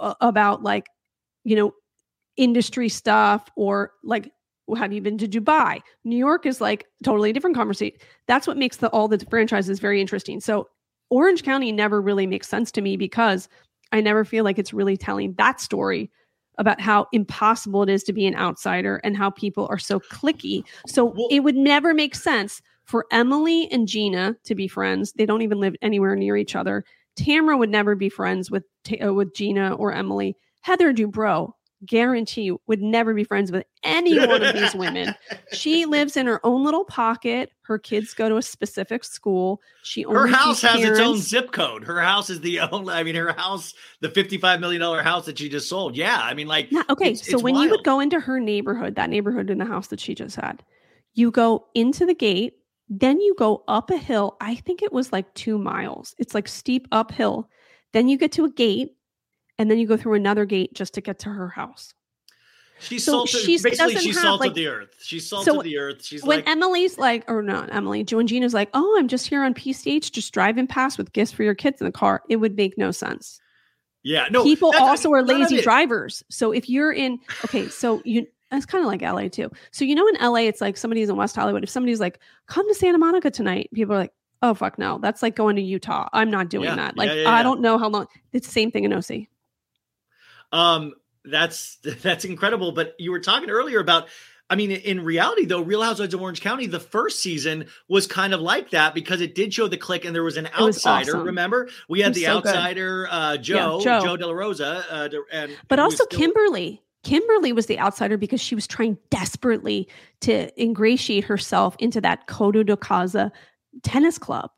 uh, 0.00 0.14
about 0.20 0.62
like, 0.62 0.86
you 1.44 1.54
know, 1.54 1.72
industry 2.36 2.88
stuff 2.88 3.48
or 3.56 3.92
like 4.02 4.32
have 4.76 4.92
you 4.92 5.00
been 5.00 5.18
to 5.18 5.28
Dubai? 5.28 5.80
New 6.04 6.16
York 6.16 6.46
is 6.46 6.60
like 6.60 6.86
totally 7.04 7.32
different 7.32 7.56
conversation. 7.56 7.98
That's 8.26 8.46
what 8.46 8.56
makes 8.56 8.78
the 8.78 8.88
all 8.88 9.08
the 9.08 9.24
franchises 9.30 9.78
very 9.78 10.00
interesting. 10.00 10.40
So 10.40 10.68
Orange 11.10 11.42
County 11.42 11.72
never 11.72 12.00
really 12.00 12.26
makes 12.26 12.48
sense 12.48 12.70
to 12.72 12.82
me 12.82 12.96
because 12.96 13.48
I 13.92 14.00
never 14.00 14.24
feel 14.24 14.44
like 14.44 14.58
it's 14.58 14.74
really 14.74 14.96
telling 14.96 15.34
that 15.38 15.60
story 15.60 16.10
about 16.58 16.80
how 16.80 17.06
impossible 17.12 17.82
it 17.82 17.88
is 17.88 18.02
to 18.04 18.12
be 18.12 18.26
an 18.26 18.34
outsider 18.34 19.00
and 19.04 19.16
how 19.16 19.30
people 19.30 19.66
are 19.70 19.78
so 19.78 20.00
clicky. 20.00 20.64
So 20.86 21.04
well, 21.06 21.28
it 21.30 21.40
would 21.40 21.56
never 21.56 21.94
make 21.94 22.14
sense 22.14 22.60
for 22.84 23.06
Emily 23.12 23.68
and 23.70 23.86
Gina 23.86 24.36
to 24.44 24.54
be 24.54 24.66
friends. 24.66 25.12
They 25.12 25.26
don't 25.26 25.42
even 25.42 25.60
live 25.60 25.76
anywhere 25.82 26.16
near 26.16 26.36
each 26.36 26.56
other. 26.56 26.84
Tamra 27.18 27.58
would 27.58 27.70
never 27.70 27.94
be 27.94 28.08
friends 28.08 28.50
with 28.50 28.64
uh, 29.04 29.14
with 29.14 29.34
Gina 29.34 29.74
or 29.74 29.92
Emily. 29.92 30.36
Heather 30.62 30.92
Dubrow 30.92 31.52
guarantee 31.86 32.52
would 32.66 32.82
never 32.82 33.14
be 33.14 33.24
friends 33.24 33.52
with 33.52 33.64
any 33.82 34.18
one 34.18 34.42
of 34.42 34.54
these 34.54 34.74
women. 34.74 35.14
She 35.52 35.84
lives 35.86 36.16
in 36.16 36.26
her 36.26 36.44
own 36.44 36.64
little 36.64 36.84
pocket. 36.84 37.50
Her 37.62 37.78
kids 37.78 38.14
go 38.14 38.28
to 38.28 38.36
a 38.36 38.42
specific 38.42 39.04
school. 39.04 39.60
She 39.82 40.02
her 40.02 40.26
house 40.26 40.62
has 40.62 40.76
parents. 40.80 40.98
its 40.98 41.08
own 41.08 41.18
zip 41.18 41.52
code. 41.52 41.84
Her 41.84 42.00
house 42.00 42.30
is 42.30 42.40
the 42.40 42.60
only. 42.72 42.94
I 42.94 43.02
mean, 43.02 43.14
her 43.14 43.32
house, 43.32 43.74
the 44.00 44.10
fifty-five 44.10 44.60
million 44.60 44.80
dollar 44.80 45.02
house 45.02 45.26
that 45.26 45.38
she 45.38 45.48
just 45.48 45.68
sold. 45.68 45.96
Yeah, 45.96 46.20
I 46.20 46.34
mean, 46.34 46.48
like, 46.48 46.70
okay. 46.90 47.12
It's, 47.12 47.26
so 47.26 47.34
it's 47.34 47.42
when 47.42 47.54
wild. 47.54 47.64
you 47.64 47.70
would 47.70 47.84
go 47.84 48.00
into 48.00 48.20
her 48.20 48.40
neighborhood, 48.40 48.96
that 48.96 49.10
neighborhood 49.10 49.50
in 49.50 49.58
the 49.58 49.64
house 49.64 49.88
that 49.88 50.00
she 50.00 50.14
just 50.14 50.36
had, 50.36 50.62
you 51.14 51.30
go 51.30 51.66
into 51.74 52.06
the 52.06 52.14
gate. 52.14 52.54
Then 52.90 53.20
you 53.20 53.34
go 53.38 53.64
up 53.68 53.90
a 53.90 53.98
hill. 53.98 54.38
I 54.40 54.54
think 54.54 54.82
it 54.82 54.94
was 54.94 55.12
like 55.12 55.34
two 55.34 55.58
miles. 55.58 56.14
It's 56.16 56.34
like 56.34 56.48
steep 56.48 56.88
uphill. 56.90 57.50
Then 57.92 58.08
you 58.08 58.16
get 58.16 58.32
to 58.32 58.46
a 58.46 58.50
gate 58.50 58.96
and 59.58 59.70
then 59.70 59.78
you 59.78 59.86
go 59.86 59.96
through 59.96 60.14
another 60.14 60.44
gate 60.44 60.74
just 60.74 60.94
to 60.94 61.00
get 61.00 61.18
to 61.20 61.28
her 61.30 61.48
house. 61.48 61.94
She 62.80 62.98
so 62.98 63.12
salted. 63.12 63.40
She's, 63.40 63.62
basically, 63.62 63.96
she 63.98 64.12
salted 64.12 64.48
like, 64.48 64.54
the 64.54 64.68
earth. 64.68 64.94
She 65.02 65.18
salted 65.18 65.52
so 65.52 65.62
the 65.62 65.78
earth. 65.78 66.04
She's 66.04 66.22
when 66.22 66.38
like, 66.38 66.48
Emily's 66.48 66.96
like, 66.96 67.24
or 67.28 67.42
not 67.42 67.74
Emily, 67.74 68.04
Joe 68.04 68.18
Joan 68.18 68.28
Gina's 68.28 68.54
like, 68.54 68.70
oh, 68.72 68.96
I'm 68.98 69.08
just 69.08 69.26
here 69.26 69.42
on 69.42 69.54
PCH, 69.54 70.12
just 70.12 70.32
driving 70.32 70.66
past 70.66 70.96
with 70.96 71.12
gifts 71.12 71.32
for 71.32 71.42
your 71.42 71.54
kids 71.54 71.80
in 71.80 71.86
the 71.86 71.92
car. 71.92 72.22
It 72.28 72.36
would 72.36 72.56
make 72.56 72.78
no 72.78 72.90
sense. 72.90 73.40
Yeah, 74.04 74.28
no. 74.30 74.44
People 74.44 74.72
also 74.78 75.12
are 75.12 75.22
lazy 75.22 75.60
drivers. 75.60 76.22
So 76.30 76.52
if 76.52 76.68
you're 76.68 76.92
in, 76.92 77.18
okay, 77.44 77.68
so 77.68 78.02
you. 78.04 78.26
It's 78.50 78.64
kind 78.64 78.82
of 78.82 78.88
like 78.88 79.02
LA 79.02 79.28
too. 79.28 79.50
So 79.72 79.84
you 79.84 79.94
know, 79.94 80.08
in 80.08 80.14
LA, 80.14 80.46
it's 80.48 80.62
like 80.62 80.78
somebody's 80.78 81.10
in 81.10 81.16
West 81.16 81.36
Hollywood. 81.36 81.62
If 81.62 81.68
somebody's 81.68 82.00
like, 82.00 82.18
"Come 82.46 82.66
to 82.66 82.74
Santa 82.74 82.96
Monica 82.96 83.30
tonight," 83.30 83.68
people 83.74 83.94
are 83.94 83.98
like, 83.98 84.12
"Oh 84.40 84.54
fuck 84.54 84.78
no!" 84.78 84.98
That's 85.02 85.22
like 85.22 85.36
going 85.36 85.56
to 85.56 85.62
Utah. 85.62 86.08
I'm 86.14 86.30
not 86.30 86.48
doing 86.48 86.64
yeah, 86.64 86.76
that. 86.76 86.96
Like 86.96 87.10
yeah, 87.10 87.24
yeah, 87.24 87.30
I 87.30 87.42
don't 87.42 87.60
know 87.60 87.76
how 87.76 87.90
long. 87.90 88.06
It's 88.32 88.46
the 88.46 88.52
same 88.54 88.70
thing 88.70 88.84
in 88.84 88.94
OC. 88.94 89.26
Um, 90.52 90.94
that's 91.24 91.76
that's 92.02 92.24
incredible. 92.24 92.72
But 92.72 92.94
you 92.98 93.10
were 93.10 93.20
talking 93.20 93.50
earlier 93.50 93.80
about 93.80 94.08
I 94.50 94.56
mean, 94.56 94.70
in 94.70 95.04
reality, 95.04 95.44
though, 95.44 95.60
Real 95.60 95.82
Housewives 95.82 96.14
of 96.14 96.22
Orange 96.22 96.40
County, 96.40 96.66
the 96.66 96.80
first 96.80 97.20
season 97.20 97.66
was 97.86 98.06
kind 98.06 98.32
of 98.32 98.40
like 98.40 98.70
that 98.70 98.94
because 98.94 99.20
it 99.20 99.34
did 99.34 99.52
show 99.52 99.68
the 99.68 99.76
click, 99.76 100.06
and 100.06 100.14
there 100.14 100.22
was 100.24 100.38
an 100.38 100.48
outsider. 100.58 101.16
Awesome. 101.16 101.26
Remember, 101.26 101.68
we 101.88 102.00
had 102.00 102.14
the 102.14 102.24
so 102.24 102.38
outsider, 102.38 103.06
uh, 103.10 103.36
Joe, 103.36 103.78
yeah, 103.78 104.00
Joe, 104.00 104.06
Jo 104.06 104.16
De 104.16 104.26
La 104.26 104.32
Rosa, 104.32 104.84
uh, 104.90 105.08
and 105.30 105.54
but 105.68 105.78
also 105.78 106.04
still- 106.04 106.18
Kimberly. 106.18 106.82
Kimberly 107.04 107.52
was 107.52 107.66
the 107.66 107.78
outsider 107.78 108.16
because 108.16 108.40
she 108.40 108.54
was 108.54 108.66
trying 108.66 108.98
desperately 109.08 109.88
to 110.20 110.50
ingratiate 110.60 111.24
herself 111.24 111.76
into 111.78 112.00
that 112.00 112.26
Coto 112.26 112.66
de 112.66 112.76
Caza 112.76 113.30
tennis 113.82 114.18
club, 114.18 114.50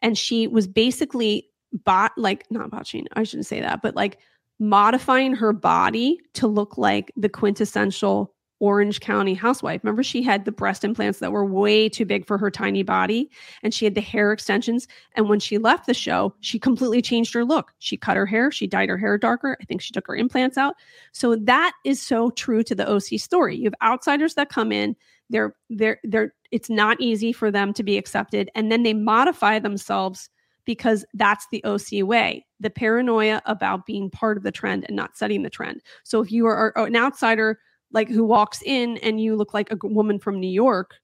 and 0.00 0.16
she 0.16 0.46
was 0.46 0.66
basically 0.66 1.48
bot 1.72 2.12
like 2.16 2.44
not 2.50 2.70
botching. 2.70 3.06
I 3.14 3.24
shouldn't 3.24 3.46
say 3.46 3.60
that, 3.62 3.82
but 3.82 3.96
like 3.96 4.18
modifying 4.58 5.34
her 5.34 5.52
body 5.52 6.18
to 6.34 6.46
look 6.46 6.78
like 6.78 7.12
the 7.16 7.28
quintessential 7.28 8.34
Orange 8.60 9.00
County 9.00 9.34
housewife. 9.34 9.82
Remember, 9.84 10.02
she 10.02 10.22
had 10.22 10.44
the 10.44 10.52
breast 10.52 10.84
implants 10.84 11.20
that 11.20 11.30
were 11.30 11.44
way 11.44 11.88
too 11.88 12.04
big 12.04 12.26
for 12.26 12.38
her 12.38 12.50
tiny 12.50 12.82
body, 12.82 13.30
and 13.62 13.72
she 13.72 13.84
had 13.84 13.94
the 13.94 14.00
hair 14.00 14.32
extensions. 14.32 14.88
And 15.14 15.28
when 15.28 15.38
she 15.38 15.58
left 15.58 15.86
the 15.86 15.94
show, 15.94 16.34
she 16.40 16.58
completely 16.58 17.00
changed 17.00 17.32
her 17.34 17.44
look. 17.44 17.72
She 17.78 17.96
cut 17.96 18.16
her 18.16 18.26
hair, 18.26 18.50
she 18.50 18.66
dyed 18.66 18.88
her 18.88 18.98
hair 18.98 19.16
darker. 19.16 19.56
I 19.60 19.64
think 19.64 19.80
she 19.80 19.92
took 19.92 20.06
her 20.08 20.16
implants 20.16 20.58
out. 20.58 20.74
So 21.12 21.36
that 21.36 21.72
is 21.84 22.02
so 22.02 22.30
true 22.30 22.62
to 22.64 22.74
the 22.74 22.90
OC 22.90 23.20
story. 23.20 23.56
You 23.56 23.64
have 23.64 23.74
outsiders 23.82 24.34
that 24.34 24.48
come 24.48 24.72
in, 24.72 24.96
they're 25.30 25.54
they're 25.70 26.00
they're 26.04 26.34
it's 26.50 26.70
not 26.70 27.00
easy 27.00 27.32
for 27.32 27.50
them 27.50 27.72
to 27.74 27.82
be 27.82 27.98
accepted, 27.98 28.50
and 28.54 28.72
then 28.72 28.82
they 28.82 28.94
modify 28.94 29.58
themselves 29.58 30.30
because 30.68 31.02
that's 31.14 31.46
the 31.50 31.64
OC 31.64 32.06
way 32.06 32.44
the 32.60 32.68
paranoia 32.68 33.40
about 33.46 33.86
being 33.86 34.10
part 34.10 34.36
of 34.36 34.42
the 34.42 34.52
trend 34.52 34.84
and 34.86 34.94
not 34.94 35.16
setting 35.16 35.42
the 35.42 35.48
trend. 35.48 35.80
So 36.04 36.20
if 36.20 36.30
you 36.30 36.44
are 36.44 36.74
an 36.76 36.94
outsider, 36.94 37.58
like 37.90 38.10
who 38.10 38.22
walks 38.22 38.60
in 38.60 38.98
and 38.98 39.18
you 39.18 39.34
look 39.34 39.54
like 39.54 39.72
a 39.72 39.78
woman 39.82 40.18
from 40.18 40.38
New 40.38 40.50
York, 40.50 40.96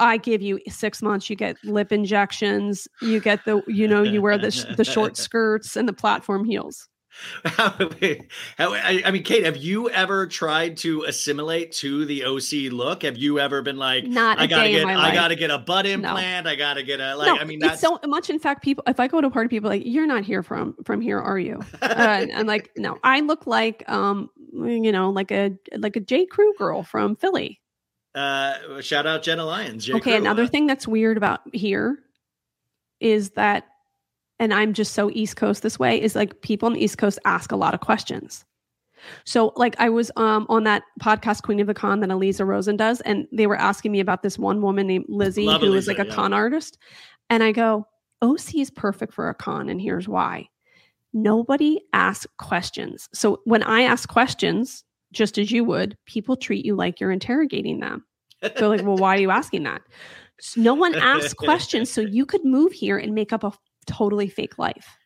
I 0.00 0.16
give 0.16 0.42
you 0.42 0.58
six 0.68 1.00
months. 1.00 1.30
You 1.30 1.36
get 1.36 1.56
lip 1.62 1.92
injections. 1.92 2.88
You 3.00 3.20
get 3.20 3.44
the, 3.44 3.62
you 3.68 3.86
know, 3.86 4.02
you 4.02 4.20
wear 4.20 4.36
the 4.36 4.74
the 4.76 4.84
short 4.84 5.16
skirts 5.26 5.76
and 5.76 5.88
the 5.88 5.92
platform 5.92 6.44
heels. 6.44 6.88
I 7.44 9.10
mean, 9.10 9.22
Kate, 9.22 9.44
have 9.44 9.56
you 9.56 9.88
ever 9.90 10.26
tried 10.26 10.76
to 10.78 11.02
assimilate 11.02 11.72
to 11.72 12.04
the 12.04 12.24
OC 12.24 12.72
look? 12.72 13.02
Have 13.02 13.16
you 13.16 13.38
ever 13.38 13.62
been 13.62 13.76
like, 13.76 14.04
not 14.04 14.38
I 14.38 14.46
gotta 14.46 14.70
get, 14.70 14.86
I 14.86 15.14
gotta 15.14 15.34
get 15.34 15.50
a 15.50 15.58
butt 15.58 15.86
implant. 15.86 16.44
No. 16.44 16.50
I 16.50 16.56
gotta 16.56 16.82
get 16.82 17.00
a 17.00 17.14
like. 17.16 17.28
No, 17.28 17.38
I 17.38 17.44
mean, 17.44 17.58
that's 17.58 17.80
so 17.80 17.98
much. 18.06 18.30
In 18.30 18.38
fact, 18.38 18.62
people, 18.62 18.84
if 18.86 19.00
I 19.00 19.08
go 19.08 19.20
to 19.20 19.28
a 19.28 19.30
party, 19.30 19.48
people 19.48 19.70
like, 19.70 19.82
you're 19.84 20.06
not 20.06 20.24
here 20.24 20.42
from 20.42 20.76
from 20.84 21.00
here, 21.00 21.18
are 21.18 21.38
you? 21.38 21.60
uh, 21.82 22.26
I'm 22.34 22.46
like, 22.46 22.70
no, 22.76 22.98
I 23.02 23.20
look 23.20 23.46
like, 23.46 23.88
um, 23.88 24.30
you 24.52 24.92
know, 24.92 25.10
like 25.10 25.30
a 25.30 25.56
like 25.76 25.96
a 25.96 26.00
J 26.00 26.26
Crew 26.26 26.54
girl 26.58 26.82
from 26.82 27.16
Philly. 27.16 27.60
Uh, 28.14 28.80
shout 28.80 29.06
out 29.06 29.22
Jenna 29.22 29.44
Lyons. 29.44 29.84
J. 29.84 29.94
okay, 29.94 30.02
Crew, 30.12 30.14
another 30.14 30.44
uh, 30.44 30.48
thing 30.48 30.66
that's 30.66 30.88
weird 30.88 31.16
about 31.16 31.40
here 31.52 31.98
is 33.00 33.30
that 33.30 33.66
and 34.38 34.52
I'm 34.52 34.72
just 34.72 34.92
so 34.92 35.10
East 35.10 35.36
Coast 35.36 35.62
this 35.62 35.78
way, 35.78 36.00
is 36.00 36.14
like 36.14 36.40
people 36.42 36.66
on 36.66 36.74
the 36.74 36.84
East 36.84 36.98
Coast 36.98 37.18
ask 37.24 37.52
a 37.52 37.56
lot 37.56 37.74
of 37.74 37.80
questions. 37.80 38.44
So, 39.24 39.52
like, 39.56 39.76
I 39.78 39.88
was 39.88 40.10
um, 40.16 40.46
on 40.48 40.64
that 40.64 40.82
podcast, 41.00 41.42
Queen 41.42 41.60
of 41.60 41.66
the 41.66 41.74
Con, 41.74 42.00
that 42.00 42.10
Aliza 42.10 42.46
Rosen 42.46 42.76
does, 42.76 43.00
and 43.02 43.26
they 43.32 43.46
were 43.46 43.56
asking 43.56 43.92
me 43.92 44.00
about 44.00 44.22
this 44.22 44.38
one 44.38 44.62
woman 44.62 44.86
named 44.86 45.04
Lizzie, 45.08 45.46
Love 45.46 45.60
who 45.60 45.70
was 45.70 45.86
like 45.86 45.98
a 45.98 46.06
yeah. 46.06 46.14
con 46.14 46.32
artist. 46.32 46.78
And 47.28 47.42
I 47.42 47.52
go, 47.52 47.86
OC 48.22 48.56
is 48.56 48.70
perfect 48.70 49.12
for 49.12 49.28
a 49.28 49.34
con, 49.34 49.68
and 49.68 49.80
here's 49.80 50.08
why. 50.08 50.48
Nobody 51.12 51.80
asks 51.92 52.26
questions. 52.38 53.08
So, 53.12 53.40
when 53.44 53.62
I 53.62 53.82
ask 53.82 54.08
questions, 54.08 54.82
just 55.12 55.38
as 55.38 55.50
you 55.50 55.64
would, 55.64 55.96
people 56.06 56.36
treat 56.36 56.64
you 56.64 56.74
like 56.74 57.00
you're 57.00 57.12
interrogating 57.12 57.80
them. 57.80 58.04
They're 58.40 58.68
like, 58.68 58.82
well, 58.82 58.96
why 58.96 59.16
are 59.16 59.20
you 59.20 59.30
asking 59.30 59.64
that? 59.64 59.82
So 60.40 60.60
no 60.60 60.74
one 60.74 60.94
asks 60.94 61.32
questions. 61.32 61.90
So 61.90 62.00
you 62.10 62.26
could 62.26 62.44
move 62.44 62.72
here 62.72 62.98
and 62.98 63.14
make 63.14 63.32
up 63.32 63.44
a 63.44 63.52
totally 63.86 64.28
fake 64.28 64.58
life 64.58 64.96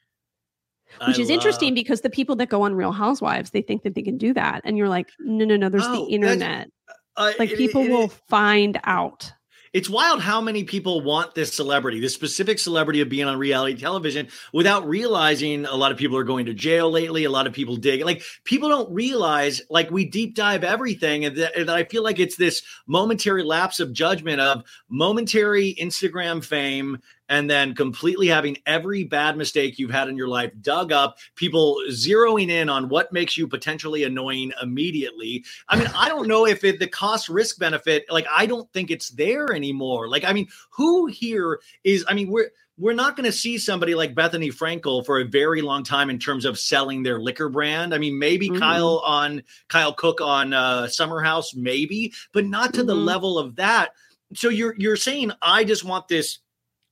which 1.06 1.18
I 1.18 1.22
is 1.22 1.28
love... 1.28 1.30
interesting 1.30 1.74
because 1.74 2.00
the 2.00 2.10
people 2.10 2.36
that 2.36 2.48
go 2.48 2.62
on 2.62 2.74
real 2.74 2.92
housewives 2.92 3.50
they 3.50 3.62
think 3.62 3.82
that 3.82 3.94
they 3.94 4.02
can 4.02 4.18
do 4.18 4.34
that 4.34 4.62
and 4.64 4.76
you're 4.76 4.88
like 4.88 5.08
no 5.20 5.44
no 5.44 5.56
no 5.56 5.68
there's 5.68 5.86
oh, 5.86 6.04
the 6.04 6.12
internet 6.12 6.70
uh, 7.16 7.32
like 7.38 7.54
people 7.54 7.82
it, 7.82 7.90
will 7.90 8.08
find 8.08 8.80
out 8.84 9.32
it's 9.72 9.88
wild 9.88 10.20
how 10.20 10.40
many 10.40 10.64
people 10.64 11.00
want 11.00 11.34
this 11.36 11.54
celebrity, 11.54 12.00
this 12.00 12.12
specific 12.12 12.58
celebrity 12.58 13.02
of 13.02 13.08
being 13.08 13.26
on 13.26 13.38
reality 13.38 13.80
television 13.80 14.26
without 14.52 14.88
realizing 14.88 15.64
a 15.64 15.76
lot 15.76 15.92
of 15.92 15.98
people 15.98 16.16
are 16.16 16.24
going 16.24 16.46
to 16.46 16.54
jail 16.54 16.90
lately. 16.90 17.22
A 17.22 17.30
lot 17.30 17.46
of 17.46 17.52
people 17.52 17.76
dig 17.76 18.04
like 18.04 18.22
people 18.44 18.68
don't 18.68 18.92
realize 18.92 19.62
like 19.70 19.90
we 19.90 20.04
deep 20.04 20.34
dive 20.34 20.64
everything. 20.64 21.24
And, 21.24 21.36
th- 21.36 21.52
and 21.56 21.70
I 21.70 21.84
feel 21.84 22.02
like 22.02 22.18
it's 22.18 22.36
this 22.36 22.62
momentary 22.88 23.44
lapse 23.44 23.78
of 23.78 23.92
judgment 23.92 24.40
of 24.40 24.64
momentary 24.88 25.76
Instagram 25.80 26.44
fame 26.44 26.98
and 27.30 27.48
then 27.48 27.74
completely 27.74 28.26
having 28.26 28.58
every 28.66 29.04
bad 29.04 29.38
mistake 29.38 29.78
you've 29.78 29.92
had 29.92 30.08
in 30.08 30.16
your 30.16 30.28
life 30.28 30.50
dug 30.60 30.92
up, 30.92 31.16
people 31.36 31.80
zeroing 31.88 32.50
in 32.50 32.68
on 32.68 32.88
what 32.88 33.12
makes 33.12 33.38
you 33.38 33.46
potentially 33.46 34.02
annoying 34.02 34.52
immediately. 34.60 35.44
I 35.68 35.78
mean, 35.78 35.88
I 35.94 36.08
don't 36.08 36.26
know 36.26 36.44
if 36.44 36.64
it, 36.64 36.80
the 36.80 36.88
cost 36.88 37.28
risk 37.28 37.58
benefit, 37.58 38.04
like, 38.10 38.26
I 38.30 38.46
don't 38.46 38.70
think 38.72 38.90
it's 38.90 39.10
there 39.10 39.54
anymore. 39.54 40.08
Like, 40.08 40.24
I 40.24 40.32
mean, 40.32 40.48
who 40.70 41.06
here 41.06 41.60
is, 41.84 42.04
I 42.08 42.14
mean, 42.14 42.30
we're, 42.30 42.50
we're 42.76 42.94
not 42.94 43.14
going 43.14 43.26
to 43.26 43.32
see 43.32 43.58
somebody 43.58 43.94
like 43.94 44.14
Bethenny 44.14 44.52
Frankel 44.52 45.06
for 45.06 45.20
a 45.20 45.24
very 45.24 45.62
long 45.62 45.84
time 45.84 46.10
in 46.10 46.18
terms 46.18 46.44
of 46.44 46.58
selling 46.58 47.04
their 47.04 47.20
liquor 47.20 47.48
brand. 47.48 47.94
I 47.94 47.98
mean, 47.98 48.18
maybe 48.18 48.48
mm-hmm. 48.48 48.58
Kyle 48.58 49.02
on 49.04 49.44
Kyle 49.68 49.92
Cooke 49.92 50.20
on 50.20 50.52
uh, 50.52 50.88
Summer 50.88 51.20
House, 51.20 51.54
maybe, 51.54 52.12
but 52.32 52.44
not 52.44 52.74
to 52.74 52.80
mm-hmm. 52.80 52.88
the 52.88 52.94
level 52.96 53.38
of 53.38 53.56
that 53.56 53.90
so 54.32 54.48
you're 54.48 54.74
you're 54.78 54.96
saying 54.96 55.32
I 55.42 55.64
just 55.64 55.84
want 55.84 56.06
this 56.08 56.38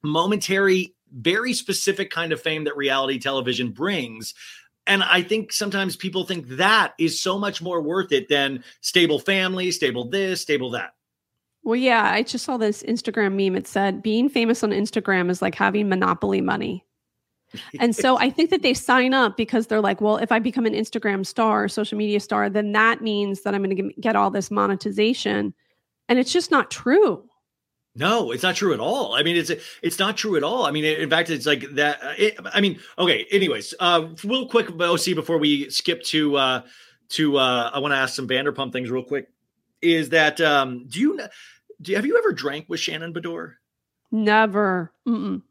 momentary, 0.03 0.95
very 1.13 1.53
specific 1.53 2.11
kind 2.11 2.33
of 2.33 2.41
fame 2.41 2.65
that 2.65 2.77
reality 2.77 3.19
television 3.19 3.71
brings. 3.71 4.35
And 4.87 5.03
I 5.03 5.23
think 5.23 5.53
sometimes 5.53 5.97
people 5.97 6.25
think 6.25 6.49
that 6.49 6.95
is 6.99 7.21
so 7.21 7.39
much 7.39 7.61
more 7.61 7.81
worth 7.81 8.11
it 8.11 8.29
than 8.29 8.65
stable 8.81 9.19
family, 9.19 9.71
stable 9.71 10.09
this, 10.09 10.41
stable 10.41 10.71
that. 10.71 10.95
Well, 11.63 11.77
yeah, 11.77 12.11
I 12.11 12.23
just 12.23 12.47
saw 12.47 12.57
this 12.57 12.83
Instagram 12.85 13.35
meme. 13.35 13.57
It 13.57 13.67
said 13.67 14.03
being 14.03 14.31
famous 14.31 14.63
on 14.63 14.71
Instagram 14.71 15.31
is 15.31 15.43
like 15.43 15.55
having 15.55 15.89
monopoly 15.89 16.41
money. 16.41 16.85
and 17.81 17.95
so 17.95 18.19
I 18.19 18.31
think 18.31 18.51
that 18.51 18.63
they 18.63 18.75
sign 18.75 19.13
up 19.13 19.37
because 19.37 19.67
they're 19.67 19.81
like, 19.81 20.01
well, 20.01 20.17
if 20.17 20.33
I 20.33 20.39
become 20.39 20.67
an 20.67 20.75
Instagram 20.75 21.27
star, 21.27 21.69
social 21.69 21.99
media 21.99 22.21
star, 22.21 22.49
then 22.49 22.73
that 22.73 23.03
means 23.03 23.43
that 23.43 23.55
I'm 23.55 23.63
going 23.63 23.77
to 23.77 24.01
get 24.01 24.17
all 24.17 24.31
this 24.31 24.51
monetization. 24.51 25.55
And 26.09 26.19
it's 26.19 26.33
just 26.33 26.51
not 26.51 26.71
true. 26.71 27.28
No, 27.99 28.31
it's 28.31 28.45
not 28.45 28.55
true 28.55 28.73
at 28.73 28.79
all. 28.79 29.15
I 29.15 29.25
mean, 29.25 29.37
it's 29.37 29.51
it's 29.83 29.99
not 29.99 30.17
true 30.17 30.37
at 30.37 30.45
all. 30.45 30.67
I 30.67 30.71
mean, 30.71 30.85
in 30.85 31.11
fact, 31.11 31.31
it's 31.31 31.47
like 31.47 31.65
that. 31.73 32.01
Uh, 32.01 32.15
it, 32.17 32.39
I 32.55 32.61
mean, 32.61 32.79
okay. 32.97 33.27
Anyways, 33.33 33.75
uh, 33.81 34.07
real 34.23 34.47
quick, 34.49 34.71
OC, 34.71 35.17
before 35.17 35.39
we 35.39 35.69
skip 35.69 36.05
to 36.05 36.37
uh, 36.37 36.63
to, 37.11 37.37
uh, 37.39 37.71
I 37.75 37.81
want 37.81 37.93
to 37.93 37.97
ask 37.97 38.15
some 38.15 38.29
Vanderpump 38.29 38.73
things 38.73 38.89
real 38.89 39.03
quick. 39.03 39.29
Is 39.83 40.11
that 40.11 40.41
um, 40.41 40.87
do 40.87 41.01
you 41.01 41.21
do? 41.83 41.97
Have 41.97 42.07
you 42.07 42.17
ever 42.19 42.33
drank 42.33 42.67
with 42.69 42.79
Shannon 42.79 43.13
Beador? 43.13 43.55
Never. 44.13 44.93
Mm-mm. 45.07 45.43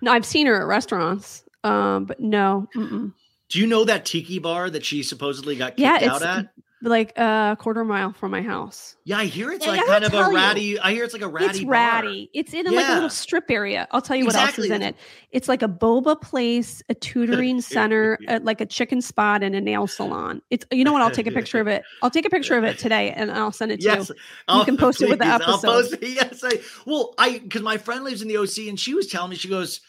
No, 0.00 0.12
I've 0.12 0.24
seen 0.24 0.46
her 0.46 0.60
at 0.60 0.66
restaurants, 0.66 1.42
um, 1.64 2.04
but 2.04 2.20
no. 2.20 2.68
Mm-mm. 2.76 3.12
Do 3.48 3.58
you 3.58 3.66
know 3.66 3.84
that 3.84 4.04
tiki 4.04 4.38
bar 4.38 4.70
that 4.70 4.84
she 4.84 5.02
supposedly 5.02 5.56
got 5.56 5.76
kicked 5.76 5.80
yeah, 5.80 6.12
out 6.12 6.22
at? 6.22 6.48
Like 6.86 7.16
a 7.16 7.56
quarter 7.58 7.84
mile 7.84 8.12
from 8.12 8.30
my 8.30 8.42
house. 8.42 8.96
Yeah, 9.04 9.18
I 9.18 9.26
hear 9.26 9.50
it's 9.50 9.66
yeah, 9.66 9.72
like 9.72 9.86
kind 9.86 10.04
of 10.04 10.14
a 10.14 10.30
ratty. 10.30 10.62
You, 10.62 10.78
I 10.82 10.92
hear 10.92 11.04
it's 11.04 11.12
like 11.12 11.22
a 11.22 11.28
ratty. 11.28 11.58
It's 11.58 11.64
ratty. 11.64 12.30
It's 12.32 12.54
in 12.54 12.64
yeah. 12.66 12.70
like 12.70 12.88
a 12.88 12.94
little 12.94 13.10
strip 13.10 13.50
area. 13.50 13.86
I'll 13.90 14.00
tell 14.00 14.16
you 14.16 14.24
exactly. 14.24 14.68
what 14.68 14.74
else 14.74 14.82
is 14.82 14.88
in 14.88 14.94
it. 14.94 14.96
It's 15.30 15.48
like 15.48 15.62
a 15.62 15.68
boba 15.68 16.20
place, 16.20 16.82
a 16.88 16.94
tutoring 16.94 17.60
center, 17.62 18.18
a, 18.28 18.40
like 18.40 18.60
a 18.60 18.66
chicken 18.66 19.00
spot, 19.00 19.42
and 19.42 19.54
a 19.54 19.60
nail 19.60 19.86
salon. 19.86 20.40
It's 20.50 20.64
you 20.70 20.84
know 20.84 20.92
what? 20.92 21.02
I'll 21.02 21.10
take 21.10 21.26
a 21.26 21.32
picture 21.32 21.60
of 21.60 21.66
it. 21.66 21.82
I'll 22.02 22.10
take 22.10 22.26
a 22.26 22.30
picture 22.30 22.56
of 22.56 22.64
it 22.64 22.78
today, 22.78 23.10
and 23.10 23.30
I'll 23.30 23.52
send 23.52 23.72
it 23.72 23.80
to 23.80 23.86
yes. 23.86 24.08
you. 24.08 24.14
You 24.14 24.20
I'll, 24.48 24.64
can 24.64 24.76
post 24.76 24.98
please, 24.98 25.06
it 25.06 25.10
with 25.10 25.18
the 25.18 25.26
episode. 25.26 25.50
I'll 25.50 25.82
post 25.82 25.92
it. 25.94 26.02
Yes, 26.16 26.42
I 26.42 26.60
well, 26.86 27.14
I 27.18 27.38
because 27.38 27.62
my 27.62 27.76
friend 27.76 28.04
lives 28.04 28.22
in 28.22 28.28
the 28.28 28.38
OC, 28.38 28.68
and 28.68 28.80
she 28.80 28.94
was 28.94 29.08
telling 29.08 29.30
me 29.30 29.36
she 29.36 29.48
goes 29.48 29.80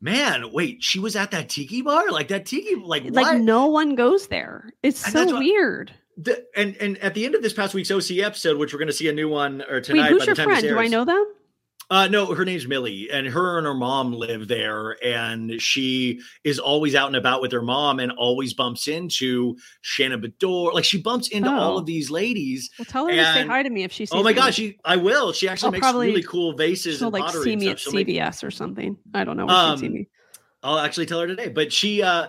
man, 0.00 0.52
wait, 0.52 0.82
she 0.82 0.98
was 0.98 1.16
at 1.16 1.30
that 1.30 1.48
tiki 1.48 1.82
bar? 1.82 2.10
Like 2.10 2.28
that 2.28 2.46
tiki, 2.46 2.74
like 2.74 3.04
what? 3.04 3.14
Like 3.14 3.40
no 3.40 3.66
one 3.66 3.94
goes 3.94 4.28
there. 4.28 4.70
It's 4.82 5.00
so 5.12 5.38
weird. 5.38 5.92
The, 6.18 6.46
and 6.56 6.76
and 6.76 6.98
at 6.98 7.14
the 7.14 7.26
end 7.26 7.34
of 7.34 7.42
this 7.42 7.52
past 7.52 7.74
week's 7.74 7.90
OC 7.90 8.18
episode, 8.18 8.58
which 8.58 8.72
we're 8.72 8.78
going 8.78 8.88
to 8.88 8.94
see 8.94 9.08
a 9.08 9.12
new 9.12 9.28
one 9.28 9.62
or 9.68 9.80
tonight. 9.80 10.12
Wait, 10.12 10.12
who's 10.12 10.26
your 10.26 10.36
friend? 10.36 10.62
Do 10.62 10.78
I 10.78 10.86
know 10.86 11.04
them? 11.04 11.26
Uh, 11.88 12.08
no, 12.08 12.34
her 12.34 12.44
name's 12.44 12.66
Millie, 12.66 13.08
and 13.12 13.28
her 13.28 13.58
and 13.58 13.66
her 13.66 13.74
mom 13.74 14.12
live 14.12 14.48
there, 14.48 14.96
and 15.04 15.62
she 15.62 16.20
is 16.42 16.58
always 16.58 16.96
out 16.96 17.06
and 17.06 17.14
about 17.14 17.40
with 17.40 17.52
her 17.52 17.62
mom, 17.62 18.00
and 18.00 18.10
always 18.12 18.54
bumps 18.54 18.88
into 18.88 19.56
Shannon 19.82 20.20
Beador. 20.20 20.72
Like 20.72 20.84
she 20.84 21.00
bumps 21.00 21.28
into 21.28 21.48
oh. 21.48 21.56
all 21.56 21.78
of 21.78 21.86
these 21.86 22.10
ladies. 22.10 22.70
Well, 22.76 22.86
tell 22.86 23.06
her 23.06 23.12
and, 23.12 23.20
to 23.20 23.32
say 23.34 23.46
hi 23.46 23.62
to 23.62 23.70
me 23.70 23.84
if 23.84 23.92
she. 23.92 24.08
oh 24.10 24.24
my 24.24 24.30
me. 24.30 24.34
gosh, 24.34 24.56
she 24.56 24.78
I 24.84 24.96
will. 24.96 25.32
She 25.32 25.48
actually 25.48 25.66
I'll 25.66 25.72
makes 25.72 25.82
probably, 25.82 26.06
really 26.08 26.22
cool 26.24 26.54
vases. 26.54 26.98
She'll 26.98 27.10
like 27.10 27.30
see 27.30 27.54
me 27.54 27.68
at 27.68 27.76
CVS 27.76 28.42
or 28.42 28.50
something. 28.50 28.96
I 29.14 29.22
don't 29.22 29.36
know. 29.36 29.48
Um, 29.48 29.78
see 29.78 29.88
me. 29.88 30.08
I'll 30.64 30.80
actually 30.80 31.06
tell 31.06 31.20
her 31.20 31.28
today, 31.28 31.48
but 31.48 31.72
she. 31.72 32.02
uh 32.02 32.28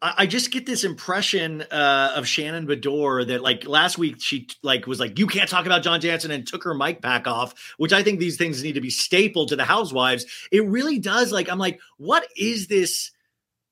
I 0.00 0.26
just 0.26 0.52
get 0.52 0.64
this 0.64 0.84
impression 0.84 1.62
uh, 1.62 2.12
of 2.14 2.26
Shannon 2.26 2.66
Beador 2.66 3.26
that 3.26 3.42
like 3.42 3.66
last 3.66 3.98
week 3.98 4.16
she 4.20 4.46
like 4.62 4.86
was 4.86 5.00
like 5.00 5.18
you 5.18 5.26
can't 5.26 5.48
talk 5.48 5.66
about 5.66 5.82
John 5.82 6.00
Janssen 6.00 6.30
and 6.30 6.46
took 6.46 6.62
her 6.64 6.74
mic 6.74 7.00
back 7.00 7.26
off, 7.26 7.74
which 7.78 7.92
I 7.92 8.02
think 8.02 8.20
these 8.20 8.36
things 8.36 8.62
need 8.62 8.74
to 8.74 8.80
be 8.80 8.90
stapled 8.90 9.48
to 9.48 9.56
the 9.56 9.64
housewives. 9.64 10.26
It 10.52 10.64
really 10.66 10.98
does. 10.98 11.32
Like 11.32 11.48
I'm 11.48 11.58
like, 11.58 11.80
what 11.96 12.26
is 12.36 12.68
this 12.68 13.10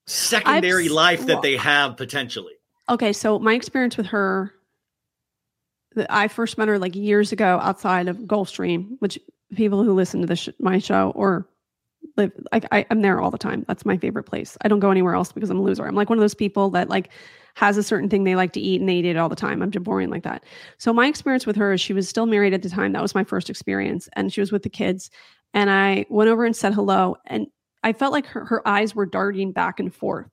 secondary 0.07 0.87
I've, 0.87 0.93
life 0.93 1.27
that 1.27 1.43
they 1.43 1.57
have 1.57 1.97
potentially? 1.97 2.55
Okay, 2.89 3.13
so 3.13 3.39
my 3.39 3.55
experience 3.55 3.97
with 3.97 4.07
her, 4.07 4.53
I 6.11 6.29
first 6.29 6.59
met 6.59 6.69
her 6.69 6.79
like 6.79 6.97
years 6.97 7.31
ago 7.31 7.61
outside 7.63 8.09
of 8.09 8.17
Gulfstream, 8.19 8.97
which 8.99 9.19
people 9.55 9.85
who 9.85 9.93
listen 9.93 10.21
to 10.23 10.27
this 10.27 10.41
sh- 10.41 10.49
my 10.59 10.79
show 10.79 11.13
or 11.15 11.47
live 12.17 12.33
like 12.53 12.65
I, 12.73 12.87
I'm 12.91 13.03
there 13.03 13.21
all 13.21 13.31
the 13.31 13.39
time. 13.39 13.65
That's 13.69 13.85
my 13.85 13.97
favorite 13.97 14.25
place. 14.25 14.57
I 14.63 14.69
don't 14.69 14.81
go 14.81 14.91
anywhere 14.91 15.15
else 15.15 15.33
because 15.33 15.51
I'm 15.51 15.59
a 15.59 15.63
loser. 15.63 15.87
I'm 15.87 15.95
like 15.95 16.09
one 16.09 16.19
of 16.19 16.23
those 16.23 16.35
people 16.35 16.71
that 16.71 16.89
like 16.89 17.11
has 17.55 17.77
a 17.77 17.83
certain 17.83 18.09
thing 18.09 18.25
they 18.25 18.37
like 18.37 18.53
to 18.53 18.61
eat 18.61 18.81
and 18.81 18.89
they 18.89 18.97
eat 18.97 19.05
it 19.07 19.17
all 19.17 19.29
the 19.29 19.37
time. 19.37 19.63
I'm 19.63 19.71
just 19.71 19.85
boring 19.85 20.11
like 20.11 20.25
that. 20.25 20.45
So 20.79 20.93
my 20.93 21.07
experience 21.07 21.47
with 21.47 21.57
her 21.57 21.73
is 21.73 21.81
she 21.81 21.95
was 21.95 22.09
still 22.09 22.27
married 22.27 22.53
at 22.53 22.63
the 22.63 22.69
time. 22.69 22.93
That 22.93 23.03
was 23.03 23.15
my 23.15 23.25
first 23.25 23.49
experience. 23.49 24.09
And 24.13 24.33
she 24.33 24.41
was 24.41 24.53
with 24.53 24.63
the 24.63 24.69
kids. 24.69 25.11
And 25.55 25.71
I 25.71 26.05
went 26.11 26.29
over 26.29 26.45
and 26.45 26.55
said 26.55 26.75
hello. 26.75 27.17
And 27.27 27.47
I 27.83 27.95
felt 27.95 28.13
like 28.13 28.27
her, 28.27 28.45
her 28.45 28.67
eyes 28.69 28.95
were 28.95 29.07
darting 29.07 29.53
back 29.53 29.81
and 29.81 29.95
forth. 29.95 30.29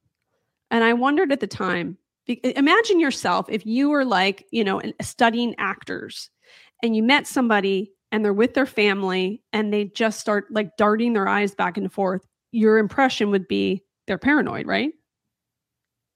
And 0.69 0.83
I 0.83 0.93
wondered 0.93 1.31
at 1.31 1.39
the 1.39 1.47
time, 1.47 1.97
imagine 2.27 2.99
yourself 2.99 3.45
if 3.49 3.65
you 3.65 3.89
were 3.89 4.05
like, 4.05 4.45
you 4.51 4.63
know, 4.63 4.81
studying 5.01 5.55
actors 5.57 6.29
and 6.81 6.95
you 6.95 7.03
met 7.03 7.27
somebody 7.27 7.91
and 8.13 8.23
they're 8.23 8.31
with 8.31 8.53
their 8.53 8.67
family 8.67 9.41
and 9.51 9.73
they 9.73 9.85
just 9.85 10.19
start 10.19 10.45
like 10.51 10.77
darting 10.77 11.13
their 11.13 11.27
eyes 11.27 11.55
back 11.55 11.77
and 11.77 11.91
forth, 11.91 12.21
your 12.51 12.77
impression 12.77 13.31
would 13.31 13.47
be 13.47 13.83
they're 14.05 14.19
paranoid, 14.19 14.67
right? 14.67 14.93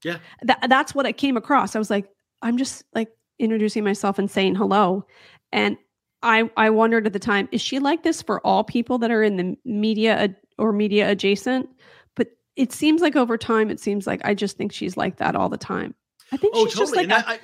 Yeah. 0.04 0.20
That, 0.44 0.68
that's 0.70 0.94
what 0.94 1.08
I 1.08 1.12
came 1.12 1.36
across. 1.36 1.76
I 1.76 1.80
was 1.80 1.90
like, 1.90 2.08
I'm 2.44 2.56
just 2.58 2.84
like 2.94 3.10
introducing 3.40 3.84
myself 3.84 4.20
and 4.20 4.30
saying 4.30 4.54
hello. 4.54 5.08
And 5.52 5.76
I 6.22 6.50
I 6.56 6.70
wondered 6.70 7.08
at 7.08 7.14
the 7.14 7.20
time, 7.20 7.50
is 7.52 7.62
she 7.62 7.80
like 7.80 8.04
this 8.04 8.22
for 8.22 8.46
all 8.46 8.64
people 8.64 9.00
that 9.00 9.10
are 9.10 9.24
in 9.24 9.38
the 9.38 9.58
media 9.66 10.16
ad- 10.18 10.36
or 10.60 10.72
media 10.72 11.10
adjacent? 11.10 11.68
But 12.16 12.28
it 12.56 12.72
seems 12.74 13.02
like 13.02 13.16
over 13.16 13.40
time, 13.40 13.72
it 13.72 13.80
seems 13.80 14.06
like 14.06 14.22
I 14.24 14.36
just 14.36 14.56
think 14.56 14.72
she's 14.72 14.98
like 14.98 15.18
that 15.18 15.36
all 15.36 15.50
the 15.50 15.58
time. 15.58 15.96
I 16.32 16.38
think 16.38 16.54
oh, 16.56 16.66
she's 16.66 16.76
totally. 16.76 17.08
just 17.08 17.10
like 17.10 17.26
a, 17.26 17.30
I, 17.30 17.40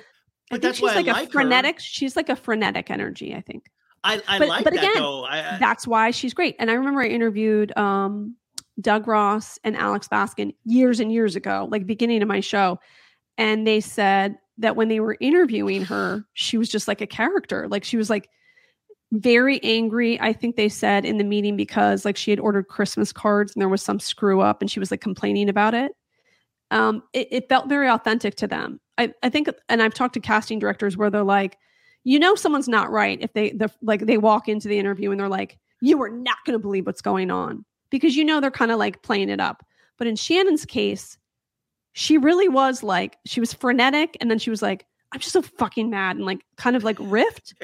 I 0.52 0.58
think 0.58 0.74
she's 0.76 0.82
like, 0.82 1.06
like 1.06 1.28
a 1.28 1.30
frenetic. 1.32 1.76
Her. 1.76 1.80
She's 1.80 2.14
like 2.14 2.28
a 2.28 2.36
frenetic 2.36 2.88
energy. 2.88 3.34
I 3.34 3.40
think. 3.40 3.68
I, 4.04 4.22
I 4.28 4.38
but, 4.38 4.48
like 4.48 4.64
but 4.64 4.74
that 4.74 4.84
again, 4.84 5.02
though. 5.02 5.24
I, 5.24 5.54
I, 5.54 5.58
that's 5.58 5.86
why 5.86 6.10
she's 6.10 6.34
great. 6.34 6.56
And 6.58 6.70
I 6.70 6.74
remember 6.74 7.00
I 7.00 7.06
interviewed 7.06 7.76
um, 7.76 8.36
Doug 8.80 9.08
Ross 9.08 9.58
and 9.64 9.76
Alex 9.76 10.08
Baskin 10.08 10.54
years 10.64 11.00
and 11.00 11.10
years 11.10 11.34
ago, 11.34 11.66
like 11.70 11.86
beginning 11.86 12.22
of 12.22 12.28
my 12.28 12.40
show. 12.40 12.78
And 13.38 13.66
they 13.66 13.80
said 13.80 14.36
that 14.58 14.76
when 14.76 14.88
they 14.88 15.00
were 15.00 15.16
interviewing 15.20 15.84
her, 15.86 16.24
she 16.34 16.58
was 16.58 16.68
just 16.68 16.86
like 16.86 17.00
a 17.00 17.06
character. 17.06 17.66
Like 17.68 17.82
she 17.82 17.96
was 17.96 18.10
like 18.10 18.28
very 19.10 19.62
angry. 19.64 20.20
I 20.20 20.32
think 20.32 20.56
they 20.56 20.68
said 20.68 21.04
in 21.04 21.18
the 21.18 21.24
meeting 21.24 21.56
because 21.56 22.04
like 22.04 22.16
she 22.16 22.30
had 22.30 22.40
ordered 22.40 22.68
Christmas 22.68 23.12
cards 23.12 23.54
and 23.54 23.60
there 23.60 23.68
was 23.68 23.82
some 23.82 23.98
screw 23.98 24.40
up 24.40 24.60
and 24.60 24.70
she 24.70 24.80
was 24.80 24.90
like 24.90 25.00
complaining 25.00 25.48
about 25.48 25.74
it. 25.74 25.92
Um, 26.70 27.02
it, 27.12 27.28
it 27.30 27.48
felt 27.48 27.68
very 27.68 27.88
authentic 27.88 28.34
to 28.36 28.46
them. 28.46 28.80
I, 28.98 29.12
I 29.22 29.30
think, 29.30 29.48
and 29.68 29.82
I've 29.82 29.94
talked 29.94 30.14
to 30.14 30.20
casting 30.20 30.58
directors 30.58 30.96
where 30.96 31.10
they're 31.10 31.22
like, 31.22 31.56
you 32.04 32.18
know 32.18 32.34
someone's 32.34 32.68
not 32.68 32.90
right 32.90 33.18
if 33.20 33.32
they 33.32 33.50
the 33.50 33.70
like 33.82 34.06
they 34.06 34.18
walk 34.18 34.48
into 34.48 34.68
the 34.68 34.78
interview 34.78 35.10
and 35.10 35.18
they're 35.18 35.28
like 35.28 35.58
you 35.80 36.00
are 36.00 36.10
not 36.10 36.38
going 36.46 36.58
to 36.58 36.62
believe 36.62 36.86
what's 36.86 37.02
going 37.02 37.30
on 37.30 37.64
because 37.90 38.16
you 38.16 38.24
know 38.24 38.40
they're 38.40 38.50
kind 38.50 38.70
of 38.70 38.78
like 38.78 39.02
playing 39.02 39.28
it 39.28 39.40
up. 39.40 39.66
But 39.98 40.06
in 40.06 40.16
shannon's 40.16 40.64
case 40.64 41.18
she 41.94 42.18
really 42.18 42.48
was 42.48 42.82
like 42.82 43.16
she 43.24 43.40
was 43.40 43.54
frenetic 43.54 44.16
and 44.20 44.30
then 44.30 44.38
she 44.38 44.50
was 44.50 44.60
like 44.60 44.84
i'm 45.12 45.20
just 45.20 45.32
so 45.32 45.40
fucking 45.40 45.88
mad 45.88 46.16
and 46.16 46.26
like 46.26 46.44
kind 46.56 46.76
of 46.76 46.84
like 46.84 46.98
rift 47.00 47.54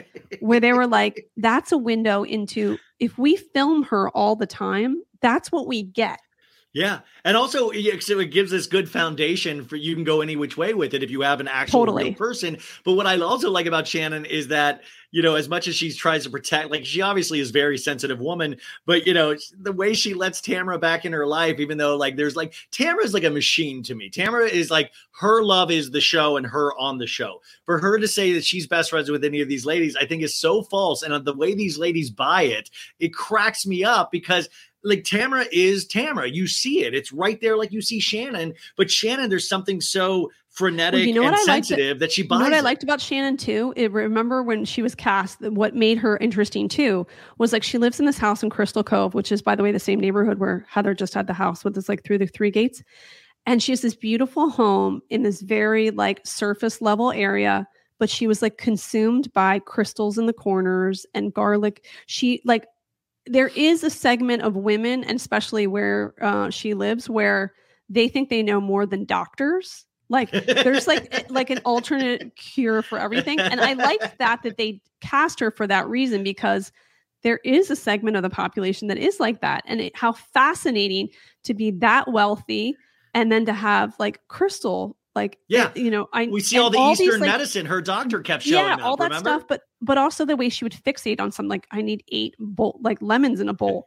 where 0.41 0.61
they 0.61 0.72
were 0.72 0.86
like 0.86 1.26
that's 1.36 1.72
a 1.72 1.78
window 1.78 2.22
into 2.22 2.78
if 2.99 3.18
we 3.18 3.36
film 3.36 3.82
her 3.82 4.09
all 4.11 4.34
the 4.34 4.47
time 4.47 5.03
that's 5.20 5.53
what 5.53 5.66
we 5.66 5.82
get 5.82 6.20
yeah, 6.72 7.00
and 7.24 7.36
also 7.36 7.72
so 7.98 8.20
it 8.20 8.30
gives 8.30 8.52
this 8.52 8.68
good 8.68 8.88
foundation 8.88 9.64
for 9.64 9.74
you 9.74 9.94
can 9.96 10.04
go 10.04 10.20
any 10.20 10.36
which 10.36 10.56
way 10.56 10.72
with 10.72 10.94
it 10.94 11.02
if 11.02 11.10
you 11.10 11.22
have 11.22 11.40
an 11.40 11.48
actual 11.48 11.80
totally. 11.80 12.14
person. 12.14 12.58
But 12.84 12.92
what 12.92 13.08
I 13.08 13.18
also 13.18 13.50
like 13.50 13.66
about 13.66 13.88
Shannon 13.88 14.24
is 14.24 14.48
that 14.48 14.82
you 15.10 15.20
know 15.20 15.34
as 15.34 15.48
much 15.48 15.66
as 15.66 15.74
she 15.74 15.92
tries 15.92 16.22
to 16.22 16.30
protect, 16.30 16.70
like 16.70 16.84
she 16.84 17.00
obviously 17.00 17.40
is 17.40 17.50
very 17.50 17.76
sensitive 17.76 18.20
woman, 18.20 18.56
but 18.86 19.04
you 19.04 19.12
know 19.12 19.34
the 19.58 19.72
way 19.72 19.94
she 19.94 20.14
lets 20.14 20.40
Tamra 20.40 20.80
back 20.80 21.05
in 21.05 21.12
her 21.12 21.26
life, 21.26 21.59
even 21.59 21.76
though 21.76 21.97
like 21.97 22.14
there's 22.14 22.36
like 22.36 22.55
Tamra 22.70 23.02
is 23.02 23.14
like 23.14 23.24
a 23.24 23.30
machine 23.30 23.82
to 23.82 23.97
me. 23.97 24.09
Tamra 24.09 24.48
is 24.48 24.70
like 24.70 24.92
her 25.18 25.42
love 25.42 25.72
is 25.72 25.90
the 25.90 26.01
show 26.01 26.36
and 26.36 26.47
her 26.47 26.72
on 26.78 26.98
the 26.98 27.06
show. 27.09 27.40
For 27.64 27.78
her 27.80 27.98
to 27.98 28.06
say 28.06 28.32
that 28.34 28.44
she's 28.44 28.68
best 28.68 28.90
friends 28.90 29.10
with 29.10 29.24
any 29.24 29.40
of 29.40 29.48
these 29.48 29.66
ladies, 29.66 29.97
I 29.97 30.06
think 30.06 30.22
is 30.22 30.36
so 30.36 30.62
false. 30.62 31.02
And 31.02 31.12
uh, 31.12 31.18
the 31.18 31.34
way 31.34 31.52
these 31.52 31.78
ladies 31.78 32.10
buy 32.10 32.42
it, 32.42 32.70
it 33.01 33.12
cracks 33.12 33.66
me 33.66 33.82
up 33.82 34.12
because 34.12 34.48
like 34.82 35.02
Tamra 35.05 35.47
is 35.52 35.86
Tamra. 35.86 36.32
You 36.32 36.47
see 36.47 36.85
it. 36.85 36.94
It's 36.94 37.12
right 37.12 37.40
there, 37.40 37.57
like 37.57 37.73
you 37.73 37.82
see 37.82 38.01
Shannon. 38.01 38.55
But 38.77 38.90
Shannon, 38.90 39.31
there's 39.31 39.48
something 39.48 39.81
so 39.81 40.31
frenetic 40.48 40.98
well, 40.98 41.07
you 41.07 41.15
know 41.15 41.27
and 41.27 41.39
sensitive 41.39 42.01
that 42.01 42.12
she 42.12 42.23
buys. 42.23 42.39
You 42.39 42.44
know 42.44 42.51
what 42.51 42.57
it. 42.57 42.59
I 42.59 42.61
liked 42.61 42.82
about 42.82 43.01
Shannon 43.01 43.36
too? 43.36 43.73
It, 43.77 43.93
remember 43.93 44.43
when 44.43 44.65
she 44.65 44.82
was 44.82 44.94
cast, 44.94 45.40
what 45.40 45.74
made 45.74 45.98
her 45.98 46.16
interesting 46.19 46.69
too 46.69 47.07
was 47.39 47.52
like 47.52 47.62
she 47.62 47.78
lives 47.78 48.01
in 48.01 48.07
this 48.07 48.19
house 48.19 48.43
in 48.43 48.51
Crystal 48.51 48.82
Cove, 48.82 49.15
which 49.15 49.31
is 49.32 49.43
by 49.43 49.55
the 49.55 49.62
way 49.62 49.73
the 49.73 49.78
same 49.78 50.01
neighborhood 50.01 50.39
where 50.39 50.66
Heather 50.69 50.94
just 50.94 51.15
had 51.15 51.27
the 51.27 51.35
house 51.35 51.65
with 51.65 51.74
this 51.74 51.89
like 51.89 52.05
through 52.05 52.19
the 52.19 52.27
three 52.27 52.51
gates. 52.51 52.82
And 53.47 53.62
she 53.62 53.73
has 53.73 53.81
this 53.81 53.94
beautiful 53.94 54.51
home 54.51 55.01
in 55.09 55.23
this 55.23 55.40
very 55.40 55.90
like 55.90 56.27
surface 56.27 56.82
level 56.82 57.11
area, 57.12 57.66
but 57.98 58.11
she 58.11 58.27
was 58.27 58.43
like 58.43 58.59
consumed 58.59 59.32
by 59.32 59.61
crystals 59.61 60.19
in 60.19 60.27
the 60.27 60.32
corners 60.32 61.07
and 61.15 61.32
garlic. 61.32 61.86
She 62.07 62.43
like 62.44 62.66
there 63.31 63.52
is 63.55 63.85
a 63.85 63.90
segment 63.90 64.43
of 64.43 64.57
women, 64.57 65.05
and 65.05 65.16
especially 65.16 65.69
where 65.69 66.15
uh, 66.20 66.51
she 66.51 66.74
lives, 66.74 67.09
where 67.09 67.55
they 67.89 68.09
think 68.09 68.28
they 68.28 68.43
know 68.43 68.61
more 68.61 68.86
than 68.86 69.05
doctors. 69.05 69.86
Like 70.09 70.32
there's 70.32 70.89
like 70.89 71.27
like 71.31 71.48
an 71.48 71.61
alternate 71.65 72.35
cure 72.35 72.82
for 72.82 72.98
everything, 72.98 73.39
and 73.39 73.61
I 73.61 73.74
like 73.74 74.01
that 74.19 74.43
that 74.43 74.57
they 74.57 74.81
cast 75.01 75.39
her 75.39 75.52
for 75.52 75.69
that 75.69 75.89
reason 75.89 76.24
because 76.24 76.73
there 77.23 77.39
is 77.44 77.70
a 77.70 77.77
segment 77.77 78.16
of 78.16 78.24
the 78.24 78.31
population 78.31 78.89
that 78.89 78.98
is 78.98 79.20
like 79.20 79.40
that, 79.43 79.62
and 79.65 79.81
it, 79.81 79.97
how 79.97 80.11
fascinating 80.12 81.09
to 81.44 81.55
be 81.55 81.70
that 81.70 82.11
wealthy 82.11 82.77
and 83.15 83.31
then 83.31 83.47
to 83.47 83.52
have 83.52 83.94
like 84.01 84.20
Crystal 84.27 84.97
like 85.15 85.39
Yeah. 85.49 85.73
Eh, 85.77 85.81
you 85.81 85.91
know 85.91 86.09
I 86.12 86.27
We 86.27 86.41
see 86.41 86.59
all 86.59 86.70
the 86.70 86.78
these, 86.78 87.01
Eastern 87.01 87.20
like, 87.20 87.31
medicine. 87.31 87.66
Her 87.66 87.81
doctor 87.82 88.20
kept 88.20 88.45
showing 88.45 88.65
yeah 88.66 88.74
up. 88.74 88.82
all 88.85 88.97
that 88.97 89.05
remember? 89.05 89.28
stuff 89.31 89.45
but 89.49 89.62
but 89.82 89.99
also 89.99 90.24
the 90.24 90.37
way 90.37 90.49
she 90.49 90.65
would 90.65 90.73
fixate 90.73 91.20
on 91.20 91.32
something 91.32 91.49
like 91.49 91.66
i 91.70 91.81
need 91.82 92.05
eight 92.12 92.35
bowl 92.39 92.78
like 92.82 93.01
lemons 93.01 93.41
in 93.41 93.49
a 93.49 93.53
bowl 93.55 93.85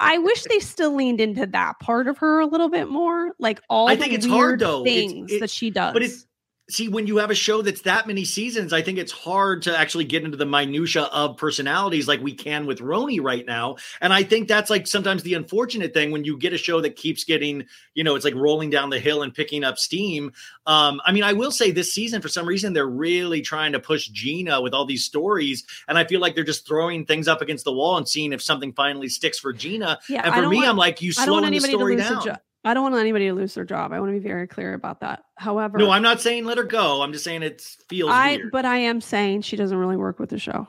i 0.00 0.18
wish 0.18 0.42
they 0.44 0.58
still 0.58 0.94
leaned 0.94 1.20
into 1.20 1.46
that 1.46 1.78
part 1.80 2.06
of 2.08 2.18
her 2.18 2.40
a 2.40 2.46
little 2.46 2.68
bit 2.68 2.88
more 2.88 3.32
like 3.38 3.60
all 3.70 3.88
I 3.88 3.96
think 3.96 4.12
it's 4.12 4.26
hard, 4.26 4.60
though. 4.60 4.84
It's- 4.84 4.94
things 5.12 5.32
it- 5.32 5.40
that 5.40 5.50
she 5.50 5.70
does 5.70 5.92
But 5.92 6.02
it's 6.02 6.26
see 6.70 6.88
when 6.88 7.06
you 7.06 7.16
have 7.16 7.30
a 7.30 7.34
show 7.34 7.62
that's 7.62 7.82
that 7.82 8.06
many 8.06 8.24
seasons, 8.24 8.72
I 8.72 8.82
think 8.82 8.98
it's 8.98 9.12
hard 9.12 9.62
to 9.62 9.76
actually 9.76 10.04
get 10.04 10.24
into 10.24 10.36
the 10.36 10.44
minutia 10.44 11.04
of 11.04 11.38
personalities 11.38 12.06
like 12.06 12.20
we 12.20 12.34
can 12.34 12.66
with 12.66 12.80
RHONY 12.80 13.22
right 13.22 13.46
now. 13.46 13.76
And 14.00 14.12
I 14.12 14.22
think 14.22 14.48
that's 14.48 14.68
like 14.68 14.86
sometimes 14.86 15.22
the 15.22 15.34
unfortunate 15.34 15.94
thing 15.94 16.10
when 16.10 16.24
you 16.24 16.36
get 16.38 16.52
a 16.52 16.58
show 16.58 16.80
that 16.82 16.96
keeps 16.96 17.24
getting, 17.24 17.64
you 17.94 18.04
know, 18.04 18.16
it's 18.16 18.24
like 18.24 18.34
rolling 18.34 18.68
down 18.68 18.90
the 18.90 19.00
hill 19.00 19.22
and 19.22 19.32
picking 19.32 19.64
up 19.64 19.78
steam. 19.78 20.32
Um, 20.66 21.00
I 21.06 21.12
mean, 21.12 21.22
I 21.22 21.32
will 21.32 21.52
say 21.52 21.70
this 21.70 21.92
season 21.92 22.20
for 22.20 22.28
some 22.28 22.46
reason 22.46 22.74
they're 22.74 22.86
really 22.86 23.40
trying 23.40 23.72
to 23.72 23.80
push 23.80 24.08
Gina 24.08 24.60
with 24.60 24.74
all 24.74 24.84
these 24.84 25.04
stories, 25.04 25.64
and 25.88 25.96
I 25.96 26.04
feel 26.04 26.20
like 26.20 26.34
they're 26.34 26.44
just 26.44 26.66
throwing 26.66 27.06
things 27.06 27.28
up 27.28 27.40
against 27.40 27.64
the 27.64 27.72
wall 27.72 27.96
and 27.96 28.06
seeing 28.06 28.32
if 28.32 28.42
something 28.42 28.72
finally 28.74 29.08
sticks 29.08 29.38
for 29.38 29.52
Gina. 29.52 29.98
yeah 30.08 30.22
and 30.24 30.34
for 30.34 30.48
me, 30.48 30.56
want- 30.56 30.68
I'm 30.68 30.76
like, 30.76 31.00
you 31.00 31.12
slowing 31.12 31.50
the 31.50 31.60
story 31.60 31.96
down. 31.96 32.38
I 32.68 32.74
don't 32.74 32.82
want 32.82 32.94
anybody 32.96 33.26
to 33.28 33.32
lose 33.32 33.54
their 33.54 33.64
job. 33.64 33.92
I 33.92 34.00
want 34.00 34.12
to 34.14 34.20
be 34.20 34.26
very 34.26 34.46
clear 34.46 34.74
about 34.74 35.00
that. 35.00 35.24
However, 35.36 35.78
No, 35.78 35.90
I'm 35.90 36.02
not 36.02 36.20
saying 36.20 36.44
let 36.44 36.58
her 36.58 36.64
go. 36.64 37.00
I'm 37.02 37.12
just 37.12 37.24
saying 37.24 37.42
it 37.42 37.62
feels 37.88 38.10
I 38.12 38.36
weird. 38.36 38.50
but 38.52 38.64
I 38.66 38.76
am 38.78 39.00
saying 39.00 39.42
she 39.42 39.56
doesn't 39.56 39.76
really 39.76 39.96
work 39.96 40.18
with 40.18 40.28
the 40.30 40.38
show. 40.38 40.68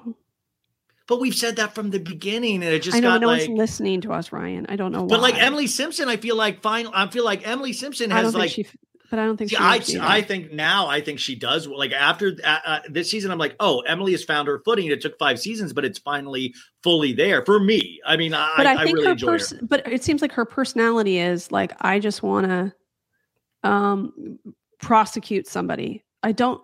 But 1.08 1.20
we've 1.20 1.36
said 1.36 1.56
that 1.58 1.74
from 1.76 1.90
the 1.90 2.00
beginning, 2.00 2.56
and 2.64 2.66
it 2.66 2.84
just 2.84 2.96
I 2.96 3.00
know 3.00 3.10
got 3.10 3.22
no 3.22 3.28
like. 3.28 3.48
one's 3.48 3.58
listening 3.58 4.02
to 4.02 4.14
us, 4.14 4.32
Ryan. 4.32 4.68
I 4.70 4.76
don't 4.76 4.92
know 4.92 5.02
why. 5.02 5.08
But 5.08 5.22
like. 5.22 5.36
Emily 5.42 5.68
Simpson, 5.68 6.08
I 6.08 6.18
feel 6.18 6.36
like 6.36 6.62
fine. 6.62 6.88
I 6.88 7.08
feel 7.08 7.26
like 7.26 7.48
Emily 7.48 7.74
Simpson 7.74 8.12
has 8.12 8.36
like. 8.36 8.52
she. 8.52 8.66
But 9.10 9.20
I 9.20 9.26
don't 9.26 9.38
think 9.38 9.50
See, 9.50 9.56
she. 9.56 10.00
I. 10.00 10.18
I 10.18 10.22
think 10.22 10.52
now 10.52 10.88
I 10.88 11.02
think 11.02 11.20
she 11.20 11.36
does. 11.36 11.68
Like 11.68 11.92
after 11.92 12.36
uh, 12.44 12.60
uh, 12.66 12.80
this 12.90 13.10
season, 13.10 13.32
I'm 13.32 13.40
like, 13.40 13.56
oh, 13.60 13.80
Emily 13.82 14.12
has 14.12 14.24
found 14.24 14.48
her 14.48 14.60
footing. 14.60 14.88
It 14.88 15.02
took 15.02 15.18
five 15.18 15.40
seasons, 15.40 15.74
but 15.74 15.84
it's 15.84 15.98
finally 15.98 16.54
fully 16.84 17.14
there 17.14 17.44
for 17.44 17.60
me. 17.60 18.00
I 18.06 18.18
mean, 18.18 18.34
I, 18.34 18.54
but 18.58 18.68
I, 18.68 18.74
I 18.76 18.84
think 18.84 18.98
really 18.98 19.08
her 19.08 19.12
enjoy 19.14 19.40
her. 19.40 19.46
but 19.64 19.88
it 19.92 20.04
seems 20.04 20.22
like 20.22 20.32
her 20.34 20.46
personality 20.46 21.18
is 21.18 21.52
like 21.52 21.74
I 21.82 22.00
just 22.00 22.22
want 22.22 22.48
to 22.48 23.68
um 23.68 24.40
prosecute 24.80 25.48
somebody. 25.48 26.04
I 26.22 26.32
don't 26.32 26.62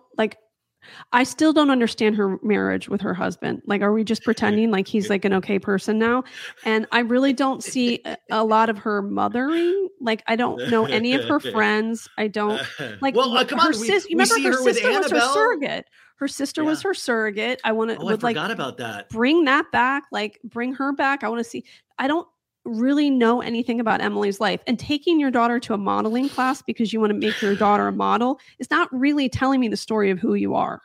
I 1.12 1.24
still 1.24 1.52
don't 1.52 1.70
understand 1.70 2.16
her 2.16 2.38
marriage 2.42 2.88
with 2.88 3.00
her 3.00 3.14
husband. 3.14 3.62
Like 3.66 3.82
are 3.82 3.92
we 3.92 4.04
just 4.04 4.22
pretending 4.24 4.70
like 4.70 4.86
he's 4.88 5.08
like 5.10 5.24
an 5.24 5.32
okay 5.34 5.58
person 5.58 5.98
now? 5.98 6.24
And 6.64 6.86
I 6.92 7.00
really 7.00 7.32
don't 7.32 7.62
see 7.62 8.00
a, 8.04 8.16
a 8.30 8.44
lot 8.44 8.68
of 8.70 8.78
her 8.78 9.02
mothering. 9.02 9.88
Like 10.00 10.22
I 10.26 10.36
don't 10.36 10.70
know 10.70 10.84
any 10.86 11.14
of 11.14 11.24
her 11.24 11.40
friends. 11.52 12.08
I 12.18 12.28
don't 12.28 12.60
like 13.00 13.14
well, 13.14 13.36
uh, 13.36 13.44
come 13.44 13.58
her 13.58 13.66
on. 13.66 13.80
We, 13.80 13.86
sis- 13.86 14.04
we 14.04 14.10
you 14.10 14.16
remember 14.18 14.34
see 14.34 14.44
her 14.44 14.50
her 14.52 14.62
sister 14.62 14.88
was 14.90 15.10
her 15.10 15.20
surrogate. 15.32 15.86
Her 16.18 16.28
sister 16.28 16.64
was 16.64 16.80
her 16.82 16.94
surrogate. 16.94 17.60
I 17.62 17.72
want 17.72 17.90
to 17.90 17.96
Oh, 17.98 18.08
I 18.08 18.12
would 18.12 18.22
like 18.22 18.36
forgot 18.36 18.50
about 18.50 18.78
that. 18.78 19.08
bring 19.10 19.44
that 19.44 19.70
back 19.70 20.04
like 20.12 20.40
bring 20.44 20.72
her 20.74 20.92
back 20.92 21.22
i 21.24 21.28
want 21.28 21.40
to 21.44 21.44
see 21.48 21.64
i 21.98 22.06
don't 22.08 22.26
really 22.66 23.10
know 23.10 23.40
anything 23.40 23.80
about 23.80 24.00
emily's 24.00 24.40
life 24.40 24.60
and 24.66 24.78
taking 24.78 25.18
your 25.20 25.30
daughter 25.30 25.58
to 25.60 25.74
a 25.74 25.78
modeling 25.78 26.28
class 26.28 26.62
because 26.62 26.92
you 26.92 27.00
want 27.00 27.10
to 27.10 27.18
make 27.18 27.40
your 27.40 27.54
daughter 27.54 27.88
a 27.88 27.92
model 27.92 28.38
is 28.58 28.70
not 28.70 28.88
really 28.92 29.28
telling 29.28 29.60
me 29.60 29.68
the 29.68 29.76
story 29.76 30.10
of 30.10 30.18
who 30.18 30.34
you 30.34 30.54
are 30.54 30.80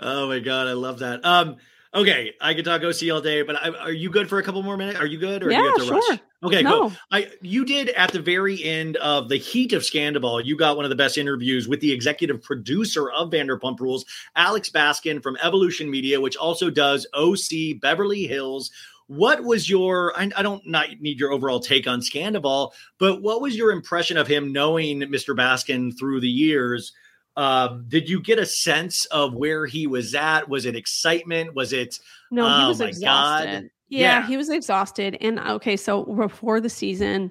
Oh 0.00 0.28
my 0.28 0.40
god, 0.40 0.66
I 0.66 0.72
love 0.72 0.98
that. 1.00 1.24
Um, 1.24 1.56
okay, 1.94 2.32
I 2.40 2.54
could 2.54 2.64
talk 2.64 2.82
OC 2.82 3.10
all 3.12 3.20
day, 3.20 3.42
but 3.42 3.56
I, 3.56 3.70
are 3.70 3.92
you 3.92 4.10
good 4.10 4.28
for 4.28 4.38
a 4.38 4.42
couple 4.42 4.62
more 4.62 4.76
minutes? 4.76 4.98
Are 4.98 5.06
you 5.06 5.18
good, 5.18 5.42
or 5.42 5.48
do 5.48 5.54
you 5.54 5.60
Yeah, 5.60 5.66
have 5.68 5.76
to 5.76 5.84
sure. 5.84 5.94
rush? 5.94 6.20
Okay, 6.42 6.62
no 6.62 6.80
cool. 6.80 6.92
I 7.10 7.30
you 7.40 7.64
did 7.64 7.88
at 7.90 8.12
the 8.12 8.20
very 8.20 8.62
end 8.62 8.96
of 8.96 9.28
the 9.28 9.36
heat 9.36 9.72
of 9.72 9.84
Scandal, 9.84 10.40
you 10.40 10.56
got 10.56 10.76
one 10.76 10.84
of 10.84 10.90
the 10.90 10.96
best 10.96 11.16
interviews 11.16 11.68
with 11.68 11.80
the 11.80 11.92
executive 11.92 12.42
producer 12.42 13.10
of 13.10 13.30
Vanderpump 13.30 13.80
Rules, 13.80 14.04
Alex 14.36 14.68
Baskin 14.68 15.22
from 15.22 15.38
Evolution 15.42 15.90
Media, 15.90 16.20
which 16.20 16.36
also 16.36 16.68
does 16.68 17.06
OC 17.14 17.80
Beverly 17.80 18.26
Hills. 18.26 18.70
What 19.06 19.44
was 19.44 19.68
your? 19.68 20.12
I, 20.18 20.30
I 20.36 20.42
don't 20.42 20.66
not 20.66 20.86
need 21.00 21.18
your 21.20 21.32
overall 21.32 21.60
take 21.60 21.86
on 21.86 22.00
Scandal, 22.02 22.72
but 22.98 23.20
what 23.22 23.40
was 23.42 23.56
your 23.56 23.70
impression 23.70 24.16
of 24.16 24.26
him 24.26 24.52
knowing 24.52 25.00
Mr. 25.00 25.36
Baskin 25.36 25.96
through 25.98 26.20
the 26.20 26.28
years? 26.28 26.92
Um, 27.36 27.84
did 27.88 28.08
you 28.08 28.20
get 28.22 28.38
a 28.38 28.46
sense 28.46 29.04
of 29.06 29.34
where 29.34 29.66
he 29.66 29.86
was 29.86 30.14
at? 30.14 30.48
Was 30.48 30.66
it 30.66 30.76
excitement? 30.76 31.54
Was 31.54 31.72
it 31.72 31.98
no 32.30 32.44
he 32.46 32.64
Oh 32.64 32.68
was 32.68 32.78
my 32.78 32.86
God. 32.86 32.88
exhausted 33.44 33.70
yeah, 33.88 34.00
Yeah. 34.20 34.26
he 34.26 34.36
was 34.36 34.48
exhausted 34.48 35.18
and 35.20 35.38
okay 35.38 35.76
so 35.76 36.04
before 36.04 36.60
the 36.60 36.70
season 36.70 37.30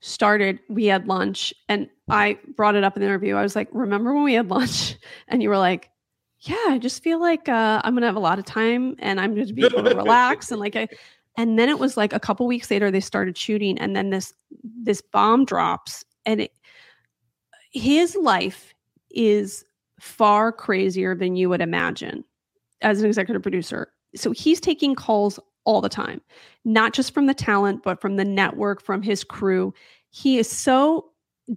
started 0.00 0.60
we 0.68 0.84
had 0.86 1.08
lunch 1.08 1.52
and 1.68 1.88
i 2.08 2.38
brought 2.56 2.74
it 2.76 2.84
up 2.84 2.96
in 2.96 3.00
the 3.00 3.06
interview 3.06 3.34
i 3.34 3.42
was 3.42 3.56
like 3.56 3.68
remember 3.72 4.12
when 4.14 4.22
we 4.22 4.34
had 4.34 4.48
lunch 4.50 4.96
and 5.28 5.42
you 5.42 5.48
were 5.48 5.58
like 5.58 5.90
yeah 6.46 6.56
i 6.68 6.78
just 6.78 7.02
feel 7.02 7.20
like 7.20 7.48
uh, 7.48 7.80
i'm 7.84 7.94
gonna 7.94 8.06
have 8.06 8.16
a 8.16 8.20
lot 8.20 8.38
of 8.38 8.44
time 8.44 8.94
and 8.98 9.20
i'm 9.20 9.34
gonna 9.34 9.52
be 9.52 9.64
able 9.64 9.82
to 9.82 9.94
relax 9.96 10.50
and 10.50 10.60
like 10.60 10.76
i 10.76 10.88
and 11.36 11.58
then 11.58 11.68
it 11.68 11.78
was 11.78 11.96
like 11.96 12.12
a 12.12 12.20
couple 12.20 12.46
weeks 12.46 12.70
later 12.70 12.90
they 12.90 13.00
started 13.00 13.36
shooting 13.36 13.78
and 13.78 13.96
then 13.96 14.10
this 14.10 14.32
this 14.62 15.00
bomb 15.00 15.44
drops 15.44 16.04
and 16.26 16.42
it, 16.42 16.52
his 17.72 18.16
life 18.16 18.74
is 19.10 19.64
far 20.00 20.52
crazier 20.52 21.14
than 21.14 21.36
you 21.36 21.48
would 21.48 21.60
imagine 21.60 22.24
as 22.82 23.00
an 23.00 23.06
executive 23.06 23.42
producer. 23.42 23.88
So 24.14 24.32
he's 24.32 24.60
taking 24.60 24.94
calls 24.94 25.40
all 25.64 25.80
the 25.80 25.88
time 25.88 26.20
not 26.66 26.92
just 26.92 27.14
from 27.14 27.26
the 27.26 27.34
talent 27.34 27.82
but 27.82 28.00
from 28.00 28.16
the 28.16 28.24
network 28.24 28.82
from 28.82 29.02
his 29.02 29.24
crew. 29.24 29.72
He 30.10 30.38
is 30.38 30.48
so 30.48 31.06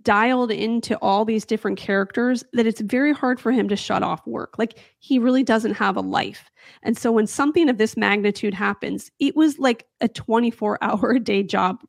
dialed 0.02 0.52
into 0.52 0.98
all 0.98 1.24
these 1.24 1.46
different 1.46 1.78
characters 1.78 2.44
that 2.54 2.68
it's 2.68 2.82
very 2.82 3.14
hard 3.14 3.40
for 3.40 3.52
him 3.52 3.70
to 3.70 3.76
shut 3.76 4.04
off 4.04 4.26
work. 4.28 4.58
Like 4.58 4.80
he 5.00 5.18
really 5.18 5.44
doesn't 5.44 5.74
have 5.74 5.96
a 5.96 6.02
life. 6.02 6.52
And 6.84 6.98
so 6.98 7.12
when 7.12 7.26
something 7.26 7.70
of 7.70 7.78
this 7.78 7.96
magnitude 7.96 8.54
happens 8.54 9.10
it 9.20 9.36
was 9.36 9.58
like 9.60 9.86
a 10.02 10.10
24 10.10 10.78
hour 10.84 11.12
a 11.12 11.20
day 11.20 11.42
job 11.42 11.82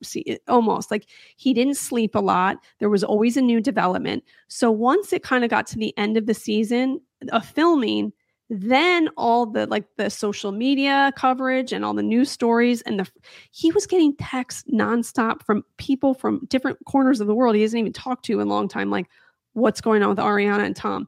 almost. 0.47 0.91
Like 0.91 1.07
he 1.37 1.53
didn't 1.53 1.77
sleep 1.77 2.15
a 2.15 2.21
lot. 2.21 2.59
There 2.79 2.91
was 2.91 3.03
always 3.03 3.37
a 3.37 3.43
new 3.43 3.61
development. 3.61 4.23
So 4.47 4.71
once 4.71 5.13
it 5.13 5.25
kind 5.25 5.43
of 5.43 5.51
got 5.51 5.67
to 5.69 5.79
the 5.79 5.97
end 5.99 6.17
of 6.17 6.27
the 6.27 6.35
season 6.35 7.01
of 7.33 7.45
filming 7.45 8.13
then 8.51 9.09
all 9.17 9.45
the 9.45 9.67
like 9.67 9.85
the 9.97 10.09
social 10.09 10.53
media 10.53 11.13
coverage 11.17 11.73
and 11.73 11.85
all 11.85 11.93
the 11.93 12.03
news 12.03 12.31
stories 12.31 12.81
and 12.83 12.99
the 12.99 13.07
he 13.51 13.71
was 13.73 13.87
getting 13.87 14.17
texts 14.17 14.65
nonstop 14.73 15.43
from 15.43 15.63
people 15.77 16.15
from 16.15 16.41
different 16.49 16.79
corners 16.87 17.21
of 17.21 17.27
the 17.27 17.35
world 17.35 17.55
he 17.55 17.63
hasn't 17.63 17.79
even 17.79 17.93
talked 17.93 18.25
to 18.25 18.41
in 18.41 18.47
a 18.47 18.51
long 18.51 18.67
time 18.67 18.91
like 18.91 19.07
what's 19.53 19.81
going 19.81 20.03
on 20.03 20.09
with 20.09 20.19
ariana 20.19 20.65
and 20.65 20.77
tom? 20.77 21.07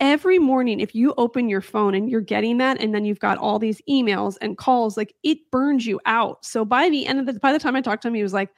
Every 0.00 0.38
morning 0.38 0.80
if 0.80 0.94
you 0.94 1.12
open 1.18 1.50
your 1.50 1.60
phone 1.60 1.94
and 1.94 2.08
you're 2.08 2.22
getting 2.22 2.56
that 2.56 2.80
and 2.80 2.94
then 2.94 3.04
you've 3.04 3.20
got 3.20 3.36
all 3.36 3.58
these 3.58 3.82
emails 3.88 4.36
and 4.40 4.56
calls 4.56 4.96
like 4.96 5.14
it 5.22 5.38
burns 5.50 5.86
you 5.86 6.00
out. 6.06 6.44
So 6.44 6.64
by 6.64 6.88
the 6.88 7.06
end 7.06 7.20
of 7.20 7.26
the 7.26 7.38
by 7.38 7.52
the 7.52 7.58
time 7.58 7.76
i 7.76 7.82
talked 7.82 8.02
to 8.02 8.08
him 8.08 8.14
he 8.14 8.22
was 8.22 8.32
like 8.32 8.48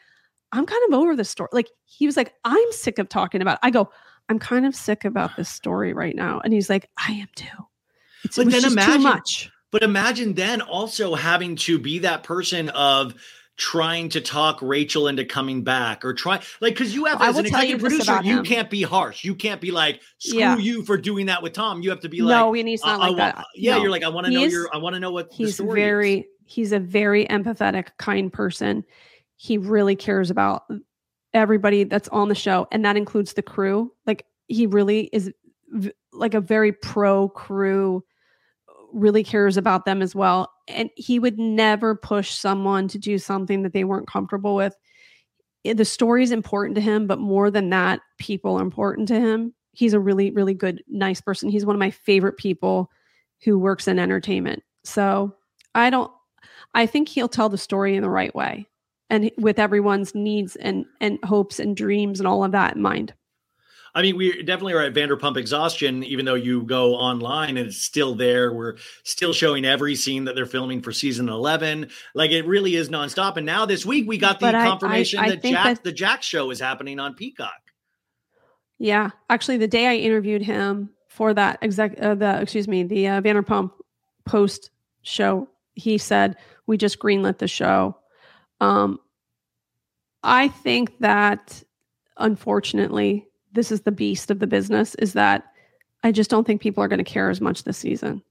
i'm 0.53 0.67
kind 0.67 0.83
of 0.89 0.95
over 0.95 1.17
this 1.17 1.31
story 1.31 1.49
like 1.53 1.69
he 1.85 2.07
was 2.07 2.17
like 2.17 2.35
i'm 2.45 2.73
sick 2.73 2.99
of 2.99 3.09
talking 3.09 3.43
about 3.43 3.55
it. 3.55 3.61
i 3.65 3.71
go 3.71 3.91
i'm 4.29 4.39
kind 4.39 4.65
of 4.65 4.75
sick 4.75 5.05
about 5.05 5.37
this 5.37 5.49
story 5.49 5.93
right 5.93 6.15
now. 6.15 6.41
And 6.45 6.53
he's 6.53 6.71
like 6.71 6.89
i 6.97 7.13
am 7.13 7.29
too 7.35 7.49
it's, 8.25 8.37
But 8.37 8.51
then 8.51 8.65
imagine- 8.65 8.93
too 8.95 8.99
much 9.01 9.51
But 9.71 9.83
imagine 9.83 10.35
then 10.35 10.61
also 10.61 11.15
having 11.15 11.57
to 11.57 11.79
be 11.79 12.01
that 12.01 12.23
person 12.25 12.69
of 12.71 13.15
trying 13.59 14.09
to 14.11 14.21
talk 14.21 14.59
Rachel 14.63 15.09
into 15.09 15.25
coming 15.25 15.63
back 15.63 16.05
or 16.05 16.15
try 16.15 16.41
like 16.61 16.75
because 16.75 16.95
you 16.95 17.05
have 17.05 17.21
I 17.21 17.29
as 17.29 17.39
an 17.39 17.45
tell 17.45 17.63
you 17.63 17.75
executive 17.77 18.05
producer, 18.07 18.23
you 18.29 18.43
can't 18.43 18.71
be 18.71 18.83
harsh. 18.83 19.25
You 19.25 19.35
can't 19.35 19.61
be 19.61 19.71
like 19.71 20.01
screw 20.19 20.39
Yeah. 20.41 20.57
you 20.57 20.85
for 20.85 20.97
doing 20.97 21.27
that 21.27 21.43
with 21.43 21.53
Tom. 21.53 21.83
You 21.83 21.91
have 21.91 22.01
to 22.01 22.09
be 22.09 22.23
like 22.23 22.35
no 22.37 22.55
and 22.55 22.67
he's 22.69 22.83
not 22.83 23.01
I- 23.01 23.05
I 23.05 23.09
like 23.11 23.19
want- 23.19 23.37
that 23.37 23.47
Yeah, 23.55 23.77
No. 23.77 23.83
you're 23.83 23.91
like 23.91 24.03
I 24.05 24.09
want 24.09 24.27
to 24.27 24.33
know 24.33 24.45
your 24.45 24.69
I 24.75 24.79
want 24.79 24.95
to 24.95 25.01
know 25.01 25.11
what 25.13 25.31
the 25.31 25.37
he's 25.37 25.55
story 25.57 25.69
is. 25.81 25.85
very 25.87 26.27
he's 26.45 26.73
a 26.73 26.81
very 26.81 27.27
empathetic 27.27 27.89
kind 27.99 28.33
person 28.33 28.85
he 29.37 29.59
really 29.59 29.97
cares 29.97 30.31
about 30.31 30.63
everybody 31.35 31.85
that's 31.85 32.09
on 32.09 32.29
the 32.29 32.35
show 32.35 32.67
and 32.73 32.85
that 32.85 32.97
includes 32.97 33.35
the 33.35 33.43
crew 33.43 33.93
like 34.07 34.27
he 34.49 34.67
really 34.67 35.09
is 35.13 35.31
v- 35.71 35.93
like 36.13 36.35
a 36.35 36.41
very 36.41 36.73
pro 36.73 37.29
crew 37.29 38.03
really 38.93 39.25
cares 39.25 39.57
about 39.57 39.85
them 39.85 40.03
as 40.03 40.15
well 40.15 40.51
and 40.69 40.91
he 40.97 41.19
would 41.19 41.39
never 41.39 41.95
push 41.95 42.33
someone 42.33 42.89
to 42.89 42.99
do 42.99 43.19
something 43.19 43.63
that 43.63 43.73
they 43.73 43.85
weren't 43.85 44.07
comfortable 44.07 44.55
with. 44.55 44.77
The 45.65 45.85
story 45.85 46.23
is 46.23 46.33
important 46.33 46.75
to 46.77 46.81
him 46.81 47.07
but 47.07 47.19
more 47.19 47.51
than 47.51 47.71
that 47.71 48.01
people 48.19 48.59
are 48.59 48.63
important 48.63 49.09
to 49.09 49.21
him. 49.21 49.55
He's 49.73 49.95
a 49.95 50.01
really 50.01 50.31
really 50.31 50.55
good 50.55 50.83
nice 50.89 51.21
person. 51.21 51.49
He's 51.49 51.67
one 51.67 51.77
of 51.77 51.81
my 51.81 51.91
favorite 51.91 52.37
people 52.37 52.91
who 53.45 53.59
works 53.59 53.89
in 53.89 53.99
entertainment. 53.99 54.63
So 54.85 55.35
I 55.75 55.91
don't 55.91 56.11
I 56.75 56.87
think 56.87 57.09
he'll 57.09 57.29
tell 57.29 57.49
the 57.49 57.59
story 57.59 57.97
in 57.97 58.03
the 58.03 58.11
right 58.11 58.35
way 58.35 58.67
and 59.11 59.31
with 59.39 59.59
everyone's 59.59 60.15
needs 60.15 60.57
and 60.57 60.87
and 61.01 61.19
hopes 61.25 61.61
and 61.61 61.77
dreams 61.77 62.19
and 62.19 62.27
all 62.27 62.45
of 62.45 62.53
that 62.53 62.77
in 62.77 62.83
mind. 62.83 63.15
I 63.95 64.01
mean, 64.01 64.17
we 64.17 64.43
definitely 64.43 64.73
are 64.73 64.81
at 64.83 64.95
Vanderpump 64.95 65.37
exhaustion, 65.37 66.03
even 66.05 66.25
though 66.25 66.35
you 66.35 66.63
go 66.63 66.95
online 66.95 67.59
and 67.59 67.67
it's 67.69 67.77
still 67.77 68.15
there. 68.15 68.55
We're 68.55 68.77
still 69.05 69.35
showing 69.35 69.67
every 69.67 69.95
scene 69.97 70.25
that 70.25 70.35
they're 70.35 70.47
filming 70.47 70.81
for 70.81 70.93
season 70.93 71.29
11. 71.29 71.91
Like 72.15 72.31
it 72.31 72.47
really 72.47 72.75
is 72.75 72.89
nonstop. 72.89 73.37
And 73.37 73.45
now 73.45 73.67
this 73.67 73.85
week 73.85 74.09
we 74.09 74.17
got 74.17 74.41
the 74.41 74.47
But 74.47 74.55
confirmation 74.55 75.19
I- 75.19 75.25
I 75.25 75.29
that 75.31 75.43
Jack, 75.43 75.65
that- 75.65 75.85
the 75.85 75.93
Jack 75.93 76.23
show 76.23 76.51
is 76.51 76.59
happening 76.59 76.99
on 76.99 77.15
Peacock. 77.15 77.53
Yeah, 78.79 79.11
actually, 79.29 79.59
the 79.59 79.69
day 79.69 79.87
I 79.87 79.97
interviewed 79.97 80.43
him 80.43 80.91
for 81.09 81.35
that 81.35 81.59
exec, 81.63 81.95
uh, 82.01 82.15
the 82.15 82.41
excuse 82.41 82.67
me, 82.67 82.83
the 82.85 83.07
uh, 83.09 83.21
Vanderpump 83.21 83.73
post 84.25 84.71
show, 85.03 85.49
he 85.75 85.99
said 85.99 86.37
we 86.67 86.77
just 86.79 86.99
greenlit 86.99 87.39
the 87.39 87.47
show. 87.47 87.97
Um, 88.61 88.99
I 90.23 90.49
think 90.49 90.99
that 91.01 91.63
unfortunately, 92.17 93.27
this 93.53 93.71
is 93.73 93.83
the 93.83 93.93
beast 93.93 94.31
of 94.31 94.39
the 94.39 94.47
business. 94.47 94.95
Is 94.97 95.13
that 95.15 95.45
I 96.03 96.13
just 96.13 96.31
don't 96.31 96.47
think 96.47 96.61
people 96.61 96.83
are 96.83 96.89
going 96.89 96.99
to 96.99 97.05
care 97.05 97.31
as 97.31 97.41
much 97.41 97.65
this 97.65 97.79
season. 97.79 98.23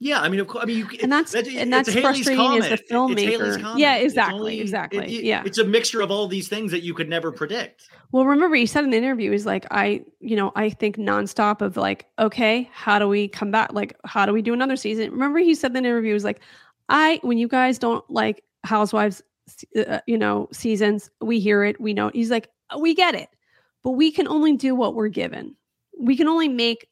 Yeah, 0.00 0.20
I 0.20 0.28
mean, 0.28 0.40
of 0.40 0.48
course, 0.48 0.64
I 0.64 0.66
mean, 0.66 0.78
you, 0.78 0.88
And 1.02 1.10
that's- 1.10 1.32
that- 1.32 1.46
and 1.46 1.72
that's 1.72 1.90
frustrating 1.90 2.62
as 2.62 2.68
the 2.68 2.78
Comet. 2.90 3.18
It's 3.18 3.22
Halley's 3.22 3.38
filmmaker. 3.38 3.78
Yeah, 3.78 3.94
exactly, 3.96 4.60
exactly, 4.60 5.18
it- 5.18 5.24
yeah. 5.24 5.42
it's 5.46 5.56
a 5.58 5.64
mixture 5.64 6.00
of 6.02 6.10
all 6.10 6.26
these 6.26 6.48
things 6.48 6.72
that 6.72 6.82
you 6.82 6.92
could 6.94 7.08
never 7.08 7.30
predict. 7.30 7.88
Well, 8.10 8.26
remember 8.26 8.56
he 8.56 8.66
said 8.66 8.84
in 8.84 8.90
the 8.90 8.96
interview, 8.98 9.30
he's 9.30 9.46
like, 9.46 9.66
I, 9.70 10.04
you 10.20 10.34
know, 10.36 10.52
I 10.56 10.68
think 10.70 10.96
nonstop 10.98 11.62
of 11.62 11.76
like, 11.76 12.06
okay, 12.18 12.68
how 12.72 12.98
do 12.98 13.08
we 13.08 13.28
come 13.28 13.50
back? 13.52 13.72
Like, 13.72 13.96
how 14.04 14.26
do 14.26 14.32
we 14.32 14.42
do 14.42 14.52
another 14.52 14.76
season? 14.76 15.10
Remember 15.12 15.38
he 15.38 15.54
said 15.54 15.68
in 15.68 15.84
the 15.84 15.88
interview, 15.88 16.08
he 16.10 16.14
was 16.14 16.24
like, 16.24 16.40
I, 16.88 17.20
when 17.22 17.38
you 17.38 17.48
guys 17.48 17.78
don't 17.78 18.04
like 18.10 18.42
Housewives, 18.64 19.22
uh, 19.76 20.00
you 20.06 20.18
know, 20.18 20.48
seasons, 20.52 21.08
we 21.22 21.38
hear 21.38 21.64
it, 21.64 21.80
we 21.80 21.94
know. 21.94 22.10
He's 22.12 22.30
like, 22.32 22.48
we 22.78 22.94
get 22.94 23.14
it, 23.14 23.28
but 23.84 23.92
we 23.92 24.10
can 24.10 24.26
only 24.26 24.56
do 24.56 24.74
what 24.74 24.94
we're 24.94 25.08
given. 25.08 25.54
We 25.96 26.16
can 26.16 26.26
only 26.26 26.48
make 26.48 26.88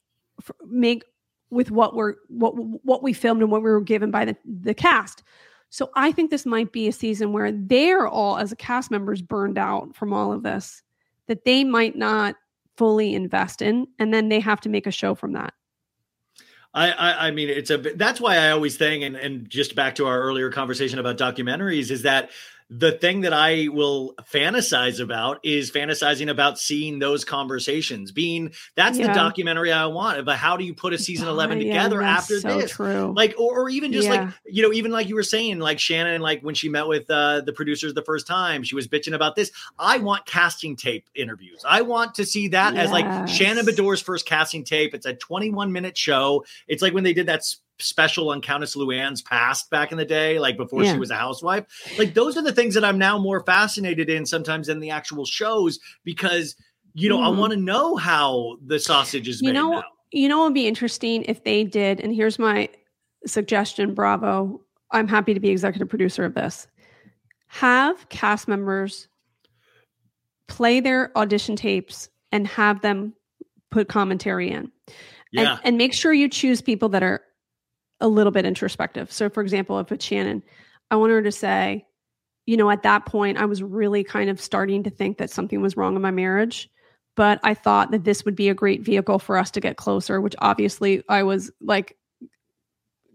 make 0.64 1.02
with 1.50 1.72
what 1.72 1.96
we're 1.96 2.14
what 2.28 2.52
what 2.52 3.02
we 3.02 3.12
filmed 3.12 3.42
and 3.42 3.50
what 3.50 3.62
we 3.62 3.70
were 3.70 3.80
given 3.80 4.12
by 4.12 4.24
the 4.24 4.36
the 4.44 4.74
cast. 4.74 5.24
So 5.70 5.90
I 5.96 6.12
think 6.12 6.30
this 6.30 6.46
might 6.46 6.70
be 6.70 6.86
a 6.86 6.92
season 6.92 7.32
where 7.32 7.50
they're 7.50 8.06
all 8.06 8.36
as 8.36 8.52
a 8.52 8.56
cast 8.56 8.90
members 8.90 9.22
burned 9.22 9.56
out 9.58 9.96
from 9.96 10.12
all 10.12 10.32
of 10.32 10.42
this 10.42 10.82
that 11.26 11.44
they 11.44 11.64
might 11.64 11.96
not 11.96 12.36
fully 12.76 13.14
invest 13.14 13.62
in 13.62 13.86
and 13.98 14.12
then 14.12 14.28
they 14.28 14.38
have 14.38 14.60
to 14.60 14.68
make 14.68 14.86
a 14.86 14.90
show 14.90 15.14
from 15.14 15.32
that. 15.32 15.54
I, 16.74 16.90
I, 16.90 17.26
I 17.28 17.30
mean, 17.30 17.48
it's 17.50 17.70
a. 17.70 17.76
That's 17.76 18.20
why 18.20 18.36
I 18.36 18.50
always 18.50 18.76
think, 18.76 19.02
and 19.02 19.14
and 19.16 19.48
just 19.48 19.74
back 19.74 19.94
to 19.96 20.06
our 20.06 20.20
earlier 20.22 20.50
conversation 20.50 20.98
about 20.98 21.18
documentaries, 21.18 21.90
is 21.90 22.02
that 22.02 22.30
the 22.74 22.92
thing 22.92 23.20
that 23.20 23.34
I 23.34 23.68
will 23.68 24.14
fantasize 24.32 24.98
about 24.98 25.40
is 25.44 25.70
fantasizing 25.70 26.30
about 26.30 26.58
seeing 26.58 26.98
those 27.00 27.22
conversations. 27.24 28.12
Being 28.12 28.52
that's 28.76 28.96
the 28.96 29.04
documentary 29.08 29.70
I 29.70 29.86
want. 29.86 30.18
About 30.18 30.36
how 30.38 30.56
do 30.56 30.64
you 30.64 30.72
put 30.74 30.94
a 30.94 30.98
season 30.98 31.28
eleven 31.28 31.58
together 31.58 31.98
that's 31.98 32.22
after 32.30 32.40
so 32.40 32.58
this? 32.60 32.70
true. 32.70 33.12
Like, 33.14 33.34
or, 33.36 33.60
or 33.64 33.68
even 33.68 33.92
just 33.92 34.08
Yeah. 34.08 34.22
like 34.24 34.34
you 34.46 34.62
know, 34.62 34.72
even 34.72 34.90
like 34.90 35.08
you 35.08 35.14
were 35.16 35.22
saying, 35.22 35.58
like 35.58 35.78
Shannon, 35.78 36.22
like 36.22 36.40
when 36.42 36.54
she 36.54 36.68
met 36.70 36.86
with 36.88 37.10
uh, 37.10 37.42
the 37.42 37.52
producers 37.52 37.92
the 37.92 38.02
first 38.04 38.26
time, 38.26 38.62
she 38.62 38.74
was 38.74 38.88
bitching 38.88 39.14
about 39.14 39.36
this. 39.36 39.50
I 39.78 39.98
want 39.98 40.24
casting 40.24 40.74
tape 40.74 41.10
interviews. 41.14 41.62
I 41.68 41.82
want 41.82 42.14
to 42.14 42.24
see 42.24 42.48
that 42.48 42.74
as 42.76 42.90
like 42.90 43.28
Shannon 43.28 43.66
Beador's 43.66 44.00
first 44.00 44.24
casting 44.24 44.64
tape. 44.64 44.94
It's 44.94 45.04
a 45.06 45.14
21 45.14 45.72
minute 45.72 45.98
show. 45.98 46.44
It's 46.68 46.80
like 46.80 46.94
when 46.94 47.04
they 47.04 47.12
did 47.12 47.26
that 47.26 47.40
s- 47.40 47.58
special 47.82 48.30
on 48.30 48.40
Countess 48.40 48.76
Luann's 48.76 49.22
past 49.22 49.70
back 49.70 49.92
in 49.92 49.98
the 49.98 50.04
day, 50.04 50.38
like 50.38 50.56
before 50.56 50.82
Yeah. 50.84 50.92
she 50.94 50.98
was 50.98 51.10
a 51.10 51.16
housewife. 51.16 51.64
Like 51.98 52.14
those 52.14 52.36
are 52.36 52.42
the 52.42 52.52
things 52.52 52.74
that 52.74 52.84
I'm 52.84 52.98
now 52.98 53.18
more 53.18 53.44
fascinated 53.44 54.08
in 54.08 54.24
sometimes 54.26 54.66
than 54.68 54.80
the 54.80 54.90
actual 54.90 55.24
shows 55.24 55.78
because 56.04 56.56
you 56.94 57.08
know 57.08 57.20
I 57.22 57.26
Mhm. 57.28 57.36
want 57.38 57.52
to 57.52 57.58
know 57.58 57.96
how 57.96 58.56
the 58.64 58.78
sausage 58.78 59.28
is 59.28 59.40
You 59.40 59.48
made. 59.48 59.54
know, 59.54 59.70
now. 59.72 59.84
you 60.12 60.28
know, 60.28 60.42
it 60.42 60.44
would 60.44 60.54
be 60.54 60.66
interesting 60.68 61.24
if 61.24 61.42
they 61.44 61.64
did. 61.64 62.00
And 62.00 62.14
here's 62.14 62.38
my 62.38 62.68
suggestion, 63.26 63.94
Bravo. 63.94 64.60
I'm 64.90 65.08
happy 65.08 65.32
to 65.34 65.40
be 65.40 65.48
executive 65.50 65.88
producer 65.88 66.24
of 66.24 66.34
this. 66.34 66.66
Have 67.48 68.08
cast 68.08 68.46
members 68.48 69.08
play 70.48 70.80
their 70.80 71.16
audition 71.16 71.56
tapes 71.56 72.08
and 72.30 72.46
have 72.46 72.82
them 72.82 73.14
put 73.70 73.88
commentary 73.88 74.50
in. 74.50 74.70
Yeah. 75.32 75.52
And, 75.52 75.60
and 75.64 75.78
make 75.78 75.94
sure 75.94 76.12
you 76.12 76.28
choose 76.28 76.60
people 76.60 76.90
that 76.90 77.02
are 77.02 77.22
a 78.02 78.08
little 78.08 78.32
bit 78.32 78.44
introspective. 78.44 79.10
So, 79.10 79.30
for 79.30 79.42
example, 79.42 79.78
if 79.78 79.90
it's 79.90 80.04
Shannon, 80.04 80.42
I 80.90 80.96
want 80.96 81.12
her 81.12 81.22
to 81.22 81.32
say, 81.32 81.86
you 82.44 82.56
know, 82.56 82.70
at 82.70 82.82
that 82.82 83.06
point, 83.06 83.38
I 83.38 83.46
was 83.46 83.62
really 83.62 84.04
kind 84.04 84.28
of 84.28 84.40
starting 84.40 84.82
to 84.82 84.90
think 84.90 85.16
that 85.18 85.30
something 85.30 85.62
was 85.62 85.76
wrong 85.76 85.96
in 85.96 86.02
my 86.02 86.10
marriage. 86.10 86.68
But 87.14 87.40
I 87.44 87.54
thought 87.54 87.90
that 87.92 88.04
this 88.04 88.24
would 88.24 88.34
be 88.34 88.48
a 88.48 88.54
great 88.54 88.82
vehicle 88.82 89.18
for 89.18 89.36
us 89.36 89.50
to 89.52 89.60
get 89.60 89.76
closer, 89.76 90.20
which 90.20 90.34
obviously 90.38 91.02
I 91.08 91.22
was 91.22 91.50
like 91.60 91.96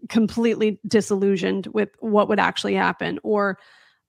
completely 0.08 0.80
disillusioned 0.86 1.66
with 1.66 1.90
what 1.98 2.28
would 2.28 2.40
actually 2.40 2.74
happen. 2.74 3.18
Or, 3.22 3.58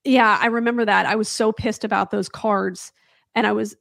yeah, 0.06 0.38
I 0.40 0.46
remember 0.46 0.86
that. 0.86 1.06
I 1.06 1.16
was 1.16 1.28
so 1.28 1.52
pissed 1.52 1.84
about 1.84 2.12
those 2.12 2.30
cards. 2.30 2.94
And 3.36 3.46
I 3.46 3.52
was 3.52 3.76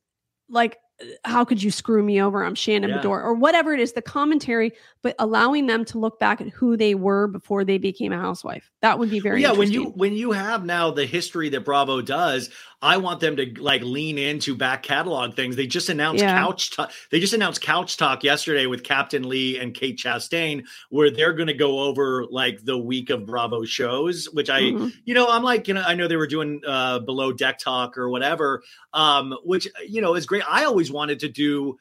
like, 0.49 0.79
how 1.25 1.45
could 1.45 1.63
you 1.63 1.71
screw 1.71 2.03
me 2.03 2.21
over? 2.21 2.43
I'm 2.43 2.55
Shannon 2.55 2.91
Yeah. 2.91 2.99
Beador, 2.99 3.23
or 3.23 3.35
whatever 3.35 3.73
it 3.73 3.81
is, 3.81 3.93
the 3.93 4.03
commentary, 4.03 4.73
but 5.03 5.15
allowing 5.19 5.67
them 5.67 5.85
to 5.87 5.99
look 5.99 6.19
back 6.19 6.41
at 6.41 6.49
who 6.49 6.77
they 6.77 6.95
were 6.95 7.29
before 7.29 7.65
they 7.65 7.79
became 7.79 8.13
a 8.13 8.19
housewife. 8.19 8.71
That 8.83 8.99
would 8.99 9.11
be 9.11 9.21
very 9.21 9.43
yeah 9.43 9.53
when 9.53 9.71
you 9.71 9.87
when 9.91 10.15
you 10.15 10.33
have 10.33 10.65
now 10.65 10.91
the 10.91 11.07
history 11.07 11.49
that 11.51 11.65
bravo 11.65 12.01
does 12.01 12.51
i 12.83 12.97
want 12.97 13.21
them 13.21 13.37
to 13.37 13.53
like 13.61 13.83
lean 13.83 14.19
into 14.19 14.55
back 14.55 14.83
catalog 14.83 15.35
things 15.35 15.57
they 15.57 15.67
just 15.67 15.89
announced 15.89 16.23
Yeah. 16.23 16.39
couch 16.39 16.71
talk 16.71 16.93
they 17.11 17.19
just 17.21 17.33
announced 17.33 17.61
couch 17.61 17.97
talk 17.97 18.23
yesterday 18.23 18.67
with 18.67 18.83
captain 18.85 19.29
lee 19.29 19.59
and 19.59 19.75
kate 19.75 19.99
chastain 19.99 20.65
where 20.91 21.11
they're 21.11 21.33
going 21.33 21.49
to 21.49 21.55
go 21.55 21.81
over 21.81 22.25
like 22.31 22.65
the 22.65 22.79
week 22.79 23.11
of 23.11 23.27
bravo 23.27 23.65
shows 23.65 24.27
which 24.33 24.49
i 24.51 24.61
Mhm. 24.63 24.93
you 25.05 25.15
know 25.15 25.27
i'm 25.29 25.43
like 25.43 25.67
you 25.69 25.75
know 25.75 25.83
i 25.87 25.95
know 25.95 26.07
they 26.09 26.17
were 26.17 26.27
doing 26.27 26.61
uh 26.67 27.01
below 27.01 27.33
deck 27.33 27.59
talk 27.59 27.99
or 27.99 28.09
whatever 28.11 28.63
um 28.95 29.35
which 29.45 29.67
you 29.87 30.01
know 30.01 30.15
is 30.15 30.27
great 30.27 30.43
i 30.49 30.65
always 30.65 30.91
wanted 30.93 31.19
to 31.21 31.29
do 31.29 31.77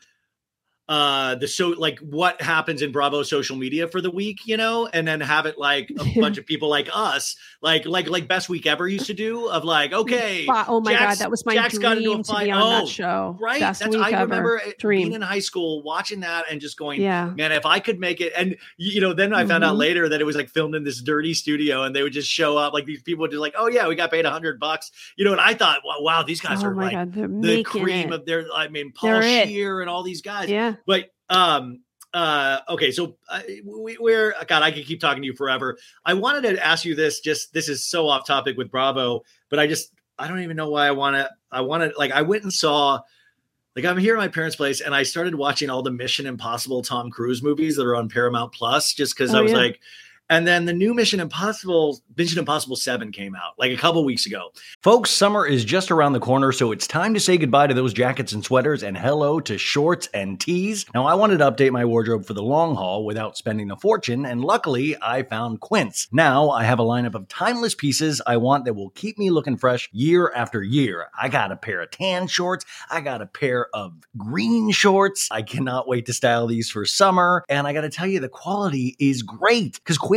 uh 0.90 1.36
the 1.36 1.48
so 1.48 1.70
like 1.70 2.00
what 2.00 2.42
happens 2.42 2.82
in 2.82 2.92
bravo 2.94 3.22
social 3.22 3.58
media 3.58 3.88
for 3.90 4.00
the 4.00 4.10
week 4.10 4.40
you 4.46 4.56
know 4.56 4.88
and 4.88 5.06
then 5.08 5.20
have 5.20 5.46
it 5.46 5.58
like 5.58 5.92
a 6.00 6.20
bunch 6.22 6.38
of 6.38 6.46
people 6.46 6.70
like 6.70 6.88
us 6.94 7.36
like 7.62 7.86
like 7.86 8.08
like 8.10 8.28
best 8.28 8.48
week 8.48 8.66
ever 8.66 8.88
used 8.88 9.08
to 9.08 9.14
do 9.14 9.48
of 9.50 9.66
like 9.66 9.92
okay 9.92 10.46
oh 10.50 10.80
my 10.80 10.94
Jack's- 10.94 11.18
god, 11.18 11.24
that 11.26 11.32
was 11.32 11.46
my 11.46 11.54
Jack's 11.56 11.78
got 11.78 11.98
into 11.98 12.12
a 12.12 12.14
dream 12.14 12.24
to 12.24 12.40
be 12.46 12.52
on 12.52 12.62
Oh, 12.62 12.70
that 12.86 12.88
show. 12.88 13.36
right 13.40 13.60
Best 13.60 13.82
that's 13.82 13.96
i 13.98 14.22
remember 14.22 14.62
Dream. 14.80 15.02
being 15.10 15.14
in 15.14 15.22
high 15.22 15.40
school 15.40 15.84
watching 15.84 16.22
that 16.22 16.46
and 16.50 16.62
just 16.62 16.78
going 16.78 17.02
Yeah. 17.02 17.34
man 17.36 17.52
if 17.52 17.66
i 17.66 17.80
could 17.80 18.00
make 18.00 18.22
it 18.22 18.32
and 18.38 18.56
you 18.78 19.02
know 19.02 19.12
then 19.14 19.34
i 19.34 19.46
found 19.46 19.64
out 19.66 19.76
Mhm. 19.76 19.80
later 19.80 20.10
that 20.10 20.22
it 20.22 20.24
was 20.24 20.38
like 20.38 20.50
filmed 20.50 20.74
in 20.76 20.86
this 20.86 21.02
dirty 21.02 21.34
studio 21.34 21.84
and 21.84 21.94
they 21.94 22.02
would 22.04 22.14
just 22.14 22.30
show 22.30 22.58
up 22.58 22.72
like 22.74 22.86
these 22.86 23.02
people 23.02 23.22
would 23.24 23.32
just 23.32 23.42
like 23.42 23.56
oh 23.58 23.68
yeah 23.68 23.88
we 23.90 23.96
got 23.96 24.10
paid 24.10 24.26
a 24.26 24.32
hundred 24.32 24.58
bucks 24.60 24.92
you 25.18 25.26
know 25.26 25.34
and 25.34 25.42
i 25.42 25.54
thought 25.54 25.80
wow, 25.84 25.98
wow 26.00 26.24
these 26.24 26.40
guys 26.40 26.64
oh 26.64 26.68
are 26.68 26.76
like 26.76 26.94
god, 26.94 27.14
the 27.14 27.62
cream 27.64 28.14
it. 28.14 28.14
of 28.14 28.26
their 28.26 28.46
i 28.56 28.70
mean 28.70 28.94
paul 28.94 29.10
They're 29.10 29.22
it. 29.22 29.48
scheer 29.50 29.82
and 29.82 29.90
all 29.90 30.04
these 30.04 30.22
guys 30.22 30.48
yeah. 30.50 30.76
But 30.86 31.12
um 31.30 31.82
uh 32.14 32.60
okay 32.70 32.90
so 32.92 33.18
uh, 33.30 33.42
we, 33.66 33.98
we're 34.00 34.34
god 34.48 34.64
i 34.64 34.72
could 34.72 34.86
keep 34.86 35.00
talking 35.00 35.22
to 35.22 35.26
you 35.28 35.34
forever 35.34 35.78
i 36.06 36.14
wanted 36.14 36.42
to 36.42 36.66
ask 36.66 36.86
you 36.86 36.96
this 36.96 37.20
just 37.20 37.54
this 37.54 37.68
is 37.68 37.84
so 37.84 38.08
off 38.08 38.26
topic 38.26 38.56
with 38.58 38.72
bravo 38.72 39.22
but 39.50 39.60
i 39.60 39.68
just 39.68 39.92
i 40.18 40.28
don't 40.28 40.40
even 40.40 40.56
know 40.56 40.70
why 40.70 40.88
i 40.88 40.92
want 40.92 41.16
to 41.16 41.30
i 41.52 41.60
want 41.60 41.84
to 41.84 41.98
like 42.00 42.12
i 42.12 42.22
went 42.22 42.44
and 42.44 42.54
saw 42.54 43.00
like 43.76 43.84
i'm 43.84 43.98
here 43.98 44.16
at 44.16 44.20
my 44.20 44.28
parents 44.30 44.56
place 44.56 44.80
and 44.80 44.96
i 44.96 45.04
started 45.04 45.36
watching 45.36 45.70
all 45.70 45.82
the 45.82 45.92
mission 45.92 46.26
impossible 46.26 46.82
tom 46.82 47.12
cruise 47.12 47.44
movies 47.44 47.76
that 47.76 47.86
are 47.86 47.96
on 47.96 48.08
paramount 48.08 48.54
plus 48.54 48.94
just 48.94 49.16
because 49.16 49.34
Oh, 49.36 49.40
i 49.40 49.42
was 49.42 49.52
yeah. 49.52 49.58
like 49.58 49.80
and 50.30 50.48
then 50.48 50.66
the 50.66 50.74
new 50.74 50.94
Mission 50.94 51.20
Impossible, 51.20 52.02
Mission 52.18 52.40
Impossible 52.40 52.76
7 52.76 53.12
came 53.12 53.36
out 53.36 53.54
like 53.58 53.72
a 53.72 53.78
couple 53.78 54.04
weeks 54.04 54.26
ago. 54.26 54.52
Folks, 54.82 55.10
summer 55.10 55.46
is 55.46 55.64
just 55.64 55.92
around 55.92 56.14
the 56.14 56.20
corner, 56.20 56.52
so 56.52 56.72
it's 56.72 56.88
time 56.88 57.14
to 57.14 57.20
say 57.20 57.38
goodbye 57.38 57.68
to 57.68 57.74
those 57.74 57.94
jackets 57.94 58.34
and 58.34 58.44
sweaters 58.44 58.84
and 58.84 58.98
hello 58.98 59.40
to 59.40 59.58
shorts 59.58 60.10
and 60.14 60.40
tees. 60.40 60.86
Now, 60.94 61.06
I 61.06 61.16
wanted 61.16 61.38
to 61.38 61.52
update 61.52 61.72
my 61.72 61.86
wardrobe 61.86 62.26
for 62.26 62.34
the 62.34 62.44
long 62.44 62.76
haul 62.76 63.06
without 63.06 63.38
spending 63.38 63.72
a 63.72 63.78
fortune, 63.78 64.26
and 64.26 64.44
luckily 64.44 64.98
I 65.02 65.24
found 65.24 65.62
Quince. 65.62 66.08
Now 66.12 66.50
I 66.50 66.64
have 66.64 66.80
a 66.80 66.84
lineup 66.84 67.16
of 67.16 67.28
timeless 67.28 67.76
pieces 67.76 68.22
I 68.26 68.38
want 68.38 68.66
that 68.66 68.74
will 68.74 68.90
keep 68.92 69.18
me 69.18 69.30
looking 69.30 69.58
fresh 69.58 69.90
year 69.92 70.32
after 70.36 70.62
year. 70.62 71.08
I 71.18 71.30
got 71.30 71.52
a 71.52 71.56
pair 71.56 71.82
of 71.82 71.92
tan 71.92 72.28
shorts, 72.28 72.66
I 72.92 73.02
got 73.02 73.22
a 73.22 73.26
pair 73.26 73.68
of 73.74 73.94
green 74.18 74.72
shorts. 74.72 75.30
I 75.32 75.42
cannot 75.42 75.88
wait 75.88 76.06
to 76.08 76.14
style 76.14 76.48
these 76.48 76.70
for 76.70 76.86
summer, 76.86 77.44
and 77.48 77.66
I 77.66 77.74
got 77.74 77.82
to 77.82 77.90
tell 77.90 78.08
you, 78.08 78.20
the 78.20 78.30
quality 78.30 78.96
is 79.00 79.24
great 79.24 79.74
because 79.76 79.98
Quince 79.98 80.17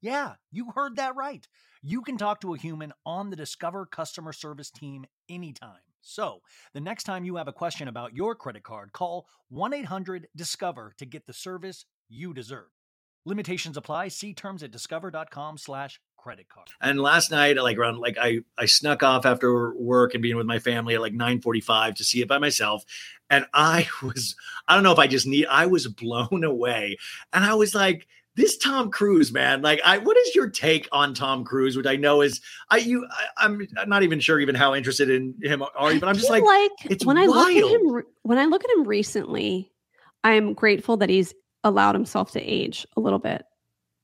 Yeah, 0.00 0.34
you 0.50 0.72
heard 0.74 0.96
that 0.96 1.16
right. 1.16 1.46
You 1.82 2.02
can 2.02 2.16
talk 2.16 2.40
to 2.40 2.54
a 2.54 2.58
human 2.58 2.92
on 3.04 3.30
the 3.30 3.36
Discover 3.36 3.86
customer 3.86 4.32
service 4.32 4.70
team 4.70 5.04
anytime. 5.28 5.80
So, 6.00 6.40
the 6.72 6.80
next 6.80 7.04
time 7.04 7.24
you 7.24 7.36
have 7.36 7.48
a 7.48 7.52
question 7.52 7.86
about 7.86 8.14
your 8.14 8.34
credit 8.34 8.62
card, 8.62 8.92
call 8.92 9.26
1 9.50 9.74
800 9.74 10.28
Discover 10.34 10.94
to 10.96 11.04
get 11.04 11.26
the 11.26 11.34
service 11.34 11.84
you 12.08 12.32
deserve. 12.32 12.68
Limitations 13.26 13.76
apply. 13.76 14.08
See 14.08 14.32
terms 14.32 14.62
at 14.62 14.70
discover.com 14.70 15.58
slash 15.58 16.00
credit 16.16 16.48
card. 16.48 16.68
And 16.80 17.00
last 17.00 17.30
night, 17.30 17.56
like 17.56 17.76
around 17.76 17.98
like 17.98 18.16
I 18.18 18.40
I 18.56 18.64
snuck 18.66 19.02
off 19.02 19.26
after 19.26 19.74
work 19.74 20.14
and 20.14 20.22
being 20.22 20.36
with 20.36 20.46
my 20.46 20.58
family 20.58 20.94
at 20.94 21.02
like 21.02 21.12
9:45 21.12 21.96
to 21.96 22.04
see 22.04 22.22
it 22.22 22.28
by 22.28 22.38
myself. 22.38 22.84
And 23.28 23.44
I 23.52 23.88
was, 24.02 24.36
I 24.66 24.74
don't 24.74 24.84
know 24.84 24.92
if 24.92 24.98
I 24.98 25.06
just 25.06 25.26
need, 25.26 25.46
I 25.46 25.66
was 25.66 25.86
blown 25.86 26.44
away. 26.44 26.96
And 27.32 27.44
I 27.44 27.54
was 27.54 27.74
like, 27.74 28.06
this 28.40 28.56
Tom 28.56 28.90
Cruise, 28.90 29.32
man. 29.32 29.60
Like, 29.62 29.80
I 29.84 29.98
what 29.98 30.16
is 30.16 30.34
your 30.34 30.48
take 30.48 30.88
on 30.92 31.14
Tom 31.14 31.44
Cruise? 31.44 31.76
Which 31.76 31.86
I 31.86 31.96
know 31.96 32.22
is 32.22 32.40
I 32.70 32.78
you 32.78 33.06
I, 33.36 33.44
am 33.44 33.66
not 33.86 34.02
even 34.02 34.18
sure 34.18 34.40
even 34.40 34.54
how 34.54 34.74
interested 34.74 35.10
in 35.10 35.34
him 35.42 35.62
are 35.62 35.92
you, 35.92 36.00
but 36.00 36.08
I'm 36.08 36.16
just 36.16 36.30
like, 36.30 36.42
like 36.42 36.72
it's 36.84 37.04
when 37.04 37.16
wild. 37.16 37.30
I 37.30 37.38
look 37.38 37.50
at 37.50 37.70
him 37.70 38.02
when 38.22 38.38
I 38.38 38.46
look 38.46 38.64
at 38.64 38.70
him 38.70 38.84
recently, 38.84 39.70
I 40.24 40.32
am 40.32 40.54
grateful 40.54 40.96
that 40.98 41.10
he's 41.10 41.34
allowed 41.62 41.94
himself 41.94 42.32
to 42.32 42.40
age 42.40 42.86
a 42.96 43.00
little 43.00 43.18
bit. 43.18 43.44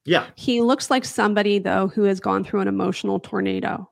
Yeah. 0.05 0.27
He 0.37 0.61
looks 0.61 0.91
like 0.91 1.05
somebody 1.05 1.59
though 1.59 1.89
who 1.89 2.03
has 2.03 2.21
gone 2.21 2.45
through 2.45 2.61
an 2.61 2.69
emotional 2.69 3.19
tornado. 3.19 3.91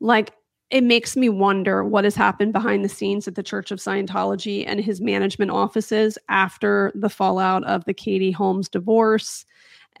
Like 0.00 0.32
it 0.70 0.84
makes 0.84 1.16
me 1.16 1.28
wonder 1.28 1.82
what 1.84 2.04
has 2.04 2.14
happened 2.14 2.52
behind 2.52 2.84
the 2.84 2.88
scenes 2.88 3.26
at 3.26 3.34
the 3.34 3.42
Church 3.42 3.72
of 3.72 3.80
Scientology 3.80 4.64
and 4.64 4.80
his 4.80 5.00
management 5.00 5.50
offices 5.50 6.16
after 6.28 6.92
the 6.94 7.10
fallout 7.10 7.64
of 7.64 7.84
the 7.86 7.94
Katie 7.94 8.30
Holmes 8.30 8.68
divorce 8.68 9.44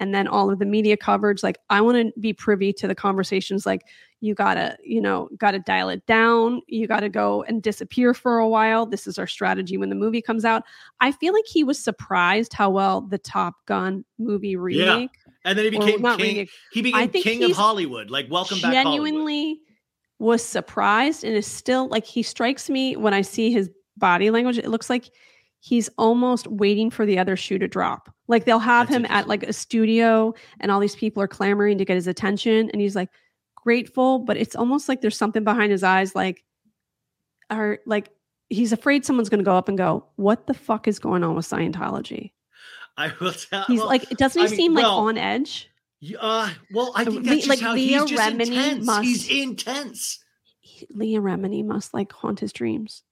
and 0.00 0.14
then 0.14 0.26
all 0.26 0.50
of 0.50 0.58
the 0.58 0.64
media 0.64 0.96
coverage 0.96 1.42
like 1.42 1.58
i 1.68 1.80
want 1.80 1.96
to 1.96 2.20
be 2.20 2.32
privy 2.32 2.72
to 2.72 2.88
the 2.88 2.94
conversations 2.94 3.64
like 3.64 3.82
you 4.20 4.34
gotta 4.34 4.76
you 4.82 5.00
know 5.00 5.28
gotta 5.36 5.60
dial 5.60 5.88
it 5.88 6.04
down 6.06 6.60
you 6.66 6.88
gotta 6.88 7.08
go 7.08 7.44
and 7.44 7.62
disappear 7.62 8.12
for 8.12 8.38
a 8.38 8.48
while 8.48 8.86
this 8.86 9.06
is 9.06 9.18
our 9.18 9.26
strategy 9.26 9.76
when 9.76 9.90
the 9.90 9.94
movie 9.94 10.22
comes 10.22 10.44
out 10.44 10.64
i 11.00 11.12
feel 11.12 11.32
like 11.32 11.46
he 11.46 11.62
was 11.62 11.78
surprised 11.78 12.52
how 12.52 12.68
well 12.68 13.02
the 13.02 13.18
top 13.18 13.54
gun 13.66 14.04
movie 14.18 14.56
remake 14.56 15.10
yeah. 15.14 15.32
And 15.42 15.56
then 15.56 15.64
he 15.64 15.70
became 15.70 16.02
king. 16.02 16.18
remake, 16.18 16.50
He 16.70 16.82
became 16.82 17.10
king 17.10 17.42
of 17.44 17.52
Hollywood. 17.52 18.10
Like 18.10 18.26
welcome 18.30 18.60
back 18.60 18.74
Hollywood. 18.74 19.06
genuinely 19.06 19.60
was 20.18 20.44
surprised 20.44 21.24
and 21.24 21.34
is 21.34 21.46
still 21.46 21.88
like 21.88 22.04
he 22.04 22.22
strikes 22.22 22.68
me 22.68 22.94
when 22.94 23.14
i 23.14 23.22
see 23.22 23.50
his 23.50 23.70
body 23.96 24.30
language 24.30 24.58
it 24.58 24.68
looks 24.68 24.90
like 24.90 25.10
he's 25.60 25.88
almost 25.98 26.46
waiting 26.46 26.90
for 26.90 27.04
the 27.04 27.18
other 27.18 27.36
shoe 27.36 27.58
to 27.58 27.68
drop 27.68 28.12
like 28.28 28.44
they'll 28.46 28.58
have 28.58 28.88
That's 28.88 28.96
him 28.96 29.06
at 29.10 29.28
like 29.28 29.42
a 29.42 29.52
studio 29.52 30.34
and 30.60 30.72
all 30.72 30.80
these 30.80 30.96
people 30.96 31.22
are 31.22 31.28
clamoring 31.28 31.78
to 31.78 31.84
get 31.84 31.94
his 31.96 32.06
attention 32.06 32.70
and 32.70 32.80
he's 32.80 32.96
like 32.96 33.10
grateful 33.56 34.20
but 34.20 34.36
it's 34.38 34.56
almost 34.56 34.88
like 34.88 35.00
there's 35.02 35.16
something 35.18 35.44
behind 35.44 35.70
his 35.70 35.82
eyes 35.82 36.14
like 36.14 36.42
are 37.50 37.78
like 37.86 38.10
he's 38.48 38.72
afraid 38.72 39.04
someone's 39.04 39.28
going 39.28 39.38
to 39.40 39.44
go 39.44 39.54
up 39.56 39.68
and 39.68 39.76
go 39.76 40.06
what 40.16 40.46
the 40.46 40.54
fuck 40.54 40.88
is 40.88 40.98
going 40.98 41.22
on 41.22 41.34
with 41.36 41.46
scientology 41.46 42.32
I 42.96 43.12
will 43.20 43.32
tell. 43.32 43.64
he's 43.64 43.78
well, 43.80 43.88
like 43.88 44.08
doesn't 44.10 44.40
he 44.40 44.46
I 44.46 44.50
mean, 44.50 44.56
seem 44.56 44.74
well, 44.74 44.96
like 44.96 45.08
on 45.08 45.18
edge 45.18 45.68
Uh, 46.18 46.50
well, 46.72 46.92
I 46.96 47.04
think 47.04 47.24
that's 47.24 47.36
just 47.36 47.48
like 47.48 47.60
how 47.60 47.74
Leah 47.74 48.00
he's 48.00 48.10
just 48.10 48.22
Remini 48.32 48.46
intense. 48.46 48.86
must- 48.86 49.04
He's 49.04 49.28
intense. 49.28 50.24
He- 50.60 50.86
leah 50.94 51.20
remini 51.20 51.62
must 51.64 51.92
like 51.92 52.10
haunt 52.12 52.40
his 52.40 52.52
dreams 52.54 53.02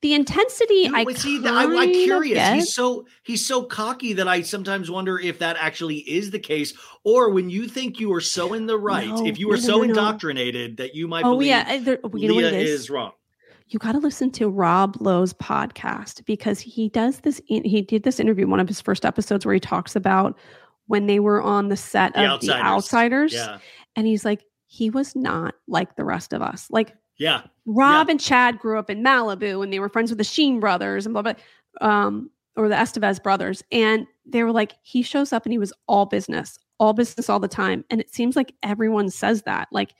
the 0.00 0.14
intensity 0.14 0.88
i 0.92 1.04
see, 1.14 1.40
kind 1.42 1.56
I, 1.56 1.82
I'm 1.82 1.92
curious. 1.92 2.48
He's 2.54 2.74
so 2.74 3.06
he's 3.22 3.46
so 3.46 3.62
cocky 3.64 4.12
that 4.14 4.28
I 4.28 4.42
sometimes 4.42 4.90
wonder 4.90 5.18
if 5.18 5.38
that 5.40 5.56
actually 5.58 5.96
is 5.98 6.30
the 6.30 6.38
case, 6.38 6.72
or 7.04 7.30
when 7.30 7.50
you 7.50 7.68
think 7.68 8.00
you 8.00 8.12
are 8.14 8.20
so 8.20 8.54
in 8.54 8.66
the 8.66 8.78
right, 8.78 9.08
No, 9.08 9.26
if 9.26 9.38
you 9.38 9.50
are 9.52 9.56
no, 9.56 9.62
so 9.62 9.82
indoctrinated 9.82 10.76
that 10.78 10.94
you 10.94 11.08
might 11.08 11.24
oh 11.24 11.32
believe 11.32 11.48
yeah 11.48 11.78
there, 11.78 11.98
you 12.14 12.28
know 12.28 12.34
Leah 12.34 12.48
it 12.48 12.54
is? 12.54 12.70
is 12.82 12.90
wrong. 12.90 13.12
you 13.68 13.78
got 13.78 13.92
to 13.92 13.98
listen 13.98 14.30
to 14.32 14.48
Rob 14.48 14.96
Lowe's 15.00 15.32
podcast 15.34 16.24
because 16.24 16.60
he 16.60 16.88
does 16.88 17.20
this. 17.20 17.40
He 17.46 17.82
did 17.82 18.02
this 18.02 18.18
interview, 18.20 18.46
one 18.46 18.60
of 18.60 18.68
his 18.68 18.80
first 18.80 19.04
episodes, 19.04 19.44
where 19.44 19.54
he 19.54 19.60
talks 19.60 19.96
about 19.96 20.38
when 20.86 21.06
they 21.06 21.18
were 21.18 21.42
on 21.42 21.68
the 21.68 21.76
set 21.76 22.14
The 22.14 22.32
of 22.32 22.40
The 22.40 22.52
Outsiders. 22.52 22.64
Outsiders, 22.64 23.34
Yeah, 23.34 23.58
and 23.96 24.06
he's 24.06 24.24
like, 24.24 24.44
he 24.68 24.88
was 24.90 25.16
not 25.16 25.54
like 25.66 25.96
the 25.96 26.04
rest 26.04 26.32
of 26.32 26.42
us. 26.42 26.68
Like 26.70 26.94
yeah, 27.18 27.42
Rob 27.66 28.08
and 28.08 28.20
Chad 28.20 28.58
grew 28.58 28.78
up 28.78 28.90
in 28.90 29.02
Malibu, 29.02 29.62
and 29.62 29.72
they 29.72 29.78
were 29.78 29.88
friends 29.88 30.10
with 30.10 30.18
the 30.18 30.24
Sheen 30.24 30.60
brothers 30.60 31.06
and 31.06 31.12
blah 31.12 31.22
blah, 31.22 31.34
um, 31.80 32.30
or 32.56 32.68
the 32.68 32.74
Estevez 32.74 33.22
brothers, 33.22 33.62
and 33.72 34.06
they 34.24 34.42
were 34.42 34.52
like, 34.52 34.74
he 34.82 35.02
shows 35.02 35.32
up 35.32 35.44
and 35.44 35.52
he 35.52 35.58
was 35.58 35.72
all 35.86 36.06
business, 36.06 36.58
all 36.78 36.92
business 36.92 37.28
all 37.28 37.40
the 37.40 37.48
time, 37.48 37.84
and 37.90 38.00
it 38.00 38.12
seems 38.12 38.36
like 38.36 38.52
everyone 38.62 39.10
says 39.10 39.42
that, 39.42 39.68
like 39.70 39.94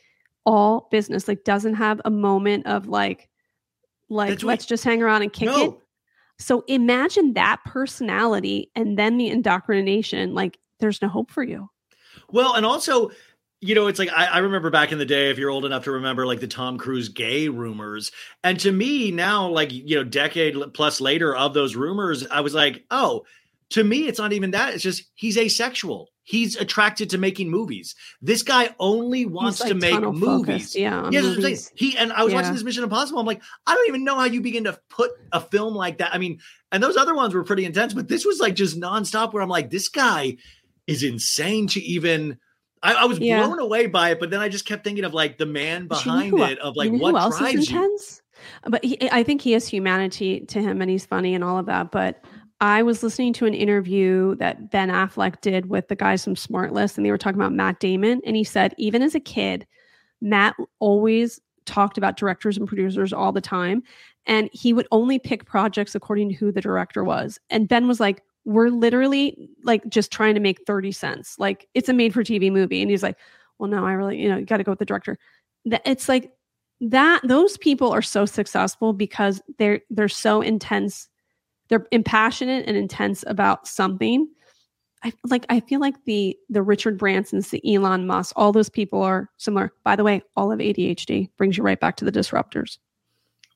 all 0.44 0.88
business, 0.90 1.28
like 1.28 1.44
doesn't 1.44 1.74
have 1.74 2.00
a 2.04 2.10
moment 2.10 2.66
of 2.66 2.88
like 2.88 3.28
like 4.08 4.30
That's 4.30 4.44
let's 4.44 4.66
just 4.66 4.84
hang 4.84 5.02
around 5.02 5.22
and 5.22 5.32
kick 5.32 5.48
it. 5.50 5.74
So 6.38 6.64
imagine 6.68 7.32
that 7.34 7.60
personality 7.64 8.70
and 8.74 8.98
then 8.98 9.16
the 9.16 9.28
indoctrination. 9.28 10.34
Like 10.34 10.58
there's 10.80 11.00
no 11.00 11.08
hope 11.08 11.30
for 11.30 11.42
you. 11.42 11.70
Well, 12.30 12.54
and 12.54 12.66
also, 12.66 13.10
you 13.60 13.74
know, 13.74 13.86
it's 13.86 13.98
like 13.98 14.10
I, 14.10 14.26
I 14.26 14.38
remember 14.38 14.70
back 14.70 14.92
in 14.92 14.98
the 14.98 15.06
day, 15.06 15.30
if 15.30 15.38
you're 15.38 15.50
old 15.50 15.64
enough 15.64 15.84
to 15.84 15.92
remember, 15.92 16.26
like 16.26 16.40
the 16.40 16.46
Tom 16.46 16.78
Cruise 16.78 17.08
gay 17.08 17.48
rumors. 17.48 18.12
And 18.44 18.60
to 18.60 18.70
me, 18.70 19.10
now, 19.10 19.48
like 19.48 19.72
you 19.72 19.96
know, 19.96 20.04
decade 20.04 20.56
plus 20.74 21.00
later 21.00 21.34
of 21.34 21.54
those 21.54 21.74
rumors, 21.74 22.26
I 22.26 22.40
was 22.40 22.54
like, 22.54 22.84
oh, 22.90 23.24
to 23.70 23.82
me, 23.82 24.06
it's 24.06 24.18
not 24.18 24.32
even 24.32 24.52
that. 24.52 24.74
It's 24.74 24.82
just 24.82 25.04
he's 25.14 25.38
asexual. 25.38 26.10
He's 26.22 26.56
attracted 26.56 27.10
to 27.10 27.18
making 27.18 27.50
movies. 27.50 27.94
This 28.20 28.42
guy 28.42 28.74
only 28.80 29.26
wants 29.26 29.62
He's, 29.62 29.68
to 29.68 29.74
make 29.76 30.00
movies. 30.00 30.20
focused, 30.24 30.74
Yeah. 30.74 31.08
Yeah, 31.08 31.20
that's 31.20 31.26
what 31.26 31.36
I'm 31.36 31.42
saying. 31.42 31.42
movies. 31.42 31.72
He 31.76 31.96
and 31.96 32.12
I 32.12 32.24
was 32.24 32.34
watching 32.34 32.52
this 32.52 32.64
Mission 32.64 32.82
Impossible. 32.82 33.20
I'm 33.20 33.26
like, 33.26 33.42
I 33.64 33.74
don't 33.74 33.88
even 33.88 34.02
know 34.02 34.16
how 34.16 34.24
you 34.24 34.40
begin 34.40 34.64
to 34.64 34.76
put 34.90 35.12
a 35.32 35.40
film 35.40 35.74
like 35.74 35.98
that. 35.98 36.12
I 36.12 36.18
mean, 36.18 36.40
and 36.72 36.82
those 36.82 36.96
other 36.96 37.14
ones 37.14 37.32
were 37.32 37.44
pretty 37.44 37.64
intense, 37.64 37.94
but 37.94 38.08
this 38.08 38.26
was 38.26 38.40
like 38.40 38.54
just 38.54 38.78
nonstop. 38.78 39.32
Where 39.32 39.42
I'm 39.42 39.48
like, 39.48 39.70
this 39.70 39.88
guy 39.88 40.36
is 40.86 41.02
insane 41.02 41.68
to 41.68 41.80
even. 41.80 42.38
I, 42.82 42.94
I 42.94 43.04
was 43.06 43.18
Yeah. 43.18 43.44
blown 43.46 43.58
away 43.58 43.86
by 43.86 44.10
it, 44.10 44.20
but 44.20 44.30
then 44.30 44.40
I 44.40 44.48
just 44.48 44.66
kept 44.66 44.84
thinking 44.84 45.04
of 45.04 45.14
like 45.14 45.38
the 45.38 45.46
man 45.46 45.82
you 45.82 45.88
know 45.88 45.88
behind 45.88 46.30
who- 46.30 46.42
it, 46.42 46.58
of 46.60 46.76
like 46.76 46.90
you 46.90 46.98
know 46.98 47.12
what 47.12 47.14
else 47.20 47.38
drives 47.38 47.54
is 47.54 47.70
you. 47.70 47.76
intense? 47.76 48.22
But 48.68 48.84
he, 48.84 48.98
I 49.10 49.22
think 49.22 49.40
he 49.40 49.52
has 49.52 49.66
humanity 49.66 50.40
to 50.40 50.60
him, 50.60 50.82
and 50.82 50.90
he's 50.90 51.06
funny 51.06 51.34
and 51.34 51.42
all 51.42 51.58
of 51.58 51.66
that. 51.66 51.90
But 51.90 52.22
I 52.60 52.82
was 52.82 53.02
listening 53.02 53.32
to 53.34 53.46
an 53.46 53.54
interview 53.54 54.34
that 54.36 54.70
Ben 54.70 54.88
Affleck 54.90 55.40
did 55.40 55.66
with 55.70 55.88
the 55.88 55.96
guys 55.96 56.22
from 56.22 56.34
SmartLess, 56.34 56.96
and 56.96 57.04
they 57.06 57.10
were 57.10 57.18
talking 57.18 57.40
about 57.40 57.52
Matt 57.54 57.80
Damon, 57.80 58.20
and 58.26 58.36
he 58.36 58.44
said 58.44 58.74
even 58.78 59.02
as 59.02 59.14
a 59.14 59.20
kid, 59.20 59.66
Matt 60.20 60.54
always 60.78 61.40
talked 61.64 61.98
about 61.98 62.16
directors 62.16 62.56
and 62.58 62.68
producers 62.68 63.12
all 63.12 63.32
the 63.32 63.40
time, 63.40 63.82
and 64.26 64.48
he 64.52 64.72
would 64.72 64.86
only 64.92 65.18
pick 65.18 65.46
projects 65.46 65.94
according 65.94 66.28
to 66.28 66.34
who 66.34 66.52
the 66.52 66.60
director 66.60 67.04
was. 67.04 67.38
And 67.50 67.68
Ben 67.68 67.88
was 67.88 68.00
like, 68.00 68.22
"We're 68.46 68.70
literally 68.70 69.50
like 69.62 69.86
just 69.88 70.10
trying 70.10 70.34
to 70.34 70.40
make 70.40 70.64
thirty 70.66 70.92
cents. 70.92 71.36
Like 71.38 71.68
it's 71.74 71.90
a 71.90 71.92
made-for-TV 71.92 72.50
movie," 72.50 72.80
and 72.80 72.90
he's 72.90 73.02
like, 73.02 73.18
"Well, 73.58 73.68
no, 73.68 73.84
I 73.84 73.92
really, 73.92 74.18
you 74.18 74.30
know, 74.30 74.38
you 74.38 74.46
got 74.46 74.56
to 74.58 74.64
go 74.64 74.72
with 74.72 74.78
the 74.78 74.86
director." 74.86 75.18
That 75.66 75.82
it's 75.84 76.08
like 76.08 76.32
that 76.80 77.20
those 77.24 77.56
people 77.58 77.90
are 77.90 78.02
so 78.02 78.26
successful 78.26 78.92
because 78.92 79.40
they're 79.58 79.80
they're 79.90 80.08
so 80.08 80.40
intense 80.40 81.08
they're 81.68 81.86
impassionate 81.90 82.64
and 82.66 82.76
intense 82.76 83.24
about 83.26 83.66
something 83.66 84.28
i 85.02 85.12
like 85.24 85.46
i 85.48 85.60
feel 85.60 85.80
like 85.80 85.94
the 86.04 86.36
the 86.50 86.62
richard 86.62 86.98
bransons 86.98 87.50
the 87.50 87.74
elon 87.74 88.06
musk 88.06 88.32
all 88.36 88.52
those 88.52 88.68
people 88.68 89.02
are 89.02 89.30
similar 89.38 89.72
by 89.84 89.96
the 89.96 90.04
way 90.04 90.22
all 90.36 90.52
of 90.52 90.58
adhd 90.58 91.30
brings 91.38 91.56
you 91.56 91.62
right 91.62 91.80
back 91.80 91.96
to 91.96 92.04
the 92.04 92.12
disruptors 92.12 92.78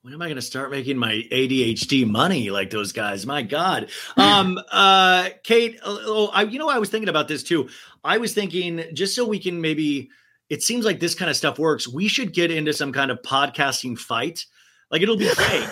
when 0.03 0.15
am 0.15 0.23
I 0.23 0.27
going 0.27 0.37
to 0.37 0.43
start 0.43 0.71
making 0.71 0.97
my 0.97 1.23
ADHD 1.31 2.07
money 2.09 2.51
like 2.51 2.71
those 2.71 2.93
guys? 2.93 3.27
My 3.27 3.43
God. 3.43 3.91
Um, 4.17 4.59
uh, 4.73 5.29
Kate, 5.43 5.79
oh, 5.85 6.31
I, 6.33 6.43
you 6.45 6.59
know, 6.59 6.69
I 6.71 6.79
was 6.79 6.89
thinking 6.89 7.09
about 7.11 7.29
this 7.29 7.43
too. 7.43 7.69
I 8.03 8.17
was 8.19 8.33
thinking 8.33 8.83
just 8.95 9.15
so 9.15 9.27
we 9.27 9.39
can 9.39 9.61
maybe, 9.61 10.09
it 10.49 10.63
seems 10.63 10.85
like 10.87 11.01
this 11.01 11.15
kind 11.15 11.31
of 11.31 11.37
stuff 11.37 11.59
works. 11.59 11.87
We 11.87 12.09
should 12.09 12.33
get 12.33 12.51
into 12.51 12.73
some 12.73 12.93
kind 12.93 13.11
of 13.11 13.21
podcasting 13.23 13.99
fight. 13.99 14.47
Like 14.91 15.03
it'll 15.03 15.19
be 15.19 15.31
great. 15.37 15.69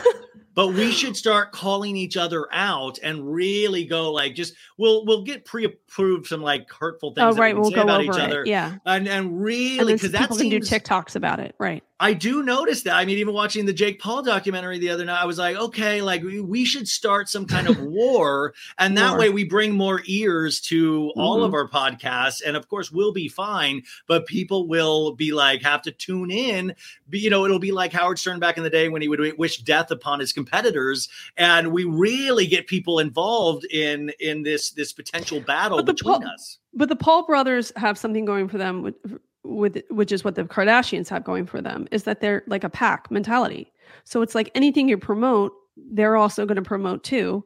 but 0.55 0.69
we 0.69 0.93
should 0.93 1.17
start 1.17 1.53
calling 1.53 1.97
each 1.97 2.17
other 2.19 2.47
out 2.53 2.99
and 3.03 3.33
really 3.33 3.87
go 3.87 4.13
like 4.13 4.35
just 4.35 4.55
we'll 4.77 5.07
we'll 5.07 5.23
get 5.23 5.45
pre-approved 5.45 6.27
some 6.27 6.43
like 6.43 6.71
hurtful 6.71 7.15
things 7.15 7.35
Oh, 7.35 7.39
right. 7.41 7.55
we 7.55 7.61
We'll 7.63 7.71
say 7.71 7.77
go 7.77 7.83
about 7.83 8.01
over 8.03 8.13
each 8.13 8.19
it. 8.19 8.23
other 8.23 8.45
Yeah. 8.47 8.75
and 8.85 9.09
and 9.09 9.41
really 9.43 9.95
because 9.95 10.13
that 10.13 10.21
people 10.23 10.37
can 10.37 10.49
do 10.51 10.61
TikToks 10.61 11.17
about 11.17 11.41
it. 11.41 11.55
Right. 11.59 11.83
I 12.01 12.13
do 12.13 12.43
notice 12.45 12.83
that. 12.83 12.95
I 12.95 13.05
mean, 13.05 13.19
even 13.19 13.35
watching 13.35 13.67
the 13.67 13.73
Jake 13.73 14.01
Paul 14.01 14.23
documentary 14.23 14.79
the 14.79 14.91
other 14.91 15.05
night, 15.05 15.21
I 15.21 15.25
was 15.25 15.37
like, 15.39 15.57
okay, 15.57 16.01
like 16.01 16.23
we, 16.23 16.41
we 16.41 16.65
should 16.65 16.87
start 16.87 17.29
some 17.29 17.45
kind 17.45 17.67
of 17.69 17.81
war. 17.83 18.55
And 18.79 18.97
that 18.97 19.11
War. 19.11 19.19
way 19.19 19.31
we 19.31 19.43
bring 19.43 19.73
more 19.73 20.03
ears 20.07 20.61
to 20.63 21.11
all 21.17 21.39
Mhm. 21.41 21.47
of 21.47 21.55
our 21.55 21.67
podcasts. 21.69 22.41
And 22.47 22.57
of 22.57 22.69
course, 22.69 22.93
we'll 22.93 23.13
be 23.13 23.27
fine, 23.29 23.83
but 24.07 24.27
people 24.27 24.69
will 24.69 25.13
be 25.13 25.33
like, 25.33 25.61
have 25.63 25.83
to 25.83 25.91
tune 25.91 26.31
in. 26.31 26.75
Be, 27.09 27.19
you 27.19 27.31
know, 27.31 27.45
it'll 27.45 27.59
be 27.59 27.73
like 27.73 27.93
Howard 27.93 28.19
Stern 28.21 28.39
back 28.39 28.57
in 28.59 28.63
the 28.63 28.71
day 28.71 28.89
when 28.89 29.03
he 29.03 29.09
would 29.09 29.21
wish 29.37 29.59
death 29.59 29.91
upon 29.91 30.21
his 30.21 30.33
competitors. 30.33 31.09
And 31.37 31.73
we 31.73 31.83
really 31.85 32.47
get 32.47 32.69
people 32.69 33.01
involved 33.01 33.65
in 33.73 34.13
in 34.21 34.43
this 34.45 34.71
this 34.71 34.93
potential 34.93 35.41
battle 35.41 35.83
between 35.83 36.21
Paul- 36.21 36.29
us. 36.29 36.59
But 36.75 36.91
the 36.91 36.97
Paul 36.97 37.27
brothers 37.27 37.73
have 37.75 37.99
something 37.99 38.25
going 38.25 38.47
for 38.49 38.59
them 38.59 38.95
with, 39.45 39.83
which 39.91 40.13
is 40.13 40.25
what 40.25 40.35
the 40.35 40.45
Kardashians 40.45 41.09
have 41.09 41.25
going 41.25 41.47
for 41.47 41.61
them 41.61 41.89
is 41.91 42.05
that 42.05 42.21
they're 42.21 42.43
like 42.47 42.65
a 42.65 42.71
pack 42.71 43.11
mentality. 43.11 43.73
So 44.05 44.23
it's 44.23 44.35
like 44.35 44.51
anything 44.55 44.89
you 44.89 44.99
promote, 44.99 45.53
they're 45.77 46.17
also 46.17 46.47
going 46.47 46.57
to 46.57 46.63
promote 46.63 47.05
too. 47.05 47.45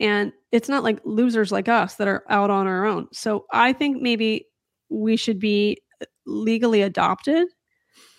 And 0.00 0.32
it's 0.50 0.68
not 0.68 0.82
like 0.82 1.00
losers 1.04 1.52
like 1.52 1.68
us 1.68 1.96
that 1.96 2.08
are 2.08 2.24
out 2.28 2.50
on 2.50 2.66
our 2.66 2.84
own. 2.84 3.08
So 3.12 3.46
I 3.52 3.72
think 3.72 4.02
maybe 4.02 4.46
we 4.88 5.16
should 5.16 5.38
be 5.38 5.78
uh, 6.00 6.06
legally 6.26 6.82
adopted 6.82 7.48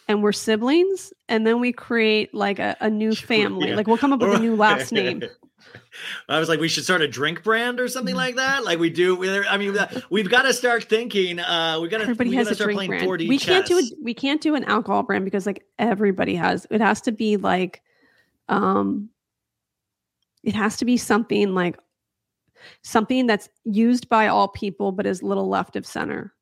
and 0.08 0.24
we're 0.24 0.32
siblings 0.32 1.14
and 1.28 1.45
then 1.45 1.60
we 1.60 1.72
create 1.72 2.34
like 2.34 2.60
a, 2.60 2.76
a 2.80 2.90
new 2.90 3.16
family. 3.16 3.70
Yeah. 3.70 3.76
Like 3.76 3.88
we'll 3.88 3.98
come 3.98 4.14
up 4.14 4.22
with 4.22 4.34
a 4.34 4.40
new 4.40 4.56
last 4.56 4.91
name. 4.91 5.24
I 6.27 6.40
was 6.40 6.49
like, 6.49 6.60
we 6.60 6.68
should 6.68 6.84
start 6.84 7.02
a 7.02 7.07
drink 7.07 7.44
brand 7.44 7.80
or 7.80 7.88
something 7.88 8.15
like 8.15 8.35
that. 8.38 8.64
Like 8.64 8.80
we 8.80 8.90
do. 8.90 9.15
we- 9.15 9.30
I 9.45 9.57
mean, 9.57 9.77
we've 10.10 10.30
got 10.30 10.44
to 10.44 10.53
start 10.53 10.85
thinking. 10.85 11.40
Uh, 11.40 11.80
we 11.81 11.88
got 11.88 11.98
to. 11.98 12.03
everybody 12.03 12.31
we 12.31 12.35
has 12.38 12.48
a 12.49 12.56
start 12.56 12.68
drink 12.68 12.77
playing 12.77 12.90
brand. 12.90 13.07
4D 13.07 13.30
We 13.30 13.38
can't 13.38 13.65
do 13.65 13.80
chess. 13.81 13.91
it. 13.91 13.98
We 14.02 14.14
can't 14.14 14.41
do 14.41 14.56
an 14.56 14.64
alcohol 14.65 15.03
brand 15.03 15.26
because 15.26 15.45
like 15.45 15.64
everybody 15.80 16.35
has. 16.35 16.65
It 16.72 16.81
has 16.81 17.02
to 17.02 17.11
be 17.11 17.38
like, 17.38 17.81
um, 18.49 19.10
it 20.44 20.56
has 20.56 20.77
to 20.77 20.85
be 20.85 20.98
something 20.98 21.53
like 21.53 21.77
something 22.81 23.27
that's 23.27 23.49
used 23.65 24.10
by 24.10 24.27
all 24.27 24.48
people 24.48 24.91
but 24.91 25.06
is 25.06 25.22
little 25.23 25.48
left 25.49 25.76
of 25.76 25.85
center. 25.85 26.34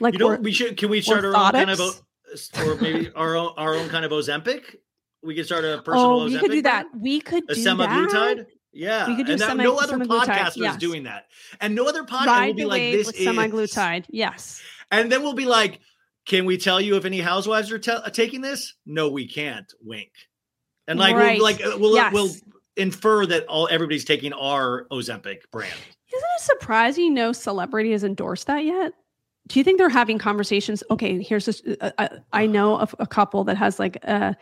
Like 0.00 0.14
you 0.14 0.18
know, 0.18 0.34
we 0.36 0.52
should. 0.52 0.76
Can 0.76 0.90
we 0.90 1.00
start 1.00 1.24
our 1.24 1.34
own 1.34 1.52
kind 1.52 1.70
of, 1.70 1.78
orthotics? 1.78 2.58
o- 2.66 2.72
or 2.72 2.74
maybe 2.80 3.10
our 3.14 3.36
own 3.36 3.52
our 3.56 3.74
own 3.74 3.88
kind 3.88 4.04
of 4.04 4.10
Ozempic? 4.12 4.76
We 5.22 5.34
could 5.34 5.46
start 5.46 5.64
a 5.64 5.82
personal. 5.82 6.20
oh, 6.20 6.24
we 6.24 6.32
could 6.38 6.50
do 6.50 6.62
brand? 6.62 6.64
that. 6.64 6.86
We 6.98 7.20
could 7.20 7.44
A 7.50 7.54
do 7.54 7.60
semaglutide. 7.64 8.10
that. 8.38 8.46
Yeah, 8.72 9.08
We 9.08 9.16
could 9.16 9.26
do 9.26 9.32
and 9.32 9.40
that- 9.40 9.56
no 9.56 9.76
other 9.78 9.98
podcast 9.98 10.56
yes. 10.56 10.74
is 10.74 10.76
doing 10.76 11.02
that, 11.04 11.26
and 11.60 11.74
no 11.74 11.88
other 11.88 12.04
podcast 12.04 12.46
will 12.48 12.54
be 12.54 12.64
like 12.64 12.80
this 12.92 13.06
with 13.08 13.20
is 13.20 13.26
semaglutide. 13.26 14.04
Yes. 14.10 14.62
And 14.92 15.10
then 15.10 15.22
we'll 15.22 15.32
be 15.34 15.44
like, 15.44 15.80
"Can 16.24 16.44
we 16.44 16.56
tell 16.56 16.80
you 16.80 16.96
if 16.96 17.04
any 17.04 17.20
housewives 17.20 17.72
are 17.72 17.78
te- 17.80 18.10
taking 18.12 18.40
this?" 18.42 18.74
No, 18.86 19.08
we 19.08 19.26
can't. 19.26 19.70
Wink. 19.82 20.10
And 20.86 20.98
like, 21.00 21.16
Right. 21.16 21.34
we'll, 21.38 21.42
like 21.42 21.64
uh, 21.64 21.76
we'll 21.78 21.94
Yes. 21.94 22.12
we'll 22.12 22.30
infer 22.76 23.26
that 23.26 23.44
all 23.46 23.68
everybody's 23.70 24.04
taking 24.04 24.32
our 24.32 24.86
Ozempic 24.92 25.38
brand. 25.50 25.72
Isn't 26.12 26.28
it 26.36 26.40
surprising 26.42 27.12
no 27.12 27.32
celebrity 27.32 27.90
has 27.92 28.04
endorsed 28.04 28.46
that 28.46 28.64
yet? 28.64 28.92
Do 29.48 29.58
you 29.58 29.64
think 29.64 29.78
they're 29.78 29.88
having 29.88 30.18
conversations? 30.18 30.82
Okay, 30.92 31.20
here's 31.22 31.46
this. 31.46 31.60
Uh, 31.80 31.90
uh, 31.98 32.08
I 32.32 32.46
know 32.46 32.76
of 32.78 32.94
a 33.00 33.06
couple 33.06 33.42
that 33.44 33.56
has 33.56 33.78
like 33.80 33.96
a, 34.04 34.36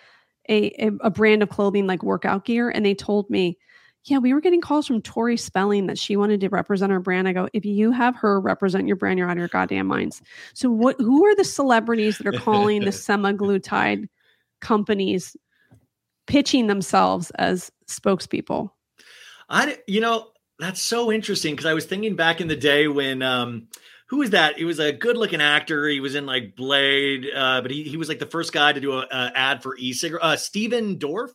a 0.49 0.91
a 1.01 1.11
brand 1.11 1.43
of 1.43 1.49
clothing 1.49 1.87
like 1.87 2.03
workout 2.03 2.45
gear, 2.45 2.70
and 2.70 2.85
they 2.85 2.95
told 2.95 3.29
me, 3.31 3.59
yeah, 4.05 4.19
we 4.19 4.33
were 4.33 4.41
getting 4.41 4.61
calls 4.61 4.87
from 4.87 5.03
Tori 5.03 5.37
Spelling 5.37 5.87
that 5.87 5.99
she 5.99 6.16
wanted 6.16 6.41
to 6.41 6.49
represent 6.49 6.93
our 6.93 7.01
brand. 7.01 7.29
I 7.29 7.33
go, 7.33 7.49
if 7.53 7.65
you 7.65 7.93
have 7.93 8.16
her 8.16 8.41
represent 8.41 8.87
your 8.87 8.97
brand, 8.97 9.19
you're 9.19 9.29
out 9.29 9.37
of 9.37 9.39
your 9.39 9.49
goddamn 9.49 9.87
minds. 9.87 10.23
So 10.55 10.70
what? 10.70 10.97
Who 10.99 11.27
are 11.27 11.35
the 11.35 11.45
celebrities 11.45 12.19
that 12.19 12.27
are 12.27 12.39
calling 12.39 12.85
the 12.85 12.91
semaglutide 12.91 14.09
companies 14.61 15.37
pitching 16.27 16.66
themselves 16.66 17.31
as 17.33 17.70
spokespeople? 17.89 18.70
I, 19.49 19.79
you 19.87 20.01
know, 20.01 20.29
that's 20.59 20.83
so 20.83 21.11
interesting 21.11 21.55
because 21.55 21.66
I 21.66 21.75
was 21.75 21.87
thinking 21.87 22.16
back 22.16 22.41
in 22.41 22.49
the 22.49 22.57
day 22.57 22.89
when, 22.89 23.23
um, 23.23 23.69
who 24.09 24.18
was 24.18 24.30
that? 24.30 24.56
He 24.59 24.64
was 24.64 24.78
a 24.78 24.93
good 24.93 25.16
looking 25.16 25.40
actor. 25.40 25.86
He 25.89 26.01
was 26.01 26.14
in 26.14 26.26
like 26.26 26.56
Blade, 26.56 27.26
uh, 27.35 27.60
but 27.62 27.70
he, 27.70 27.82
he 27.85 27.97
was 27.97 28.09
like 28.09 28.18
the 28.18 28.26
first 28.26 28.52
guy 28.52 28.72
to 28.72 28.80
do 28.80 28.93
a, 28.93 29.06
a 29.10 29.32
ad 29.35 29.62
for 29.62 29.76
e-cigarette. 29.76 30.22
Uh, 30.24 30.36
Stephen 30.36 30.98
Dorff. 30.98 31.30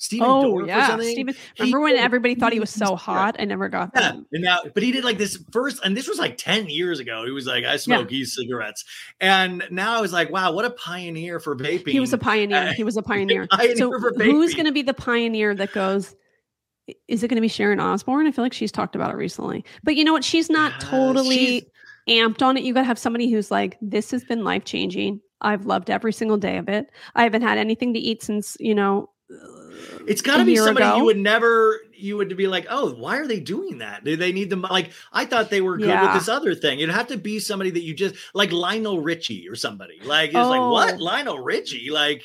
Steven 0.00 0.28
Oh 0.28 0.44
Dorff 0.54 0.68
yeah, 0.68 0.86
something. 0.86 1.08
Steven. 1.10 1.34
He 1.54 1.62
Remember 1.64 1.80
when 1.80 1.94
did 1.96 2.00
everybody 2.04 2.36
thought 2.36 2.52
he 2.52 2.60
was 2.60 2.70
so 2.70 2.94
hot? 2.94 3.34
I 3.40 3.44
never 3.46 3.68
got 3.68 3.90
Yeah, 3.96 4.00
that. 4.00 4.14
and 4.32 4.44
now, 4.44 4.60
but 4.72 4.84
he 4.84 4.92
did 4.92 5.02
like 5.02 5.18
this 5.18 5.42
first, 5.50 5.80
and 5.84 5.96
this 5.96 6.06
was 6.06 6.20
like 6.20 6.36
ten 6.38 6.68
years 6.68 7.00
ago. 7.00 7.24
He 7.24 7.32
was 7.32 7.48
like, 7.48 7.64
"I 7.64 7.78
smoke 7.78 8.12
e-cigarettes," 8.12 8.84
and 9.18 9.64
now 9.72 9.98
I 9.98 10.00
was 10.00 10.12
like, 10.12 10.30
"Wow, 10.30 10.52
what 10.52 10.64
a 10.64 10.70
pioneer 10.70 11.40
for 11.40 11.56
vaping!" 11.56 11.88
He 11.88 11.98
was 11.98 12.12
a 12.12 12.18
pioneer. 12.18 12.58
Uh, 12.68 12.72
He 12.76 12.84
was 12.84 12.96
a 12.96 13.02
pioneer. 13.02 13.46
pioneer 13.50 13.76
so 13.76 13.90
who's 13.90 14.54
going 14.54 14.66
to 14.66 14.72
be 14.72 14.82
the 14.82 14.94
pioneer 14.94 15.52
that 15.56 15.72
goes? 15.72 16.14
Is 17.08 17.24
it 17.24 17.28
going 17.28 17.34
to 17.36 17.40
be 17.42 17.48
Sharon 17.48 17.80
Osbourne? 17.80 18.28
I 18.28 18.30
feel 18.30 18.44
like 18.44 18.52
she's 18.52 18.70
talked 18.72 18.94
about 18.94 19.10
it 19.12 19.16
recently. 19.16 19.64
But 19.82 19.96
you 19.96 20.04
know 20.04 20.12
what? 20.12 20.22
She's 20.24 20.48
not 20.48 20.74
Uh, 20.74 20.78
totally 20.78 21.36
she's- 21.36 21.62
amped 22.08 22.42
on 22.42 22.56
it. 22.56 22.64
You 22.64 22.74
got 22.74 22.80
to 22.80 22.86
have 22.86 22.98
somebody 22.98 23.30
who's 23.30 23.50
like, 23.50 23.76
this 23.80 24.10
has 24.10 24.24
been 24.24 24.44
life 24.44 24.64
changing. 24.64 25.20
I've 25.40 25.66
loved 25.66 25.88
every 25.90 26.12
single 26.12 26.36
day 26.36 26.56
of 26.56 26.68
it. 26.68 26.86
I 27.14 27.22
haven't 27.22 27.42
had 27.42 27.58
anything 27.58 27.94
to 27.94 28.00
eat 28.00 28.22
since 28.22 28.56
you 28.58 28.74
know. 28.74 29.10
Uh, 29.30 29.36
it's 30.08 30.22
got 30.22 30.38
to 30.38 30.44
be 30.44 30.56
somebody 30.56 30.86
ago. 30.86 30.96
you 30.96 31.04
would 31.04 31.18
never, 31.18 31.78
you 31.94 32.16
would 32.16 32.34
be 32.36 32.46
like, 32.48 32.66
"Oh, 32.70 32.94
why 32.94 33.18
are 33.18 33.26
they 33.26 33.38
doing 33.40 33.78
that? 33.78 34.02
Do 34.02 34.16
they 34.16 34.32
need 34.32 34.48
them?" 34.50 34.62
Like, 34.62 34.90
I 35.12 35.26
thought 35.26 35.50
they 35.50 35.60
were 35.60 35.76
good 35.76 35.86
Yeah. 35.88 36.12
with 36.14 36.20
this 36.22 36.28
other 36.28 36.54
thing. 36.54 36.80
It'd 36.80 36.94
have 36.94 37.08
to 37.08 37.18
be 37.18 37.38
somebody 37.38 37.70
that 37.70 37.82
you 37.82 37.94
just 37.94 38.16
like 38.34 38.50
Lionel 38.52 39.00
Richie 39.00 39.46
or 39.48 39.54
somebody. 39.54 40.00
Like, 40.02 40.30
it's 40.30 40.34
like 40.34 40.60
Oh. 40.60 40.72
what 40.72 40.98
Lionel 40.98 41.38
Richie? 41.40 41.90
Like, 41.90 42.22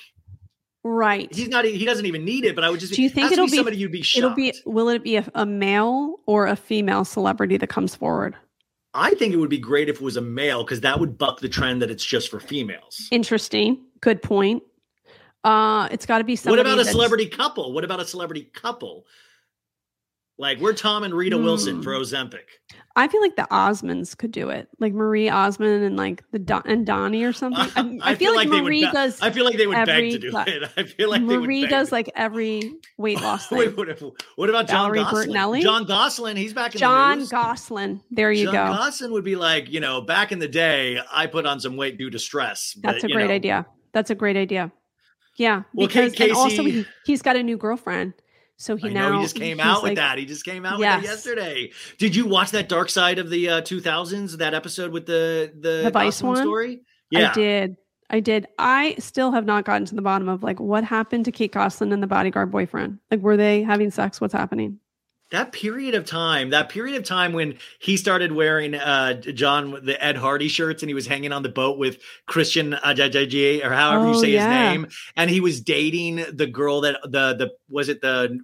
Right. 0.86 1.34
he's 1.34 1.48
not, 1.50 1.66
he 1.66 1.86
doesn't 1.86 2.06
even 2.06 2.26
need 2.26 2.46
it. 2.46 2.56
But 2.56 2.64
I 2.64 2.70
would 2.70 2.80
just. 2.80 2.94
Do 2.94 3.02
you 3.02 3.10
think 3.10 3.32
it'll 3.32 3.46
be- 3.46 3.56
somebody 3.58 3.78
you'd 3.78 3.92
be 3.92 4.02
shocked? 4.02 4.18
It'll 4.24 4.36
be. 4.36 4.54
Will 4.66 4.90
it 4.90 5.04
be 5.04 5.18
a, 5.18 5.30
a 5.36 5.46
male 5.46 6.16
or 6.26 6.48
a 6.48 6.56
female 6.56 7.06
celebrity 7.06 7.58
that 7.58 7.68
comes 7.68 7.96
forward? 7.96 8.36
I 8.94 9.14
think 9.15 9.34
it 9.34 9.38
would 9.38 9.49
be 9.49 9.57
great 9.57 9.90
if 9.90 9.95
it 9.95 10.02
was 10.02 10.18
a 10.18 10.22
male 10.22 10.64
because 10.64 10.82
that 10.82 10.99
would 10.99 11.18
buck 11.18 11.40
the 11.40 11.49
trend 11.49 11.82
that 11.82 11.90
it's 11.90 12.06
just 12.06 12.30
for 12.30 12.40
females. 12.40 13.07
Interesting. 13.11 13.84
Good 14.02 14.22
point. 14.22 14.64
Uh, 15.44 15.88
it's 15.91 16.06
got 16.06 16.20
to 16.20 16.24
be 16.24 16.36
something. 16.36 16.52
What 16.52 16.60
about 16.60 16.80
a 16.80 16.86
celebrity 16.86 17.28
couple? 17.28 17.74
What 17.74 17.84
about 17.84 17.99
a 17.99 18.06
celebrity 18.06 18.49
couple? 18.53 19.06
Like 20.38 20.60
we're 20.60 20.74
Tom 20.74 21.04
and 21.04 21.14
Rita 21.14 21.38
Wilson 21.38 21.76
Hmm. 21.78 21.82
for 21.84 21.92
Ozempic. 21.94 22.40
I 22.96 23.08
feel 23.08 23.22
like 23.22 23.36
the 23.36 23.48
Osmonds 23.50 24.16
could 24.18 24.32
do 24.32 24.50
it, 24.50 24.68
like 24.80 24.94
Marie 24.94 25.28
Osmond 25.30 25.84
and 25.84 25.96
like 25.98 26.24
the 26.32 26.38
Don- 26.40 26.64
and 26.66 26.86
Donnie 26.86 27.24
or 27.24 27.34
something. 27.34 28.02
I, 28.04 28.12
I 28.12 28.16
feel, 28.16 28.36
like, 28.36 28.50
they 28.50 28.56
would 28.56 28.64
Marie 28.66 28.86
be- 28.86 28.92
does. 28.92 29.20
I 29.22 29.30
feel 29.32 29.46
like 29.46 29.58
they 29.58 29.66
would 29.68 29.86
beg 29.86 30.12
to 30.12 30.20
do 30.20 30.30
cla- 30.32 30.46
it. 30.48 30.64
I 30.78 30.84
feel 30.84 31.10
like 31.10 31.22
they 31.22 31.38
would 31.38 31.46
Marie 31.46 31.62
beg 31.62 31.70
does 31.72 31.92
like 31.92 32.10
every 32.16 32.74
weight 32.98 33.20
loss 33.22 33.48
thing. 33.48 33.60
Wait, 33.60 33.78
what, 33.78 34.00
what 34.36 34.50
about 34.50 34.68
John 34.68 34.92
Valerie 34.92 35.00
Gosselin? 35.00 35.30
Bertinelli? 35.30 35.62
John 35.62 35.86
Gosselin, 35.86 36.36
he's 36.38 36.54
back 36.54 36.68
in 36.68 36.74
the 36.74 36.80
John 36.80 37.18
news. 37.20 37.30
Gosselin. 37.30 38.02
There 38.12 38.32
you 38.32 38.46
John 38.46 38.54
go. 38.54 38.78
Gosselin 38.78 39.12
would 39.14 39.24
be 39.24 39.36
like, 39.36 39.70
you 39.72 39.80
know, 39.80 40.02
back 40.02 40.32
in 40.32 40.40
the 40.40 40.48
day, 40.48 41.00
I 41.12 41.28
put 41.28 41.46
on 41.46 41.60
some 41.60 41.78
weight 41.78 41.98
due 41.98 42.10
to 42.12 42.20
stress. 42.20 42.74
but, 42.76 42.92
That's 42.94 43.04
a 43.04 43.08
great 43.08 43.28
know, 43.28 43.34
idea. 43.34 43.66
That's 43.92 44.10
a 44.10 44.16
great 44.16 44.38
idea. 44.38 44.72
Yeah, 45.38 45.64
Well, 45.74 45.88
Kate 45.88 46.12
because 46.12 46.30
and 46.30 46.38
also 46.38 46.64
he, 46.64 46.86
he's 47.06 47.24
got 47.24 47.36
a 47.36 47.42
new 47.42 47.58
girlfriend, 47.58 48.14
so 48.64 48.76
he 48.76 48.90
I 48.90 48.94
now 48.94 49.10
know 49.10 49.18
he 49.18 49.23
just 49.23 49.35
came 49.35 49.60
out 49.60 49.84
with 49.84 49.90
like- 49.91 49.95
that. 49.98 50.18
He 50.18 50.26
just 50.26 50.45
came 50.45 50.65
out 50.65 50.80
Yes. 50.80 51.02
with 51.02 51.06
that 51.06 51.11
yesterday. 51.15 51.72
Did 51.98 52.15
you 52.15 52.26
watch 52.26 52.52
that 52.52 52.69
Dark 52.69 52.90
Side 52.90 53.19
of 53.19 53.30
the 53.30 53.49
uh, 53.49 53.61
2000s? 53.61 54.38
That 54.38 54.53
episode 54.53 54.91
with 54.91 55.06
the 55.06 55.52
the, 55.60 55.81
The 55.84 55.91
Vice 55.91 56.22
one? 56.23 56.38
story? 56.38 56.81
Yeah, 57.10 57.31
I 57.31 57.34
did. 57.34 57.77
I 58.10 58.19
did. 58.19 58.48
I 58.60 58.95
still 58.99 59.31
have 59.31 59.45
not 59.45 59.65
gotten 59.65 59.85
to 59.85 59.95
the 59.95 60.02
bottom 60.02 60.30
of 60.30 60.44
like 60.44 60.60
what 60.60 60.84
happened 60.84 61.26
to 61.26 61.31
Kate 61.31 61.52
Gosselin 61.52 61.91
and 61.91 62.02
the 62.03 62.07
bodyguard 62.07 62.52
boyfriend. 62.52 62.99
Like, 63.11 63.22
were 63.22 63.38
they 63.38 63.64
having 63.64 63.91
sex? 63.91 64.22
What's 64.22 64.34
happening? 64.34 64.80
That 65.34 65.52
period 65.52 65.96
of 65.96 66.06
time, 66.06 66.52
that 66.52 66.70
period 66.70 66.96
of 66.96 67.04
time 67.04 67.34
when 67.34 67.58
he 67.80 67.98
started 67.98 68.32
wearing 68.32 68.76
uh 68.76 69.14
John 69.16 69.84
the 69.84 70.02
Ed 70.02 70.16
Hardy 70.16 70.48
shirts 70.48 70.84
and 70.84 70.90
he 70.90 70.94
was 70.94 71.08
hanging 71.08 71.32
on 71.34 71.42
the 71.42 71.50
boat 71.50 71.80
with 71.80 71.98
Christian 72.28 72.74
Ajajaji 72.74 73.66
or 73.66 73.72
however 73.74 74.06
you 74.06 74.14
Oh, 74.14 74.22
say 74.22 74.30
yeah. 74.30 74.42
his 74.48 74.72
name, 74.72 74.88
and 75.18 75.30
he 75.32 75.42
was 75.42 75.60
dating 75.60 76.24
the 76.32 76.46
girl 76.46 76.82
that 76.82 77.00
the 77.04 77.34
the 77.36 77.52
was 77.68 77.90
it 77.90 78.02
the 78.02 78.40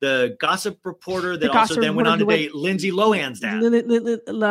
the 0.00 0.36
gossip 0.40 0.78
reporter 0.84 1.36
that 1.36 1.52
The 1.52 1.58
also 1.58 1.80
then 1.80 1.94
went 1.94 2.08
on 2.08 2.18
to 2.18 2.24
date 2.24 2.54
Lindsay 2.54 2.90
Lohan's 2.90 3.38
dad. 3.38 3.60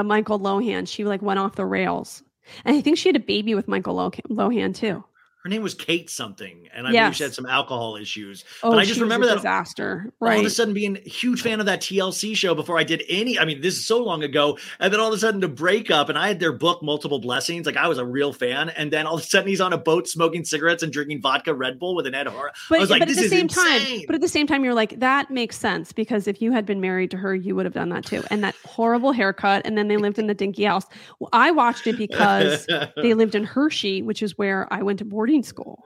Michael 0.06 0.40
Lohan. 0.40 0.88
She 0.88 1.03
like 1.03 1.22
went 1.24 1.40
off 1.40 1.56
the 1.56 1.66
rails, 1.66 2.24
and 2.64 2.78
I 2.78 2.82
think 2.82 2.98
she 2.99 3.10
had 3.10 3.16
a 3.16 3.20
baby 3.20 3.56
with 3.56 3.68
Michael 3.68 3.95
Lohan 3.95 4.76
too. 4.76 5.03
Her 5.43 5.49
name 5.49 5.63
was 5.63 5.73
Kate 5.73 6.07
something, 6.07 6.68
and 6.72 6.85
I 6.85 6.91
believe 6.91 7.15
she 7.15 7.23
had 7.23 7.34
some 7.34 7.47
alcohol 7.47 7.95
issues. 7.95 8.45
Oh, 8.61 8.69
but 8.69 8.77
I 8.77 8.85
just 8.85 9.01
remember 9.01 9.26
a 9.26 9.30
that 9.30 9.35
disaster. 9.38 10.13
Right. 10.19 10.35
All 10.35 10.39
of 10.41 10.45
a 10.45 10.51
sudden 10.51 10.72
being 10.72 10.97
a 10.97 11.09
huge 11.09 11.41
fan 11.41 11.59
of 11.59 11.65
that 11.65 11.81
TLC 11.81 12.35
show 12.38 12.53
before 12.53 12.77
I 12.77 12.84
did 12.84 13.03
any. 13.09 13.39
I 13.39 13.45
mean, 13.45 13.59
this 13.59 13.76
is 13.76 13.85
so 13.85 14.03
long 14.03 14.22
ago, 14.22 14.59
and 14.80 14.93
then 14.93 14.99
all 14.99 15.07
of 15.07 15.13
a 15.15 15.18
sudden 15.18 15.41
to 15.41 15.47
break 15.47 15.89
up, 15.89 16.09
and 16.09 16.18
I 16.18 16.27
had 16.27 16.39
their 16.39 16.51
book 16.51 16.84
Multiple 16.84 17.18
Blessings. 17.18 17.65
Like 17.65 17.76
I 17.76 17.88
was 17.88 17.97
a 17.97 18.05
real 18.05 18.34
fan, 18.34 18.69
and 18.69 18.93
then 18.93 19.07
all 19.07 19.15
of 19.15 19.22
a 19.22 19.23
sudden 19.23 19.47
he's 19.47 19.61
on 19.61 19.73
a 19.73 19.80
boat 19.80 20.07
smoking 20.07 20.45
cigarettes 20.45 20.84
and 20.84 20.93
drinking 20.93 21.22
vodka 21.22 21.55
Red 21.55 21.80
Bull 21.80 21.95
with 21.95 22.05
an 22.05 22.13
Ed 22.13 22.27
Hart. 22.27 22.51
But, 22.69 22.76
I 22.77 22.80
was 22.81 22.91
like, 22.91 22.99
but 22.99 23.09
at 23.09 23.15
the 23.15 23.27
same 23.27 23.41
insane. 23.41 23.97
time, 23.97 24.01
but 24.05 24.13
at 24.13 24.22
the 24.22 24.27
same 24.27 24.45
time, 24.45 24.63
you're 24.63 24.76
like, 24.76 24.99
that 24.99 25.31
makes 25.31 25.57
sense 25.57 25.91
because 25.91 26.27
if 26.27 26.39
you 26.39 26.51
had 26.51 26.68
been 26.68 26.81
married 26.81 27.09
to 27.11 27.18
her, 27.18 27.34
you 27.34 27.55
would 27.55 27.65
have 27.65 27.73
done 27.73 27.89
that 27.89 28.05
too. 28.05 28.23
And 28.30 28.43
that 28.43 28.53
horrible 28.63 29.11
haircut, 29.11 29.63
and 29.65 29.76
then 29.76 29.88
they 29.88 29.97
lived 29.97 30.19
in 30.19 30.27
the 30.27 30.35
dinky 30.35 30.65
house. 30.65 30.85
Well, 31.18 31.30
I 31.34 31.49
watched 31.49 31.88
it 31.88 31.97
because 31.97 32.68
they 32.95 33.15
lived 33.15 33.34
in 33.34 33.43
Hershey, 33.43 34.03
which 34.03 34.22
is 34.22 34.38
where 34.38 34.72
I 34.72 34.84
went 34.84 34.99
to 34.99 35.05
boarding 35.05 35.31
school. 35.41 35.84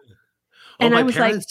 Oh, 0.80 0.86
and 0.86 0.96
I 0.96 1.04
was 1.04 1.16
like, 1.18 1.42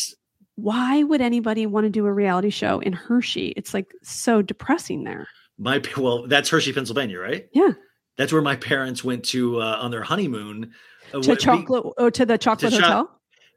why 0.57 1.03
would 1.03 1.21
anybody 1.21 1.67
want 1.67 1.85
to 1.85 1.91
do 1.91 2.05
a 2.07 2.13
reality 2.13 2.51
show 2.51 2.79
in 2.81 2.93
Hershey? 2.93 3.55
It's 3.57 3.73
like 3.75 3.93
so 4.03 4.43
depressing 4.43 5.05
there. 5.05 5.27
my 5.59 5.81
well, 5.97 6.27
that's 6.27 6.51
Hershey, 6.51 6.73
Pennsylvania, 6.73 7.19
right? 7.19 7.49
Yeah. 7.53 7.71
That's 8.17 8.33
where 8.33 8.43
my 8.43 8.57
parents 8.57 9.03
went 9.03 9.25
to 9.27 9.61
uh, 9.61 9.79
on 9.81 9.91
their 9.91 10.03
honeymoon. 10.03 10.73
Uh, 11.13 11.21
To 11.23 11.31
what- 11.31 11.41
chocolate 11.41 11.85
or 11.97 12.11
to 12.11 12.27
the 12.27 12.39
chocolate 12.39 12.73
cho- 12.73 12.81
hotel. 12.81 13.11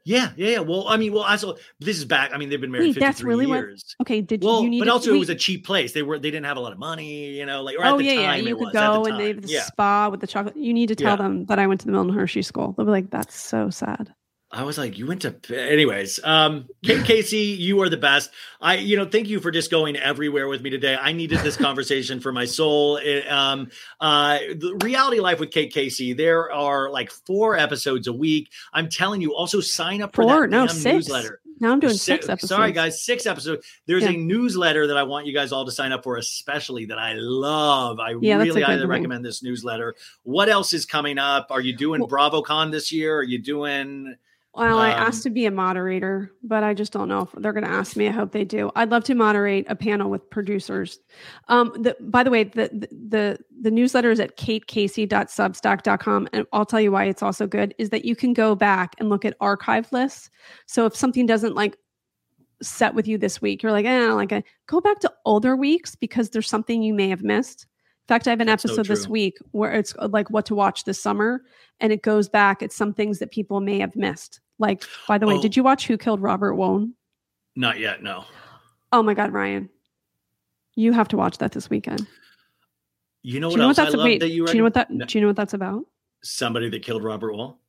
Yeah, 0.04 0.30
yeah, 0.36 0.48
yeah. 0.48 0.58
Well, 0.60 0.88
I 0.88 0.96
mean, 0.96 1.12
well, 1.12 1.22
also 1.24 1.56
this 1.80 1.98
is 1.98 2.04
back. 2.06 2.30
I 2.32 2.38
mean, 2.38 2.48
they've 2.48 2.60
been 2.60 2.70
married 2.70 2.96
Wait, 2.96 2.98
that's 3.00 3.22
really 3.22 3.46
what- 3.46 3.56
years. 3.58 3.94
Okay, 4.00 4.20
did 4.22 4.42
Well, 4.42 4.62
you 4.62 4.70
need 4.70 4.78
but 4.78 4.86
to- 4.86 4.92
also 4.92 5.14
it 5.14 5.18
was 5.18 5.28
a 5.28 5.34
cheap 5.34 5.66
place. 5.66 5.92
They 5.92 6.02
were 6.02 6.18
they 6.18 6.30
didn't 6.30 6.46
have 6.46 6.56
a 6.56 6.60
lot 6.60 6.72
of 6.72 6.78
money, 6.78 7.26
you 7.36 7.44
know. 7.44 7.62
Like 7.62 7.78
or 7.78 7.84
at 7.84 7.92
oh 7.92 7.98
the 7.98 8.04
yeah, 8.04 8.14
time 8.14 8.22
yeah. 8.22 8.48
You 8.48 8.56
could 8.56 8.66
was, 8.66 8.74
at 8.74 8.80
the 8.80 8.96
go 8.96 9.04
and 9.04 9.20
they 9.20 9.28
have 9.28 9.42
the 9.42 9.48
yeah. 9.48 9.62
spa 9.64 10.08
with 10.08 10.20
the 10.20 10.26
chocolate. 10.26 10.56
You 10.56 10.72
need 10.72 10.86
to 10.88 10.94
tell 10.94 11.12
Yeah. 11.12 11.16
them 11.16 11.44
that 11.46 11.58
I 11.58 11.66
went 11.66 11.80
to 11.80 11.86
the 11.86 11.92
Milton 11.92 12.14
Hershey 12.14 12.42
School. 12.42 12.72
They'll 12.76 12.86
be 12.86 12.92
like, 12.92 13.10
"That's 13.10 13.38
so 13.38 13.68
sad." 13.70 14.12
I 14.50 14.62
was 14.62 14.78
like, 14.78 14.96
you 14.96 15.06
went 15.06 15.22
to, 15.22 15.34
anyways. 15.54 16.20
Um, 16.24 16.68
Kate 16.82 17.04
Casey, 17.04 17.38
you 17.58 17.82
are 17.82 17.90
the 17.90 17.98
best. 17.98 18.30
I, 18.62 18.76
you 18.76 18.96
know, 18.96 19.04
thank 19.04 19.28
you 19.28 19.40
for 19.40 19.50
just 19.50 19.70
going 19.70 19.94
everywhere 19.96 20.48
with 20.48 20.62
me 20.62 20.70
today. 20.70 20.96
I 20.98 21.12
needed 21.12 21.40
this 21.40 21.58
conversation 21.58 22.18
for 22.20 22.32
my 22.32 22.46
soul. 22.46 22.96
It, 22.96 23.30
um, 23.30 23.70
uh, 24.00 24.38
the 24.56 24.78
reality 24.82 25.20
life 25.20 25.38
with 25.38 25.50
Kate 25.50 25.70
Casey. 25.70 26.14
There 26.14 26.50
are 26.50 26.88
like 26.90 27.10
four 27.10 27.58
episodes 27.58 28.06
a 28.06 28.12
week. 28.12 28.50
I'm 28.72 28.88
telling 28.88 29.20
you. 29.20 29.34
Also, 29.34 29.60
sign 29.60 30.00
up 30.00 30.14
for 30.14 30.22
Four, 30.22 30.40
that 30.42 30.50
no, 30.50 30.66
six. 30.66 30.84
newsletter. 31.08 31.40
Now 31.60 31.72
I'm 31.72 31.80
doing 31.80 31.92
Si- 31.92 31.98
six 31.98 32.28
episodes. 32.28 32.48
Sorry, 32.48 32.72
guys, 32.72 33.04
six 33.04 33.26
episodes. 33.26 33.66
There's 33.86 34.04
Yeah. 34.04 34.10
a 34.10 34.16
newsletter 34.16 34.86
that 34.86 34.96
I 34.96 35.02
want 35.02 35.26
you 35.26 35.34
guys 35.34 35.52
all 35.52 35.66
to 35.66 35.72
sign 35.72 35.92
up 35.92 36.04
for, 36.04 36.16
especially 36.16 36.86
that 36.86 36.98
I 36.98 37.14
love. 37.16 37.98
I 38.00 38.14
Yeah, 38.20 38.38
really 38.38 38.62
highly 38.62 38.86
recommend 38.86 39.24
this 39.26 39.42
newsletter. 39.42 39.94
What 40.22 40.48
else 40.48 40.72
is 40.72 40.86
coming 40.86 41.18
up? 41.18 41.48
Are 41.50 41.60
you 41.60 41.74
doing 41.76 42.00
Well- 42.00 42.08
BravoCon 42.08 42.70
this 42.70 42.92
year? 42.92 43.18
Are 43.18 43.22
you 43.24 43.38
doing? 43.40 44.14
Well, 44.54 44.78
I 44.78 44.92
Um, 44.92 44.98
asked 45.06 45.22
to 45.22 45.30
be 45.30 45.46
a 45.46 45.50
moderator, 45.52 46.32
but 46.42 46.64
I 46.64 46.74
just 46.74 46.92
don't 46.92 47.08
know 47.08 47.20
if 47.22 47.30
they're 47.42 47.52
going 47.52 47.64
to 47.64 47.70
ask 47.70 47.96
me. 47.96 48.08
I 48.08 48.10
hope 48.10 48.32
they 48.32 48.44
do. 48.44 48.72
I'd 48.74 48.90
love 48.90 49.04
to 49.04 49.14
moderate 49.14 49.66
a 49.68 49.76
panel 49.76 50.10
with 50.10 50.28
producers. 50.30 50.98
Um, 51.46 51.70
the, 51.80 51.96
by 52.00 52.24
the 52.24 52.30
way, 52.30 52.42
the, 52.44 52.68
the 52.72 52.88
the 52.90 53.38
the 53.60 53.70
newsletter 53.70 54.10
is 54.10 54.18
at 54.18 54.36
katecasey.substack.com, 54.36 56.28
and 56.32 56.46
I'll 56.52 56.66
tell 56.66 56.80
you 56.80 56.90
why 56.90 57.04
it's 57.04 57.22
also 57.22 57.46
good 57.46 57.72
is 57.78 57.90
that 57.90 58.04
you 58.04 58.16
can 58.16 58.32
go 58.32 58.56
back 58.56 58.96
and 58.98 59.08
look 59.08 59.24
at 59.24 59.36
archive 59.40 59.92
lists. 59.92 60.28
So 60.66 60.86
if 60.86 60.96
something 60.96 61.24
doesn't 61.26 61.54
like 61.54 61.76
set 62.60 62.94
with 62.94 63.06
you 63.06 63.16
this 63.16 63.40
week, 63.40 63.62
you're 63.62 63.70
like, 63.70 63.86
eh, 63.86 64.12
like 64.12 64.32
a, 64.32 64.42
go 64.66 64.80
back 64.80 64.98
to 65.00 65.12
older 65.24 65.54
weeks 65.54 65.94
because 65.94 66.30
there's 66.30 66.48
something 66.48 66.82
you 66.82 66.92
may 66.94 67.08
have 67.10 67.22
missed. 67.22 67.67
In 68.08 68.14
fact, 68.14 68.26
I 68.26 68.30
have 68.30 68.40
an 68.40 68.46
That's 68.46 68.62
so 68.62 68.70
episode 68.70 68.86
this 68.86 69.06
week 69.06 69.36
where 69.50 69.70
it's 69.72 69.94
uh, 69.98 70.08
like 70.10 70.30
what 70.30 70.46
to 70.46 70.54
watch 70.54 70.84
this 70.84 70.98
summer, 70.98 71.42
and 71.78 71.92
it 71.92 72.00
goes 72.00 72.26
back. 72.26 72.62
It's 72.62 72.74
some 72.74 72.94
things 72.94 73.18
that 73.18 73.30
people 73.30 73.60
may 73.60 73.78
have 73.80 73.94
missed. 73.96 74.40
Like, 74.58 74.82
by 75.06 75.18
the 75.18 75.26
way, 75.26 75.34
Oh. 75.34 75.42
did 75.42 75.58
you 75.58 75.62
watch 75.62 75.86
Who 75.86 75.98
Killed 75.98 76.22
Robert 76.22 76.54
Wone? 76.54 76.94
Not 77.54 77.78
yet. 77.78 78.02
No. 78.02 78.24
Oh 78.92 79.02
my 79.02 79.12
God, 79.12 79.34
Ryan, 79.34 79.68
you 80.74 80.92
have 80.94 81.08
to 81.08 81.18
watch 81.18 81.36
that 81.38 81.52
this 81.52 81.68
weekend. 81.68 82.06
You 83.22 83.40
know 83.40 83.50
do 83.50 83.52
what 83.52 83.52
you 83.52 83.58
know 83.58 83.66
what 83.66 83.78
else 83.78 83.94
I 83.94 83.96
that's 83.96 84.20
that 84.20 84.30
you 84.30 84.46
do 84.46 84.52
you 84.52 84.58
know 84.58 84.64
what 84.64 84.74
that 84.74 84.90
No. 84.90 85.04
do 85.04 85.18
you 85.18 85.20
know 85.20 85.28
what 85.28 85.36
that's 85.36 85.52
about? 85.52 85.84
Somebody 86.22 86.70
that 86.70 86.82
killed 86.82 87.04
Robert 87.04 87.34
Wall. 87.34 87.60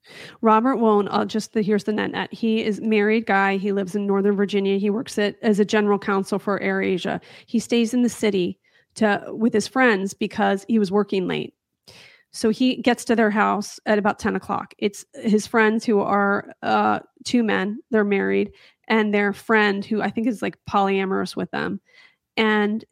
Robert 0.42 0.78
Wone, 0.78 1.10
uh, 1.10 1.26
just 1.26 1.52
the 1.52 1.62
here's 1.62 1.84
the 1.84 1.92
net 1.92 2.12
net. 2.12 2.34
He 2.34 2.64
is 2.64 2.80
married 2.80 3.26
guy. 3.26 3.58
He 3.58 3.74
lives 3.74 3.94
in 3.94 4.08
Northern 4.08 4.38
Virginia. 4.38 4.78
He 4.78 4.90
works 4.90 5.20
at 5.20 5.36
as 5.42 5.60
a 5.60 5.66
general 5.66 6.00
counsel 6.00 6.40
for 6.40 6.60
AirAsia. 6.62 7.20
He 7.46 7.60
stays 7.60 7.94
in 7.94 8.04
the 8.04 8.10
city 8.10 8.58
to 8.96 9.24
with 9.28 9.54
his 9.54 9.68
friends 9.68 10.14
because 10.14 10.66
he 10.68 10.80
was 10.80 10.92
working 10.92 11.28
late. 11.28 11.54
So 12.32 12.52
he 12.52 12.76
gets 12.78 13.06
to 13.06 13.16
their 13.16 13.32
house 13.32 13.80
at 13.86 13.98
about 13.98 14.20
10 14.20 14.36
o'clock. 14.36 14.74
It's 14.78 15.04
his 15.16 15.48
friends 15.48 15.84
who 15.84 16.00
are 16.00 16.54
uh, 16.62 17.00
two 17.26 17.44
men, 17.44 17.80
they're 17.90 18.04
married, 18.04 18.52
and 18.88 19.14
their 19.14 19.34
friend 19.34 19.84
who 19.84 20.02
I 20.02 20.12
think 20.12 20.28
is 20.28 20.42
like 20.42 20.58
polyamorous 20.70 21.36
with 21.36 21.50
them. 21.52 21.82
And 22.38 22.86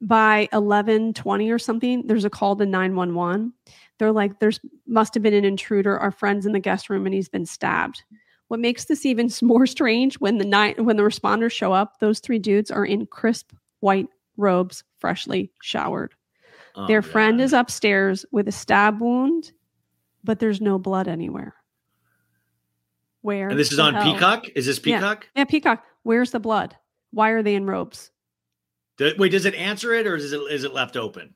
by 0.00 0.48
11 0.52 1.14
20 1.14 1.50
or 1.50 1.58
something, 1.58 2.06
there's 2.06 2.24
a 2.24 2.30
call 2.30 2.56
to 2.56 2.66
911 2.66 3.52
they're 3.98 4.12
like 4.12 4.38
there's 4.40 4.60
must 4.86 5.14
have 5.14 5.22
been 5.22 5.34
an 5.34 5.44
intruder 5.44 5.98
our 5.98 6.10
friends 6.10 6.46
in 6.46 6.52
the 6.52 6.60
guest 6.60 6.90
room 6.90 7.06
and 7.06 7.14
he's 7.14 7.28
been 7.28 7.46
stabbed 7.46 8.02
what 8.48 8.60
makes 8.60 8.84
this 8.86 9.06
even 9.06 9.30
more 9.42 9.66
strange 9.66 10.16
when 10.16 10.38
the 10.38 10.44
night 10.44 10.82
when 10.84 10.96
the 10.96 11.02
responders 11.02 11.52
show 11.52 11.72
up 11.72 11.98
those 12.00 12.18
three 12.18 12.38
dudes 12.38 12.70
are 12.70 12.84
in 12.84 13.06
crisp 13.06 13.52
white 13.80 14.08
robes 14.36 14.84
freshly 14.98 15.50
showered 15.62 16.14
Oh, 16.76 16.86
their 16.88 17.02
friend 17.02 17.38
God. 17.38 17.44
is 17.44 17.52
upstairs 17.52 18.24
with 18.32 18.48
a 18.48 18.52
stab 18.52 19.00
wound 19.00 19.52
but 20.24 20.38
there's 20.40 20.60
no 20.60 20.78
blood 20.78 21.06
anywhere 21.08 21.54
where 23.22 23.48
And 23.48 23.58
this 23.58 23.72
is 23.72 23.78
on 23.78 23.94
hell- 23.94 24.12
Peacock. 24.14 24.46
Is 24.54 24.66
this 24.66 24.78
Peacock? 24.78 25.28
yeah 25.36 25.44
peacock 25.44 25.84
where's 26.02 26.30
the 26.32 26.40
blood 26.40 26.76
why 27.10 27.30
are 27.30 27.42
they 27.42 27.54
in 27.54 27.64
robes 27.66 28.10
Do- 28.96 29.14
wait, 29.18 29.30
does 29.30 29.44
it 29.44 29.54
answer 29.54 29.92
it 29.94 30.06
or 30.06 30.16
is 30.16 30.32
it 30.32 30.40
is 30.50 30.64
it 30.64 30.72
left 30.74 30.96
open? 30.96 31.34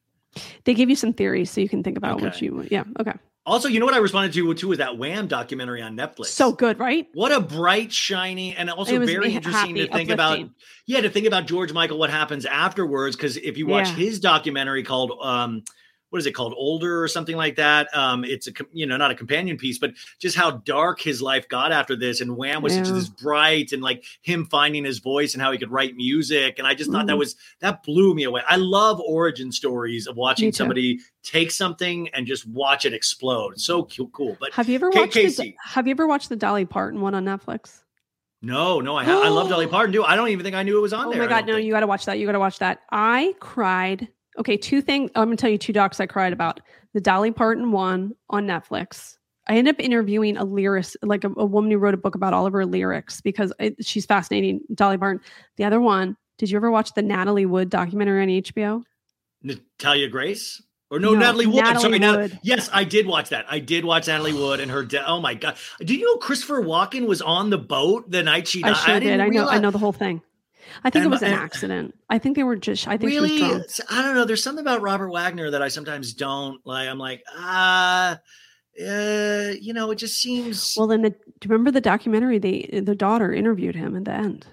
they 0.64 0.74
give 0.74 0.90
you 0.90 0.96
some 0.96 1.12
theories 1.12 1.50
so 1.50 1.60
you 1.60 1.68
can 1.68 1.82
think 1.82 1.96
about 1.96 2.20
what 2.20 2.40
you 2.42 2.66
yeah 2.70 2.84
okay 3.00 3.14
Also, 3.48 3.68
you 3.68 3.80
know 3.80 3.86
what 3.86 3.94
I 3.94 3.98
responded 3.98 4.32
to 4.34 4.54
too 4.54 4.68
was 4.68 4.78
that 4.78 4.98
Wham 4.98 5.26
documentary 5.26 5.82
on 5.82 5.96
Netflix. 5.96 6.26
so 6.26 6.52
good 6.52 6.78
right 6.78 7.08
what 7.14 7.32
a 7.32 7.40
bright, 7.40 7.92
shiny, 7.92 8.54
and 8.54 8.70
also 8.70 8.98
very 9.04 9.34
interesting 9.34 9.74
to 9.74 9.80
happy, 9.82 9.92
think 9.92 10.10
about. 10.10 10.38
Yeah, 10.86 11.00
to 11.00 11.10
think 11.10 11.26
about 11.26 11.46
George 11.46 11.72
Michael, 11.72 11.98
what 11.98 12.10
happens 12.10 12.44
afterwards. 12.46 13.16
Because 13.16 13.36
if 13.36 13.56
you 13.58 13.66
watch 13.66 13.88
Yeah. 13.88 13.94
his 13.94 14.20
documentary 14.20 14.82
called 14.82 15.12
um, 15.22 15.64
what 16.10 16.18
is 16.18 16.26
it 16.26 16.32
called, 16.32 16.54
Older 16.56 17.02
or 17.02 17.08
something 17.08 17.36
like 17.36 17.56
that, 17.56 17.88
um, 17.94 18.24
it's 18.24 18.46
a 18.48 18.52
you 18.72 18.86
know 18.86 18.96
not 18.96 19.10
a 19.10 19.14
companion 19.14 19.56
piece, 19.56 19.78
but 19.78 19.92
just 20.18 20.36
how 20.36 20.50
dark 20.52 21.00
his 21.00 21.20
life 21.20 21.48
got 21.48 21.70
after 21.70 21.94
this. 21.96 22.20
And 22.20 22.36
Wham 22.36 22.62
was 22.62 22.74
such 22.74 22.88
this 22.88 23.08
bright 23.08 23.72
and 23.72 23.82
like 23.82 24.04
him 24.22 24.46
finding 24.46 24.84
his 24.84 24.98
voice 25.00 25.34
and 25.34 25.42
how 25.42 25.52
he 25.52 25.58
could 25.58 25.70
write 25.70 25.96
music. 25.96 26.58
And 26.58 26.66
I 26.66 26.74
just 26.74 26.90
thought 26.90 27.06
that 27.08 27.14
Mhm. 27.16 27.18
was 27.18 27.36
that 27.60 27.82
blew 27.82 28.14
me 28.14 28.24
away. 28.24 28.42
I 28.48 28.56
love 28.56 29.00
origin 29.00 29.52
stories 29.52 30.06
of 30.06 30.16
watching 30.16 30.52
somebody 30.52 31.00
take 31.22 31.50
something 31.50 32.08
and 32.14 32.26
just 32.26 32.46
watch 32.46 32.84
it 32.86 32.94
explode. 32.94 33.60
So 33.60 33.86
cool. 34.12 34.36
But 34.40 34.54
Have 34.54 34.68
you 34.68 34.76
ever 34.76 34.90
Kate 34.90 35.00
watched 35.00 35.14
the, 35.14 35.20
Casey. 35.22 35.56
Have 35.62 35.86
you 35.86 35.90
ever 35.90 36.06
watched 36.06 36.30
the 36.30 36.36
Dolly 36.36 36.64
Parton 36.64 37.00
one 37.00 37.14
on 37.14 37.24
Netflix? 37.24 37.82
No, 38.40 38.80
no, 38.80 38.96
I, 38.96 39.04
ha- 39.04 39.22
I 39.24 39.28
love 39.28 39.48
Dolly 39.48 39.66
Parton 39.76 39.92
too. 39.92 40.04
I 40.04 40.14
don't 40.16 40.28
even 40.28 40.44
think 40.44 40.54
I 40.56 40.62
knew 40.62 40.78
it 40.78 40.80
was 40.80 40.92
on 40.92 41.06
Oh 41.08 41.10
there. 41.10 41.20
Oh 41.22 41.24
my 41.24 41.28
god, 41.28 41.46
no, 41.46 41.54
think. 41.54 41.66
you 41.66 41.72
got 41.72 41.80
to 41.80 41.86
watch 41.88 42.04
that. 42.06 42.18
You 42.18 42.24
got 42.26 42.32
to 42.32 42.38
watch 42.38 42.60
that. 42.60 42.80
I 42.90 43.34
cried. 43.40 44.08
Okay, 44.38 44.56
two 44.56 44.80
things. 44.80 45.10
I'm 45.14 45.26
gonna 45.26 45.36
tell 45.36 45.50
you 45.50 45.58
two 45.58 45.72
docs 45.72 46.00
I 46.00 46.06
cried 46.06 46.32
about. 46.32 46.60
The 46.94 47.00
Dolly 47.00 47.32
Parton 47.32 47.72
one 47.72 48.12
on 48.30 48.46
Netflix. 48.46 49.16
I 49.48 49.56
ended 49.56 49.74
up 49.74 49.80
interviewing 49.80 50.36
a 50.36 50.44
lyricist, 50.44 50.96
like 51.02 51.24
a, 51.24 51.30
a 51.36 51.44
woman 51.44 51.70
who 51.70 51.78
wrote 51.78 51.94
a 51.94 51.98
book 51.98 52.14
about 52.14 52.34
all 52.34 52.46
of 52.46 52.52
her 52.52 52.66
lyrics 52.66 53.20
because 53.20 53.52
it, 53.58 53.84
she's 53.84 54.06
fascinating. 54.06 54.60
Dolly 54.74 54.98
Parton. 54.98 55.22
The 55.56 55.64
other 55.64 55.80
one. 55.80 56.16
Did 56.36 56.50
you 56.50 56.56
ever 56.56 56.70
watch 56.70 56.94
the 56.94 57.02
Natalie 57.02 57.46
Wood 57.46 57.68
documentary 57.68 58.22
on 58.22 58.28
HBO? 58.28 58.84
Natalia 59.42 60.08
Grace 60.08 60.62
or 60.90 60.98
no, 61.00 61.12
No, 61.12 61.18
Natalie 61.18 61.46
Wood. 61.46 61.64
I'm 61.64 61.74
Natalie 61.74 62.00
sorry, 62.00 62.28
Nat- 62.28 62.38
yes, 62.42 62.70
I 62.72 62.84
did 62.84 63.06
watch 63.06 63.30
that. 63.30 63.44
I 63.48 63.58
did 63.58 63.84
watch 63.84 64.06
Natalie 64.06 64.32
Wood 64.32 64.60
and 64.60 64.70
her. 64.70 64.84
De- 64.84 65.06
oh 65.06 65.20
my 65.20 65.34
god! 65.34 65.56
Did 65.78 65.90
you 65.90 66.06
know 66.06 66.16
Christopher 66.16 66.62
Walken 66.62 67.06
was 67.06 67.20
on 67.20 67.50
the 67.50 67.58
boat 67.58 68.10
the 68.10 68.22
night 68.22 68.48
she 68.48 68.62
died? 68.62 68.72
I 68.72 68.74
sure 68.74 68.94
did. 68.94 69.00
didn't 69.00 69.20
I 69.20 69.28
know. 69.28 69.48
I 69.48 69.58
know 69.58 69.70
the 69.70 69.78
whole 69.78 69.92
thing. 69.92 70.22
I 70.84 70.90
think 70.90 71.04
it 71.04 71.08
was 71.08 71.22
an 71.22 71.32
and- 71.32 71.40
accident. 71.40 71.94
I 72.10 72.18
think 72.18 72.36
they 72.36 72.42
were 72.44 72.56
just. 72.56 72.86
I 72.88 72.96
think 72.96 73.10
Really? 73.10 73.38
drunk. 73.38 73.64
I 73.90 74.02
don't 74.02 74.14
know. 74.14 74.24
There's 74.24 74.42
something 74.42 74.62
about 74.64 74.80
Robert 74.82 75.10
Wagner 75.10 75.50
that 75.50 75.62
I 75.62 75.68
sometimes 75.68 76.12
don't 76.14 76.60
like. 76.66 76.88
I'm 76.88 76.98
like, 76.98 77.22
ah, 77.36 78.18
uh, 78.80 79.52
you 79.60 79.72
know, 79.72 79.90
it 79.90 79.96
just 79.96 80.20
seems. 80.20 80.74
Well, 80.76 80.86
then 80.86 81.02
the, 81.02 81.10
do 81.10 81.16
you 81.42 81.50
remember 81.50 81.70
the 81.70 81.80
documentary? 81.80 82.38
They 82.38 82.80
the 82.84 82.94
daughter 82.94 83.32
interviewed 83.32 83.74
him 83.74 83.96
at 83.96 84.04
the 84.04 84.12
end. 84.12 84.46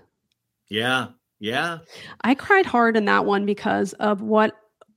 yeah, 0.68 1.08
yeah. 1.40 1.80
I 2.22 2.34
cried 2.36 2.66
hard 2.66 2.98
in 2.98 3.06
that 3.06 3.26
one 3.26 3.46
because 3.46 3.94
of 3.94 4.22
what 4.22 4.56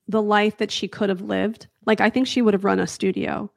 the 0.08 0.22
life 0.22 0.56
that 0.58 0.70
she 0.70 0.88
could 0.88 1.08
have 1.10 1.20
lived. 1.20 1.66
Like 1.84 2.00
I 2.00 2.10
think 2.10 2.26
she 2.26 2.42
would 2.42 2.54
have 2.54 2.64
run 2.64 2.80
a 2.80 2.86
studio. 2.86 3.50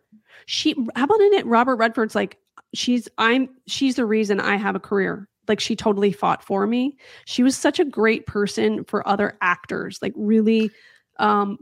She 0.45 0.73
how 0.95 1.05
about 1.05 1.21
in 1.21 1.33
it? 1.33 1.45
Robert 1.45 1.77
Redford's 1.77 2.15
like 2.15 2.37
she's 2.73 3.07
I'm 3.17 3.49
she's 3.67 3.95
the 3.95 4.05
reason 4.05 4.39
I 4.39 4.57
have 4.57 4.75
a 4.75 4.79
career. 4.79 5.27
Like 5.51 5.59
she 5.59 5.75
totally 5.75 6.13
fought 6.13 6.41
for 6.41 6.65
me. 6.65 6.95
She 7.25 7.43
was 7.43 7.57
such 7.57 7.77
a 7.77 7.83
great 7.85 8.25
person 8.25 8.85
for 8.85 9.05
other 9.05 9.37
actors. 9.41 9.99
Like 10.01 10.13
really 10.15 10.71
um 11.19 11.57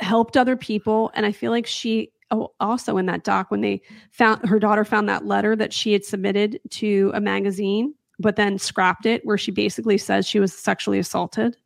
helped 0.00 0.36
other 0.36 0.54
people 0.54 1.10
and 1.14 1.24
I 1.24 1.32
feel 1.32 1.50
like 1.50 1.66
she 1.66 2.12
oh, 2.30 2.52
also 2.60 2.98
in 2.98 3.06
that 3.06 3.24
doc 3.24 3.50
when 3.50 3.62
they 3.62 3.80
found 4.10 4.46
her 4.46 4.58
daughter 4.58 4.84
found 4.84 5.08
that 5.08 5.24
letter 5.24 5.56
that 5.56 5.72
she 5.72 5.94
had 5.94 6.04
submitted 6.04 6.60
to 6.70 7.10
a 7.14 7.20
magazine, 7.20 7.94
but 8.18 8.36
then 8.36 8.58
scrapped 8.58 9.06
it, 9.06 9.24
where 9.24 9.38
she 9.38 9.50
basically 9.50 9.96
says 9.96 10.26
she 10.26 10.40
was 10.40 10.52
sexually 10.52 10.98
assaulted 10.98 11.56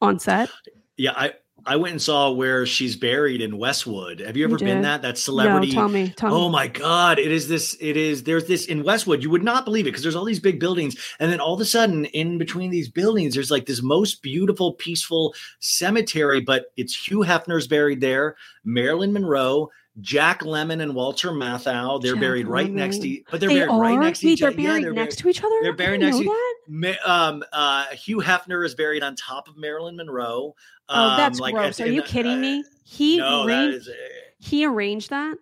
on 0.00 0.18
set. 0.18 0.50
Yeah, 0.96 1.12
I 1.14 1.34
I 1.66 1.76
went 1.76 1.92
and 1.92 2.00
saw 2.02 2.30
where 2.30 2.64
she's 2.64 2.94
buried 2.96 3.42
in 3.42 3.58
Westwood. 3.58 4.20
Have 4.20 4.36
you 4.36 4.44
ever 4.44 4.56
been 4.56 4.82
that? 4.82 5.02
That 5.02 5.18
celebrity. 5.18 5.68
No, 5.68 5.74
tell 5.74 5.88
me, 5.88 6.08
tell 6.16 6.34
Oh 6.34 6.48
my 6.48 6.68
God. 6.68 7.18
It 7.18 7.32
is 7.32 7.48
this, 7.48 7.76
it 7.80 7.96
is, 7.96 8.22
there's 8.22 8.46
this 8.46 8.66
in 8.66 8.84
Westwood. 8.84 9.22
You 9.22 9.30
would 9.30 9.42
not 9.42 9.64
believe 9.64 9.86
it 9.86 9.90
because 9.90 10.02
there's 10.02 10.14
all 10.14 10.24
these 10.24 10.40
big 10.40 10.60
buildings. 10.60 10.96
And 11.18 11.30
then 11.30 11.40
all 11.40 11.54
of 11.54 11.60
a 11.60 11.64
sudden, 11.64 12.04
in 12.06 12.38
between 12.38 12.70
these 12.70 12.88
buildings, 12.88 13.34
there's 13.34 13.50
like 13.50 13.66
this 13.66 13.82
most 13.82 14.22
beautiful, 14.22 14.74
peaceful 14.74 15.34
cemetery, 15.58 16.40
but 16.40 16.66
it's 16.76 16.94
Hugh 16.94 17.20
Hefner's 17.20 17.66
buried 17.66 18.00
there, 18.00 18.36
Marilyn 18.64 19.12
Monroe, 19.12 19.70
Jack 20.00 20.42
Lemmon, 20.42 20.82
and 20.82 20.94
Walter 20.94 21.30
Matthau. 21.30 22.00
They're 22.02 22.12
Jack 22.12 22.20
buried 22.20 22.46
right 22.48 22.70
next 22.70 22.98
to, 22.98 23.22
but 23.30 23.40
they're 23.40 23.48
they 23.48 23.60
buried 23.60 23.70
are. 23.70 23.80
right 23.80 23.98
next 23.98 24.20
to 24.20 24.26
each 24.26 24.32
each 24.34 24.40
they're 24.40 24.50
other. 24.50 24.60
Yeah, 24.60 24.68
buried 24.68 24.84
they're 24.84 24.92
next 24.92 25.16
to 25.16 25.28
each 25.28 25.42
other. 25.42 25.58
they're 25.62 25.72
buried 25.72 26.00
next 26.00 26.18
to- 26.18 26.24
that. 26.24 26.98
Um, 27.08 27.44
uh, 27.52 27.86
Hugh 27.86 28.18
Hefner 28.18 28.64
is 28.64 28.74
buried 28.74 29.02
on 29.02 29.16
top 29.16 29.48
of 29.48 29.56
Marilyn 29.56 29.96
Monroe. 29.96 30.54
Oh, 30.88 30.94
Um, 31.10 31.16
that's 31.16 31.40
like 31.40 31.54
gross. 31.54 31.80
Are 31.80 31.86
you 31.86 32.02
the- 32.02 32.06
kidding 32.08 32.32
uh, 32.38 32.40
me? 32.40 32.64
He 32.84 33.16
no, 33.18 33.44
arranged, 33.44 33.78
is. 33.78 33.88
uh, 33.88 33.92
he 34.38 34.64
arranged 34.64 35.10
that. 35.10 35.36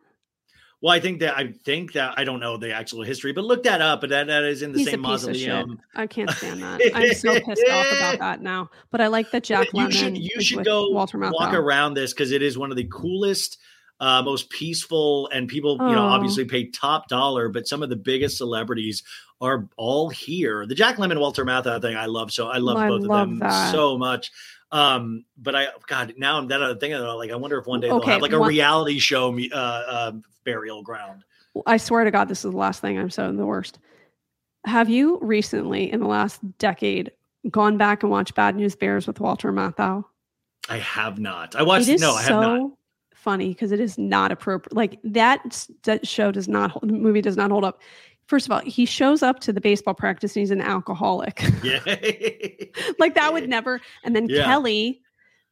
Well, 0.80 0.92
I 0.92 1.00
think 1.00 1.20
that 1.20 1.36
I 1.36 1.48
think 1.64 1.92
that 1.94 2.14
I 2.18 2.24
don't 2.24 2.40
know 2.40 2.58
the 2.58 2.72
actual 2.74 3.02
history, 3.02 3.32
but 3.32 3.44
look 3.44 3.62
that 3.62 3.80
up. 3.80 4.02
But 4.02 4.10
that 4.10 4.26
that 4.26 4.44
is 4.44 4.60
in 4.62 4.72
the 4.72 4.78
He's 4.78 4.88
same 4.90 4.96
of 4.96 5.00
mausoleum. 5.10 5.80
I 5.94 6.06
can't 6.06 6.30
stand 6.30 6.62
that. 6.62 6.80
I'm 6.94 7.14
so 7.14 7.40
pissed 7.40 7.64
off 7.70 7.86
about 7.96 8.18
that 8.18 8.42
now. 8.42 8.70
But 8.90 9.00
I 9.00 9.06
like 9.06 9.30
that 9.30 9.44
Jack 9.44 9.68
you 9.72 9.80
Lemmon. 9.86 9.92
should 9.92 10.18
you 10.18 10.40
should 10.42 10.64
go 10.64 10.90
Walter 10.90 11.18
walk 11.18 11.54
around 11.54 11.94
this 11.94 12.12
because 12.12 12.32
it 12.32 12.42
is 12.42 12.58
one 12.58 12.70
of 12.70 12.76
the 12.76 12.86
coolest, 12.92 13.56
uh, 14.00 14.20
most 14.22 14.50
peaceful, 14.50 15.28
and 15.32 15.48
people 15.48 15.72
you 15.88 15.94
know 15.94 16.04
Oh. 16.04 16.08
obviously 16.10 16.44
pay 16.44 16.66
top 16.66 17.08
dollar. 17.08 17.48
But 17.48 17.66
some 17.66 17.82
of 17.82 17.88
the 17.88 17.96
biggest 17.96 18.36
celebrities 18.36 19.02
are 19.40 19.66
all 19.78 20.10
here. 20.10 20.66
The 20.66 20.74
Jack 20.74 20.96
Lemmon 20.96 21.18
Walter 21.18 21.46
Matthau 21.46 21.80
thing 21.80 21.96
I 21.96 22.06
love 22.06 22.30
so 22.30 22.48
I 22.48 22.58
love 22.58 22.76
I 22.76 22.88
both 22.88 23.02
of 23.02 23.08
love 23.08 23.28
them 23.30 23.38
that. 23.38 23.72
so 23.72 23.96
much. 23.96 24.30
Um, 24.74 25.24
but 25.38 25.54
I 25.54 25.68
God 25.86 26.14
now 26.18 26.36
I'm 26.36 26.48
that 26.48 26.60
other 26.60 26.74
thing 26.74 26.92
like 26.92 27.30
I 27.30 27.36
wonder 27.36 27.58
if 27.58 27.66
one 27.66 27.78
day 27.80 27.86
they'll 27.86 27.98
Okay, 27.98 28.10
have 28.10 28.22
like 28.22 28.32
a 28.32 28.40
one- 28.40 28.48
reality 28.48 28.98
show 28.98 29.30
me 29.30 29.48
uh, 29.52 29.58
uh 29.58 30.12
burial 30.44 30.82
ground. 30.82 31.22
I 31.64 31.76
swear 31.76 32.02
to 32.02 32.10
God, 32.10 32.26
this 32.28 32.44
is 32.44 32.50
the 32.50 32.56
last 32.56 32.80
thing. 32.80 32.98
I'm 32.98 33.08
so 33.08 33.32
the 33.32 33.46
worst. 33.46 33.78
Have 34.66 34.88
you 34.88 35.18
recently, 35.22 35.92
in 35.92 36.00
the 36.00 36.08
last 36.08 36.40
decade, 36.58 37.12
gone 37.50 37.76
back 37.76 38.02
and 38.02 38.10
watched 38.10 38.34
Bad 38.34 38.56
News 38.56 38.74
Bears 38.74 39.06
with 39.06 39.20
Walter 39.20 39.52
Matthau? 39.52 40.04
I 40.68 40.78
have 40.78 41.20
not. 41.20 41.54
I 41.54 41.62
watched 41.62 41.88
it 41.88 41.94
is 41.94 42.00
no, 42.00 42.14
I 42.14 42.22
have 42.22 42.28
so 42.28 42.40
not. 42.40 42.70
funny 43.14 43.48
because 43.50 43.70
it 43.70 43.78
is 43.78 43.96
not 43.96 44.32
appropriate. 44.32 44.74
Like 44.74 44.98
that, 45.04 45.64
that 45.84 46.08
show 46.08 46.32
does 46.32 46.48
not, 46.48 46.72
hold- 46.72 46.88
the 46.88 46.94
movie 46.94 47.20
does 47.20 47.36
not 47.36 47.50
hold 47.52 47.62
up. 47.64 47.80
First 48.26 48.46
of 48.46 48.52
all, 48.52 48.60
he 48.60 48.86
shows 48.86 49.22
up 49.22 49.40
to 49.40 49.52
the 49.52 49.60
baseball 49.60 49.94
practice 49.94 50.34
and 50.34 50.40
he's 50.40 50.50
an 50.50 50.60
alcoholic. 50.62 51.42
Yeah. 51.62 51.80
like 52.98 53.14
that 53.14 53.32
would 53.32 53.48
never. 53.48 53.80
And 54.02 54.14
then 54.16 54.28
Yeah. 54.28 54.44
Kelly 54.44 55.00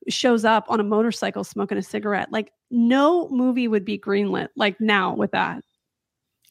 shows 0.09 0.45
up 0.45 0.65
on 0.69 0.81
a 0.81 0.85
motorcycle 0.85 1.45
smoking 1.45 1.79
a 1.79 1.83
cigarette. 1.83 2.33
Like 2.33 2.51
no 2.71 3.29
movie 3.29 3.69
would 3.69 3.85
be 3.85 3.99
greenlit 3.99 4.49
like 4.57 4.81
now 4.81 5.15
with 5.15 5.33
that. 5.33 5.63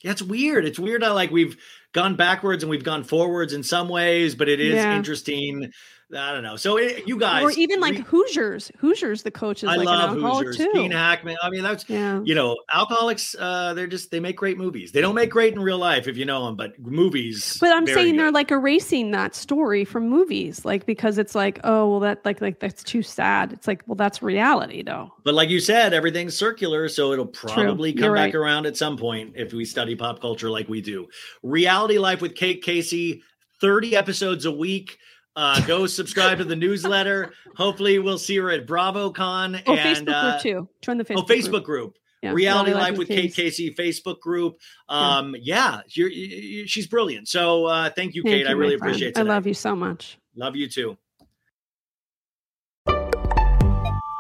Yeah, 0.04 0.12
it's 0.12 0.22
weird. 0.22 0.66
It's 0.66 0.80
weird 0.80 1.04
how 1.04 1.14
like 1.14 1.32
we've 1.32 1.58
gone 1.94 2.16
backwards 2.16 2.64
and 2.64 2.70
we've 2.70 2.84
gone 2.84 3.04
forwards 3.04 3.54
in 3.54 3.62
some 3.64 3.88
ways, 3.90 4.34
but 4.36 4.48
it 4.50 4.60
is 4.60 4.76
Yeah. 4.76 4.96
interesting. 4.96 5.72
I 6.16 6.32
don't 6.34 6.44
know. 6.44 6.56
So 6.56 6.78
it, 6.78 7.08
you 7.08 7.18
guys, 7.18 7.44
or 7.44 7.52
even 7.52 7.80
like 7.80 7.96
re- 7.96 8.02
Hoosiers. 8.02 8.72
Hoosiers, 8.78 9.24
the 9.24 9.32
coach 9.32 9.64
is 9.64 9.70
I 9.70 9.76
like 9.76 9.86
love 9.86 10.18
an 10.18 10.22
Hoosiers, 10.22 10.58
too. 10.58 10.72
Gene 10.74 10.92
Hackman. 10.92 11.38
I 11.42 11.50
mean, 11.50 11.64
that's 11.64 11.88
yeah. 11.90 12.22
you 12.24 12.36
know, 12.36 12.58
alcoholics. 12.74 13.36
Uh, 13.38 13.74
they're 13.74 13.88
just 13.88 14.12
they 14.12 14.20
make 14.20 14.36
great 14.36 14.58
movies. 14.58 14.92
They 14.92 15.02
don't 15.02 15.16
make 15.16 15.30
great 15.30 15.54
in 15.54 15.60
real 15.60 15.78
life 15.78 16.08
if 16.08 16.18
you 16.18 16.26
know 16.26 16.46
them, 16.46 16.56
but 16.56 16.78
movies. 16.80 17.58
But 17.60 17.76
I'm 17.76 17.88
saying 17.88 18.16
good. 18.16 18.20
they're 18.20 18.32
like 18.32 18.52
erasing 18.52 19.12
that 19.12 19.36
story 19.36 19.86
from 19.86 20.10
movies, 20.10 20.66
like 20.66 20.86
because 20.86 21.18
it's 21.18 21.36
like, 21.36 21.60
oh 21.64 21.90
well, 21.90 22.00
that 22.02 22.26
like 22.26 22.42
like 22.42 22.60
that's 22.60 22.84
too 22.84 23.02
sad. 23.02 23.54
It's 23.54 23.68
like, 23.68 23.84
well, 23.88 23.96
that's 23.96 24.22
reality 24.22 24.84
though. 24.84 25.14
But 25.24 25.34
like 25.34 25.50
you 25.50 25.60
said, 25.60 25.94
everything's 25.94 26.36
circular, 26.36 26.90
so 26.90 27.12
it'll 27.12 27.26
probably 27.26 27.94
come 27.94 28.14
back 28.14 28.34
right. 28.34 28.36
around 28.36 28.66
at 28.66 28.78
some 28.78 28.98
point 28.98 29.34
if 29.36 29.54
we 29.54 29.66
study 29.66 29.96
pop 29.96 30.22
culture 30.22 30.50
like 30.50 30.68
we 30.68 30.82
do. 30.82 31.08
Reality 31.44 31.98
Life 31.98 32.22
with 32.22 32.36
Kate 32.36 32.64
Casey, 32.64 33.24
30 33.60 33.96
episodes 33.96 34.46
a 34.46 34.52
week. 34.52 34.98
Uh, 35.36 35.62
go 35.66 35.88
subscribe 35.88 36.38
to 36.40 36.44
the 36.44 36.56
newsletter. 36.56 37.32
Hopefully, 37.56 38.00
we'll 38.00 38.18
see 38.18 38.36
her 38.38 38.52
at 38.52 38.66
BravoCon 38.68 39.62
Oh, 39.66 39.74
and 39.76 40.08
Facebook 40.08 40.14
uh, 40.14 40.32
group 40.32 40.42
too. 40.42 40.70
Join 40.82 40.98
the 40.98 41.06
Facebook. 41.06 41.18
oh, 41.18 41.24
Facebook 41.24 41.64
group. 41.64 41.98
Yeah, 42.22 42.34
Reality 42.34 42.72
Reality 42.72 42.92
Life 42.92 42.98
with 43.00 43.08
Kate 43.08 43.34
Casey 43.34 43.74
Facebook 43.74 44.20
group. 44.20 44.58
Um, 44.90 45.36
yeah, 45.40 45.82
you're, 45.88 46.10
you 46.10 46.26
you- 46.38 46.68
she's 46.68 46.86
brilliant. 46.86 47.28
So 47.30 47.66
uh, 47.66 47.90
thank 47.90 48.14
you, 48.14 48.22
Thank 48.24 48.44
Kate. 48.44 48.48
I 48.48 48.50
you, 48.52 48.56
my 48.56 48.62
really 48.62 48.76
appreciate 48.76 49.10
it. 49.10 49.18
I 49.18 49.24
love 49.24 49.48
you 49.48 49.54
so 49.56 49.76
much. 49.76 50.18
Love 50.36 50.56
you 50.56 50.68
too. 50.70 50.98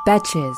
Betches. 0.08 0.56